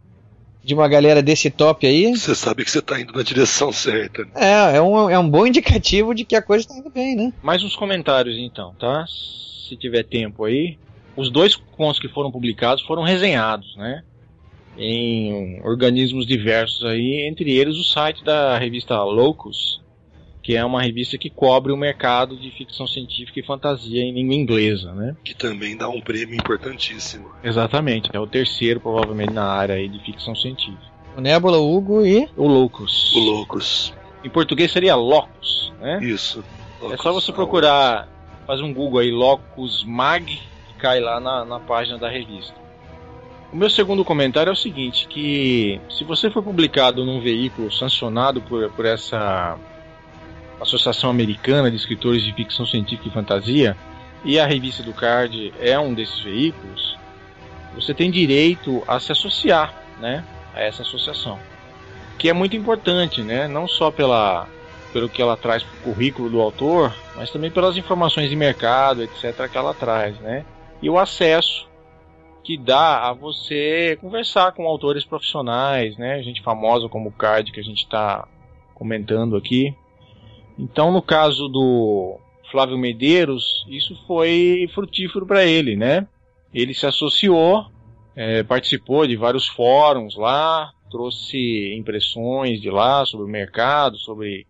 de 0.63 0.73
uma 0.73 0.89
galera 0.89 1.23
desse 1.23 1.51
top 1.51 1.87
aí, 1.87 2.17
Você 2.17 2.35
sabe 2.35 2.65
que 2.65 2.71
você 2.71 2.81
tá 2.81 2.99
indo 2.99 3.13
na 3.13 3.23
direção 3.23 3.71
certa. 3.71 4.25
né? 4.25 4.31
é, 4.35 4.77
é, 4.77 4.83
um, 4.83 5.11
é 5.11 5.19
um 5.19 5.29
bom 5.29 5.47
indicativo 5.47 6.15
de 6.15 6.25
que 6.25 6.35
a 6.35 6.41
coisa 6.41 6.67
tá 6.67 6.75
indo 6.75 6.89
bem, 6.89 7.15
né? 7.15 7.33
Mais 7.43 7.63
uns 7.63 7.77
comentários 7.77 8.37
então, 8.39 8.75
tá? 8.81 9.05
Se 9.69 9.77
tiver 9.77 10.05
tempo 10.05 10.45
aí. 10.45 10.79
Os 11.17 11.31
dois 11.31 11.55
contos 11.55 12.01
que 12.01 12.09
foram 12.09 12.33
publicados 12.33 12.83
foram 12.85 13.03
resenhados, 13.03 13.77
né? 13.77 14.03
Em 14.77 15.61
organismos 15.63 16.27
diversos 16.27 16.83
aí, 16.85 17.29
entre 17.29 17.53
eles 17.53 17.77
o 17.77 17.85
site 17.85 18.25
da 18.25 18.59
revista 18.59 19.01
Locus, 19.05 19.81
que 20.45 20.55
é 20.55 20.63
uma 20.63 20.83
revista 20.83 21.17
que 21.17 21.31
cobre 21.31 21.73
o 21.73 21.77
mercado 21.77 22.37
de 22.37 22.51
ficção 22.51 22.87
científica 22.87 23.41
e 23.41 23.43
fantasia 23.43 24.03
em 24.03 24.13
língua 24.13 24.35
inglesa, 24.35 24.93
né? 24.93 25.17
Que 25.25 25.35
também 25.35 25.75
dá 25.75 25.89
um 25.89 26.03
prêmio 26.03 26.35
importantíssimo. 26.35 27.31
Exatamente, 27.43 28.11
é 28.13 28.21
o 28.21 28.27
terceiro 28.27 28.79
provavelmente 28.79 29.33
na 29.33 29.47
área 29.47 29.77
aí 29.77 29.89
de 29.89 29.99
ficção 30.05 30.37
científica. 30.37 30.93
O 31.17 31.21
Nebula, 31.23 31.57
o 31.57 31.75
Hugo 31.75 32.05
e. 32.05 32.29
O 32.37 32.47
Locus. 32.47 33.17
O 33.17 33.21
Loucos. 33.21 33.95
Em 34.23 34.29
português 34.29 34.71
seria 34.71 34.95
Locus, 34.95 35.73
né? 35.81 35.99
Isso. 36.03 36.45
É 36.91 36.97
só 36.99 37.11
você 37.11 37.33
procurar, 37.33 38.07
fazer 38.47 38.65
um 38.65 38.75
Google 38.75 39.01
aí, 39.01 39.11
Locus 39.11 39.83
Mag, 39.83 40.27
que 40.27 40.75
cai 40.79 41.01
lá 41.01 41.19
na, 41.19 41.47
na 41.47 41.59
página 41.59 41.97
da 41.97 42.11
revista. 42.11 42.55
O 43.51 43.57
meu 43.57 43.71
segundo 43.71 44.05
comentário 44.05 44.51
é 44.51 44.53
o 44.53 44.57
seguinte, 44.57 45.09
que 45.09 45.81
se 45.89 46.05
você 46.05 46.31
for 46.31 46.43
publicado 46.43 47.03
num 47.03 47.23
veículo 47.23 47.73
sancionado 47.73 48.43
por, 48.43 48.71
por 48.73 48.85
essa 48.85 49.57
Associação 50.61 51.11
Americana 51.11 51.71
de 51.71 51.77
Escritores 51.77 52.23
de 52.23 52.33
Ficção 52.33 52.67
Científica 52.67 53.09
e 53.09 53.13
Fantasia, 53.13 53.77
e 54.25 54.39
a 54.39 54.47
revista 54.47 54.83
do 54.83 54.93
Card 54.93 55.53
é 55.61 55.79
um 55.79 55.93
desses 55.93 56.21
veículos, 56.21 56.97
você 57.75 57.93
tem 57.93 58.11
direito 58.11 58.83
a 58.87 58.99
se 58.99 59.13
associar, 59.13 59.75
né, 60.01 60.25
a 60.55 60.63
essa 60.63 60.83
associação. 60.83 61.39
Que 62.19 62.29
é 62.29 62.33
muito 62.33 62.57
importante, 62.57 63.23
né, 63.23 63.49
não 63.49 63.67
só 63.69 63.91
pela 63.91 64.49
pelo 64.93 65.09
que 65.09 65.21
ela 65.21 65.37
traz 65.37 65.65
para 65.65 65.77
o 65.77 65.93
currículo 65.93 66.31
do 66.31 66.41
autor, 66.41 66.95
mas 67.17 67.29
também 67.29 67.51
pelas 67.51 67.77
informações 67.77 68.31
de 68.31 68.37
mercado, 68.37 69.03
etc., 69.03 69.51
que 69.51 69.59
ela 69.59 69.75
traz, 69.75 70.17
né? 70.21 70.47
E 70.81 70.89
o 70.89 70.97
acesso 70.97 71.69
que 72.45 72.57
dá 72.57 73.09
a 73.09 73.13
você 73.13 73.99
conversar 74.01 74.53
com 74.53 74.69
autores 74.69 75.05
profissionais, 75.05 75.97
né? 75.97 76.23
Gente 76.23 76.41
famosa 76.43 76.89
como 76.89 77.09
o 77.09 77.13
Card 77.13 77.51
que 77.51 77.59
a 77.59 77.65
gente 77.65 77.79
está 77.79 78.29
comentando 78.73 79.37
aqui. 79.37 79.75
Então, 80.59 80.93
no 80.93 81.03
caso 81.03 81.49
do 81.49 82.19
Flávio 82.51 82.79
Medeiros, 82.79 83.65
isso 83.69 83.97
foi 84.07 84.69
frutífero 84.75 85.27
para 85.27 85.45
ele, 85.45 85.77
né? 85.77 86.07
Ele 86.53 86.73
se 86.73 86.87
associou, 86.87 87.67
eh, 88.15 88.45
participou 88.45 89.07
de 89.07 89.17
vários 89.17 89.47
fóruns 89.49 90.17
lá, 90.17 90.71
trouxe 90.91 91.75
impressões 91.77 92.61
de 92.61 92.71
lá 92.71 93.05
sobre 93.05 93.27
o 93.27 93.29
mercado, 93.29 93.99
sobre 93.99 94.47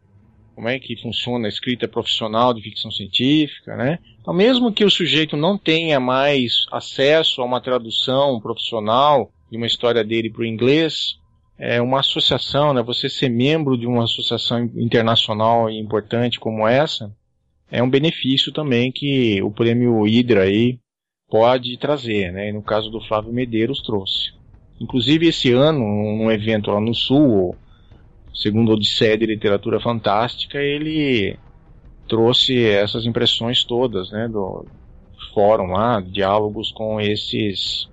como 0.55 0.69
é 0.69 0.79
que 0.79 1.01
funciona 1.01 1.47
a 1.47 1.49
escrita 1.49 1.89
profissional 1.89 2.55
de 2.55 2.63
ficção 2.63 2.91
científica, 2.91 3.75
né? 3.77 3.99
Então, 4.21 4.33
mesmo 4.33 4.73
que 4.73 4.85
o 4.85 4.91
sujeito 4.91 5.37
não 5.37 5.59
tenha 5.59 5.99
mais 5.99 6.67
acesso 6.71 7.43
a 7.43 7.45
uma 7.45 7.61
tradução 7.61 8.39
profissional 8.41 9.31
de 9.51 9.57
uma 9.57 9.67
história 9.67 10.05
dele 10.05 10.31
para 10.31 10.43
o 10.43 10.47
inglês, 10.47 11.19
é 11.59 11.81
uma 11.81 12.01
associação, 12.01 12.75
né? 12.75 12.83
Você 12.83 13.09
ser 13.09 13.29
membro 13.29 13.77
de 13.77 13.87
uma 13.87 14.05
associação 14.05 14.65
internacional 14.77 15.71
importante 15.71 16.41
como 16.41 16.67
essa 16.67 17.13
é 17.71 17.83
um 17.83 17.91
benefício 17.91 18.53
também 18.53 18.93
que 18.93 19.43
o 19.43 19.51
prêmio 19.51 20.03
Hydra 20.05 20.43
aí 20.43 20.79
pode 21.29 21.77
trazer, 21.79 22.33
né? 22.33 22.51
E 22.51 22.53
no 22.53 22.63
caso 22.63 22.91
do 22.91 23.01
Flávio 23.01 23.33
Medeiros 23.33 23.83
trouxe. 23.83 24.33
Inclusive 24.81 25.27
esse 25.27 25.53
ano, 25.53 25.81
num 25.81 26.31
evento 26.31 26.71
lá 26.71 26.81
no 26.81 26.95
Sul, 26.95 27.57
segundo 28.33 28.71
a 28.71 28.75
Odisseia 28.75 29.19
de 29.19 29.27
Literatura 29.27 29.81
Fantástica, 29.81 30.59
ele 30.59 31.37
trouxe 32.09 32.65
essas 32.65 33.07
impressões 33.07 33.65
todas, 33.65 34.11
né, 34.13 34.29
do 34.29 34.67
fórum 35.33 35.73
lá, 35.73 36.01
diálogos 36.01 36.71
com 36.71 37.01
esses 37.01 37.89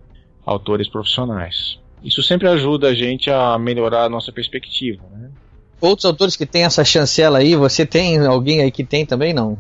autores 0.46 0.88
profissionais. 0.88 1.81
Isso 2.04 2.24
sempre 2.24 2.48
ajuda 2.48 2.88
a 2.88 2.94
gente 2.94 3.30
a 3.30 3.58
melhorar 3.58 4.06
a 4.06 4.10
nossa 4.10 4.32
perspectiva, 4.32 5.04
né? 5.12 5.30
Outros 5.80 6.06
autores 6.06 6.36
que 6.36 6.46
têm 6.46 6.64
essa 6.64 6.86
chancela 6.86 7.40
aí, 7.40 7.56
você 7.56 7.86
tem 7.86 8.20
alguém 8.20 8.62
aí 8.62 8.72
que 8.72 8.84
tem 8.84 9.06
também, 9.06 9.34
não? 9.34 9.58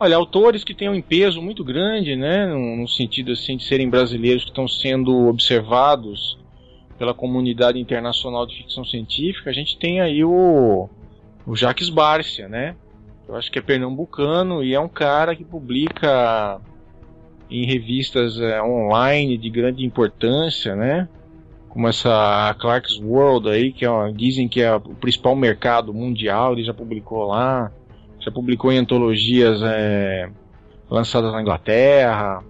Olha, 0.00 0.16
autores 0.16 0.62
que 0.62 0.74
têm 0.74 0.88
um 0.88 1.00
peso 1.02 1.42
muito 1.42 1.64
grande, 1.64 2.14
né, 2.14 2.46
no, 2.46 2.86
sentido 2.88 3.32
assim 3.32 3.56
de 3.56 3.64
serem 3.64 3.88
brasileiros 3.88 4.44
que 4.44 4.50
estão 4.50 4.68
sendo 4.68 5.28
observados 5.28 6.38
pela 6.96 7.12
comunidade 7.12 7.78
internacional 7.78 8.46
de 8.46 8.56
ficção 8.56 8.84
científica, 8.84 9.50
a 9.50 9.52
gente 9.52 9.76
tem 9.76 10.00
aí 10.00 10.24
o, 10.24 10.88
o 11.46 11.56
Jacques 11.56 11.88
Barcia, 11.88 12.48
né? 12.48 12.76
Eu 13.28 13.36
acho 13.36 13.50
que 13.50 13.58
é 13.58 13.62
pernambucano 13.62 14.64
e 14.64 14.72
é 14.72 14.80
um 14.80 14.88
cara 14.88 15.36
que 15.36 15.44
publica 15.44 16.60
em 17.50 17.64
revistas 17.66 18.38
é, 18.40 18.62
online 18.62 19.36
de 19.38 19.50
grande 19.50 19.84
importância, 19.84 20.74
né? 20.76 21.08
Como 21.68 21.88
essa 21.88 22.54
Clark's 22.58 22.98
World 22.98 23.48
aí, 23.48 23.72
que 23.72 23.84
é, 23.84 24.12
dizem 24.12 24.48
que 24.48 24.60
é 24.60 24.74
o 24.74 24.80
principal 24.80 25.36
mercado 25.36 25.92
mundial, 25.92 26.52
ele 26.52 26.64
já 26.64 26.74
publicou 26.74 27.26
lá, 27.26 27.70
já 28.20 28.30
publicou 28.30 28.72
em 28.72 28.78
antologias 28.78 29.60
é, 29.62 30.28
lançadas 30.90 31.32
na 31.32 31.40
Inglaterra, 31.40 32.42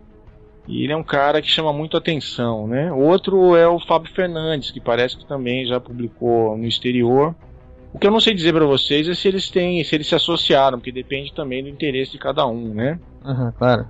e 0.69 0.85
ele 0.85 0.93
é 0.93 0.97
um 0.97 1.03
cara 1.03 1.41
que 1.41 1.49
chama 1.49 1.73
muito 1.73 1.97
atenção, 1.97 2.67
né? 2.67 2.93
Outro 2.93 3.57
é 3.57 3.67
o 3.67 3.81
Fábio 3.81 4.13
Fernandes, 4.13 4.71
que 4.71 4.79
parece 4.79 5.17
que 5.17 5.27
também 5.27 5.67
já 5.67 5.81
publicou 5.81 6.57
no 6.59 6.67
exterior. 6.67 7.35
O 7.93 7.99
que 7.99 8.07
eu 8.07 8.11
não 8.11 8.21
sei 8.21 8.35
dizer 8.35 8.53
para 8.53 8.67
vocês 8.67 9.09
é 9.09 9.15
se 9.15 9.27
eles 9.27 9.49
têm, 9.49 9.83
se 9.83 9.95
eles 9.95 10.07
se 10.07 10.15
associaram, 10.15 10.79
porque 10.79 10.93
depende 10.93 11.33
também 11.33 11.63
do 11.63 11.71
interesse 11.71 12.13
de 12.13 12.19
cada 12.19 12.47
um, 12.47 12.75
né? 12.75 13.01
Uhum, 13.25 13.51
claro. 13.53 13.87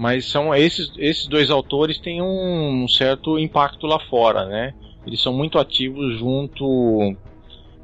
Mas 0.00 0.24
são 0.24 0.54
esses, 0.54 0.90
esses 0.96 1.26
dois 1.26 1.50
autores 1.50 1.98
têm 1.98 2.22
um, 2.22 2.84
um 2.84 2.88
certo 2.88 3.38
impacto 3.38 3.86
lá 3.86 4.00
fora, 4.08 4.46
né? 4.46 4.72
Eles 5.06 5.20
são 5.20 5.30
muito 5.30 5.58
ativos 5.58 6.18
junto 6.18 7.14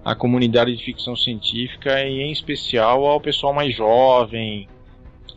à 0.03 0.15
comunidade 0.15 0.75
de 0.75 0.83
ficção 0.83 1.15
científica 1.15 2.03
e 2.05 2.23
em 2.23 2.33
especial 2.33 3.05
ao 3.05 3.21
pessoal 3.21 3.53
mais 3.53 3.77
jovem, 3.77 4.67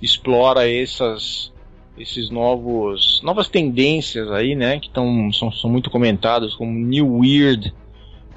explora 0.01 0.71
essas 0.71 1.51
esses 1.97 2.29
novos 2.29 3.21
novas 3.23 3.49
tendências 3.49 4.31
aí, 4.31 4.55
né, 4.55 4.79
que 4.79 4.89
tão, 4.89 5.33
são, 5.33 5.51
são 5.51 5.69
muito 5.69 5.89
comentadas 5.89 6.53
como 6.53 6.71
New 6.71 7.17
Weird 7.17 7.73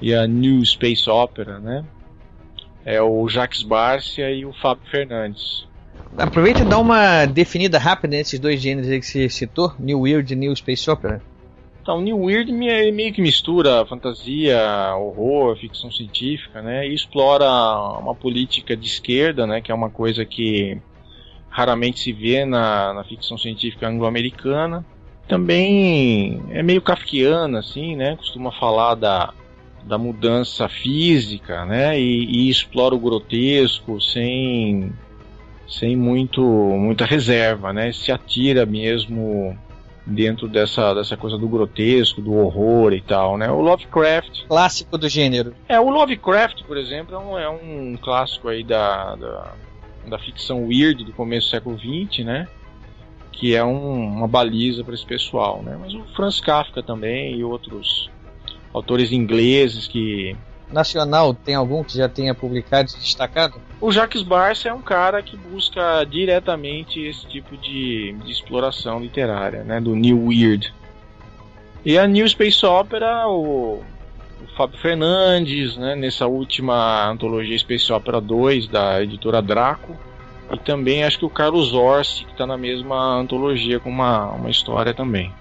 e 0.01 0.13
a 0.13 0.27
New 0.27 0.67
Space 0.67 1.09
Opera, 1.09 1.61
né? 1.61 1.85
É 2.85 3.01
o 3.01 3.29
Jacques 3.29 3.63
Barcia 3.63 4.33
e 4.33 4.45
o 4.45 4.53
Fábio 4.53 4.85
Fernandes. 4.91 5.71
Aproveita 6.19 6.61
e 6.61 6.65
dá 6.65 6.79
uma 6.79 7.25
definida 7.25 7.79
rápida 7.79 8.17
nesses 8.17 8.39
dois 8.39 8.61
gêneros 8.61 8.89
que 8.91 9.03
você 9.03 9.29
citou, 9.29 9.73
New 9.79 10.01
Weird 10.01 10.33
e 10.33 10.37
New 10.37 10.55
Space 10.55 10.91
Opera. 10.91 11.23
Então, 11.83 12.01
New 12.01 12.17
Weird 12.17 12.53
meio 12.53 13.13
que 13.13 13.21
mistura 13.21 13.85
fantasia, 13.87 14.57
horror, 14.95 15.57
ficção 15.57 15.91
científica, 15.91 16.63
né? 16.63 16.87
E 16.87 16.95
explora 16.95 17.45
uma 17.99 18.15
política 18.15 18.77
de 18.77 18.87
esquerda, 18.87 19.47
né? 19.49 19.61
Que 19.61 19.73
é 19.73 19.75
uma 19.75 19.91
coisa 19.91 20.25
que 20.25 20.79
raramente 21.49 21.99
se 21.99 22.13
vê 22.13 22.45
na, 22.45 22.95
na 22.95 23.05
ficção 23.05 23.37
científica 23.37 23.89
anglo-americana. 23.89 24.85
Também 25.27 26.41
é 26.51 26.63
meio 26.63 26.81
kafkiana, 26.81 27.59
assim, 27.59 27.97
né? 27.97 28.17
Costuma 28.17 28.53
falar 28.53 28.95
da, 28.95 29.35
da 29.85 29.99
mudança 29.99 30.69
física, 30.69 31.65
né? 31.65 31.99
E, 31.99 32.27
e 32.27 32.49
explora 32.49 32.95
o 32.95 33.01
grotesco 33.01 34.01
sem, 34.01 34.93
sem 35.79 35.97
muito, 35.97 36.43
muita 36.43 37.05
reserva, 37.05 37.73
né? 37.73 37.93
Se 37.93 38.13
atira 38.13 38.67
mesmo 38.67 39.59
dentro 40.05 40.49
dessa, 40.49 40.95
dessa 40.95 41.17
coisa 41.17 41.39
do 41.39 41.49
grotesco, 41.49 42.21
do 42.21 42.35
horror 42.35 42.93
e 42.93 43.01
tal, 43.01 43.39
né? 43.39 43.51
O 43.51 43.61
Lovecraft... 43.61 44.47
Clássico 44.49 44.99
do 44.99 45.09
gênero. 45.09 45.55
É, 45.69 45.79
o 45.79 45.89
Lovecraft, 45.91 46.65
por 46.65 46.77
exemplo, 46.77 47.15
é 47.15 47.19
um, 47.19 47.39
é 47.39 47.49
um 47.49 47.97
clássico 48.01 48.49
aí 48.49 48.65
da, 48.65 49.15
da 49.15 49.53
da 50.07 50.19
ficção 50.19 50.67
weird 50.67 51.05
do 51.05 51.13
começo 51.13 51.49
do 51.49 51.51
século 51.51 51.79
XX, 51.79 52.25
né? 52.25 52.49
Que 53.31 53.55
é 53.55 53.65
um, 53.65 54.17
uma 54.17 54.29
baliza 54.29 54.85
para 54.85 54.95
esse 54.95 55.07
pessoal, 55.07 55.63
né? 55.63 55.77
Mas 55.81 55.95
o 55.95 56.05
Franz 56.15 56.41
Kafka 56.41 56.83
também 56.83 57.37
e 57.37 57.45
outros 57.45 58.11
autores 58.73 59.13
ingleses 59.13 59.87
que 59.87 60.37
nacional, 60.73 61.35
tem 61.35 61.55
algum 61.55 61.85
que 61.85 61.97
já 61.97 62.09
tenha 62.09 62.35
publicado 62.35 62.91
e 62.91 62.99
destacado? 62.99 63.61
O 63.81 63.91
Jacques 63.91 64.23
Barça 64.23 64.69
é 64.69 64.73
um 64.73 64.83
cara 64.83 65.23
que 65.23 65.37
busca 65.37 66.05
diretamente 66.05 67.01
esse 67.01 67.27
tipo 67.27 67.57
de, 67.57 68.13
de 68.25 68.33
exploração 68.33 69.01
literária, 69.01 69.63
né, 69.65 69.81
do 69.81 69.95
New 69.95 70.29
Weird. 70.29 70.73
E 71.85 71.99
a 71.99 72.07
New 72.07 72.29
Space 72.29 72.65
Opera, 72.65 73.27
o, 73.29 73.83
o 74.41 74.57
Fábio 74.57 74.79
Fernandes, 74.79 75.77
né, 75.77 75.97
nessa 75.97 76.27
última 76.27 77.09
antologia 77.09 77.59
Space 77.59 77.93
Opera 77.93 78.21
2 78.21 78.69
da 78.69 79.03
editora 79.03 79.43
Draco, 79.43 79.97
e 80.53 80.59
também 80.59 81.03
acho 81.03 81.19
que 81.19 81.25
o 81.25 81.31
Carlos 81.31 81.73
Orsi, 81.73 82.25
que 82.25 82.33
está 82.33 82.47
na 82.47 82.57
mesma 82.57 83.15
antologia 83.15 83.81
com 83.81 83.91
uma, 83.91 84.31
uma 84.33 84.51
história 84.51 84.93
também. 84.93 85.33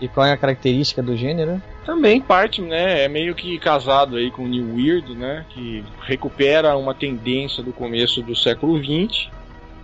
E 0.00 0.08
qual 0.08 0.26
é 0.26 0.32
a 0.32 0.36
característica 0.36 1.02
do 1.02 1.16
gênero? 1.16 1.62
Também 1.84 2.20
parte, 2.20 2.60
né, 2.60 3.04
é 3.04 3.08
meio 3.08 3.34
que 3.34 3.58
casado 3.58 4.16
aí 4.16 4.30
com 4.30 4.44
o 4.44 4.48
New 4.48 4.74
Weird, 4.74 5.14
né, 5.14 5.44
que 5.50 5.84
recupera 6.02 6.76
uma 6.76 6.94
tendência 6.94 7.62
do 7.62 7.72
começo 7.72 8.22
do 8.22 8.34
século 8.34 8.78
XX, 8.82 9.28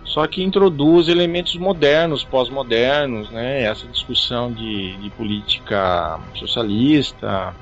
só 0.03 0.25
que 0.27 0.43
introduz 0.43 1.07
elementos 1.07 1.55
modernos, 1.55 2.23
pós-modernos, 2.23 3.29
né, 3.29 3.63
essa 3.63 3.87
discussão 3.87 4.51
de, 4.51 4.97
de 4.97 5.09
política 5.11 6.19
socialista, 6.35 7.55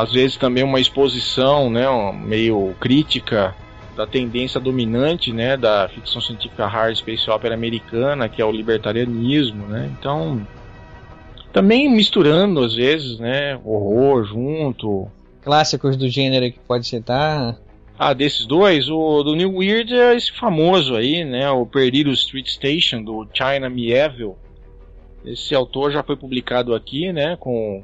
às 0.00 0.12
vezes 0.12 0.36
também 0.36 0.64
uma 0.64 0.80
exposição, 0.80 1.68
né, 1.68 1.84
meio 2.14 2.74
crítica 2.80 3.54
da 3.96 4.06
tendência 4.06 4.60
dominante, 4.60 5.32
né, 5.32 5.56
da 5.56 5.88
ficção 5.88 6.20
científica 6.20 6.66
hard 6.66 6.96
space 6.96 7.28
opera 7.28 7.54
americana, 7.54 8.28
que 8.28 8.40
é 8.40 8.44
o 8.44 8.52
libertarianismo, 8.52 9.66
né? 9.66 9.90
Então, 9.98 10.46
também 11.52 11.90
misturando 11.90 12.62
às 12.62 12.74
vezes, 12.74 13.18
né, 13.18 13.56
horror 13.64 14.24
junto. 14.24 15.08
Clássicos 15.42 15.96
do 15.96 16.08
gênero 16.08 16.52
que 16.52 16.58
pode 16.58 16.86
citar. 16.86 17.58
Ah, 17.98 18.12
desses 18.12 18.46
dois, 18.46 18.88
o 18.88 19.22
do 19.22 19.34
New 19.34 19.56
Weird 19.56 19.92
é 19.92 20.14
esse 20.14 20.32
famoso 20.32 20.94
aí, 20.94 21.24
né, 21.24 21.50
o 21.50 21.66
Perdido 21.66 22.10
Street 22.10 22.48
Station 22.48 23.02
do 23.02 23.26
China 23.32 23.68
Mieville. 23.68 24.34
Esse 25.24 25.54
autor 25.54 25.90
já 25.90 26.02
foi 26.02 26.16
publicado 26.16 26.74
aqui, 26.74 27.12
né, 27.12 27.36
com 27.36 27.82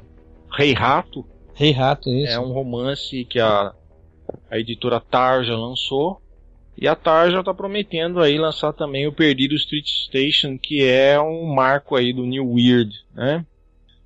Rei 0.51 0.73
Rato. 0.73 1.25
Rei 1.53 1.71
Rato, 1.71 2.09
isso. 2.09 2.33
É 2.33 2.39
um 2.39 2.51
romance 2.51 3.25
que 3.25 3.39
a, 3.39 3.73
a 4.49 4.59
editora 4.59 4.99
Tarja 4.99 5.55
lançou. 5.55 6.21
E 6.77 6.87
a 6.87 6.95
Tarja 6.95 7.39
está 7.39 7.53
prometendo 7.53 8.19
aí 8.19 8.37
lançar 8.37 8.73
também 8.73 9.07
o 9.07 9.13
Perdido 9.13 9.55
Street 9.55 9.87
Station, 9.87 10.57
que 10.57 10.83
é 10.83 11.19
um 11.19 11.45
marco 11.53 11.95
aí 11.95 12.11
do 12.11 12.25
New 12.25 12.53
Weird, 12.53 12.93
né? 13.13 13.45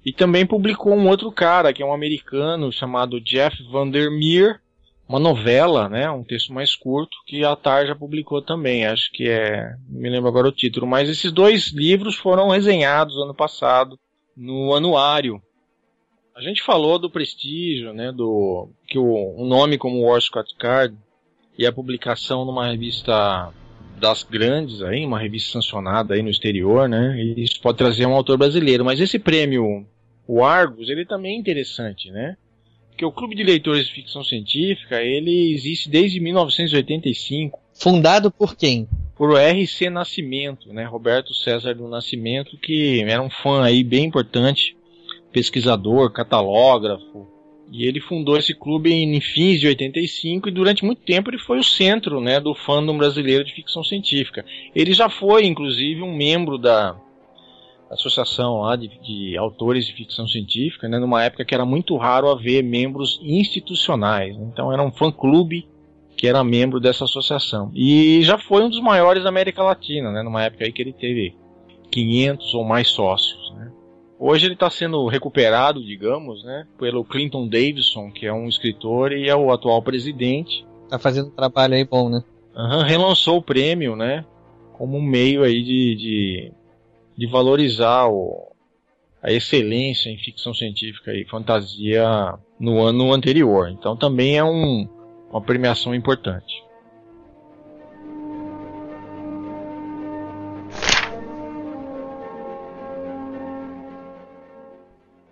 E 0.05 0.13
também 0.13 0.45
publicou 0.45 0.93
um 0.93 1.07
outro 1.07 1.31
cara, 1.31 1.73
que 1.73 1.84
é 1.84 1.85
um 1.85 1.93
americano, 1.93 2.71
chamado 2.71 3.19
Jeff 3.19 3.61
Vandermeer, 3.63 4.61
uma 5.07 5.19
novela, 5.19 5.89
né, 5.89 6.09
um 6.11 6.23
texto 6.23 6.53
mais 6.53 6.76
curto, 6.76 7.17
que 7.26 7.43
a 7.43 7.55
Tarja 7.55 7.95
publicou 7.95 8.43
também, 8.43 8.85
acho 8.85 9.11
que 9.11 9.27
é, 9.27 9.76
não 9.89 9.99
me 9.99 10.09
lembro 10.09 10.30
agora 10.30 10.47
o 10.47 10.51
título, 10.51 10.85
mas 10.85 11.09
esses 11.09 11.31
dois 11.31 11.73
livros 11.73 12.15
foram 12.15 12.49
resenhados 12.49 13.17
ano 13.17 13.34
passado 13.34 13.99
no 14.38 14.73
anuário. 14.73 15.41
A 16.35 16.41
gente 16.41 16.61
falou 16.61 16.99
do 16.99 17.09
prestígio, 17.09 17.91
né, 17.91 18.11
do 18.11 18.69
que 18.88 18.99
o 18.99 19.35
um 19.35 19.47
nome 19.47 19.80
como 19.80 20.03
War 20.03 20.21
Scott 20.21 20.55
Card 20.55 20.95
e 21.57 21.65
a 21.65 21.73
publicação 21.73 22.45
numa 22.45 22.67
revista 22.67 23.51
das 23.99 24.23
grandes 24.23 24.81
aí, 24.81 25.05
uma 25.05 25.19
revista 25.19 25.53
sancionada 25.53 26.13
aí 26.13 26.23
no 26.23 26.30
exterior, 26.30 26.88
né? 26.88 27.21
E 27.21 27.43
isso 27.43 27.59
pode 27.61 27.77
trazer 27.77 28.05
um 28.05 28.13
autor 28.13 28.38
brasileiro. 28.38 28.84
Mas 28.85 28.99
esse 28.99 29.19
prêmio, 29.19 29.85
o 30.27 30.43
Argus, 30.43 30.89
ele 30.89 31.05
também 31.05 31.35
é 31.35 31.39
interessante, 31.39 32.09
né? 32.09 32.38
Porque 32.89 33.05
o 33.05 33.11
Clube 33.11 33.35
de 33.35 33.43
Leitores 33.43 33.85
de 33.85 33.93
Ficção 33.93 34.23
Científica, 34.23 35.01
ele 35.01 35.53
existe 35.53 35.89
desde 35.89 36.19
1985. 36.19 37.57
Fundado 37.73 38.30
por 38.30 38.57
quem? 38.57 38.89
Por 39.15 39.38
R.C. 39.38 39.89
Nascimento, 39.89 40.73
né? 40.73 40.84
Roberto 40.84 41.34
César 41.34 41.73
do 41.76 41.88
Nascimento, 41.88 42.57
que 42.57 43.01
era 43.01 43.21
um 43.21 43.30
fã 43.30 43.63
aí 43.63 43.84
bem 43.84 44.05
importante, 44.05 44.76
pesquisador, 45.31 46.11
catalógrafo, 46.11 47.27
e 47.71 47.85
ele 47.85 47.99
fundou 48.01 48.35
esse 48.35 48.53
clube 48.53 48.91
em 48.91 49.21
fins 49.21 49.59
de 49.59 49.67
85 49.67 50.49
e 50.49 50.51
durante 50.51 50.83
muito 50.83 51.01
tempo 51.03 51.29
ele 51.29 51.37
foi 51.37 51.59
o 51.59 51.63
centro 51.63 52.19
né, 52.19 52.39
do 52.39 52.55
fandom 52.55 52.97
brasileiro 52.97 53.43
de 53.43 53.53
ficção 53.53 53.83
científica. 53.83 54.43
Ele 54.75 54.91
já 54.91 55.07
foi, 55.07 55.45
inclusive, 55.45 56.01
um 56.01 56.15
membro 56.15 56.57
da 56.57 56.95
associação 57.91 58.61
lá 58.61 58.75
de, 58.75 58.87
de 58.87 59.37
autores 59.37 59.85
de 59.85 59.93
ficção 59.93 60.27
científica, 60.27 60.87
né, 60.87 60.99
numa 60.99 61.23
época 61.23 61.45
que 61.45 61.53
era 61.53 61.65
muito 61.65 61.95
raro 61.97 62.29
haver 62.29 62.63
membros 62.63 63.19
institucionais. 63.21 64.35
Então 64.35 64.71
era 64.71 64.83
um 64.83 64.91
fã-clube 64.91 65.67
que 66.17 66.27
era 66.27 66.43
membro 66.43 66.79
dessa 66.79 67.05
associação. 67.05 67.71
E 67.73 68.21
já 68.23 68.37
foi 68.37 68.63
um 68.63 68.69
dos 68.69 68.81
maiores 68.81 69.23
da 69.23 69.29
América 69.29 69.63
Latina, 69.63 70.11
né, 70.11 70.23
numa 70.23 70.43
época 70.43 70.65
aí 70.65 70.71
que 70.71 70.81
ele 70.81 70.93
teve 70.93 71.35
500 71.91 72.53
ou 72.55 72.63
mais 72.63 72.89
sócios. 72.89 73.38
Hoje 74.19 74.47
ele 74.47 74.53
está 74.53 74.69
sendo 74.69 75.07
recuperado, 75.07 75.81
digamos, 75.81 76.43
né, 76.43 76.67
pelo 76.77 77.05
Clinton 77.05 77.47
Davidson, 77.47 78.11
que 78.11 78.25
é 78.25 78.33
um 78.33 78.49
escritor 78.49 79.13
e 79.13 79.29
é 79.29 79.35
o 79.35 79.49
atual 79.49 79.81
presidente. 79.81 80.67
Tá 80.89 80.99
fazendo 80.99 81.27
um 81.27 81.35
trabalho 81.35 81.75
aí 81.75 81.85
bom, 81.85 82.09
né? 82.09 82.21
Uhum, 82.53 82.83
relançou 82.83 83.37
o 83.37 83.41
prêmio, 83.41 83.95
né, 83.95 84.25
como 84.73 84.97
um 84.97 85.01
meio 85.01 85.43
aí 85.43 85.63
de, 85.63 85.95
de, 85.95 86.51
de 87.17 87.27
valorizar 87.27 88.07
o, 88.09 88.51
a 89.23 89.31
excelência 89.31 90.09
em 90.09 90.17
ficção 90.17 90.53
científica 90.53 91.13
e 91.13 91.23
fantasia 91.23 92.33
no 92.59 92.81
ano 92.81 93.13
anterior. 93.13 93.69
Então 93.69 93.95
também 93.95 94.37
é 94.37 94.43
um, 94.43 94.85
uma 95.31 95.41
premiação 95.41 95.95
importante. 95.95 96.61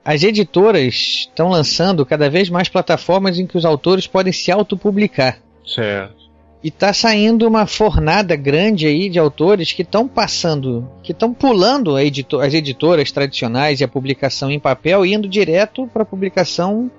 As 0.08 0.24
editoras 0.24 1.28
estão 1.28 1.50
lançando 1.50 2.06
cada 2.06 2.30
vez 2.30 2.50
mais 2.50 2.70
plataformas 2.70 3.38
em 3.38 3.46
que 3.46 3.58
os 3.58 3.66
autores 3.66 4.08
podem 4.08 4.32
se 4.32 4.50
autopublicar. 4.50 5.38
Certo. 5.66 6.16
E 6.64 6.72
tá 6.72 6.94
saindo 6.94 7.46
uma 7.46 7.68
fornada 7.68 8.34
grande 8.38 8.88
aí 8.88 9.10
de 9.10 9.20
autores 9.20 9.74
que 9.74 9.82
estão 9.82 10.08
passando, 10.08 10.90
que 11.04 11.12
estão 11.12 11.34
pulando 11.34 12.00
editor, 12.00 12.42
as 12.42 12.54
editoras 12.54 13.12
tradicionais 13.12 13.82
e 13.82 13.84
a 13.84 13.88
publicação 13.90 14.50
em 14.50 14.62
papel 14.62 15.06
e 15.06 15.14
indo 15.14 15.28
direto 15.28 15.86
para 15.88 16.04
a 16.04 16.06
publicação 16.06 16.90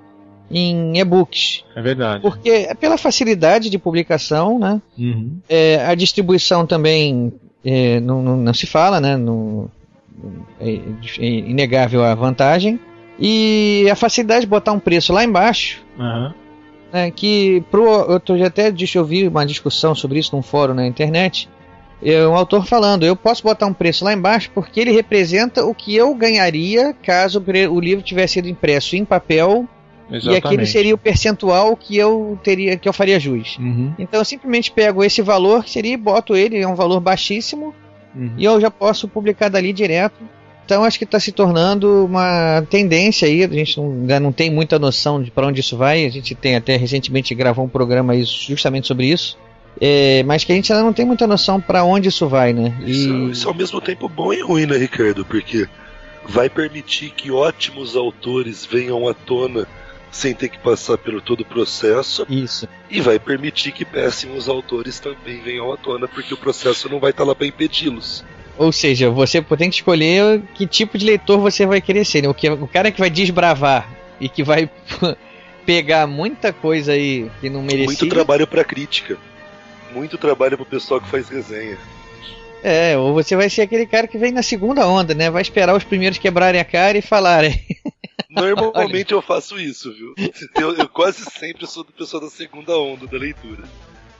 em 0.51 0.99
e-books. 0.99 1.63
É 1.75 1.81
verdade. 1.81 2.21
Porque 2.21 2.51
é 2.51 2.75
pela 2.75 2.95
facilidade 2.95 3.71
de 3.71 3.79
publicação, 3.79 4.59
né? 4.59 4.79
Uhum. 4.95 5.39
É, 5.49 5.83
a 5.83 5.95
distribuição 5.95 6.63
também 6.63 7.33
é, 7.65 7.99
não, 7.99 8.21
não, 8.21 8.37
não, 8.37 8.53
se 8.53 8.67
fala, 8.67 9.01
né? 9.01 9.17
No, 9.17 9.67
é, 10.61 10.79
é 11.17 11.25
inegável 11.25 12.03
a 12.03 12.13
vantagem. 12.13 12.79
E 13.19 13.87
a 13.91 13.95
facilidade 13.95 14.41
de 14.41 14.47
botar 14.47 14.71
um 14.71 14.79
preço 14.79 15.11
lá 15.11 15.23
embaixo. 15.23 15.83
Uhum. 15.97 16.33
Né, 16.91 17.11
que 17.11 17.63
pro, 17.69 17.85
eu 17.85 18.19
tô, 18.19 18.37
já 18.37 18.47
até 18.47 18.71
deixa 18.71 18.97
eu 18.97 19.03
ouvir 19.03 19.27
uma 19.27 19.45
discussão 19.45 19.93
sobre 19.93 20.19
isso 20.19 20.35
num 20.35 20.41
fórum 20.41 20.73
na 20.73 20.87
internet. 20.87 21.49
É 22.01 22.25
um 22.25 22.33
autor 22.33 22.65
falando, 22.65 23.05
eu 23.05 23.15
posso 23.15 23.43
botar 23.43 23.65
um 23.65 23.73
preço 23.73 24.05
lá 24.05 24.13
embaixo 24.13 24.49
porque 24.53 24.79
ele 24.79 24.91
representa 24.91 25.65
o 25.65 25.75
que 25.75 25.93
eu 25.95 26.15
ganharia 26.15 26.93
caso 27.03 27.43
o 27.69 27.79
livro 27.79 28.01
tivesse 28.01 28.35
sido 28.35 28.47
impresso 28.47 28.95
em 28.95 29.03
papel 29.03 29.67
Exatamente. 30.09 30.27
e 30.27 30.37
aquele 30.37 30.65
seria 30.65 30.95
o 30.95 30.97
percentual 30.97 31.75
que 31.75 31.97
eu 31.97 32.39
teria 32.41 32.77
que 32.77 32.87
eu 32.87 32.93
faria 32.93 33.19
jus. 33.19 33.57
Uhum. 33.57 33.93
Então 33.99 34.21
eu 34.21 34.25
simplesmente 34.25 34.71
pego 34.71 35.03
esse 35.03 35.21
valor 35.21 35.63
que 35.63 35.69
seria 35.69 35.93
e 35.93 35.97
boto 35.97 36.35
ele, 36.35 36.57
é 36.57 36.67
um 36.67 36.75
valor 36.75 37.01
baixíssimo 37.01 37.75
uhum. 38.15 38.33
e 38.37 38.45
eu 38.45 38.59
já 38.61 38.71
posso 38.71 39.07
publicar 39.07 39.49
dali 39.49 39.73
direto. 39.73 40.17
Então 40.69 40.83
acho 40.83 40.99
que 40.99 41.03
está 41.03 41.19
se 41.19 41.31
tornando 41.31 42.05
uma 42.05 42.61
tendência 42.69 43.27
aí. 43.27 43.43
A 43.43 43.47
gente 43.47 43.75
não, 43.75 43.89
ainda 43.89 44.19
não 44.19 44.31
tem 44.31 44.51
muita 44.51 44.77
noção 44.77 45.19
de 45.19 45.31
para 45.31 45.47
onde 45.47 45.61
isso 45.61 45.75
vai. 45.75 46.05
A 46.05 46.09
gente 46.11 46.35
tem 46.35 46.55
até 46.55 46.77
recentemente 46.77 47.33
gravou 47.33 47.65
um 47.65 47.67
programa 47.67 48.13
aí 48.13 48.23
justamente 48.23 48.85
sobre 48.85 49.07
isso. 49.07 49.35
É, 49.81 50.21
mas 50.27 50.43
que 50.43 50.51
a 50.51 50.55
gente 50.55 50.71
ainda 50.71 50.85
não 50.85 50.93
tem 50.93 51.07
muita 51.07 51.25
noção 51.25 51.59
para 51.59 51.83
onde 51.83 52.09
isso 52.09 52.27
vai, 52.27 52.53
né? 52.53 52.77
E... 52.85 52.91
Isso, 52.91 53.29
isso 53.31 53.47
ao 53.47 53.55
mesmo 53.55 53.81
tempo 53.81 54.07
bom 54.07 54.31
e 54.31 54.43
ruim, 54.43 54.67
né, 54.67 54.77
Ricardo? 54.77 55.25
Porque 55.25 55.67
vai 56.27 56.47
permitir 56.47 57.09
que 57.09 57.31
ótimos 57.31 57.95
autores 57.95 58.63
venham 58.63 59.09
à 59.09 59.13
tona 59.15 59.67
sem 60.11 60.35
ter 60.35 60.49
que 60.49 60.59
passar 60.59 60.99
pelo 60.99 61.19
todo 61.19 61.41
o 61.41 61.45
processo. 61.45 62.27
Isso. 62.29 62.67
E 62.91 63.01
vai 63.01 63.17
permitir 63.17 63.71
que 63.71 63.83
péssimos 63.83 64.47
autores 64.47 64.99
também 64.99 65.41
venham 65.41 65.73
à 65.73 65.77
tona, 65.77 66.07
porque 66.07 66.31
o 66.31 66.37
processo 66.37 66.87
não 66.87 66.99
vai 66.99 67.09
estar 67.09 67.23
lá 67.23 67.33
para 67.33 67.47
impedi-los. 67.47 68.23
Ou 68.59 68.73
seja, 68.73 69.09
você 69.09 69.41
tem 69.41 69.69
que 69.69 69.77
escolher 69.77 70.41
que 70.53 70.67
tipo 70.67 70.97
de 70.97 71.05
leitor 71.05 71.39
você 71.39 71.65
vai 71.65 71.79
querer 71.79 72.03
ser. 72.03 72.23
Né? 72.23 72.27
O, 72.27 72.33
que, 72.33 72.49
o 72.49 72.67
cara 72.67 72.91
que 72.91 72.99
vai 72.99 73.09
desbravar 73.09 73.89
e 74.19 74.27
que 74.27 74.43
vai 74.43 74.69
pegar 75.65 76.05
muita 76.05 76.51
coisa 76.51 76.91
aí 76.91 77.31
que 77.39 77.49
não 77.49 77.61
merecia. 77.61 77.85
Muito 77.85 78.09
trabalho 78.09 78.45
para 78.45 78.65
crítica. 78.65 79.17
Muito 79.93 80.17
trabalho 80.17 80.57
pro 80.57 80.65
pessoal 80.65 80.99
que 80.99 81.07
faz 81.07 81.29
resenha. 81.29 81.77
É, 82.61 82.97
ou 82.97 83.13
você 83.13 83.33
vai 83.33 83.49
ser 83.49 83.61
aquele 83.61 83.85
cara 83.85 84.07
que 84.07 84.17
vem 84.17 84.33
na 84.33 84.43
segunda 84.43 84.85
onda, 84.85 85.15
né? 85.15 85.29
Vai 85.29 85.41
esperar 85.41 85.73
os 85.73 85.85
primeiros 85.85 86.17
quebrarem 86.17 86.59
a 86.59 86.65
cara 86.65 86.97
e 86.97 87.01
falarem. 87.01 87.63
Normalmente 88.29 89.13
eu 89.13 89.21
faço 89.21 89.57
isso, 89.57 89.93
viu? 89.93 90.13
Eu, 90.57 90.75
eu 90.75 90.89
quase 90.89 91.23
sempre 91.31 91.65
sou 91.65 91.85
do 91.85 91.93
pessoal 91.93 92.23
da 92.23 92.29
segunda 92.29 92.77
onda 92.77 93.07
da 93.07 93.17
leitura. 93.17 93.63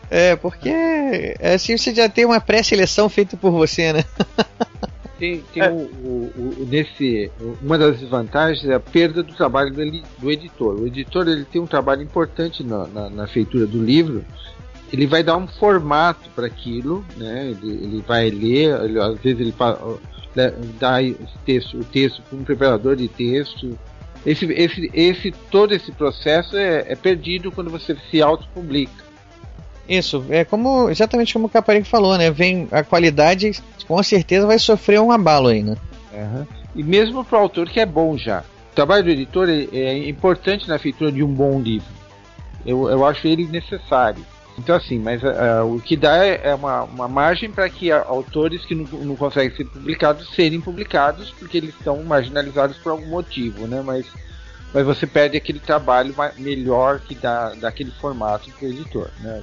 É, 0.10 0.36
porque 0.36 1.36
assim 1.41 1.77
você 1.77 1.94
já 1.94 2.10
tem 2.10 2.26
uma 2.26 2.41
pré-seleção 2.41 3.07
feita 3.07 3.38
por 3.38 3.52
você, 3.52 3.94
né? 3.94 4.03
Tem, 5.19 5.44
tem 5.53 5.61
é. 5.61 5.69
o, 5.69 5.76
o, 5.76 6.68
nesse, 6.69 7.30
uma 7.61 7.77
das 7.77 7.99
desvantagens 7.99 8.65
é 8.65 8.73
a 8.73 8.80
perda 8.80 9.22
do 9.22 9.34
trabalho 9.36 9.69
do, 9.69 10.02
do 10.18 10.31
editor. 10.31 10.80
O 10.80 10.88
editor 10.88 11.27
ele 11.27 11.44
tem 11.44 11.61
um 11.61 11.68
trabalho 11.68 12.02
importante 12.02 12.64
na, 12.64 12.88
na, 12.88 13.10
na 13.10 13.27
feitura 13.27 13.68
do 13.68 13.84
livro. 13.84 14.23
Ele 14.94 15.06
vai 15.06 15.22
dar 15.22 15.36
um 15.36 15.45
formato 15.45 16.30
para 16.30 16.48
aquilo, 16.48 17.06
né? 17.18 17.49
Ele, 17.49 17.69
ele 17.69 18.03
vai 18.07 18.30
ler, 18.30 18.81
ele, 18.81 18.98
às 18.98 19.19
vezes 19.19 19.41
ele 19.41 19.53
dá 20.80 20.99
texto, 21.45 21.77
o 21.77 21.84
texto 21.84 22.22
para 22.22 22.40
um 22.40 22.44
preparador 22.45 22.95
de 22.95 23.10
texto. 23.10 23.77
Esse, 24.26 24.45
esse, 24.45 24.90
esse, 24.94 25.31
todo 25.52 25.73
esse 25.73 25.91
processo 25.91 26.56
é, 26.56 26.86
é 26.88 26.95
perdido 26.95 27.52
quando 27.52 27.69
você 27.69 27.95
se 28.10 28.22
autopublica. 28.22 29.09
Isso, 29.89 30.23
é 30.29 30.45
como 30.45 30.87
exatamente 30.87 31.33
como 31.33 31.47
o 31.47 31.49
Caparico 31.49 31.87
falou, 31.87 32.15
né? 32.15 32.29
Vem 32.29 32.67
a 32.71 32.83
qualidade, 32.83 33.59
com 33.87 34.01
certeza 34.03 34.45
vai 34.45 34.59
sofrer 34.59 35.01
um 35.01 35.11
abalo 35.11 35.47
aí, 35.47 35.63
né? 35.63 35.75
Uhum. 36.13 36.45
E 36.75 36.83
mesmo 36.83 37.25
para 37.25 37.39
o 37.39 37.41
autor 37.41 37.67
que 37.67 37.79
é 37.79 37.87
bom 37.87 38.15
já. 38.15 38.43
O 38.71 38.75
trabalho 38.75 39.03
do 39.03 39.09
editor 39.09 39.49
é, 39.49 39.67
é 39.73 40.07
importante 40.07 40.69
na 40.69 40.77
feitura 40.77 41.11
de 41.11 41.23
um 41.23 41.33
bom 41.33 41.59
livro. 41.59 41.87
Eu, 42.63 42.87
eu 42.87 43.03
acho 43.03 43.27
ele 43.27 43.47
necessário. 43.47 44.23
Então, 44.59 44.75
assim, 44.75 44.99
mas 44.99 45.23
uh, 45.23 45.65
o 45.65 45.81
que 45.81 45.95
dá 45.95 46.23
é, 46.23 46.41
é 46.43 46.53
uma, 46.53 46.83
uma 46.83 47.07
margem 47.07 47.49
para 47.49 47.67
que 47.67 47.91
autores 47.91 48.63
que 48.65 48.75
não, 48.75 48.83
não 48.99 49.15
conseguem 49.15 49.55
ser 49.55 49.65
publicados 49.65 50.29
serem 50.35 50.61
publicados 50.61 51.31
porque 51.31 51.57
eles 51.57 51.73
estão 51.73 52.03
marginalizados 52.03 52.77
por 52.77 52.91
algum 52.91 53.07
motivo, 53.07 53.65
né? 53.65 53.81
Mas, 53.83 54.05
mas 54.71 54.85
você 54.85 55.07
perde 55.07 55.35
aquele 55.35 55.59
trabalho 55.59 56.13
melhor 56.37 56.99
que 56.99 57.15
dá 57.15 57.55
daquele 57.55 57.89
formato 57.89 58.51
para 58.51 58.67
o 58.67 58.69
editor, 58.69 59.09
né? 59.21 59.41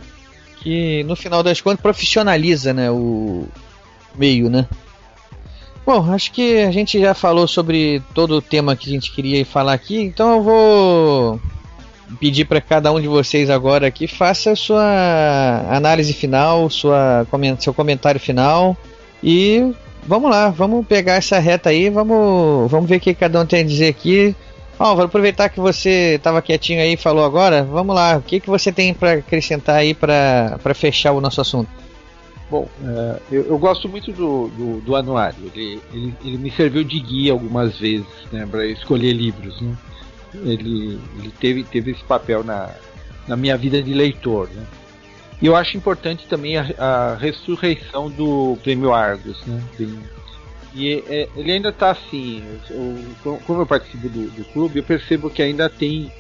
Que 0.67 1.05
no 1.05 1.15
final 1.15 1.45
das 1.45 1.61
contas 1.61 1.81
profissionaliza 1.81 2.75
né, 2.75 2.91
o 2.91 3.47
meio, 4.17 4.51
né? 4.51 4.67
Bom, 5.87 6.13
acho 6.13 6.33
que 6.33 6.59
a 6.59 6.73
gente 6.73 6.99
já 7.01 7.15
falou 7.15 7.47
sobre 7.47 8.03
todo 8.13 8.33
o 8.33 8.43
tema 8.43 8.75
que 8.75 8.91
a 8.91 8.93
gente 8.93 9.13
queria 9.13 9.47
falar 9.47 9.75
aqui, 9.75 10.03
então 10.03 10.33
eu 10.33 10.43
vou 10.43 11.41
pedir 12.19 12.47
para 12.47 12.61
cada 12.61 12.93
um 12.93 13.01
de 13.01 13.07
vocês 13.07 13.49
agora 13.49 13.87
aqui 13.87 14.09
faça 14.09 14.51
a 14.51 14.57
sua 14.57 15.65
análise 15.71 16.13
final, 16.13 16.69
sua, 16.69 17.25
seu 17.61 17.73
comentário 17.73 18.19
final 18.19 18.77
e 19.23 19.73
vamos 20.05 20.29
lá, 20.29 20.49
vamos 20.51 20.85
pegar 20.85 21.15
essa 21.15 21.39
reta 21.39 21.71
aí, 21.71 21.89
vamos, 21.89 22.69
vamos 22.69 22.89
ver 22.89 22.97
o 22.97 23.01
que 23.01 23.15
cada 23.15 23.41
um 23.41 23.47
tem 23.47 23.61
a 23.61 23.65
dizer 23.65 23.87
aqui. 23.87 24.35
Vou 24.79 25.03
aproveitar 25.03 25.49
que 25.49 25.59
você 25.59 26.17
estava 26.17 26.43
quietinho 26.43 26.81
aí 26.81 26.95
e 26.95 26.97
falou 26.97 27.25
agora. 27.25 27.65
Vamos 27.65 27.95
lá, 27.95 28.19
o 28.19 28.23
que, 28.23 28.41
que 28.41 28.49
você 28.49 28.71
tem 28.71 28.93
para 28.93 29.15
acrescentar 29.15 29.77
aí 29.77 29.95
para 29.95 30.75
fechar 30.75 31.13
o 31.13 31.21
nosso 31.21 31.41
assunto? 31.41 31.71
Bom, 32.51 32.69
uh, 32.81 33.21
eu, 33.31 33.47
eu, 33.47 33.59
gosto 33.59 33.89
muito 33.89 34.13
do, 34.13 34.49
do, 34.49 34.81
do 34.81 34.95
anuário. 34.95 35.51
Ele, 35.53 35.81
ele, 35.93 36.15
ele, 36.25 36.39
me 36.39 36.51
serviu 36.51 36.85
de 36.85 37.01
guia 37.01 37.33
algumas 37.33 37.77
vezes 37.79 38.07
né, 38.31 38.47
para 38.49 38.65
escolher 38.67 39.13
livros. 39.13 39.61
Né? 39.61 39.77
Ele, 40.35 41.01
ele 41.19 41.33
teve, 41.41 41.65
teve 41.65 41.91
esse 41.91 42.05
papel 42.05 42.45
na, 42.45 42.71
na 43.27 43.37
minha 43.37 43.57
vida 43.57 43.83
de 43.83 43.93
leitor. 43.93 44.49
Né? 44.55 44.65
E 45.43 45.47
eu 45.47 45.57
acho 45.57 45.77
importante 45.77 46.27
também 46.29 46.57
a, 46.57 46.67
a 46.79 47.15
ressurreição 47.17 48.09
do 48.09 48.57
Prêmio 48.63 48.93
Argos. 48.93 49.45
Né? 49.45 49.61
Tem, 49.77 49.99
e 50.77 51.03
é, 51.09 51.29
ele 51.35 51.53
ainda 51.53 51.71
está 51.71 51.91
assim. 51.91 52.45
Eu, 52.69 53.41
como 53.47 53.63
eu 53.63 53.67
participo 53.67 54.11
do, 54.11 54.29
do, 54.29 54.45
clube, 54.53 54.79
eu 54.79 54.85
percebo 54.85 55.31
que 55.31 55.41
ainda 55.41 55.71
tem. 55.71 56.13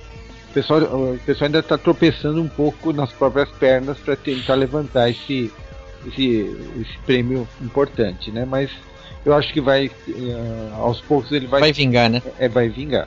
O 0.49 0.55
pessoal, 0.55 0.81
o 0.81 1.21
pessoal 1.27 1.47
ainda 1.47 1.59
está 1.59 1.77
tropeçando 1.77 2.41
um 2.41 2.49
pouco 2.49 2.91
nas 2.91 3.13
próprias 3.13 3.51
pernas 3.51 3.99
para 3.99 4.17
tentar 4.17 4.55
levantar 4.55 5.11
esse, 5.11 5.53
esse, 6.07 6.57
esse 6.81 6.99
prêmio 7.05 7.47
importante, 7.61 8.31
né? 8.31 8.47
Mas 8.47 8.71
eu 9.27 9.35
acho 9.35 9.53
que 9.53 9.61
vai. 9.61 9.91
Uh, 10.09 10.75
aos 10.77 11.03
poucos 11.03 11.31
ele 11.33 11.47
vai. 11.47 11.61
Vai 11.61 11.73
vingar, 11.73 12.09
né? 12.09 12.23
É, 12.39 12.49
vai 12.49 12.71
vingar. 12.71 13.07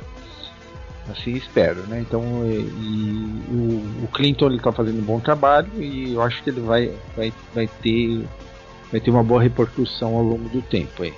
Assim 1.10 1.32
espero, 1.32 1.82
né? 1.88 2.00
Então, 2.00 2.22
e, 2.46 2.60
e 2.60 3.46
o, 3.50 4.04
o, 4.04 4.08
Clinton 4.14 4.46
ele 4.46 4.58
está 4.58 4.72
fazendo 4.72 5.00
um 5.00 5.04
bom 5.04 5.20
trabalho 5.20 5.72
e 5.80 6.14
eu 6.14 6.22
acho 6.22 6.44
que 6.44 6.52
ele 6.52 6.62
vai, 6.62 6.94
vai, 7.18 7.34
vai 7.56 7.68
ter 7.82 8.24
vai 8.92 9.00
ter 9.00 9.10
uma 9.10 9.24
boa 9.24 9.42
repercussão 9.42 10.16
ao 10.16 10.22
longo 10.22 10.48
do 10.50 10.62
tempo 10.62 11.02
aí. 11.02 11.14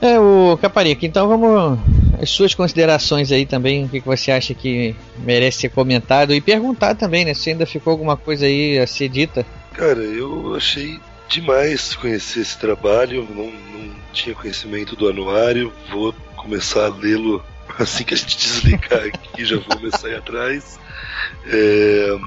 É, 0.00 0.18
o 0.18 0.58
Caparica, 0.60 1.06
então 1.06 1.28
vamos. 1.28 1.78
As 2.20 2.30
suas 2.30 2.54
considerações 2.54 3.30
aí 3.30 3.44
também, 3.44 3.84
o 3.84 3.88
que, 3.88 4.00
que 4.00 4.06
você 4.06 4.30
acha 4.30 4.54
que 4.54 4.94
merece 5.18 5.60
ser 5.60 5.68
comentado 5.68 6.32
e 6.34 6.40
perguntar 6.40 6.94
também, 6.94 7.24
né? 7.24 7.34
Se 7.34 7.50
ainda 7.50 7.66
ficou 7.66 7.90
alguma 7.90 8.16
coisa 8.16 8.46
aí 8.46 8.78
a 8.78 8.86
ser 8.86 9.08
dita. 9.08 9.44
Cara, 9.74 10.00
eu 10.00 10.54
achei 10.54 10.98
demais 11.28 11.94
conhecer 11.94 12.40
esse 12.40 12.58
trabalho, 12.58 13.26
não, 13.30 13.46
não 13.46 13.94
tinha 14.12 14.34
conhecimento 14.34 14.96
do 14.96 15.08
anuário, 15.08 15.72
vou 15.90 16.14
começar 16.36 16.86
a 16.86 16.88
lê-lo 16.88 17.44
assim 17.78 18.04
que 18.04 18.14
a 18.14 18.16
gente 18.16 18.36
desligar 18.36 19.04
aqui, 19.04 19.44
já 19.44 19.56
vou 19.56 19.76
começar 19.76 20.08
a 20.08 20.10
ir 20.10 20.16
atrás. 20.16 20.78
É, 21.46 22.18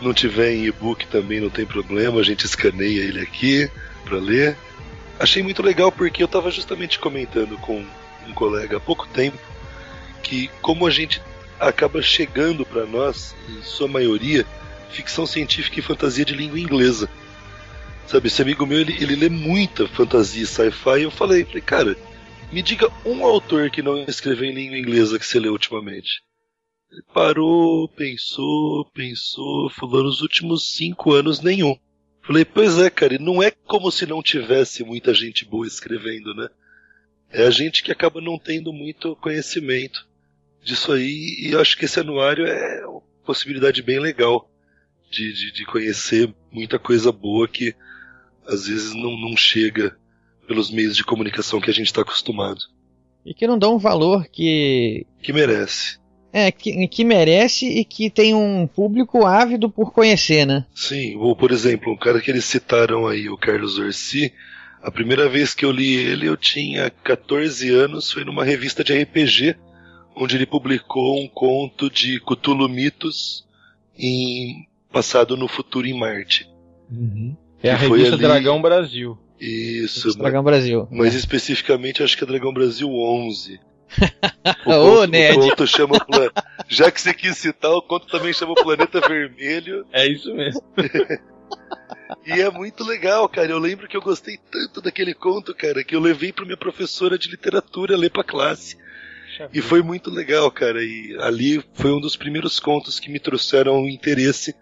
não 0.00 0.12
tiver 0.12 0.52
em 0.52 0.66
e-book 0.66 1.06
também 1.06 1.40
não 1.40 1.50
tem 1.50 1.64
problema, 1.64 2.20
a 2.20 2.24
gente 2.24 2.44
escaneia 2.44 3.00
ele 3.00 3.20
aqui 3.20 3.70
para 4.04 4.18
ler 4.18 4.56
achei 5.20 5.42
muito 5.42 5.62
legal 5.62 5.92
porque 5.92 6.22
eu 6.22 6.26
estava 6.26 6.50
justamente 6.50 6.98
comentando 6.98 7.56
com 7.58 7.86
um 8.26 8.32
colega 8.32 8.78
há 8.78 8.80
pouco 8.80 9.06
tempo 9.08 9.38
que 10.22 10.48
como 10.60 10.86
a 10.86 10.90
gente 10.90 11.22
acaba 11.58 12.00
chegando 12.00 12.64
para 12.64 12.86
nós, 12.86 13.34
em 13.48 13.62
sua 13.62 13.86
maioria, 13.86 14.46
ficção 14.90 15.26
científica 15.26 15.78
e 15.78 15.82
fantasia 15.82 16.24
de 16.24 16.34
língua 16.34 16.58
inglesa. 16.58 17.08
Sabe, 18.06 18.28
esse 18.28 18.42
amigo 18.42 18.66
meu, 18.66 18.80
ele, 18.80 18.96
ele 19.00 19.14
lê 19.14 19.28
muita 19.28 19.86
fantasia 19.86 20.46
sci-fi 20.46 21.00
e 21.00 21.02
eu 21.02 21.10
falei, 21.10 21.44
falei, 21.44 21.60
cara, 21.60 21.96
me 22.50 22.62
diga 22.62 22.90
um 23.04 23.24
autor 23.24 23.70
que 23.70 23.82
não 23.82 24.02
escreveu 24.04 24.50
em 24.50 24.54
língua 24.54 24.78
inglesa 24.78 25.18
que 25.18 25.26
você 25.26 25.38
leu 25.38 25.52
ultimamente. 25.52 26.22
Ele 26.90 27.02
parou, 27.14 27.88
pensou, 27.88 28.84
pensou, 28.92 29.70
falou 29.70 30.02
nos 30.02 30.22
últimos 30.22 30.72
cinco 30.72 31.12
anos 31.12 31.40
nenhum. 31.40 31.76
Falei, 32.30 32.44
pois 32.44 32.78
é, 32.78 32.88
cara, 32.88 33.14
e 33.14 33.18
não 33.18 33.42
é 33.42 33.50
como 33.50 33.90
se 33.90 34.06
não 34.06 34.22
tivesse 34.22 34.84
muita 34.84 35.12
gente 35.12 35.44
boa 35.44 35.66
escrevendo, 35.66 36.32
né? 36.32 36.48
É 37.28 37.44
a 37.44 37.50
gente 37.50 37.82
que 37.82 37.90
acaba 37.90 38.20
não 38.20 38.38
tendo 38.38 38.72
muito 38.72 39.16
conhecimento 39.16 40.06
disso 40.62 40.92
aí, 40.92 41.36
e 41.40 41.56
acho 41.56 41.76
que 41.76 41.86
esse 41.86 41.98
anuário 41.98 42.46
é 42.46 42.86
uma 42.86 43.02
possibilidade 43.26 43.82
bem 43.82 43.98
legal 43.98 44.48
de, 45.10 45.32
de, 45.32 45.52
de 45.52 45.66
conhecer 45.66 46.32
muita 46.52 46.78
coisa 46.78 47.10
boa 47.10 47.48
que 47.48 47.74
às 48.46 48.68
vezes 48.68 48.94
não, 48.94 49.18
não 49.18 49.36
chega 49.36 49.98
pelos 50.46 50.70
meios 50.70 50.96
de 50.96 51.02
comunicação 51.02 51.60
que 51.60 51.70
a 51.70 51.74
gente 51.74 51.88
está 51.88 52.02
acostumado. 52.02 52.60
E 53.26 53.34
que 53.34 53.48
não 53.48 53.58
dão 53.58 53.74
um 53.74 53.78
valor 53.78 54.28
que. 54.28 55.04
Que 55.20 55.32
merece. 55.32 55.98
É, 56.32 56.52
que, 56.52 56.86
que 56.86 57.04
merece 57.04 57.66
e 57.66 57.84
que 57.84 58.08
tem 58.08 58.34
um 58.34 58.66
público 58.66 59.26
ávido 59.26 59.68
por 59.68 59.92
conhecer, 59.92 60.46
né? 60.46 60.64
Sim, 60.72 61.16
ou 61.16 61.34
por 61.34 61.50
exemplo, 61.50 61.92
um 61.92 61.96
cara 61.96 62.20
que 62.20 62.30
eles 62.30 62.44
citaram 62.44 63.06
aí, 63.08 63.28
o 63.28 63.36
Carlos 63.36 63.78
Orsi, 63.78 64.32
a 64.80 64.90
primeira 64.90 65.28
vez 65.28 65.54
que 65.54 65.64
eu 65.64 65.72
li 65.72 65.94
ele 65.94 66.26
eu 66.26 66.36
tinha 66.36 66.88
14 66.88 67.68
anos, 67.70 68.12
foi 68.12 68.24
numa 68.24 68.44
revista 68.44 68.84
de 68.84 68.96
RPG, 68.96 69.56
onde 70.14 70.36
ele 70.36 70.46
publicou 70.46 71.20
um 71.20 71.26
conto 71.26 71.90
de 71.90 72.20
Cthulhu 72.20 72.68
Mitos 72.68 73.44
em 73.98 74.66
passado 74.92 75.36
no 75.36 75.48
futuro 75.48 75.86
em 75.86 75.98
Marte. 75.98 76.48
Uhum. 76.90 77.36
É 77.62 77.70
a 77.70 77.76
revista 77.76 78.14
ali... 78.14 78.22
Dragão 78.22 78.62
Brasil. 78.62 79.18
Isso. 79.38 80.16
Dragão 80.16 80.42
Brasil. 80.42 80.86
Mas 80.90 81.14
especificamente 81.14 82.02
acho 82.02 82.16
que 82.16 82.24
é 82.24 82.26
Dragão 82.26 82.52
Brasil 82.52 82.88
11. 82.88 83.60
O, 84.66 84.70
Ô, 84.70 85.06
conto, 85.06 85.16
o 85.16 85.50
conto 85.50 85.66
chama 85.66 86.04
plan... 86.04 86.30
Já 86.68 86.90
que 86.90 87.00
você 87.00 87.12
quis 87.12 87.36
citar, 87.36 87.72
o 87.72 87.82
conto 87.82 88.06
também 88.06 88.32
chama 88.32 88.54
Planeta 88.54 89.00
Vermelho. 89.00 89.86
É 89.92 90.06
isso 90.06 90.32
mesmo. 90.34 90.62
e 92.26 92.40
é 92.40 92.50
muito 92.50 92.84
legal, 92.84 93.28
cara. 93.28 93.50
Eu 93.50 93.58
lembro 93.58 93.88
que 93.88 93.96
eu 93.96 94.00
gostei 94.00 94.38
tanto 94.50 94.80
daquele 94.80 95.12
conto, 95.12 95.54
cara, 95.54 95.84
que 95.84 95.94
eu 95.94 96.00
levei 96.00 96.32
para 96.32 96.44
minha 96.44 96.56
professora 96.56 97.18
de 97.18 97.28
literatura 97.28 97.96
ler 97.96 98.10
pra 98.10 98.24
classe. 98.24 98.78
E 99.52 99.60
foi 99.60 99.82
muito 99.82 100.10
legal, 100.10 100.50
cara. 100.50 100.82
E 100.82 101.16
ali 101.20 101.62
foi 101.74 101.92
um 101.92 102.00
dos 102.00 102.16
primeiros 102.16 102.60
contos 102.60 103.00
que 103.00 103.10
me 103.10 103.18
trouxeram 103.18 103.82
o 103.82 103.88
interesse 103.88 104.54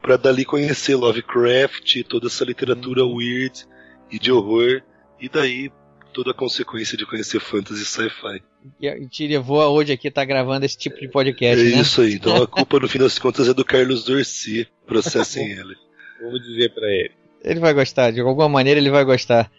para 0.00 0.16
dali 0.16 0.44
conhecer 0.44 0.96
Lovecraft, 0.96 2.02
toda 2.08 2.26
essa 2.26 2.44
literatura 2.44 3.04
uhum. 3.04 3.16
weird 3.16 3.66
e 4.10 4.18
de 4.18 4.32
horror. 4.32 4.82
E 5.20 5.28
daí 5.28 5.70
toda 6.12 6.30
a 6.30 6.34
consequência 6.34 6.96
de 6.96 7.06
conhecer 7.06 7.40
fantasy 7.40 7.82
e 7.82 7.86
sci-fi. 7.86 8.42
E 8.80 9.08
te 9.08 9.26
levou 9.26 9.60
a 9.60 9.68
hoje 9.68 9.92
aqui 9.92 10.08
estar 10.08 10.22
tá 10.22 10.24
gravando 10.24 10.64
esse 10.64 10.78
tipo 10.78 11.00
de 11.00 11.08
podcast, 11.08 11.64
é 11.64 11.70
né? 11.70 11.80
isso 11.80 12.00
aí. 12.00 12.14
Então 12.14 12.42
a 12.42 12.46
culpa, 12.46 12.78
no 12.78 12.88
fim 12.88 12.98
das 12.98 13.18
contas, 13.18 13.48
é 13.48 13.54
do 13.54 13.64
Carlos 13.64 14.04
Dorci. 14.04 14.68
Processem 14.86 15.50
ele. 15.52 15.74
Vou 16.20 16.38
dizer 16.38 16.72
para 16.72 16.86
ele. 16.88 17.12
Ele 17.44 17.60
vai 17.60 17.74
gostar, 17.74 18.12
de 18.12 18.20
alguma 18.20 18.48
maneira 18.48 18.78
ele 18.78 18.90
vai 18.90 19.04
gostar. 19.04 19.50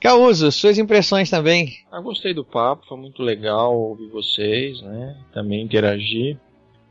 Causo, 0.00 0.52
suas 0.52 0.78
impressões 0.78 1.28
também. 1.28 1.72
Ah, 1.90 2.00
gostei 2.00 2.32
do 2.32 2.44
papo, 2.44 2.86
foi 2.86 2.98
muito 2.98 3.22
legal 3.22 3.76
ouvir 3.76 4.08
vocês, 4.08 4.80
né? 4.82 5.16
Também 5.32 5.62
interagir. 5.62 6.38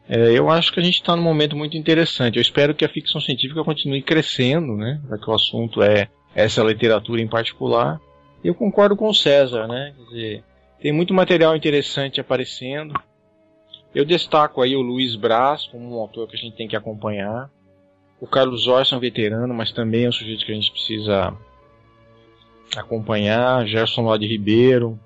É, 0.10 0.32
eu 0.32 0.50
acho 0.50 0.74
que 0.74 0.80
a 0.80 0.84
gente 0.84 0.96
está 0.96 1.16
num 1.16 1.22
momento 1.22 1.56
muito 1.56 1.78
interessante. 1.78 2.38
Eu 2.38 2.42
espero 2.42 2.74
que 2.74 2.84
a 2.84 2.90
ficção 2.90 3.22
científica 3.22 3.64
continue 3.64 4.02
crescendo, 4.02 4.76
né? 4.76 5.00
Já 5.10 5.18
que 5.18 5.30
o 5.30 5.34
assunto 5.34 5.82
é 5.82 6.10
essa 6.36 6.64
literatura 6.64 7.22
em 7.22 7.28
particular. 7.28 8.00
Eu 8.44 8.54
concordo 8.54 8.96
com 8.96 9.10
o 9.10 9.14
César, 9.14 9.68
né? 9.68 9.94
Quer 9.96 10.04
dizer, 10.06 10.44
tem 10.80 10.92
muito 10.92 11.14
material 11.14 11.56
interessante 11.56 12.22
aparecendo. 12.22 12.94
Eu 13.94 14.06
destaco 14.06 14.62
aí 14.62 14.76
o 14.76 14.82
Luiz 14.82 15.16
Braz 15.16 15.66
como 15.68 15.98
um 15.98 16.00
autor 16.00 16.28
que 16.28 16.36
a 16.36 16.40
gente 16.40 16.56
tem 16.56 16.68
que 16.68 16.76
acompanhar. 16.76 17.50
O 18.20 18.28
Carlos 18.28 18.68
Orson 18.68 18.98
é 18.98 19.00
veterano, 19.00 19.54
mas 19.54 19.72
também 19.72 20.06
é 20.06 20.10
um 20.10 20.12
sujeito 20.12 20.46
que 20.46 20.52
a 20.52 20.56
gente 20.56 20.72
precisa 20.72 21.34
acompanhar. 22.76 23.66
Gerson 23.66 24.02
Lodi 24.02 24.28
Ribeiro. 24.28 25.00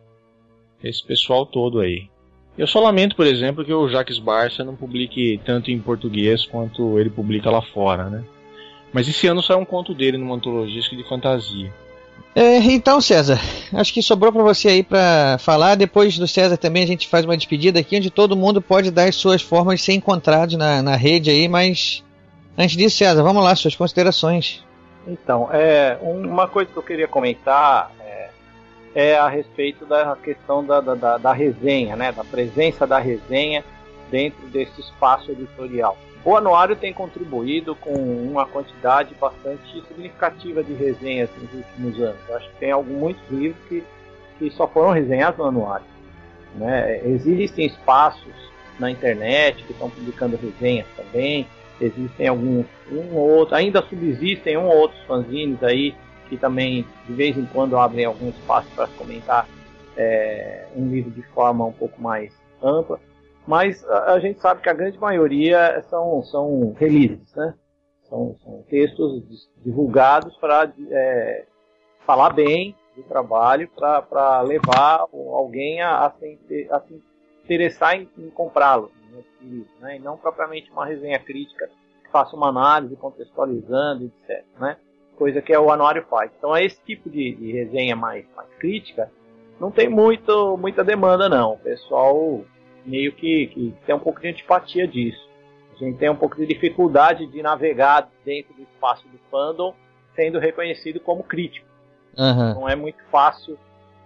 Esse 0.83 1.03
pessoal 1.03 1.45
todo 1.45 1.79
aí. 1.79 2.09
Eu 2.57 2.67
só 2.67 2.79
lamento, 2.79 3.15
por 3.15 3.25
exemplo, 3.25 3.63
que 3.63 3.73
o 3.73 3.87
Jacques 3.87 4.19
Barça 4.19 4.63
não 4.63 4.75
publique 4.75 5.39
tanto 5.45 5.71
em 5.71 5.79
português 5.79 6.45
quanto 6.45 6.99
ele 6.99 7.09
publica 7.09 7.49
lá 7.49 7.61
fora, 7.61 8.09
né? 8.09 8.23
Mas 8.91 9.07
esse 9.07 9.25
ano 9.27 9.41
saiu 9.41 9.59
um 9.59 9.65
conto 9.65 9.93
dele 9.93 10.17
numa 10.17 10.35
antologia 10.35 10.81
de 10.81 11.07
fantasia. 11.07 11.73
É, 12.33 12.57
então, 12.59 13.01
César, 13.01 13.37
acho 13.73 13.93
que 13.93 14.01
sobrou 14.01 14.31
para 14.31 14.41
você 14.41 14.69
aí 14.69 14.83
para 14.83 15.37
falar. 15.39 15.75
Depois 15.75 16.17
do 16.17 16.27
César 16.27 16.55
também 16.55 16.83
a 16.83 16.87
gente 16.87 17.07
faz 17.07 17.25
uma 17.25 17.35
despedida 17.35 17.79
aqui, 17.79 17.97
onde 17.97 18.09
todo 18.09 18.37
mundo 18.37 18.61
pode 18.61 18.89
dar 18.89 19.09
as 19.09 19.15
suas 19.15 19.41
formas 19.41 19.79
de 19.79 19.85
ser 19.85 19.93
encontrado 19.93 20.57
na, 20.57 20.81
na 20.81 20.95
rede 20.95 21.29
aí, 21.29 21.47
mas 21.49 22.03
antes 22.57 22.77
disso, 22.77 22.97
César, 22.97 23.21
vamos 23.21 23.43
lá, 23.43 23.53
suas 23.53 23.75
considerações. 23.75 24.63
Então, 25.05 25.49
é, 25.51 25.97
uma 26.01 26.47
coisa 26.47 26.71
que 26.71 26.77
eu 26.77 26.83
queria 26.83 27.07
comentar 27.07 27.91
é, 27.99 28.29
é 28.95 29.17
a 29.17 29.27
respeito 29.27 29.85
da 29.85 30.15
questão 30.15 30.63
da, 30.63 30.79
da, 30.79 31.17
da, 31.17 31.33
resenha, 31.33 31.97
né, 31.97 32.13
da 32.13 32.23
presença 32.23 32.87
da 32.87 32.99
resenha 32.99 33.63
dentro 34.09 34.47
desse 34.47 34.79
espaço 34.79 35.31
editorial. 35.31 35.97
O 36.23 36.35
anuário 36.35 36.75
tem 36.75 36.93
contribuído 36.93 37.75
com 37.75 37.93
uma 37.93 38.45
quantidade 38.45 39.15
bastante 39.15 39.81
significativa 39.87 40.63
de 40.63 40.73
resenhas 40.73 41.29
nos 41.35 41.51
últimos 41.51 41.99
anos. 41.99 42.19
Eu 42.29 42.35
acho 42.37 42.49
que 42.49 42.57
tem 42.57 42.71
alguns 42.71 42.97
muitos 42.97 43.29
livros 43.31 43.61
que, 43.67 43.83
que 44.37 44.51
só 44.51 44.67
foram 44.67 44.91
resenhados 44.91 45.39
no 45.39 45.45
anuário. 45.45 45.85
Né? 46.55 47.01
Existem 47.05 47.65
espaços 47.65 48.33
na 48.77 48.91
internet 48.91 49.63
que 49.63 49.71
estão 49.71 49.89
publicando 49.89 50.37
resenhas 50.37 50.85
também. 50.95 51.47
Existem 51.79 52.27
alguns, 52.27 52.67
um 52.91 53.15
ou 53.15 53.37
outro, 53.37 53.55
ainda 53.55 53.81
subsistem 53.81 54.57
um 54.57 54.67
ou 54.67 54.77
outros 54.77 55.01
fanzines 55.05 55.63
aí 55.63 55.95
que 56.29 56.37
também 56.37 56.85
de 57.07 57.13
vez 57.13 57.35
em 57.35 57.45
quando 57.45 57.77
abrem 57.77 58.05
algum 58.05 58.29
espaço 58.29 58.67
para 58.75 58.87
comentar 58.87 59.47
é, 59.97 60.67
um 60.75 60.87
livro 60.87 61.09
de 61.09 61.23
forma 61.23 61.65
um 61.65 61.73
pouco 61.73 61.99
mais 61.99 62.31
ampla 62.61 62.99
mas 63.47 63.83
a, 63.89 64.13
a, 64.13 64.19
gente 64.19 64.39
sabe 64.39 64.61
que 64.61 64.69
a 64.69 64.73
grande 64.73 64.99
maioria 64.99 65.81
são, 65.89 66.23
são 66.23 66.73
releases, 66.73 67.33
né? 67.35 67.53
São, 68.03 68.35
são 68.43 68.63
textos 68.69 69.49
divulgados 69.63 70.35
para 70.37 70.71
é, 70.89 71.45
falar 72.05 72.31
bem 72.31 72.75
do 72.95 73.03
trabalho, 73.03 73.69
para 73.69 74.41
levar 74.41 75.05
alguém 75.11 75.81
a, 75.81 76.05
a, 76.05 76.11
se, 76.11 76.67
a 76.69 76.79
se 76.81 77.01
interessar 77.43 77.95
em, 77.95 78.09
em 78.17 78.29
comprá-lo, 78.29 78.91
né? 79.79 79.95
e 79.95 79.99
não 79.99 80.17
propriamente 80.17 80.71
uma 80.71 80.85
resenha 80.85 81.19
crítica 81.19 81.69
que 82.03 82.11
faça 82.11 82.35
uma 82.35 82.49
análise 82.49 82.95
contextualizando, 82.97 84.05
etc. 84.05 84.45
Né? 84.59 84.77
Coisa 85.17 85.41
que 85.41 85.53
é 85.53 85.59
o 85.59 85.71
anuário 85.71 86.05
faz. 86.09 86.31
Então, 86.37 86.55
esse 86.57 86.81
tipo 86.83 87.09
de, 87.09 87.33
de 87.35 87.51
resenha 87.53 87.95
mais, 87.95 88.25
mais 88.35 88.49
crítica 88.55 89.09
não 89.59 89.71
tem 89.71 89.87
muito, 89.87 90.57
muita 90.57 90.83
demanda, 90.83 91.29
não. 91.29 91.53
O 91.53 91.59
pessoal 91.59 92.43
meio 92.85 93.13
que, 93.13 93.47
que 93.47 93.73
tem 93.85 93.95
um 93.95 93.99
pouco 93.99 94.21
de 94.21 94.27
antipatia 94.27 94.87
disso. 94.87 95.29
A 95.73 95.83
gente 95.83 95.97
tem 95.97 96.09
um 96.09 96.15
pouco 96.15 96.35
de 96.35 96.45
dificuldade 96.45 97.25
de 97.25 97.41
navegar 97.41 98.09
dentro 98.23 98.53
do 98.53 98.61
espaço 98.61 99.07
do 99.07 99.17
fandom 99.29 99.73
sendo 100.15 100.39
reconhecido 100.39 100.99
como 100.99 101.23
crítico. 101.23 101.67
Uhum. 102.17 102.53
Não 102.55 102.69
é 102.69 102.75
muito 102.75 103.03
fácil 103.09 103.57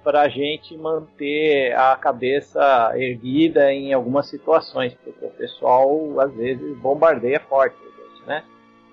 para 0.04 0.22
a 0.22 0.30
gente 0.30 0.78
manter 0.78 1.76
a 1.76 1.96
cabeça 1.96 2.94
erguida 2.96 3.74
em 3.74 3.92
algumas 3.92 4.28
situações, 4.28 4.94
porque 5.04 5.26
o 5.26 5.32
pessoal 5.32 6.20
às 6.20 6.32
vezes 6.34 6.78
bombardeia 6.78 7.40
forte, 7.40 7.76
né? 8.28 8.44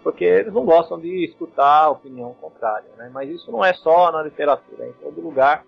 Porque 0.03 0.25
eles 0.25 0.53
não 0.53 0.65
gostam 0.65 0.99
de 0.99 1.25
escutar 1.25 1.85
a 1.85 1.91
opinião 1.91 2.35
contrária, 2.41 2.89
né? 2.97 3.11
Mas 3.13 3.29
isso 3.29 3.53
não 3.53 3.65
é 3.65 3.75
só 3.75 4.11
na 4.11 4.23
literatura, 4.23 4.85
é 4.85 4.89
em 4.89 4.93
todo 4.95 5.21
lugar 5.21 5.65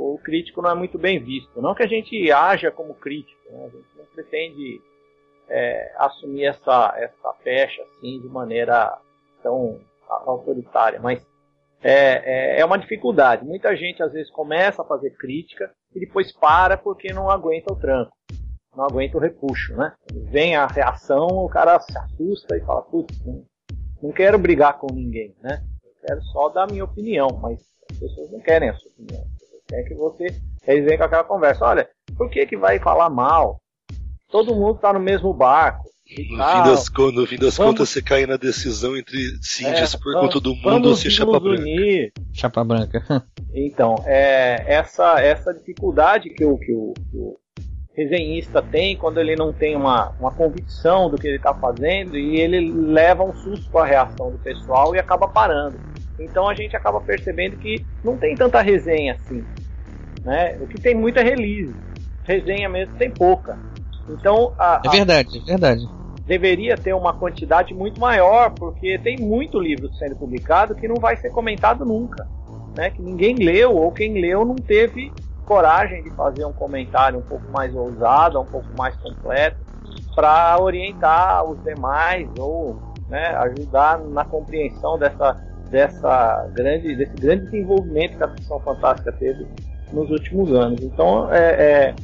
o 0.00 0.18
crítico 0.18 0.62
não 0.62 0.70
é 0.70 0.74
muito 0.74 0.98
bem 0.98 1.22
visto. 1.22 1.60
Não 1.60 1.74
que 1.74 1.82
a 1.82 1.86
gente 1.86 2.32
haja 2.32 2.70
como 2.70 2.94
crítico, 2.94 3.40
né? 3.50 3.64
a 3.64 3.68
gente 3.68 3.88
não 3.96 4.04
pretende 4.06 4.80
é, 5.48 5.92
assumir 5.98 6.44
essa, 6.44 6.94
essa 6.96 7.32
pecha 7.44 7.82
assim 7.82 8.20
de 8.20 8.28
maneira 8.28 8.96
tão 9.42 9.78
autoritária, 10.08 10.98
mas 11.00 11.24
é, 11.82 12.56
é, 12.56 12.60
é, 12.60 12.64
uma 12.64 12.78
dificuldade. 12.78 13.44
Muita 13.44 13.76
gente 13.76 14.02
às 14.02 14.12
vezes 14.12 14.30
começa 14.30 14.82
a 14.82 14.84
fazer 14.84 15.10
crítica 15.10 15.70
e 15.94 16.00
depois 16.00 16.32
para 16.32 16.76
porque 16.76 17.12
não 17.12 17.30
aguenta 17.30 17.72
o 17.72 17.76
tranco, 17.76 18.12
não 18.74 18.84
aguenta 18.84 19.18
o 19.18 19.20
repuxo, 19.20 19.76
né? 19.76 19.92
Vem 20.30 20.56
a 20.56 20.66
reação, 20.66 21.26
o 21.26 21.48
cara 21.48 21.78
se 21.80 21.96
assusta 21.96 22.56
e 22.56 22.60
fala, 22.60 22.82
putz, 22.82 23.24
não, 23.24 23.44
não 24.02 24.12
quero 24.12 24.38
brigar 24.38 24.78
com 24.78 24.92
ninguém, 24.92 25.34
né? 25.42 25.62
Eu 25.84 26.06
quero 26.06 26.22
só 26.24 26.48
dar 26.48 26.70
minha 26.70 26.84
opinião, 26.84 27.28
mas 27.40 27.60
as 27.90 27.98
pessoas 27.98 28.30
não 28.30 28.40
querem 28.40 28.68
a 28.68 28.74
sua 28.74 28.90
opinião. 28.90 29.24
É 29.72 29.82
que 29.82 29.94
você. 29.94 30.26
Eles 30.66 30.84
vêm 30.84 30.98
com 30.98 31.04
aquela 31.04 31.24
conversa. 31.24 31.64
Olha, 31.64 31.88
por 32.16 32.28
que, 32.30 32.46
que 32.46 32.56
vai 32.56 32.78
falar 32.78 33.08
mal? 33.08 33.60
Todo 34.30 34.54
mundo 34.54 34.76
está 34.76 34.92
no 34.92 35.00
mesmo 35.00 35.32
barco. 35.32 35.90
No 36.10 36.44
fim, 36.44 36.62
das, 36.64 36.90
no 37.14 37.26
fim 37.26 37.36
das 37.36 37.56
vamos, 37.56 37.72
contas, 37.72 37.88
você 37.88 38.02
cai 38.02 38.26
na 38.26 38.36
decisão 38.36 38.96
entre 38.96 39.16
se 39.40 39.64
é, 39.64 39.86
por 40.02 40.12
conta 40.14 40.40
do 40.40 40.56
mundo 40.56 40.88
ou 40.88 40.96
se 40.96 41.08
chapa 41.08 41.38
branca. 41.38 41.62
Unir. 41.62 42.12
Chapa 42.32 42.64
branca. 42.64 43.24
então, 43.54 43.94
é, 44.04 44.64
essa, 44.66 45.20
essa 45.20 45.54
dificuldade 45.54 46.30
que 46.30 46.44
o, 46.44 46.58
que, 46.58 46.72
o, 46.72 46.92
que 46.94 47.16
o 47.16 47.38
resenhista 47.94 48.60
tem 48.60 48.96
quando 48.96 49.18
ele 49.18 49.36
não 49.36 49.52
tem 49.52 49.76
uma, 49.76 50.10
uma 50.18 50.32
convicção 50.32 51.08
do 51.08 51.16
que 51.16 51.28
ele 51.28 51.36
está 51.36 51.54
fazendo 51.54 52.18
e 52.18 52.40
ele 52.40 52.72
leva 52.72 53.22
um 53.22 53.34
susto 53.34 53.70
com 53.70 53.78
a 53.78 53.86
reação 53.86 54.32
do 54.32 54.38
pessoal 54.38 54.94
e 54.96 54.98
acaba 54.98 55.28
parando. 55.28 55.78
Então 56.20 56.48
a 56.48 56.54
gente 56.54 56.76
acaba 56.76 57.00
percebendo 57.00 57.56
que 57.56 57.84
não 58.04 58.16
tem 58.16 58.36
tanta 58.36 58.60
resenha 58.60 59.14
assim. 59.14 59.44
Né? 60.22 60.56
O 60.60 60.66
que 60.66 60.80
tem 60.80 60.94
muita 60.94 61.22
release. 61.22 61.74
Resenha 62.24 62.68
mesmo 62.68 62.94
tem 62.96 63.10
pouca. 63.10 63.58
Então 64.08 64.52
a, 64.58 64.82
É 64.84 64.88
verdade, 64.90 65.38
é 65.38 65.40
verdade. 65.40 65.88
Deveria 66.26 66.76
ter 66.76 66.94
uma 66.94 67.12
quantidade 67.12 67.74
muito 67.74 67.98
maior, 68.00 68.50
porque 68.50 68.98
tem 68.98 69.16
muito 69.18 69.58
livro 69.58 69.92
sendo 69.94 70.14
publicado 70.14 70.74
que 70.74 70.86
não 70.86 70.96
vai 70.96 71.16
ser 71.16 71.30
comentado 71.30 71.84
nunca. 71.84 72.28
Né? 72.76 72.90
Que 72.90 73.02
ninguém 73.02 73.34
leu, 73.34 73.74
ou 73.74 73.90
quem 73.90 74.20
leu 74.20 74.44
não 74.44 74.54
teve 74.54 75.10
coragem 75.44 76.04
de 76.04 76.10
fazer 76.10 76.44
um 76.44 76.52
comentário 76.52 77.18
um 77.18 77.22
pouco 77.22 77.50
mais 77.50 77.74
ousado, 77.74 78.40
um 78.40 78.44
pouco 78.44 78.68
mais 78.78 78.94
completo, 78.96 79.58
para 80.14 80.56
orientar 80.60 81.44
os 81.44 81.60
demais 81.64 82.28
ou 82.38 82.78
né, 83.08 83.34
ajudar 83.38 83.98
na 83.98 84.24
compreensão 84.24 84.96
dessa 84.96 85.49
dessa 85.70 86.48
grande, 86.52 86.96
desse 86.96 87.14
grande 87.14 87.44
desenvolvimento 87.46 88.16
que 88.16 88.24
a 88.24 88.28
ficção 88.28 88.60
fantástica 88.60 89.12
teve 89.12 89.46
nos 89.92 90.10
últimos 90.10 90.52
anos. 90.52 90.82
Então, 90.82 91.32
é, 91.32 91.48
é, 91.48 91.94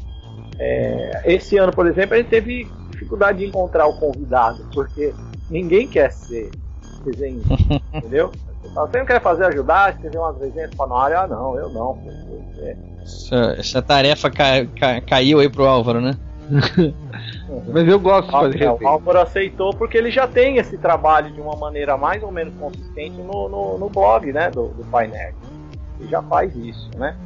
é, 0.59 1.23
esse 1.35 1.59
ano, 1.59 1.73
por 1.73 1.87
exemplo, 1.87 2.15
a 2.15 2.19
gente 2.19 2.29
teve 2.29 2.67
dificuldade 2.91 3.39
de 3.39 3.47
encontrar 3.47 3.87
o 3.87 3.99
convidado, 3.99 4.65
porque 4.73 5.13
ninguém 5.51 5.87
quer 5.87 6.11
ser 6.13 6.51
desenhista, 7.05 7.55
entendeu? 7.95 8.31
Você 8.75 8.99
não 8.99 9.07
quer 9.07 9.21
fazer 9.23 9.45
ajudar, 9.45 9.93
escrever 9.93 10.19
umas 10.19 10.39
resenhas 10.39 10.75
para 10.75 10.87
no 10.87 10.97
área? 10.97 11.21
Ah, 11.21 11.27
não, 11.27 11.57
eu 11.57 11.69
não. 11.71 11.99
Essa, 13.03 13.55
essa, 13.59 13.83
tarefa 13.83 14.29
ca, 14.29 14.67
ca, 14.79 15.01
caiu 15.01 15.39
aí 15.39 15.49
pro 15.49 15.65
Álvaro, 15.65 16.01
né? 16.01 16.17
Mas 17.73 17.89
eu 17.89 17.99
gosto 17.99 18.27
de 18.27 18.33
fazer 18.33 18.63
é, 18.63 18.71
O 18.71 18.87
Álvaro 18.87 19.21
aceitou 19.21 19.75
porque 19.75 19.97
ele 19.99 20.11
já 20.11 20.27
tem 20.27 20.59
esse 20.59 20.77
trabalho 20.79 21.33
de 21.33 21.41
uma 21.41 21.57
maneira 21.57 21.97
mais 21.97 22.23
ou 22.23 22.31
menos 22.31 22.55
consistente 22.55 23.17
no, 23.23 23.49
no, 23.49 23.79
no 23.79 23.89
blog 23.89 24.33
né, 24.33 24.51
do, 24.51 24.69
do 24.69 24.85
Pai 24.85 25.09
Nerd. 25.09 25.35
Ele 25.99 26.09
já 26.09 26.23
faz 26.23 26.55
isso, 26.57 26.91
né? 26.97 27.17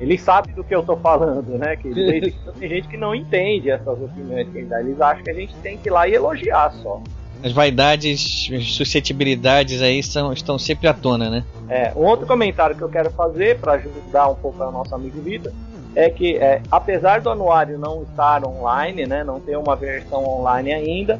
Ele 0.00 0.16
sabe 0.16 0.52
do 0.52 0.62
que 0.62 0.74
eu 0.74 0.82
tô 0.82 0.96
falando, 0.96 1.58
né? 1.58 1.74
Que 1.74 1.92
tem 1.92 2.68
gente 2.68 2.86
que 2.86 2.96
não 2.96 3.14
entende 3.14 3.68
essas 3.68 4.00
opiniões 4.00 4.48
que 4.48 4.58
ele 4.58 4.66
dá. 4.66 4.80
Eles 4.80 5.00
acham 5.00 5.24
que 5.24 5.30
a 5.30 5.34
gente 5.34 5.54
tem 5.56 5.76
que 5.76 5.88
ir 5.88 5.90
lá 5.90 6.06
e 6.06 6.14
elogiar 6.14 6.72
só. 6.82 7.02
As 7.42 7.52
vaidades, 7.52 8.48
as 8.52 8.72
suscetibilidades 8.74 9.82
aí 9.82 10.02
são, 10.02 10.32
estão 10.32 10.58
sempre 10.58 10.86
à 10.88 10.94
tona, 10.94 11.30
né? 11.30 11.44
É, 11.68 11.92
um 11.96 12.04
outro 12.04 12.26
comentário 12.26 12.76
que 12.76 12.82
eu 12.82 12.88
quero 12.88 13.10
fazer 13.10 13.58
para 13.58 13.72
ajudar 13.72 14.28
um 14.28 14.34
pouco 14.36 14.62
o 14.62 14.70
nosso 14.70 14.94
amigo 14.94 15.20
Vitor 15.20 15.52
é 15.98 16.08
que, 16.08 16.36
é, 16.36 16.62
apesar 16.70 17.20
do 17.20 17.28
anuário 17.28 17.76
não 17.76 18.04
estar 18.04 18.46
online, 18.46 19.04
né, 19.04 19.24
não 19.24 19.40
ter 19.40 19.58
uma 19.58 19.74
versão 19.74 20.24
online 20.24 20.72
ainda, 20.72 21.18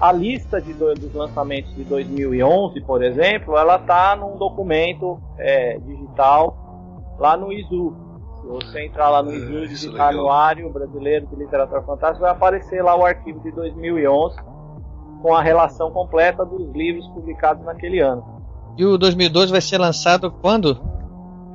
a 0.00 0.12
lista 0.12 0.62
de 0.62 0.72
do, 0.72 0.94
dos 0.94 1.12
lançamentos 1.12 1.74
de 1.74 1.82
2011, 1.82 2.80
por 2.82 3.02
exemplo, 3.02 3.56
ela 3.56 3.74
está 3.74 4.14
num 4.14 4.36
documento 4.36 5.20
é, 5.36 5.78
digital 5.80 7.16
lá 7.18 7.36
no 7.36 7.52
ISU. 7.52 7.92
Se 8.40 8.46
você 8.46 8.86
entrar 8.86 9.10
lá 9.10 9.20
no 9.20 9.34
ISU 9.34 9.64
e 9.64 9.68
digitar 9.68 10.10
Anuário 10.10 10.70
Brasileiro 10.70 11.26
de 11.26 11.34
Literatura 11.34 11.82
Fantástica, 11.82 12.20
vai 12.20 12.30
aparecer 12.30 12.84
lá 12.84 12.94
o 12.94 13.04
arquivo 13.04 13.40
de 13.40 13.50
2011 13.50 14.36
com 15.22 15.34
a 15.34 15.42
relação 15.42 15.90
completa 15.90 16.46
dos 16.46 16.72
livros 16.72 17.04
publicados 17.08 17.64
naquele 17.64 17.98
ano. 17.98 18.24
E 18.78 18.84
o 18.84 18.96
2012 18.96 19.50
vai 19.50 19.60
ser 19.60 19.78
lançado 19.78 20.30
quando? 20.30 20.80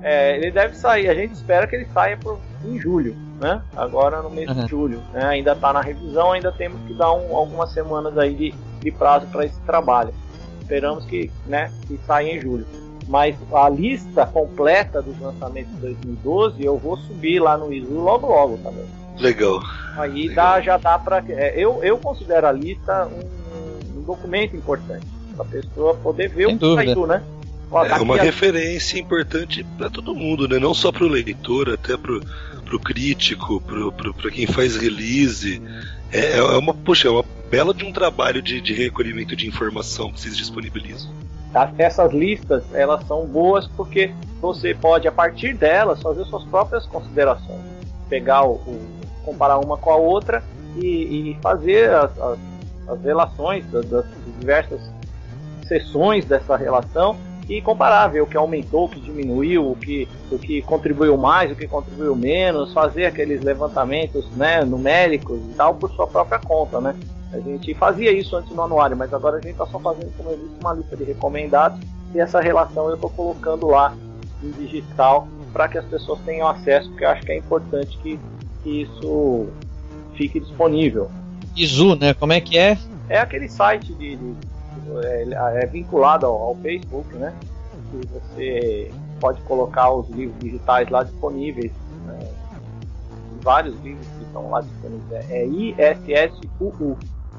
É, 0.01 0.35
ele 0.35 0.51
deve 0.51 0.75
sair, 0.75 1.07
a 1.07 1.15
gente 1.15 1.33
espera 1.33 1.65
que 1.65 1.75
ele 1.75 1.85
saia 1.85 2.17
por, 2.17 2.37
em 2.63 2.79
julho, 2.79 3.15
né? 3.39 3.61
Agora 3.75 4.21
no 4.21 4.29
mês 4.29 4.49
Uhum. 4.49 4.63
de 4.63 4.69
julho. 4.69 5.01
Né? 5.13 5.23
Ainda 5.25 5.51
está 5.53 5.73
na 5.73 5.81
revisão, 5.81 6.31
ainda 6.31 6.51
temos 6.51 6.79
que 6.87 6.93
dar 6.93 7.11
um- 7.13 7.35
algumas 7.35 7.71
semanas 7.71 8.17
aí 8.17 8.33
de, 8.33 8.53
de 8.81 8.91
prazo 8.91 9.27
para 9.27 9.45
esse 9.45 9.59
trabalho. 9.61 10.13
Esperamos 10.61 11.05
que, 11.05 11.31
né, 11.45 11.71
que 11.87 11.99
saia 12.07 12.31
em 12.37 12.41
julho. 12.41 12.65
Mas 13.07 13.35
a 13.53 13.69
lista 13.69 14.25
completa 14.25 14.99
dos 15.01 15.19
lançamentos 15.19 15.71
de 15.75 15.79
2012 15.81 16.63
eu 16.65 16.75
vou 16.77 16.97
subir 16.97 17.39
lá 17.39 17.55
no 17.55 17.71
ISU 17.71 17.93
logo 17.99 18.25
logo 18.27 18.57
também. 18.57 18.85
Legal. 19.19 19.59
Aí 19.95 20.33
dá, 20.33 20.59
já 20.59 20.77
dá 20.77 20.97
para. 20.97 21.23
eu, 21.55 21.83
eu 21.83 21.97
considero 21.99 22.47
a 22.47 22.51
lista 22.51 23.07
um, 23.07 23.99
um 23.99 24.01
documento 24.01 24.55
importante 24.55 25.05
para 25.35 25.45
a 25.45 25.47
pessoa 25.49 25.93
poder 25.95 26.29
ver 26.29 26.47
Sem 26.47 26.55
o 26.55 26.59
que 26.59 26.75
saiu, 26.75 27.05
né? 27.07 27.21
Ó, 27.71 27.83
É 27.85 27.89
tá 27.89 28.01
uma 28.01 28.15
aqui 28.15 28.25
referência 28.25 28.99
importante 28.99 29.63
para 29.77 29.89
todo 29.89 30.15
mundo, 30.15 30.47
né? 30.47 30.59
Não 30.59 30.73
só 30.73 30.91
para 30.91 31.03
o 31.03 31.07
leitor, 31.07 31.69
até 31.69 31.97
para 31.97 32.13
o 32.13 32.79
crítico, 32.79 33.61
para 33.61 34.31
quem 34.31 34.45
faz 34.47 34.75
release. 34.75 35.61
É, 36.11 36.37
é 36.37 36.41
uma, 36.41 36.73
poxa, 36.73 37.07
é 37.07 37.11
uma 37.11 37.25
bela 37.49 37.73
de 37.73 37.83
um 37.85 37.91
trabalho 37.91 38.41
de, 38.41 38.61
de 38.61 38.73
recolhimento 38.73 39.35
de 39.35 39.47
informação 39.47 40.11
que 40.11 40.19
vocês 40.19 40.35
disponibilizam. 40.37 41.09
Essas 41.77 42.11
listas 42.13 42.63
elas 42.73 43.05
são 43.07 43.25
boas 43.25 43.65
porque 43.67 44.11
você 44.41 44.73
pode 44.73 45.07
a 45.07 45.11
partir 45.11 45.53
delas 45.53 46.01
fazer 46.01 46.25
suas 46.25 46.43
próprias 46.43 46.85
considerações, 46.85 47.61
pegar 48.09 48.43
o, 48.43 48.55
o- 48.55 48.95
comparar 49.23 49.57
uma 49.59 49.77
com 49.77 49.89
a 49.89 49.95
outra 49.95 50.43
e, 50.75 51.31
e 51.31 51.37
fazer 51.41 51.89
as, 51.91 52.11
as- 52.19 52.39
as 52.89 53.01
relações 53.03 53.65
das, 53.71 53.85
das 53.85 54.05
diversas 54.39 54.81
seções 55.67 56.25
dessa 56.25 56.55
relação 56.55 57.17
e 57.47 57.61
comparar, 57.61 58.07
ver 58.07 58.21
o 58.21 58.27
que 58.27 58.37
aumentou, 58.37 58.85
o 58.85 58.89
que 58.89 58.99
diminuiu, 58.99 59.71
o 59.71 59.75
que, 59.75 60.07
o 60.31 60.39
que 60.39 60.61
contribuiu 60.63 61.17
mais, 61.17 61.51
o 61.51 61.55
que 61.55 61.67
contribuiu 61.67 62.15
menos, 62.15 62.73
fazer 62.73 63.05
aqueles 63.05 63.41
levantamentos 63.41 64.31
né, 64.35 64.63
numéricos 64.65 65.39
e 65.39 65.53
tal 65.55 65.75
por 65.75 65.91
sua 65.91 66.07
própria 66.07 66.39
conta, 66.39 66.81
né? 66.81 66.95
A 67.31 67.39
gente 67.39 67.73
fazia 67.75 68.11
isso 68.11 68.35
antes 68.35 68.55
no 68.55 68.63
anuário, 68.63 68.95
mas 68.95 69.13
agora 69.13 69.37
a 69.37 69.41
gente 69.41 69.51
está 69.51 69.65
só 69.65 69.79
fazendo, 69.79 70.11
como 70.15 70.29
eu 70.31 70.37
disse, 70.37 70.59
uma 70.59 70.73
lista 70.73 70.95
de 70.95 71.03
recomendados 71.03 71.79
e 72.13 72.19
essa 72.19 72.39
relação 72.39 72.87
eu 72.87 72.95
estou 72.95 73.09
colocando 73.09 73.67
lá 73.67 73.93
em 74.41 74.51
digital 74.53 75.27
para 75.51 75.67
que 75.67 75.77
as 75.77 75.85
pessoas 75.85 76.21
tenham 76.21 76.47
acesso, 76.47 76.89
porque 76.89 77.05
eu 77.05 77.09
acho 77.09 77.23
que 77.23 77.31
é 77.31 77.37
importante 77.37 77.97
que, 78.01 78.19
que 78.63 78.81
isso 78.83 79.47
fique 80.15 80.39
disponível. 80.39 81.11
Izu, 81.55 81.95
né? 81.95 82.13
Como 82.13 82.33
é 82.33 82.41
que 82.41 82.57
é? 82.57 82.77
É 83.07 83.19
aquele 83.19 83.47
site 83.47 83.93
de, 83.95 84.15
de- 84.15 84.54
é, 85.03 85.63
é 85.63 85.65
vinculado 85.65 86.25
ao, 86.25 86.41
ao 86.41 86.55
Facebook, 86.55 87.13
né? 87.15 87.33
Que 87.91 88.07
você 88.07 88.91
pode 89.19 89.41
colocar 89.41 89.91
os 89.91 90.09
livros 90.09 90.37
digitais 90.39 90.89
lá 90.89 91.03
disponíveis. 91.03 91.71
Né? 92.05 92.27
Vários 93.41 93.79
livros 93.81 94.07
que 94.07 94.23
estão 94.23 94.49
lá 94.49 94.61
disponíveis. 94.61 95.29
É 95.29 95.45
ISSUU. 95.45 96.97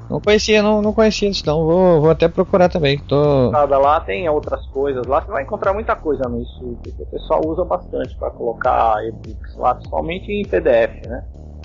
Não 0.09 0.21
conhecia, 0.21 0.61
não, 0.61 0.81
não 0.81 0.93
conhecia 0.93 1.29
isso, 1.29 1.45
não. 1.45 1.65
Vou, 1.65 2.01
vou 2.01 2.09
até 2.09 2.27
procurar 2.29 2.69
também. 2.69 2.97
Tô... 2.97 3.51
Cada 3.51 3.77
lá 3.77 3.99
tem 3.99 4.27
outras 4.29 4.65
coisas. 4.67 5.05
Lá 5.05 5.21
você 5.21 5.31
vai 5.31 5.43
encontrar 5.43 5.73
muita 5.73 5.95
coisa 5.95 6.23
no 6.29 6.41
isso, 6.41 6.77
porque 6.81 7.03
o 7.03 7.05
pessoal 7.07 7.41
usa 7.45 7.65
bastante 7.65 8.15
para 8.15 8.29
colocar 8.31 9.05
e-books 9.05 9.57
lá, 9.57 9.75
principalmente 9.75 10.31
em 10.31 10.45
PDF, 10.45 11.05
né? 11.07 11.23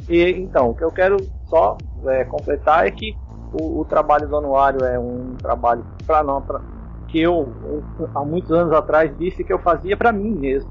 E 0.08 0.30
então, 0.30 0.70
o 0.70 0.74
que 0.74 0.82
eu 0.82 0.90
quero 0.90 1.16
só 1.48 1.76
é, 2.06 2.24
completar 2.24 2.86
é 2.86 2.90
que 2.90 3.16
o, 3.52 3.80
o 3.80 3.84
trabalho 3.84 4.28
do 4.28 4.36
anuário 4.36 4.84
é 4.84 4.98
um 4.98 5.36
trabalho 5.40 5.84
para 6.06 6.22
não 6.22 6.40
pra, 6.42 6.60
que 7.08 7.20
eu, 7.20 7.84
eu, 7.98 8.10
há 8.14 8.24
muitos 8.24 8.50
anos 8.50 8.72
atrás 8.72 9.16
disse 9.16 9.44
que 9.44 9.52
eu 9.52 9.58
fazia 9.58 9.96
para 9.96 10.12
mim 10.12 10.34
mesmo, 10.38 10.70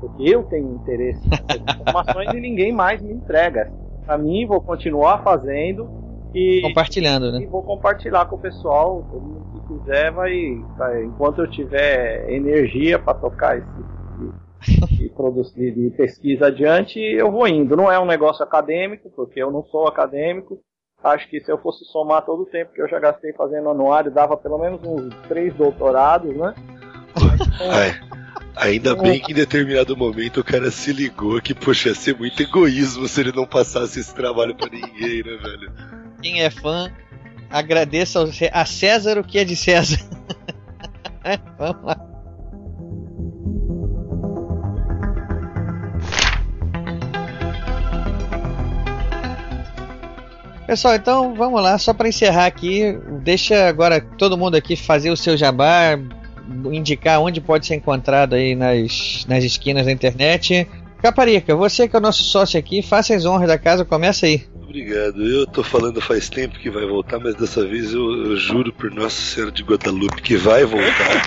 porque 0.00 0.22
eu 0.22 0.42
tenho 0.44 0.74
interesse 0.74 1.26
nessas 1.28 1.62
informações 1.74 2.30
e 2.32 2.40
ninguém 2.40 2.72
mais 2.72 3.00
me 3.02 3.12
entrega. 3.12 3.72
Para 4.04 4.18
mim, 4.18 4.46
vou 4.46 4.60
continuar 4.60 5.22
fazendo 5.22 5.88
e 6.34 6.60
Compartilhando, 6.62 7.32
né? 7.32 7.40
e 7.40 7.46
vou 7.46 7.62
compartilhar 7.62 8.26
com 8.26 8.36
o 8.36 8.40
pessoal. 8.40 9.06
Todo 9.10 9.22
mundo 9.24 9.46
que 9.50 9.60
quiser 9.60 10.12
vai, 10.12 10.66
vai- 10.76 11.04
enquanto 11.06 11.40
eu 11.40 11.50
tiver 11.50 12.28
energia 12.30 12.98
para 12.98 13.14
tocar 13.14 13.56
esse 13.58 13.86
de, 14.16 14.34
de, 14.90 15.08
produ- 15.10 15.42
de- 15.54 15.70
de 15.72 15.90
pesquisa 15.96 16.46
adiante, 16.48 16.98
eu 17.00 17.30
vou 17.30 17.46
indo. 17.48 17.76
Não 17.76 17.90
é 17.90 17.98
um 17.98 18.04
negócio 18.06 18.42
acadêmico, 18.44 19.10
porque 19.10 19.40
eu 19.42 19.50
não 19.50 19.64
sou 19.64 19.86
acadêmico. 19.86 20.60
Acho 21.04 21.28
que 21.28 21.38
se 21.38 21.52
eu 21.52 21.58
fosse 21.58 21.84
somar 21.84 22.24
todo 22.24 22.44
o 22.44 22.46
tempo 22.46 22.72
que 22.72 22.80
eu 22.80 22.88
já 22.88 22.98
gastei 22.98 23.34
fazendo 23.34 23.68
anuário, 23.68 24.10
dava 24.10 24.38
pelo 24.38 24.58
menos 24.58 24.80
uns 24.82 25.14
três 25.28 25.52
doutorados, 25.54 26.34
né? 26.34 26.54
Ai, 27.60 28.00
ainda 28.56 28.96
bem 28.96 29.20
que 29.20 29.32
em 29.32 29.34
determinado 29.34 29.94
momento 29.94 30.40
o 30.40 30.44
cara 30.44 30.70
se 30.70 30.94
ligou 30.94 31.42
que, 31.42 31.54
poxa, 31.54 31.90
ia 31.90 31.94
ser 31.94 32.16
muito 32.16 32.42
egoísmo 32.42 33.06
se 33.06 33.20
ele 33.20 33.32
não 33.32 33.46
passasse 33.46 34.00
esse 34.00 34.14
trabalho 34.14 34.56
pra 34.56 34.70
ninguém, 34.70 35.22
né, 35.22 35.36
velho? 35.42 35.72
Quem 36.22 36.42
é 36.42 36.48
fã, 36.48 36.90
agradeça 37.50 38.24
a 38.50 38.64
César 38.64 39.18
o 39.18 39.24
que 39.24 39.38
é 39.38 39.44
de 39.44 39.56
César. 39.56 39.98
É, 41.22 41.36
Vamos 41.58 41.84
lá. 41.84 42.13
Pessoal, 50.66 50.94
então 50.94 51.34
vamos 51.34 51.62
lá, 51.62 51.76
só 51.76 51.92
para 51.92 52.08
encerrar 52.08 52.46
aqui, 52.46 52.98
deixa 53.22 53.68
agora 53.68 54.00
todo 54.00 54.38
mundo 54.38 54.56
aqui 54.56 54.76
fazer 54.76 55.10
o 55.10 55.16
seu 55.16 55.36
jabá, 55.36 55.98
indicar 56.72 57.20
onde 57.20 57.40
pode 57.40 57.66
ser 57.66 57.74
encontrado 57.74 58.34
aí 58.34 58.54
nas, 58.54 59.26
nas 59.28 59.44
esquinas 59.44 59.84
da 59.84 59.92
internet. 59.92 60.66
Caparica, 61.02 61.54
você 61.54 61.86
que 61.86 61.94
é 61.94 61.98
o 61.98 62.02
nosso 62.02 62.24
sócio 62.24 62.58
aqui, 62.58 62.80
faça 62.80 63.14
as 63.14 63.26
honras 63.26 63.48
da 63.48 63.58
casa, 63.58 63.84
começa 63.84 64.24
aí. 64.24 64.42
Obrigado. 64.62 65.22
Eu 65.22 65.46
tô 65.46 65.62
falando 65.62 66.00
faz 66.00 66.30
tempo 66.30 66.58
que 66.58 66.70
vai 66.70 66.86
voltar, 66.86 67.20
mas 67.20 67.34
dessa 67.34 67.64
vez 67.64 67.92
eu, 67.92 68.10
eu 68.24 68.36
juro 68.36 68.72
por 68.72 68.90
Nossa 68.90 69.20
Senhora 69.20 69.52
de 69.52 69.62
Guadalupe 69.62 70.22
que 70.22 70.36
vai 70.36 70.64
voltar. 70.64 71.26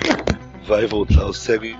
Vai 0.68 0.86
voltar 0.86 1.26
o 1.26 1.34
cego 1.34 1.64
em. 1.64 1.78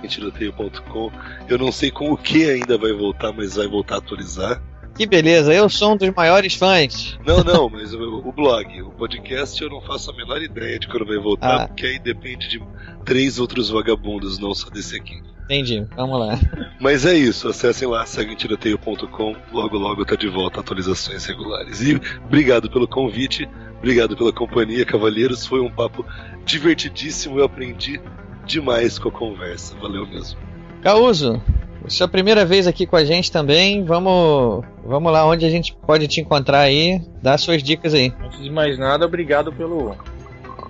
Eu 1.48 1.58
não 1.58 1.70
sei 1.70 1.90
com 1.90 2.10
o 2.10 2.16
que 2.16 2.48
ainda 2.48 2.78
vai 2.78 2.92
voltar, 2.92 3.32
mas 3.32 3.56
vai 3.56 3.66
voltar 3.66 3.96
a 3.96 3.98
atualizar. 3.98 4.62
Que 4.98 5.06
beleza, 5.06 5.54
eu 5.54 5.68
sou 5.68 5.92
um 5.92 5.96
dos 5.96 6.10
maiores 6.10 6.54
fãs. 6.54 7.16
Não, 7.24 7.42
não, 7.44 7.70
mas 7.70 7.94
o, 7.94 8.18
o 8.18 8.32
blog, 8.32 8.82
o 8.82 8.90
podcast 8.90 9.62
eu 9.62 9.70
não 9.70 9.80
faço 9.80 10.10
a 10.10 10.14
menor 10.14 10.42
ideia 10.42 10.76
de 10.78 10.88
quando 10.88 11.06
vai 11.06 11.16
voltar, 11.18 11.54
Ah. 11.62 11.68
porque 11.68 11.86
aí 11.86 11.98
depende 12.00 12.48
de 12.48 12.60
três 13.04 13.38
outros 13.38 13.70
vagabundos, 13.70 14.38
não 14.40 14.52
só 14.52 14.68
desse 14.68 14.96
aqui. 14.96 15.22
Entendi, 15.44 15.86
vamos 15.96 16.18
lá. 16.18 16.38
Mas 16.80 17.06
é 17.06 17.14
isso, 17.14 17.48
acessem 17.48 17.86
lá, 17.88 18.04
seguemtiroteio.com, 18.04 19.36
logo 19.52 19.78
logo 19.78 20.04
tá 20.04 20.16
de 20.16 20.28
volta 20.28 20.60
atualizações 20.60 21.24
regulares. 21.24 21.80
E 21.80 21.98
obrigado 22.26 22.68
pelo 22.68 22.86
convite, 22.88 23.48
obrigado 23.78 24.16
pela 24.16 24.32
companhia, 24.32 24.84
cavalheiros, 24.84 25.46
foi 25.46 25.60
um 25.60 25.70
papo 25.70 26.04
divertidíssimo, 26.44 27.38
eu 27.38 27.44
aprendi 27.44 28.00
demais 28.44 28.98
com 28.98 29.08
a 29.08 29.12
conversa, 29.12 29.76
valeu 29.80 30.06
mesmo. 30.06 30.38
Causo, 30.82 31.40
sua 31.86 32.08
primeira 32.08 32.44
vez 32.44 32.66
aqui 32.66 32.86
com 32.86 32.96
a 32.96 33.04
gente 33.04 33.30
também, 33.30 33.84
vamos, 33.84 34.64
vamos 34.84 35.12
lá 35.12 35.24
onde 35.24 35.46
a 35.46 35.50
gente 35.50 35.76
pode 35.86 36.08
te 36.08 36.20
encontrar 36.20 36.60
aí, 36.60 37.00
dá 37.22 37.38
suas 37.38 37.62
dicas 37.62 37.94
aí. 37.94 38.12
Antes 38.20 38.42
de 38.42 38.50
mais 38.50 38.78
nada, 38.78 39.06
obrigado 39.06 39.52
pelo, 39.52 39.94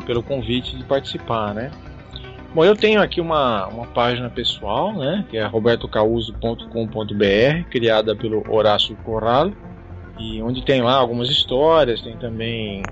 pelo 0.07 0.23
convite 0.23 0.77
de 0.77 0.85
participar, 0.85 1.55
né? 1.55 1.71
Bom, 2.55 2.65
eu 2.65 2.75
tenho 2.75 3.03
aqui 3.03 3.21
uma, 3.21 3.67
uma 3.69 3.87
página 3.87 4.31
pessoal, 4.31 4.93
né? 4.93 5.25
Que 5.31 5.37
é 5.37 5.47
robertocauso.com.br, 5.47 7.71
criada 7.71 8.17
pelo 8.17 8.43
Horácio 8.49 8.97
Corral, 9.05 9.53
e 10.19 10.43
onde 10.43 10.65
tem 10.65 10.83
lá 10.83 10.95
algumas 10.95 11.31
histórias, 11.31 12.01
tem 12.01 12.17
também 12.17 12.83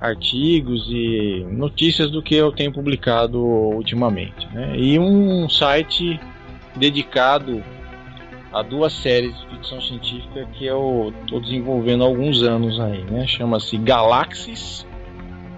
artigos 0.00 0.86
e 0.90 1.46
notícias 1.50 2.10
do 2.10 2.22
que 2.22 2.34
eu 2.34 2.52
tenho 2.52 2.72
publicado 2.72 3.42
ultimamente, 3.42 4.46
né? 4.52 4.74
E 4.76 4.98
um 4.98 5.48
site 5.48 6.20
dedicado 6.78 7.62
a 8.52 8.62
duas 8.62 8.92
séries 8.92 9.36
de 9.38 9.46
ficção 9.48 9.80
científica 9.80 10.46
que 10.52 10.64
eu 10.64 11.12
estou 11.22 11.40
desenvolvendo 11.40 12.04
há 12.04 12.06
alguns 12.06 12.42
anos 12.42 12.78
aí, 12.80 13.02
né? 13.04 13.26
Chama-se 13.26 13.76
Galaxies, 13.76 14.86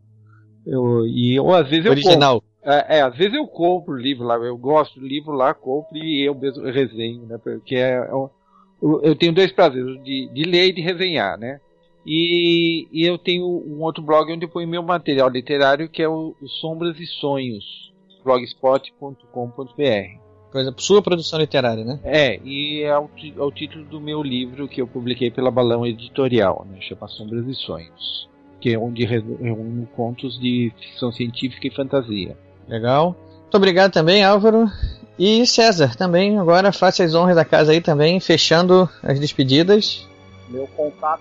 eu, 0.66 1.06
e 1.06 1.38
ou 1.38 1.54
às 1.54 1.68
vezes 1.68 1.86
Original. 1.86 2.36
eu 2.36 2.40
compro. 2.40 2.54
É, 2.64 2.98
é, 2.98 3.00
às 3.02 3.16
vezes 3.16 3.34
eu 3.34 3.46
compro 3.46 3.94
o 3.94 3.98
livro 3.98 4.24
lá, 4.24 4.36
eu 4.36 4.56
gosto 4.56 4.98
do 4.98 5.06
livro 5.06 5.32
lá, 5.32 5.52
compro 5.52 5.96
e 5.98 6.26
eu 6.26 6.34
mesmo 6.34 6.64
resenho, 6.64 7.26
né? 7.26 7.38
Porque 7.42 7.74
é, 7.74 7.96
é 7.96 8.08
eu, 8.10 9.02
eu 9.02 9.14
tenho 9.14 9.32
dois 9.32 9.52
prazeres, 9.52 10.02
de, 10.02 10.28
de 10.32 10.42
ler 10.44 10.68
e 10.68 10.72
de 10.72 10.80
resenhar, 10.80 11.38
né? 11.38 11.60
E, 12.06 12.86
e, 12.92 13.04
eu 13.04 13.16
tenho 13.16 13.44
um 13.44 13.82
outro 13.82 14.02
blog 14.02 14.32
onde 14.32 14.44
eu 14.44 14.48
ponho 14.48 14.68
meu 14.68 14.82
material 14.82 15.28
literário 15.28 15.88
que 15.88 16.02
é 16.02 16.08
o, 16.08 16.34
o 16.40 16.48
Sombras 16.48 16.98
e 17.00 17.06
Sonhos, 17.06 17.92
blogspot.com.br. 18.22 20.24
Coisa 20.52 20.72
sua 20.76 21.02
produção 21.02 21.40
literária, 21.40 21.84
né? 21.84 21.98
É, 22.04 22.38
e 22.44 22.82
é 22.82 22.96
o, 22.96 23.10
é 23.36 23.42
o, 23.42 23.50
título 23.50 23.84
do 23.86 24.00
meu 24.00 24.22
livro 24.22 24.68
que 24.68 24.80
eu 24.80 24.86
publiquei 24.86 25.30
pela 25.30 25.50
Balão 25.50 25.84
Editorial, 25.84 26.64
né? 26.70 26.80
Chama 26.80 27.08
Sombras 27.08 27.48
e 27.48 27.54
Sonhos 27.54 28.28
que 28.64 28.72
é 28.72 28.78
onde 28.78 29.04
reúno 29.04 29.86
contos 29.94 30.40
de 30.40 30.72
ficção 30.80 31.12
científica 31.12 31.66
e 31.66 31.70
fantasia. 31.70 32.34
Legal. 32.66 33.14
Muito 33.42 33.56
obrigado 33.58 33.92
também, 33.92 34.24
Álvaro. 34.24 34.70
E 35.18 35.46
César, 35.46 35.94
também, 35.94 36.38
agora 36.38 36.72
faça 36.72 37.04
as 37.04 37.14
honras 37.14 37.36
da 37.36 37.44
casa 37.44 37.72
aí 37.72 37.82
também, 37.82 38.18
fechando 38.20 38.88
as 39.02 39.20
despedidas. 39.20 40.08
Meu 40.48 40.66
contato 40.68 41.20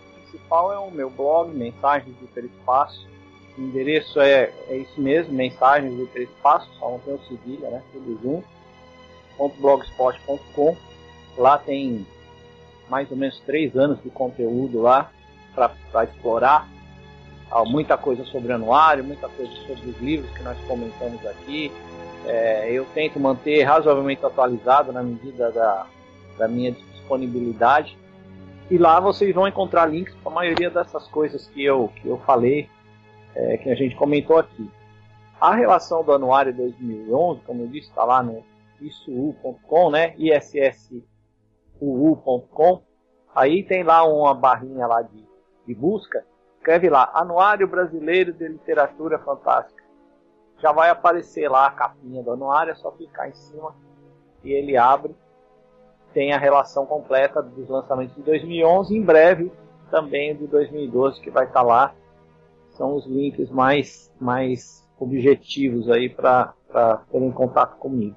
principal 0.54 0.72
é 0.72 0.78
o 0.78 0.92
meu 0.92 1.10
blog, 1.10 1.52
Mensagens 1.52 2.16
do 2.16 2.26
Hiperespaço. 2.26 3.08
O 3.58 3.62
endereço 3.62 4.20
é, 4.20 4.52
é 4.70 4.78
isso 4.78 5.02
mesmo, 5.02 5.34
Mensagens 5.34 5.96
do 5.96 6.04
Hiperespaço, 6.04 6.70
só 6.78 6.92
não 6.92 7.00
tem 7.00 7.16
o 7.16 7.20
cedilha, 7.28 7.70
né? 7.70 7.82
Tudo 7.92 8.20
junto. 8.22 8.48
.blogspot.com. 9.60 10.78
Lá 11.38 11.58
tem 11.58 12.06
mais 12.88 13.10
ou 13.10 13.18
menos 13.18 13.40
três 13.42 13.76
anos 13.76 14.02
de 14.04 14.10
conteúdo 14.12 14.82
lá 14.82 15.10
para 15.56 16.04
explorar 16.04 16.68
muita 17.66 17.98
coisa 17.98 18.24
sobre 18.26 18.52
anuário, 18.52 19.04
muita 19.04 19.28
coisa 19.30 19.52
sobre 19.68 19.90
os 19.90 20.00
livros 20.00 20.30
que 20.38 20.44
nós 20.44 20.58
comentamos 20.68 21.26
aqui. 21.26 21.72
É, 22.26 22.72
eu 22.72 22.86
tento 22.94 23.20
manter 23.20 23.64
razoavelmente 23.64 24.24
atualizado 24.24 24.92
na 24.92 25.02
medida 25.02 25.52
da, 25.52 25.88
da 26.38 26.48
minha 26.48 26.72
disponibilidade. 26.72 27.98
E 28.70 28.78
lá 28.78 29.00
vocês 29.00 29.34
vão 29.34 29.48
encontrar 29.48 29.86
links 29.86 30.14
para 30.16 30.32
a 30.32 30.36
maioria 30.36 30.70
dessas 30.70 31.08
coisas 31.08 31.48
que 31.48 31.64
eu, 31.64 31.90
que 31.96 32.08
eu 32.08 32.18
falei, 32.20 32.70
é, 33.36 33.58
que 33.58 33.70
a 33.70 33.76
gente 33.76 33.96
comentou 33.96 34.38
aqui. 34.38 34.70
A 35.40 35.54
relação 35.54 36.04
do 36.04 36.14
anuário 36.14 36.54
2011, 36.56 37.42
como 37.42 37.64
eu 37.64 37.68
disse, 37.68 37.90
está 37.90 38.04
lá 38.04 38.24
no 38.24 38.44
issuu.com, 38.80 39.90
né? 39.92 40.16
issuu.com. 41.80 42.82
Aí 43.36 43.64
tem 43.64 43.84
lá 43.84 44.04
uma 44.04 44.34
barrinha 44.34 44.88
lá 44.88 45.02
de, 45.02 45.26
de 45.68 45.74
busca 45.76 46.24
Escreve 46.64 46.90
lá, 46.90 47.12
Anuário 47.14 47.68
Brasileiro 47.68 48.32
de 48.32 48.48
Literatura 48.48 49.20
Fantástica. 49.20 49.84
Já 50.60 50.72
vai 50.72 50.90
aparecer 50.90 51.50
lá 51.50 51.68
a 51.68 51.72
capinha 51.72 52.24
do 52.24 52.32
anuário, 52.32 52.72
é 52.72 52.76
só 52.76 52.90
clicar 52.90 53.28
em 53.28 53.34
cima 53.34 53.76
e 54.46 54.54
ele 54.54 54.78
abre. 54.78 55.14
Tem 56.14 56.32
a 56.32 56.38
relação 56.38 56.86
completa 56.86 57.42
dos 57.42 57.68
lançamentos 57.68 58.16
de 58.16 58.22
2011, 58.22 58.96
em 58.96 59.02
breve 59.02 59.52
também 59.90 60.36
de 60.36 60.48
2012 60.48 61.22
que 61.22 61.30
vai 61.30 61.46
estar 61.46 61.62
lá. 61.62 61.94
São 62.72 62.96
os 62.96 63.06
links 63.06 63.50
mais, 63.50 64.12
mais 64.20 64.88
objetivos 65.00 65.90
aí 65.90 66.10
para 66.10 66.54
terem 67.12 67.32
contato 67.32 67.78
comigo. 67.78 68.16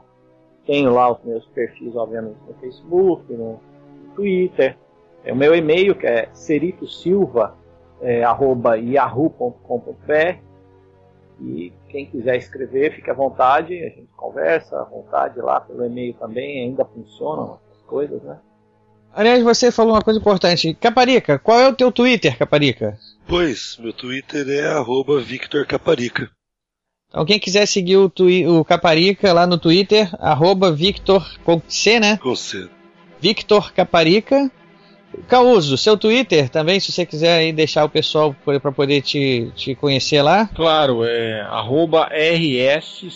Tenho 0.67 0.93
lá 0.93 1.13
os 1.13 1.23
meus 1.23 1.47
perfis, 1.49 1.95
obviamente, 1.95 2.39
no 2.47 2.55
Facebook, 2.55 3.33
no 3.33 3.61
Twitter. 4.15 4.77
É 5.25 5.33
o 5.33 5.37
meu 5.37 5.55
e-mail 5.55 5.95
que 5.95 6.07
é 6.07 6.29
Serito 6.33 6.89
Silva 6.89 7.55
é, 8.01 8.23
e 11.41 11.73
quem 11.89 12.07
quiser 12.07 12.37
escrever, 12.37 12.95
fique 12.95 13.11
à 13.11 13.15
vontade, 13.15 13.75
a 13.79 13.89
gente 13.91 14.09
conversa 14.17 14.81
à 14.81 14.85
vontade 14.85 15.39
lá 15.41 15.61
pelo 15.61 15.85
e-mail 15.85 16.15
também, 16.15 16.63
ainda 16.63 16.85
funcionam 16.85 17.55
as 17.55 17.66
coisas, 17.87 18.23
né? 18.23 18.39
Aliás, 19.15 19.43
você 19.43 19.73
falou 19.73 19.95
uma 19.95 20.03
coisa 20.03 20.21
importante. 20.21 20.75
Caparica, 20.75 21.39
qual 21.39 21.59
é 21.59 21.69
o 21.69 21.75
teu 21.75 21.91
Twitter, 21.91 22.37
Caparica? 22.37 22.99
Pois, 23.27 23.79
meu 23.81 23.93
Twitter 23.93 24.47
é 24.51 24.67
arroba 24.67 25.19
Victor 25.21 25.65
Caparica. 25.67 26.31
Então 27.09 27.25
quem 27.25 27.39
quiser 27.39 27.65
seguir 27.67 27.97
o, 27.97 28.13
o 28.59 28.65
Caparica 28.65 29.33
lá 29.33 29.47
no 29.47 29.57
Twitter, 29.57 30.11
arroba 30.19 30.71
Victor 30.71 31.39
com 31.45 31.63
C, 31.67 31.99
né? 31.99 32.19
Com 32.19 32.37
C. 32.37 32.69
Victor 33.19 33.73
Caparica. 33.73 34.51
Causo, 35.29 35.79
seu 35.79 35.97
Twitter 35.97 36.51
também, 36.51 36.79
se 36.79 36.93
você 36.93 37.07
quiser 37.07 37.39
aí 37.39 37.53
deixar 37.53 37.85
o 37.85 37.89
pessoal 37.89 38.37
para 38.45 38.71
poder 38.71 39.01
te, 39.01 39.51
te 39.55 39.75
conhecer 39.75 40.21
lá. 40.21 40.47
Claro, 40.55 41.05
é 41.05 41.41
arroba 41.41 42.11
RSCAUSO, 42.13 43.11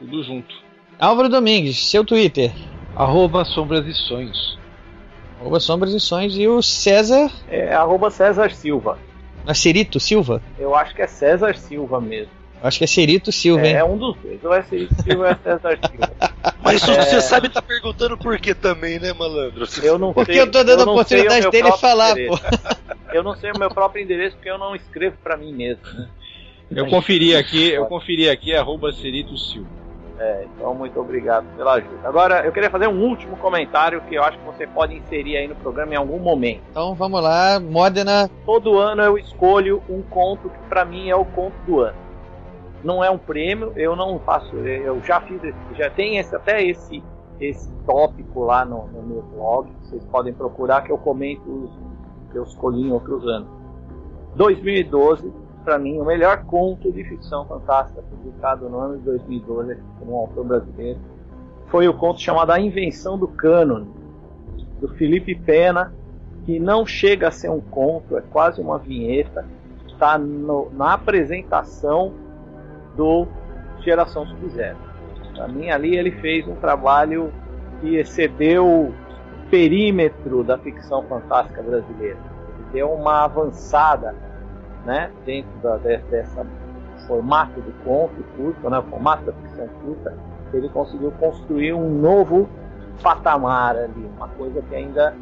tudo 0.00 0.24
junto. 0.24 0.52
Álvaro 0.98 1.28
Domingues, 1.28 1.86
seu 1.86 2.04
Twitter. 2.04 2.50
Arroba 2.96 3.44
Sombras 3.44 3.86
e 3.86 3.94
Sonhos. 3.94 4.58
Arroba 5.40 5.60
Sombras 5.60 5.92
e 5.92 6.00
Sonhos. 6.00 6.36
E 6.38 6.46
o 6.46 6.62
César? 6.62 7.30
É 7.48 7.74
arroba 7.74 8.10
César 8.10 8.50
Silva. 8.52 8.98
Nacerito 9.44 10.00
Silva? 10.00 10.40
Eu 10.58 10.74
acho 10.74 10.94
que 10.94 11.02
é 11.02 11.06
César 11.06 11.56
Silva 11.56 12.00
mesmo. 12.00 12.32
Acho 12.62 12.78
que 12.78 12.84
é 12.84 12.86
Cerito 12.86 13.30
Silva, 13.30 13.66
é, 13.66 13.70
hein? 13.70 13.76
É 13.76 13.84
um 13.84 13.98
dos 13.98 14.16
dois. 14.16 14.42
Ou 14.42 14.54
é 14.54 14.62
Cerito 14.62 14.94
Silva 15.02 15.24
ou 15.24 15.26
é 15.26 15.34
César 15.34 15.78
Silva. 15.86 16.12
Mas 16.64 16.88
é... 16.88 17.02
você 17.02 17.20
sabe 17.20 17.50
tá 17.50 17.60
perguntando 17.60 18.16
por 18.16 18.38
que 18.38 18.54
também, 18.54 18.98
né, 18.98 19.12
malandro? 19.12 19.66
Eu 19.82 19.98
não 19.98 20.14
porque 20.14 20.32
sei, 20.32 20.42
eu 20.42 20.50
tô 20.50 20.64
dando 20.64 20.88
a 20.88 20.92
oportunidade 20.92 21.50
dele 21.50 21.70
falar, 21.72 22.12
endereço. 22.12 22.42
pô. 22.42 22.94
Eu 23.12 23.22
não 23.22 23.36
sei 23.36 23.52
o 23.52 23.58
meu 23.58 23.68
próprio 23.68 24.02
endereço 24.02 24.36
porque 24.36 24.50
eu 24.50 24.56
não 24.56 24.74
escrevo 24.74 25.16
para 25.22 25.36
mim 25.36 25.52
mesmo, 25.52 25.84
né? 25.92 26.08
Eu 26.70 26.86
conferi 26.86 27.36
aqui, 27.36 27.70
eu 27.70 27.84
conferi 27.84 28.30
aqui, 28.30 28.54
arroba 28.54 28.92
Cerito 28.92 29.36
Silva. 29.36 29.83
É, 30.24 30.46
então 30.56 30.74
muito 30.74 30.98
obrigado 30.98 31.44
pela 31.54 31.74
ajuda. 31.74 32.08
Agora, 32.08 32.46
eu 32.46 32.52
queria 32.52 32.70
fazer 32.70 32.88
um 32.88 33.02
último 33.02 33.36
comentário 33.36 34.00
que 34.02 34.14
eu 34.14 34.22
acho 34.22 34.38
que 34.38 34.44
você 34.46 34.66
pode 34.66 34.94
inserir 34.94 35.36
aí 35.36 35.46
no 35.46 35.54
programa 35.56 35.92
em 35.92 35.96
algum 35.96 36.18
momento. 36.18 36.62
Então 36.70 36.94
vamos 36.94 37.22
lá, 37.22 37.60
Modena. 37.60 38.30
Todo 38.46 38.78
ano 38.78 39.02
eu 39.02 39.18
escolho 39.18 39.82
um 39.88 40.00
conto 40.02 40.48
que 40.48 40.58
para 40.68 40.84
mim 40.84 41.10
é 41.10 41.16
o 41.16 41.24
conto 41.24 41.54
do 41.66 41.80
ano 41.80 42.04
não 42.82 43.02
é 43.02 43.08
um 43.08 43.16
prêmio, 43.16 43.72
eu 43.76 43.96
não 43.96 44.18
faço, 44.18 44.54
eu 44.56 45.02
já 45.02 45.18
fiz, 45.18 45.40
já 45.74 45.88
tem 45.88 46.18
esse, 46.18 46.36
até 46.36 46.62
esse 46.62 47.02
esse 47.40 47.68
tópico 47.86 48.44
lá 48.44 48.64
no, 48.64 48.86
no 48.86 49.02
meu 49.02 49.22
blog, 49.22 49.68
vocês 49.82 50.04
podem 50.06 50.32
procurar 50.32 50.82
que 50.82 50.92
eu 50.92 50.98
comento 50.98 51.42
os 51.50 51.70
que 52.30 52.38
eu 52.38 52.44
escolhi 52.44 52.82
em 52.82 52.92
outros 52.92 53.26
anos. 53.26 53.48
2012, 54.36 55.32
para 55.64 55.78
mim, 55.78 55.98
o 55.98 56.04
melhor 56.04 56.44
conto 56.44 56.92
de 56.92 57.02
ficção 57.04 57.46
fantástica 57.46 58.02
publicado 58.02 58.68
no 58.68 58.78
ano 58.78 58.98
de 58.98 59.04
2012 59.04 59.76
por 59.98 60.08
um 60.08 60.16
autor 60.16 60.44
brasileiro 60.44 61.00
foi 61.68 61.88
o 61.88 61.94
conto 61.94 62.20
chamado 62.20 62.50
A 62.50 62.60
Invenção 62.60 63.18
do 63.18 63.26
Cânone, 63.26 63.88
do 64.80 64.88
Felipe 64.88 65.34
Pena, 65.34 65.92
que 66.44 66.60
não 66.60 66.84
chega 66.84 67.28
a 67.28 67.30
ser 67.30 67.50
um 67.50 67.60
conto, 67.60 68.16
é 68.18 68.20
quase 68.20 68.60
uma 68.60 68.78
vinheta, 68.78 69.46
está 69.86 70.18
na 70.18 70.92
apresentação 70.92 72.12
do 72.94 73.26
Geração 73.80 74.26
Sub-Zero. 74.26 74.76
Para 75.34 75.48
mim, 75.48 75.70
ali 75.70 75.96
ele 75.96 76.12
fez 76.12 76.46
um 76.46 76.54
trabalho 76.56 77.32
que 77.80 77.96
excedeu 77.96 78.66
o 78.66 78.94
perímetro 79.50 80.44
da 80.44 80.58
ficção 80.58 81.02
fantástica 81.04 81.62
brasileira. 81.62 82.18
Ele 82.48 82.72
deu 82.72 82.92
uma 82.92 83.24
avançada 83.24 84.14
né, 84.84 85.10
dentro 85.24 85.50
da, 85.62 85.76
dessa 85.76 86.46
formato 87.06 87.60
do 87.60 87.72
conto 87.84 88.22
curto, 88.36 88.70
né, 88.70 88.82
formato 88.88 89.24
da 89.24 89.32
ficção 89.32 89.68
curta, 89.84 90.16
ele 90.52 90.68
conseguiu 90.68 91.10
construir 91.12 91.72
um 91.72 91.90
novo 91.90 92.48
patamar 93.02 93.76
ali, 93.76 94.08
uma 94.16 94.28
coisa 94.28 94.62
que 94.62 94.74
ainda 94.74 95.14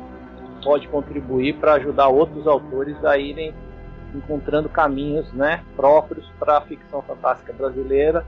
pode 0.62 0.86
contribuir 0.88 1.54
para 1.54 1.74
ajudar 1.74 2.08
outros 2.08 2.46
autores 2.46 3.02
a 3.04 3.16
irem 3.16 3.54
encontrando 4.14 4.68
caminhos 4.68 5.32
né, 5.32 5.62
próprios 5.74 6.26
para 6.38 6.58
a 6.58 6.60
ficção 6.60 7.02
fantástica 7.02 7.52
brasileira 7.52 8.24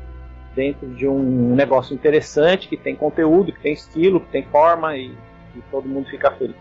dentro 0.55 0.89
de 0.94 1.06
um 1.06 1.55
negócio 1.55 1.94
interessante 1.94 2.69
que 2.69 2.77
tem 2.77 2.97
conteúdo, 2.97 3.52
que 3.52 3.61
tem 3.61 3.73
estilo, 3.73 4.20
que 4.20 4.31
tem 4.31 4.44
forma 4.44 4.97
e, 4.97 5.12
e 5.55 5.62
todo 5.70 5.89
mundo 5.89 6.09
fica 6.09 6.31
feliz. 6.31 6.56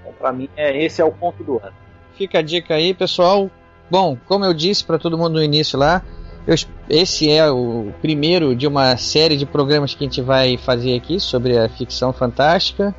Então, 0.00 0.12
para 0.18 0.32
mim, 0.32 0.48
é, 0.56 0.76
esse 0.84 1.00
é 1.00 1.04
o 1.04 1.12
ponto 1.12 1.42
do 1.42 1.58
ano. 1.58 1.74
Fica 2.14 2.40
a 2.40 2.42
dica 2.42 2.74
aí, 2.74 2.92
pessoal. 2.92 3.50
Bom, 3.90 4.16
como 4.26 4.44
eu 4.44 4.52
disse 4.52 4.84
para 4.84 4.98
todo 4.98 5.16
mundo 5.16 5.34
no 5.34 5.42
início 5.42 5.78
lá, 5.78 6.02
eu, 6.46 6.54
esse 6.88 7.30
é 7.30 7.50
o 7.50 7.92
primeiro 8.00 8.56
de 8.56 8.66
uma 8.66 8.96
série 8.96 9.36
de 9.36 9.44
programas 9.44 9.94
que 9.94 10.04
a 10.04 10.06
gente 10.06 10.22
vai 10.22 10.56
fazer 10.56 10.96
aqui 10.96 11.20
sobre 11.20 11.58
a 11.58 11.68
ficção 11.68 12.12
fantástica. 12.12 12.94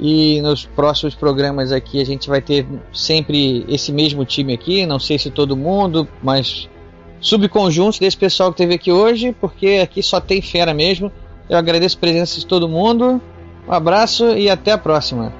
E 0.00 0.40
nos 0.42 0.64
próximos 0.64 1.14
programas 1.14 1.72
aqui 1.72 2.00
a 2.00 2.06
gente 2.06 2.28
vai 2.28 2.40
ter 2.40 2.66
sempre 2.92 3.64
esse 3.68 3.90
mesmo 3.92 4.24
time 4.24 4.54
aqui, 4.54 4.86
não 4.86 4.98
sei 4.98 5.18
se 5.18 5.28
todo 5.28 5.56
mundo, 5.56 6.06
mas 6.22 6.68
subconjuntos 7.20 7.98
desse 7.98 8.16
pessoal 8.16 8.52
que 8.52 8.58
teve 8.58 8.74
aqui 8.74 8.92
hoje, 8.92 9.34
porque 9.40 9.80
aqui 9.82 10.02
só 10.02 10.20
tem 10.20 10.40
fera 10.40 10.72
mesmo. 10.72 11.10
Eu 11.48 11.58
agradeço 11.58 11.96
a 11.96 12.00
presença 12.00 12.38
de 12.38 12.46
todo 12.46 12.68
mundo. 12.68 13.20
Um 13.66 13.72
abraço 13.72 14.28
e 14.36 14.48
até 14.48 14.72
a 14.72 14.78
próxima. 14.78 15.32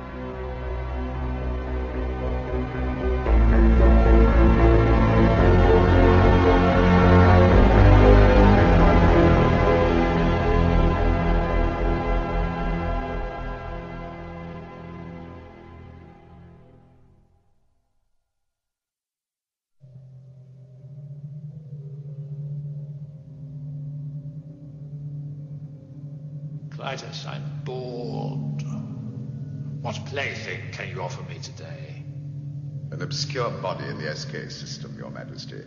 Obscure 33.19 33.51
body 33.51 33.85
in 33.85 33.99
the 33.99 34.15
SK 34.15 34.49
system, 34.49 34.97
Your 34.97 35.11
Majesty. 35.11 35.61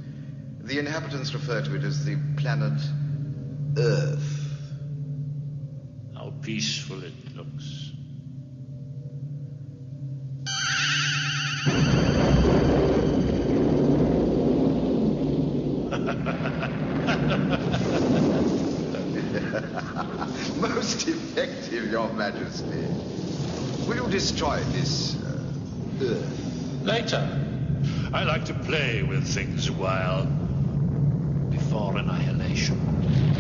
The 0.62 0.80
inhabitants 0.80 1.34
refer 1.34 1.62
to 1.62 1.76
it 1.76 1.84
as 1.84 2.06
the 2.06 2.16
planet 2.38 2.82
Earth. 3.78 4.48
How 6.16 6.32
peaceful 6.42 7.04
it 7.04 7.12
looks. 7.36 7.92
Most 20.58 21.06
effective, 21.06 21.92
Your 21.92 22.08
Majesty. 22.14 22.88
Will 23.90 24.06
you 24.06 24.10
destroy 24.10 24.58
this 24.72 25.01
to 28.52 28.60
play 28.64 29.04
with 29.04 29.26
things 29.26 29.70
a 29.70 29.74
while. 29.74 30.26
Before 31.52 31.98
annihilation. 31.98 33.31